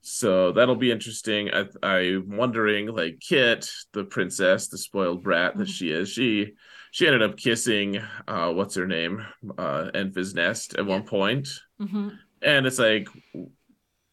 so 0.01 0.53
that'll 0.53 0.75
be 0.77 0.91
interesting. 0.91 1.51
I, 1.53 1.67
I'm 1.83 2.37
wondering, 2.37 2.89
like 2.89 3.21
Kit, 3.21 3.71
the 3.93 4.03
princess, 4.05 4.67
the 4.69 4.79
spoiled 4.79 5.23
brat 5.23 5.57
that 5.59 5.69
Mhm. 5.69 5.73
she 5.79 5.91
is, 5.93 6.09
she 6.09 6.55
she 6.97 7.07
ended 7.07 7.23
up 7.23 7.37
kissing 7.37 7.99
uh 8.27 8.51
what's 8.55 8.75
her 8.75 8.87
name, 8.87 9.23
uh 9.59 9.91
Enfys 9.93 10.35
Nest 10.35 10.77
at 10.79 10.87
one 10.87 11.03
Yeah. 11.03 11.11
point, 11.11 11.49
hmm 11.79 12.09
and 12.41 12.67
it's 12.67 12.79
like, 12.79 13.09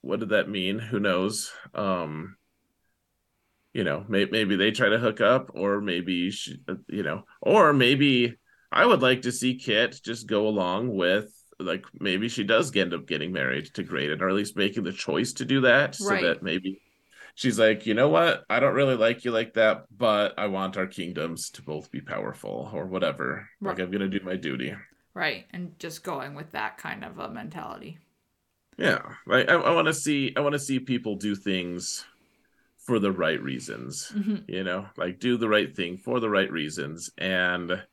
what 0.01 0.19
did 0.19 0.30
that 0.30 0.49
mean? 0.49 0.80
Who 0.80 0.99
knows? 0.99 1.53
Um, 1.73 2.35
you 3.73 3.85
know, 3.85 4.05
may, 4.10 4.26
maybe 4.26 4.57
they 4.57 4.72
try 4.72 4.89
to 4.89 4.97
hook 4.97 5.22
up, 5.22 5.51
or 5.53 5.80
maybe 5.80 6.30
she, 6.30 6.57
you 6.89 7.03
know, 7.03 7.23
or 7.41 7.72
maybe 7.72 8.35
I 8.69 8.85
would 8.85 9.01
like 9.01 9.22
to 9.22 9.31
see 9.31 9.55
Kit 9.55 10.01
just 10.03 10.27
go 10.27 10.47
along 10.49 10.93
with. 10.93 11.31
Like 11.60 11.85
maybe 12.01 12.27
she 12.27 12.43
does 12.43 12.76
end 12.76 12.93
up 12.93 13.07
getting 13.07 13.31
married 13.31 13.68
to 13.76 13.84
Graydon, 13.84 14.22
or 14.22 14.27
at 14.27 14.35
least 14.35 14.57
making 14.57 14.84
the 14.84 14.91
choice 14.91 15.31
to 15.34 15.45
do 15.45 15.61
that, 15.61 15.95
so 15.95 16.15
that 16.18 16.43
maybe 16.43 16.81
she's 17.35 17.60
like, 17.60 17.85
you 17.85 17.93
know 17.93 18.10
what, 18.10 18.43
I 18.49 18.60
don't 18.60 18.76
really 18.76 18.95
like 18.95 19.26
you 19.26 19.31
like 19.31 19.53
that, 19.55 19.85
but 19.95 20.38
I 20.38 20.47
want 20.47 20.77
our 20.77 20.88
kingdoms 20.88 21.49
to 21.51 21.61
both 21.61 21.91
be 21.91 22.01
powerful, 22.01 22.69
or 22.73 22.85
whatever. 22.85 23.49
Like 23.61 23.80
I'm 23.80 23.91
gonna 23.91 24.07
do 24.10 24.19
my 24.23 24.35
duty. 24.35 24.73
Right. 25.15 25.47
And 25.49 25.77
just 25.80 26.03
going 26.03 26.35
with 26.35 26.51
that 26.51 26.77
kind 26.77 27.03
of 27.03 27.18
a 27.18 27.27
mentality. 27.30 27.97
Yeah, 28.77 29.01
like 29.27 29.49
I, 29.49 29.53
I 29.53 29.72
want 29.73 29.88
to 29.88 29.93
see 29.93 30.34
I 30.35 30.39
want 30.41 30.53
to 30.53 30.60
see 30.60 30.80
people 30.80 31.15
do 31.15 31.35
things 31.35 32.05
for 32.77 32.99
the 32.99 33.11
right 33.11 33.41
reasons. 33.41 34.14
hmm 34.14 34.35
You 34.47 34.64
know, 34.64 34.88
like 34.97 35.19
do 35.19 35.38
the 35.38 35.49
right 35.49 35.76
thing 35.76 35.97
for 35.97 36.19
the 36.19 36.30
right 36.30 36.51
reasons, 36.51 37.11
and 37.18 37.84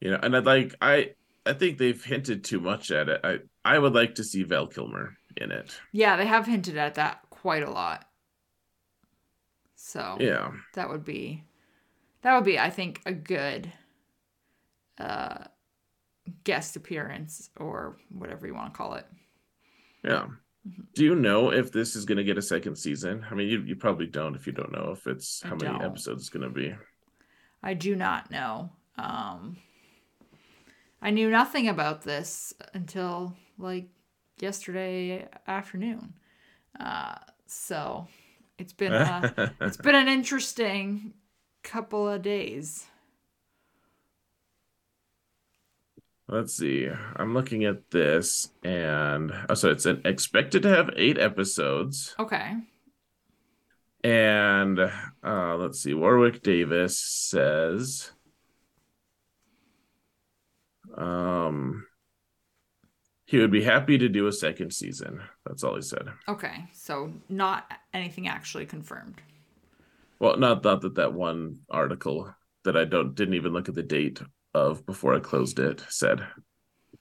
you 0.00 0.10
know, 0.10 0.20
and 0.22 0.36
I'd 0.36 0.46
like 0.46 0.74
I 0.82 1.12
I 1.46 1.54
think 1.54 1.78
they've 1.78 2.02
hinted 2.04 2.44
too 2.44 2.60
much 2.60 2.90
at 2.90 3.08
it. 3.08 3.20
I 3.24 3.38
I 3.64 3.78
would 3.78 3.94
like 3.94 4.16
to 4.16 4.24
see 4.24 4.44
Val 4.44 4.68
Kilmer 4.68 5.16
in 5.36 5.52
it. 5.52 5.80
Yeah, 5.92 6.16
they 6.16 6.24
have 6.26 6.46
hinted 6.46 6.78
at 6.78 6.94
that 6.94 7.28
quite 7.28 7.62
a 7.62 7.70
lot. 7.70 8.07
So 9.78 10.20
Yeah, 10.20 10.50
that 10.74 10.90
would 10.90 11.04
be 11.06 11.44
that 12.22 12.34
would 12.36 12.44
be, 12.44 12.58
I 12.58 12.70
think, 12.70 13.02
a 13.06 13.12
good 13.12 13.72
uh 14.98 15.44
guest 16.44 16.76
appearance 16.76 17.50
or 17.56 17.96
whatever 18.10 18.46
you 18.46 18.54
want 18.54 18.72
to 18.72 18.76
call 18.78 18.94
it. 18.94 19.06
yeah. 20.04 20.26
Mhm. 20.66 20.88
Do 20.94 21.04
you 21.04 21.14
know 21.16 21.52
if 21.52 21.72
this 21.72 21.96
is 21.96 22.04
going 22.04 22.18
to 22.18 22.24
get 22.24 22.38
a 22.38 22.42
second 22.42 22.76
season? 22.76 23.26
I 23.30 23.34
mean, 23.34 23.48
you 23.48 23.62
you 23.62 23.76
probably 23.76 24.06
don't 24.06 24.36
if 24.36 24.46
you 24.46 24.52
don't 24.52 24.72
know 24.72 24.92
if 24.92 25.06
it's 25.06 25.42
how 25.42 25.56
many 25.56 25.80
episodes 25.80 26.22
it's 26.22 26.30
going 26.30 26.44
to 26.44 26.50
be. 26.50 26.74
I 27.62 27.74
do 27.74 27.94
not 27.94 28.30
know. 28.32 28.70
Um, 28.96 29.58
I 31.00 31.10
knew 31.10 31.30
nothing 31.30 31.68
about 31.68 32.02
this 32.02 32.52
until 32.74 33.36
like 33.56 33.88
yesterday 34.40 35.28
afternoon. 35.46 36.14
Uh, 36.78 37.16
so 37.46 38.08
it's 38.58 38.72
been 38.72 38.92
a, 38.92 39.54
it's 39.60 39.76
been 39.76 39.94
an 39.94 40.08
interesting 40.08 41.14
couple 41.62 42.08
of 42.08 42.22
days. 42.22 42.86
Let's 46.30 46.54
see. 46.54 46.88
I'm 47.16 47.32
looking 47.32 47.64
at 47.64 47.90
this, 47.90 48.50
and 48.62 49.32
oh, 49.48 49.54
so 49.54 49.70
it's 49.70 49.86
an, 49.86 50.02
expected 50.04 50.62
to 50.62 50.68
have 50.68 50.90
eight 50.94 51.18
episodes. 51.18 52.14
Okay. 52.18 52.54
And 54.04 54.78
uh, 54.78 55.56
let's 55.56 55.80
see. 55.82 55.94
Warwick 55.94 56.42
Davis 56.42 56.98
says, 56.98 58.12
um, 60.96 61.87
he 63.30 63.36
would 63.36 63.50
be 63.50 63.62
happy 63.62 63.98
to 63.98 64.08
do 64.08 64.26
a 64.26 64.32
second 64.32 64.72
season. 64.72 65.20
That's 65.44 65.62
all 65.62 65.76
he 65.76 65.82
said. 65.82 66.08
Okay. 66.28 66.64
So 66.72 67.12
not 67.28 67.70
anything 67.92 68.26
actually 68.26 68.64
confirmed. 68.64 69.20
Well, 70.18 70.38
not 70.38 70.64
not 70.64 70.80
that 70.80 70.94
that 70.94 71.12
one 71.12 71.58
article 71.68 72.34
that 72.64 72.74
I 72.74 72.84
don't 72.86 73.14
didn't 73.14 73.34
even 73.34 73.52
look 73.52 73.68
at 73.68 73.74
the 73.74 73.82
date 73.82 74.22
of 74.54 74.86
before 74.86 75.14
I 75.14 75.20
closed 75.20 75.58
it 75.58 75.84
said. 75.90 76.26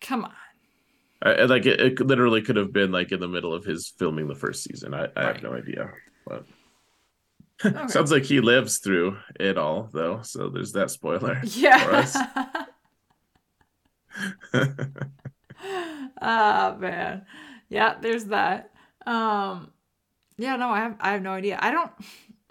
Come 0.01 0.25
on. 0.25 0.33
I, 1.21 1.45
like 1.45 1.65
it, 1.65 1.79
it 1.79 1.99
literally 2.05 2.41
could 2.41 2.57
have 2.57 2.73
been 2.73 2.91
like 2.91 3.13
in 3.13 3.21
the 3.21 3.27
middle 3.29 3.53
of 3.53 3.63
his 3.63 3.87
filming 3.97 4.27
the 4.27 4.35
first 4.35 4.63
season. 4.65 4.93
I, 4.93 5.05
I 5.15 5.23
Right. 5.23 5.33
have 5.35 5.43
no 5.43 5.53
idea. 5.53 5.89
But 6.25 6.45
Okay. 7.65 7.87
sounds 7.87 8.11
like 8.11 8.25
he 8.25 8.41
lives 8.41 8.79
through 8.79 9.17
it 9.39 9.57
all 9.57 9.89
though. 9.93 10.19
So 10.23 10.49
there's 10.49 10.73
that 10.73 10.91
spoiler. 10.91 11.39
Yeah. 11.45 12.05
oh 16.21 16.75
man. 16.77 17.25
Yeah, 17.69 17.95
there's 18.01 18.25
that. 18.25 18.71
Um 19.05 19.71
yeah, 20.37 20.55
no, 20.57 20.69
I 20.69 20.79
have 20.79 20.97
I 20.99 21.13
have 21.13 21.21
no 21.21 21.31
idea. 21.33 21.59
I 21.61 21.71
don't 21.71 21.91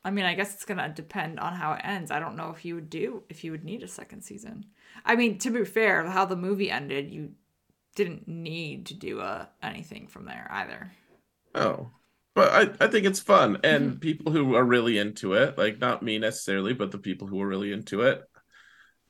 I 0.04 0.10
mean, 0.10 0.24
I 0.24 0.34
guess 0.34 0.54
it's 0.54 0.64
gonna 0.66 0.88
depend 0.90 1.40
on 1.40 1.54
how 1.54 1.72
it 1.74 1.82
ends. 1.84 2.10
I 2.10 2.20
don't 2.20 2.36
know 2.36 2.50
if 2.50 2.64
you 2.64 2.76
would 2.76 2.90
do 2.90 3.24
if 3.28 3.44
you 3.44 3.52
would 3.52 3.64
need 3.64 3.82
a 3.82 3.88
second 3.88 4.22
season. 4.22 4.66
I 5.04 5.16
mean, 5.16 5.38
to 5.40 5.50
be 5.50 5.64
fair, 5.64 6.06
how 6.06 6.24
the 6.26 6.36
movie 6.36 6.70
ended, 6.70 7.10
you 7.12 7.32
didn't 7.96 8.28
need 8.28 8.86
to 8.86 8.94
do 8.94 9.20
a 9.20 9.50
anything 9.62 10.08
from 10.08 10.26
there 10.26 10.48
either. 10.50 10.92
oh. 11.54 11.90
But 12.34 12.80
I, 12.80 12.84
I 12.84 12.88
think 12.88 13.06
it's 13.06 13.20
fun. 13.20 13.58
And 13.64 13.98
Mhm. 13.98 14.00
people 14.00 14.30
who 14.30 14.54
are 14.56 14.64
really 14.64 14.98
into 14.98 15.32
it, 15.32 15.56
like 15.56 15.78
not 15.78 16.02
me 16.02 16.18
necessarily, 16.18 16.74
but 16.74 16.90
the 16.90 16.98
people 16.98 17.26
who 17.28 17.40
are 17.40 17.46
really 17.46 17.72
into 17.72 18.02
it, 18.02 18.22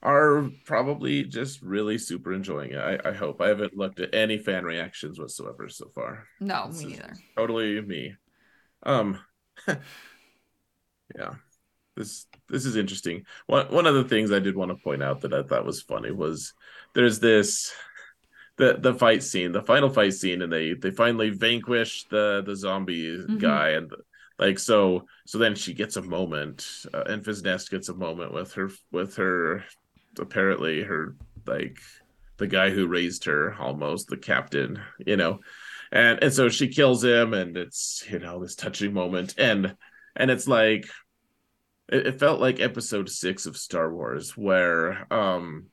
are 0.03 0.49
probably 0.65 1.25
just 1.25 1.63
really 1.63 1.99
super 1.99 2.33
enjoying 2.33 2.73
it. 2.73 2.79
I, 2.79 2.99
I 3.11 3.13
hope. 3.13 3.41
I 3.41 3.49
haven't 3.49 3.77
looked 3.77 4.01
at 4.01 4.15
any 4.15 4.39
fan 4.39 4.65
reactions 4.65 5.19
whatsoever 5.19 5.69
so 5.69 5.89
far. 5.95 6.27
No, 6.41 6.69
This 6.69 6.85
me 6.85 6.93
is 6.93 6.99
neither. 7.01 7.15
Totally 7.37 7.81
me. 7.81 8.15
Um 8.83 9.19
yeah. 9.67 11.35
This 11.97 12.27
this 12.49 12.67
is 12.67 12.77
interesting. 12.77 13.25
One 13.47 13.67
one 13.73 13.87
of 13.87 13.95
the 13.95 14.05
things 14.05 14.31
I 14.31 14.39
did 14.39 14.55
want 14.57 14.71
to 14.71 14.77
point 14.83 15.03
out 15.03 15.23
that 15.23 15.33
I 15.33 15.43
thought 15.43 15.65
was 15.65 15.81
funny 15.83 16.11
was 16.11 16.53
there's 16.95 17.19
this 17.21 17.73
the 18.59 18.77
the 18.79 18.95
fight 18.95 19.23
scene, 19.23 19.53
the 19.53 19.63
final 19.63 19.89
fight 19.91 20.13
scene, 20.15 20.43
and 20.43 20.53
they 20.53 20.75
they 20.75 20.91
finally 20.91 21.31
vanquish 21.31 22.05
the 22.11 22.43
the 22.45 22.55
zombie 22.55 23.17
Mhm. 23.19 23.39
guy, 23.41 23.71
and 23.71 23.91
like 24.39 24.59
so 24.59 25.07
so 25.27 25.39
then 25.39 25.55
she 25.55 25.73
gets 25.73 25.97
a 25.97 26.03
moment, 26.03 26.67
uh, 26.93 27.05
and 27.07 27.27
Nest 27.43 27.71
gets 27.71 27.89
a 27.89 27.95
moment 27.95 28.33
with 28.33 28.53
her 28.55 28.71
with 28.93 29.17
her 29.17 29.65
apparently 30.19 30.83
her 30.83 31.17
like 31.47 31.79
the 32.39 32.47
guy 32.47 32.71
who 32.71 32.87
raised 32.87 33.25
her 33.25 33.55
almost 33.59 34.09
the 34.09 34.17
captain, 34.17 34.81
you 34.99 35.17
know, 35.17 35.41
and 35.93 36.23
and 36.23 36.33
so 36.33 36.49
she 36.49 36.69
kills 36.69 37.03
him, 37.03 37.35
and 37.35 37.57
it's 37.57 38.05
you 38.11 38.19
know 38.19 38.41
this 38.41 38.55
touching 38.55 38.93
moment, 38.93 39.35
and 39.39 39.77
and 40.15 40.31
it's 40.31 40.49
like 40.49 40.87
it, 41.89 42.07
it 42.07 42.21
felt 42.21 42.41
like 42.41 42.61
episode 42.61 43.09
six 43.09 43.47
of 43.47 43.57
Star 43.57 43.93
Wars 43.93 44.37
where 44.37 45.13
um 45.13 45.67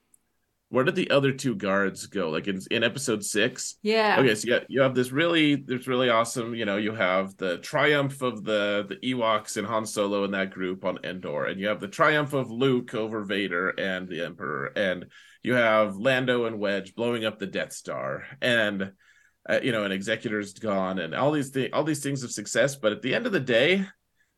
where 0.73 0.83
did 0.83 0.95
the 0.95 1.11
other 1.11 1.31
two 1.31 1.53
guards 1.53 2.07
go? 2.07 2.29
Like 2.31 2.47
in 2.47 2.59
in 2.71 2.83
episode 2.83 3.23
six, 3.23 3.75
Yeah. 3.83 4.17
Okay, 4.19 4.33
so 4.33 4.47
you, 4.47 4.53
got, 4.53 4.63
you 4.69 4.81
have 4.81 4.95
this 4.95 5.11
really, 5.11 5.55
this 5.55 5.87
really 5.87 6.09
awesome. 6.09 6.55
You 6.55 6.65
know, 6.65 6.77
you 6.77 6.93
have 6.93 7.37
the 7.37 7.59
triumph 7.59 8.23
of 8.23 8.43
the 8.43 8.85
the 8.89 9.13
Ewoks 9.13 9.57
and 9.57 9.67
Han 9.67 9.85
Solo 9.85 10.23
and 10.23 10.33
that 10.33 10.49
group 10.49 10.83
on 10.83 10.97
Endor, 11.03 11.45
and 11.45 11.59
you 11.59 11.67
have 11.67 11.79
the 11.79 11.87
triumph 11.87 12.33
of 12.33 12.49
Luke 12.49 12.95
over 12.95 13.23
Vader 13.23 13.69
and 13.69 14.07
the 14.07 14.25
Emperor, 14.25 14.65
and 14.75 15.05
you 15.43 15.53
have 15.53 15.95
Lando 15.95 16.45
and 16.45 16.59
Wedge 16.59 16.95
blowing 16.95 17.23
up 17.23 17.37
the 17.37 17.45
Death 17.45 17.73
Star, 17.73 18.23
and 18.41 18.93
uh, 19.47 19.59
you 19.61 19.71
know, 19.71 19.83
an 19.83 19.91
Executor's 19.91 20.53
gone, 20.53 20.97
and 20.97 21.13
all 21.13 21.31
these 21.31 21.49
things, 21.49 21.69
all 21.73 21.83
these 21.83 22.01
things 22.01 22.23
of 22.23 22.31
success. 22.31 22.75
But 22.75 22.93
at 22.93 23.03
the 23.03 23.13
end 23.13 23.27
of 23.27 23.31
the 23.31 23.39
day, 23.39 23.85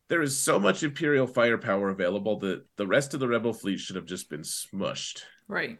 there 0.10 0.22
is 0.22 0.38
so 0.38 0.60
much 0.60 0.84
Imperial 0.84 1.28
firepower 1.28 1.90
available 1.90 2.40
that 2.40 2.66
the 2.76 2.88
rest 2.88 3.14
of 3.14 3.22
the 3.22 3.28
Rebel 3.28 3.54
fleet 3.54 3.80
should 3.80 3.96
have 3.96 4.06
just 4.06 4.30
been 4.30 4.42
smushed 4.42 5.22
Right. 5.48 5.78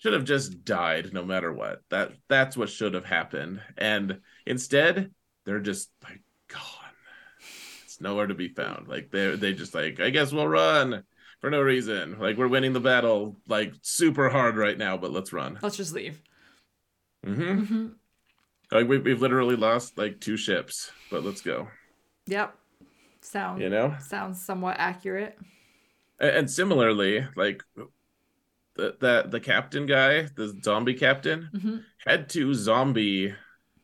Should 0.00 0.12
have 0.14 0.24
just 0.24 0.64
died 0.64 1.12
no 1.12 1.24
matter 1.24 1.52
what. 1.52 1.82
That 1.90 2.12
that's 2.28 2.56
what 2.56 2.68
should 2.70 2.94
have 2.94 3.04
happened. 3.04 3.60
And 3.78 4.20
instead, 4.46 5.12
they're 5.44 5.60
just 5.60 5.90
like 6.02 6.22
gone. 6.48 6.60
It's 7.84 8.00
nowhere 8.00 8.26
to 8.26 8.34
be 8.34 8.48
found. 8.48 8.88
Like 8.88 9.10
they 9.10 9.36
they 9.36 9.52
just 9.52 9.74
like, 9.74 10.00
I 10.00 10.10
guess 10.10 10.32
we'll 10.32 10.48
run 10.48 11.04
for 11.40 11.50
no 11.50 11.60
reason. 11.60 12.18
Like 12.18 12.36
we're 12.36 12.48
winning 12.48 12.72
the 12.72 12.80
battle 12.80 13.36
like 13.48 13.74
super 13.82 14.28
hard 14.28 14.56
right 14.56 14.76
now, 14.76 14.96
but 14.96 15.12
let's 15.12 15.32
run. 15.32 15.58
Let's 15.62 15.76
just 15.76 15.92
leave. 15.94 16.20
hmm 17.24 17.64
hmm 17.64 17.86
Like 18.72 18.88
we 18.88 18.98
we've 18.98 19.20
literally 19.20 19.56
lost 19.56 19.98
like 19.98 20.20
two 20.20 20.36
ships, 20.36 20.92
but 21.10 21.24
let's 21.24 21.40
go. 21.42 21.68
Yep. 22.26 22.54
Sound 23.22 23.60
You 23.60 23.68
know? 23.68 23.94
sounds 24.00 24.42
somewhat 24.42 24.76
accurate. 24.78 25.36
And, 26.18 26.30
and 26.30 26.50
similarly, 26.50 27.26
like 27.36 27.62
the 28.80 28.96
that 29.00 29.30
the 29.30 29.40
captain 29.40 29.86
guy, 29.86 30.22
the 30.34 30.56
zombie 30.62 30.94
captain, 30.94 31.48
hmm 31.52 31.76
had 32.06 32.30
two 32.30 32.54
zombie 32.54 33.34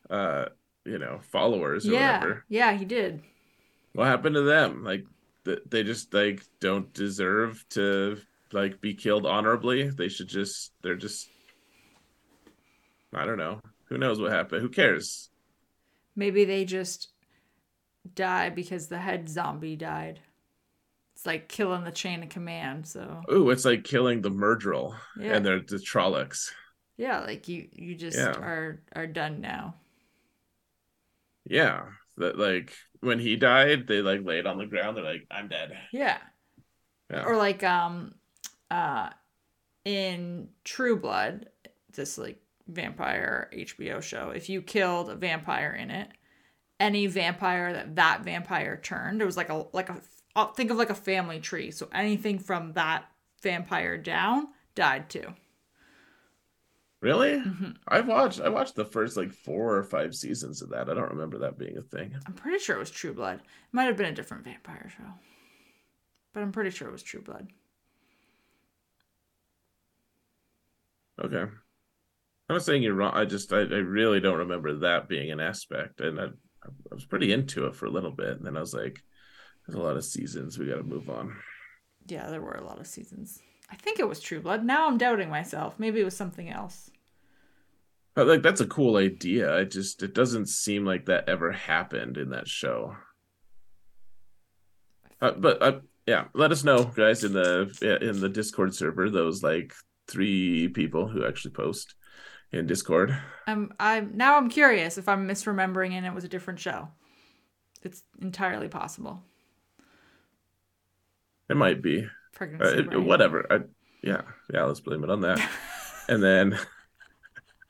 uh 0.09 0.45
you 0.85 0.97
know 0.97 1.19
followers 1.31 1.87
or 1.87 1.93
Yeah. 1.93 2.17
whatever. 2.17 2.45
Yeah, 2.49 2.73
he 2.73 2.83
did. 2.85 3.21
what 3.93 4.07
happened 4.07 4.35
to 4.35 4.41
them? 4.41 4.83
Like 4.83 5.05
they 5.69 5.83
just 5.83 6.13
like 6.13 6.41
don't 6.59 6.91
deserve 6.93 7.63
to 7.71 8.17
like 8.51 8.81
be 8.81 8.93
killed 8.95 9.25
honorably? 9.25 9.89
They 9.89 10.09
should 10.09 10.27
just 10.29 10.73
they're 10.81 10.95
just 10.95 11.27
i 13.13 13.25
don't 13.25 13.37
know. 13.37 13.59
Who 13.89 13.97
knows 13.97 14.19
what 14.19 14.31
happened? 14.31 14.61
Who 14.61 14.69
cares? 14.69 15.29
Maybe 16.15 16.43
they 16.45 16.65
just 16.65 17.13
die 18.15 18.49
because 18.49 18.87
the 18.87 18.97
head 18.97 19.29
zombie 19.29 19.75
died. 19.75 20.19
Like 21.27 21.49
killing 21.49 21.83
the 21.85 21.91
chain 21.91 22.23
of 22.23 22.29
command. 22.29 22.87
So 22.87 23.27
Ooh, 23.31 23.49
it's 23.51 23.65
like 23.65 23.83
killing 23.83 24.21
the 24.21 24.31
Myrddraal 24.31 24.95
yeah, 25.15 25.33
and 25.35 25.45
they're 25.45 25.59
the 25.59 25.77
trollocs 25.77 26.51
yeah, 26.97 27.19
like 27.21 27.47
you 27.47 27.67
you 27.73 27.95
just 27.95 28.17
Yeah. 28.17 28.31
are 28.31 28.81
are 28.95 29.07
done 29.07 29.41
now. 29.41 29.75
yeah 31.45 31.83
that 32.17 32.37
like 32.37 32.73
when 33.01 33.19
he 33.19 33.35
died 33.35 33.87
they 33.87 34.01
like 34.01 34.23
laid 34.23 34.45
on 34.45 34.57
the 34.57 34.65
ground 34.65 34.97
they're 34.97 35.03
like 35.03 35.25
i'm 35.31 35.47
dead 35.47 35.71
Yeah. 35.91 36.17
Yeah. 37.11 37.23
Or 37.25 37.37
like 37.37 37.63
um 37.63 38.15
uh 38.69 39.09
in 39.85 40.49
True 40.65 40.99
Blood, 40.99 41.49
this 41.93 42.17
like 42.17 42.41
vampire 42.67 43.49
HBO 43.53 44.01
show, 44.01 44.31
if 44.31 44.49
you 44.49 44.61
killed 44.61 45.09
a 45.09 45.15
vampire 45.15 45.71
in 45.73 45.91
it, 45.91 46.09
any 46.79 47.07
vampire 47.07 47.73
that 47.73 47.95
that 47.97 48.23
vampire 48.23 48.77
turned, 48.77 49.21
it 49.21 49.25
was 49.25 49.37
like 49.37 49.49
a 49.49 49.65
like 49.73 49.89
a 49.89 50.01
think 50.45 50.71
of 50.71 50.77
like 50.77 50.89
a 50.89 50.95
family 50.95 51.39
tree. 51.39 51.71
So 51.71 51.89
anything 51.93 52.39
from 52.39 52.73
that 52.73 53.05
vampire 53.41 53.97
down 53.97 54.47
died 54.75 55.09
too. 55.09 55.33
really 57.01 57.37
hmm 57.39 57.71
i 57.87 57.99
watched 58.01 58.41
i 58.41 58.49
watched 58.49 58.75
the 58.75 58.85
first 58.85 59.17
like 59.17 59.31
four 59.31 59.75
or 59.75 59.83
five 59.83 60.15
seasons 60.15 60.61
of 60.61 60.69
that 60.69 60.89
i 60.89 60.93
don't 60.93 61.11
remember 61.11 61.37
that 61.37 61.57
being 61.57 61.77
a 61.77 61.81
thing 61.81 62.15
I'm 62.25 62.33
pretty 62.33 62.57
sure 62.59 62.75
it 62.75 62.79
was 62.79 62.89
True 62.91 63.13
Blood. 63.13 63.39
It 63.39 63.45
might 63.73 63.83
have 63.85 63.97
been 63.97 64.07
a 64.11 64.15
different 64.15 64.43
vampire 64.43 64.89
show. 64.97 65.13
But 66.33 66.41
I'm 66.41 66.53
pretty 66.53 66.69
sure 66.69 66.87
it 66.87 66.91
was 66.93 67.03
True 67.03 67.21
Blood. 67.21 67.49
Okay. 71.23 71.41
I'm 71.41 72.55
not 72.55 72.63
saying 72.63 72.83
you're 72.83 72.93
wrong. 72.93 73.13
I 73.13 73.25
just 73.25 73.51
I, 73.51 73.59
I 73.59 73.61
really 73.61 74.19
don't 74.19 74.37
remember 74.37 74.73
that 74.79 75.07
being 75.09 75.31
an 75.31 75.39
aspect, 75.39 75.99
and 76.01 76.19
I 76.19 76.25
I 76.63 76.69
was 76.91 77.05
pretty 77.05 77.31
into 77.33 77.65
it 77.67 77.75
for 77.75 77.85
a 77.85 77.91
little 77.91 78.11
bit, 78.11 78.37
and 78.37 78.45
then 78.45 78.57
I 78.57 78.61
was 78.61 78.73
like, 78.73 79.03
"There's 79.67 79.77
a 79.77 79.83
lot 79.83 79.97
of 79.97 80.05
seasons. 80.05 80.57
We 80.57 80.67
got 80.67 80.77
to 80.77 80.83
move 80.83 81.09
on." 81.09 81.35
Yeah, 82.07 82.29
there 82.29 82.41
were 82.41 82.53
a 82.53 82.65
lot 82.65 82.79
of 82.79 82.87
seasons. 82.87 83.39
I 83.69 83.75
think 83.75 83.99
it 83.99 84.07
was 84.07 84.19
True 84.19 84.39
Blood. 84.39 84.63
Now 84.63 84.87
I'm 84.87 84.97
doubting 84.97 85.29
myself. 85.29 85.75
Maybe 85.77 85.99
it 85.99 86.05
was 86.05 86.15
something 86.15 86.49
else. 86.49 86.89
But 88.15 88.27
like 88.27 88.41
that's 88.41 88.61
a 88.61 88.67
cool 88.67 88.97
idea. 88.97 89.57
It 89.57 89.71
just 89.71 90.01
it 90.01 90.13
doesn't 90.13 90.47
seem 90.47 90.85
like 90.85 91.05
that 91.05 91.29
ever 91.29 91.51
happened 91.51 92.17
in 92.17 92.29
that 92.31 92.47
show. 92.47 92.95
Uh, 95.21 95.31
but 95.31 95.61
uh, 95.61 95.79
yeah, 96.07 96.25
let 96.33 96.51
us 96.51 96.63
know, 96.63 96.85
guys, 96.85 97.23
in 97.23 97.33
the 97.33 97.99
in 98.01 98.19
the 98.19 98.29
Discord 98.29 98.73
server. 98.73 99.09
Those 99.09 99.43
like 99.43 99.73
three 100.07 100.69
people 100.69 101.07
who 101.07 101.27
actually 101.27 101.51
post 101.51 101.93
in 102.51 102.65
Discord. 102.65 103.15
I'm 103.45 103.73
I'm 103.79 104.15
now 104.15 104.37
I'm 104.37 104.49
curious 104.49 104.97
if 104.97 105.07
I'm 105.09 105.27
misremembering 105.27 105.91
and 105.91 106.05
it 106.05 106.13
was 106.13 106.23
a 106.23 106.29
different 106.29 106.59
show. 106.59 106.87
It's 107.83 108.03
entirely 108.21 108.67
possible. 108.67 109.21
It 111.49 111.57
might 111.57 111.81
be. 111.81 112.07
Uh, 112.39 112.45
it- 112.59 113.01
whatever. 113.01 113.45
I, 113.51 113.59
yeah, 114.03 114.21
yeah. 114.53 114.63
Let's 114.63 114.79
blame 114.79 115.03
it 115.03 115.09
on 115.09 115.21
that. 115.21 115.39
and 116.09 116.21
then, 116.23 116.57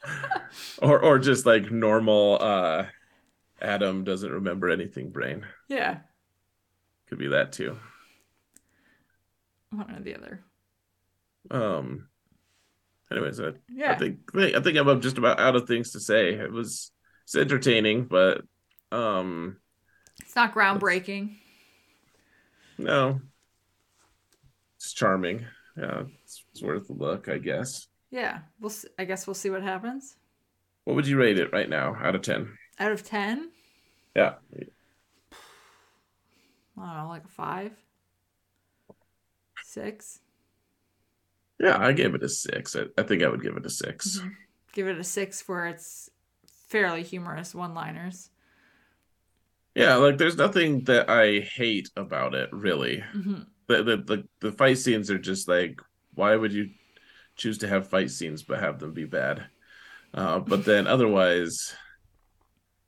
or 0.81 0.99
or 0.99 1.19
just 1.19 1.45
like 1.45 1.71
normal. 1.71 2.37
uh 2.41 2.85
Adam 3.59 4.03
doesn't 4.03 4.31
remember 4.31 4.69
anything. 4.69 5.09
Brain 5.09 5.43
Yeah, 5.67 5.99
could 7.07 7.17
be 7.17 7.29
that 7.29 7.51
too. 7.53 7.75
one 9.71 9.89
or 9.95 9.99
the 10.01 10.15
other. 10.15 10.41
Um. 11.49 12.07
Anyways, 13.09 13.39
I, 13.39 13.53
I 13.85 13.95
think 13.95 14.19
I 14.35 14.59
think 14.59 14.77
I'm 14.77 14.99
just 15.01 15.17
about 15.17 15.39
out 15.39 15.55
of 15.55 15.65
things 15.67 15.91
to 15.93 15.99
say. 15.99 16.33
It 16.33 16.51
was 16.51 16.91
it's 17.23 17.35
entertaining, 17.35 18.03
but 18.05 18.41
um, 18.91 19.57
it's 20.21 20.35
not 20.35 20.53
groundbreaking. 20.53 21.37
no, 22.77 23.21
charming. 24.97 25.45
Yeah, 25.77 26.03
it's, 26.23 26.43
it's 26.51 26.61
worth 26.63 26.89
a 26.89 26.93
look, 26.93 27.29
I 27.29 27.37
guess. 27.37 27.87
Yeah, 28.09 28.39
we'll. 28.59 28.71
s 28.71 28.85
I 28.97 29.05
guess 29.05 29.27
we'll 29.27 29.33
see 29.35 29.49
what 29.49 29.63
happens. 29.63 30.15
What 30.85 30.95
would 30.95 31.07
you 31.07 31.17
rate 31.17 31.37
it 31.37 31.53
right 31.53 31.69
now 31.69 31.95
out 32.01 32.15
of 32.15 32.21
ten? 32.21 32.57
Out 32.79 32.91
of 32.91 33.03
ten, 33.03 33.51
Yeah, 34.15 34.35
I 36.77 36.85
don't 36.85 36.97
know, 37.03 37.09
like 37.09 37.25
a 37.25 37.27
five, 37.27 37.71
six. 39.63 40.19
yeah, 41.59 41.77
I 41.79 41.91
gave 41.91 42.15
it 42.15 42.23
a 42.23 42.29
six. 42.29 42.75
I, 42.75 42.83
I 42.97 43.03
think 43.03 43.23
I 43.23 43.27
would 43.29 43.41
give 43.41 43.57
it 43.57 43.65
a 43.65 43.69
6 43.69 44.19
Mhm. 44.19 44.35
Give 44.73 44.87
it 44.87 44.97
a 44.97 45.03
six 45.03 45.41
for 45.41 45.65
its 45.65 46.09
fairly 46.67 47.03
humorous 47.03 47.55
one-liners. 47.55 48.29
Yeah, 49.75 49.95
like 49.95 50.17
there's 50.17 50.37
nothing 50.37 50.83
that 50.85 51.09
I 51.09 51.39
hate 51.39 51.89
about 51.95 52.33
it, 52.33 52.49
really. 52.51 53.03
hmm 53.11 53.41
The, 53.67 53.83
the 53.83 53.97
the 53.97 54.27
the 54.39 54.51
fight 54.51 54.77
scenes 54.77 55.11
are 55.11 55.17
just 55.17 55.47
like, 55.47 55.79
why 56.15 56.35
would 56.35 56.53
you 56.53 56.69
choose 57.35 57.57
to 57.59 57.67
have 57.67 57.89
fight 57.89 58.09
scenes 58.11 58.43
but 58.43 58.59
have 58.59 58.79
them 58.79 58.93
be 58.93 59.05
bad? 59.05 59.45
Uh, 60.13 60.39
but 60.39 60.63
then 60.65 60.87
otherwise, 60.87 61.75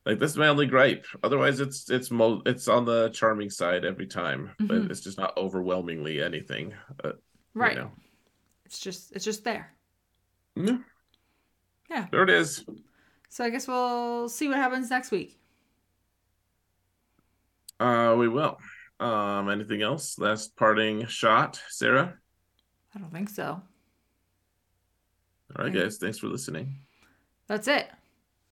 like 0.05 0.19
that's 0.19 0.37
my 0.37 0.47
only 0.47 0.65
gripe. 0.65 1.05
Otherwise, 1.21 1.59
it's 1.59 1.89
it's 1.89 2.09
mo 2.11 2.41
it's 2.45 2.67
on 2.69 2.85
the 2.85 3.09
charming 3.09 3.49
side 3.49 3.83
every 3.83 4.07
time, 4.07 4.51
but 4.57 4.83
Mhm. 4.83 4.89
it's 4.91 5.01
just 5.01 5.17
not 5.17 5.37
overwhelmingly 5.37 6.21
anything. 6.21 6.73
Uh, 7.03 7.09
you 7.09 7.15
Right. 7.53 7.75
know. 7.77 7.91
it's 8.65 8.79
just 8.79 9.11
it's 9.13 9.25
just 9.25 9.43
there. 9.43 9.73
Yeah. 10.55 10.77
Yeah. 11.89 12.07
There 12.11 12.23
it 12.23 12.29
is. 12.29 12.63
So 13.29 13.43
I 13.43 13.49
guess 13.49 13.67
we'll 13.67 14.29
see 14.29 14.47
what 14.47 14.57
happens 14.57 14.89
next 14.89 15.11
week. 15.11 15.37
Uh, 17.79 18.15
we 18.17 18.27
will. 18.27 18.57
Um, 18.99 19.49
anything 19.49 19.81
else? 19.81 20.19
Last 20.19 20.55
parting 20.55 21.05
shot, 21.07 21.61
Sarah. 21.69 22.15
I 22.93 22.99
don't 22.99 23.11
think 23.13 23.29
so. 23.29 23.61
All 25.57 25.63
right, 25.65 25.73
guys. 25.73 25.97
Thanks 25.97 26.17
for 26.17 26.27
listening. 26.27 26.79
That's 27.47 27.67
it. 27.67 27.89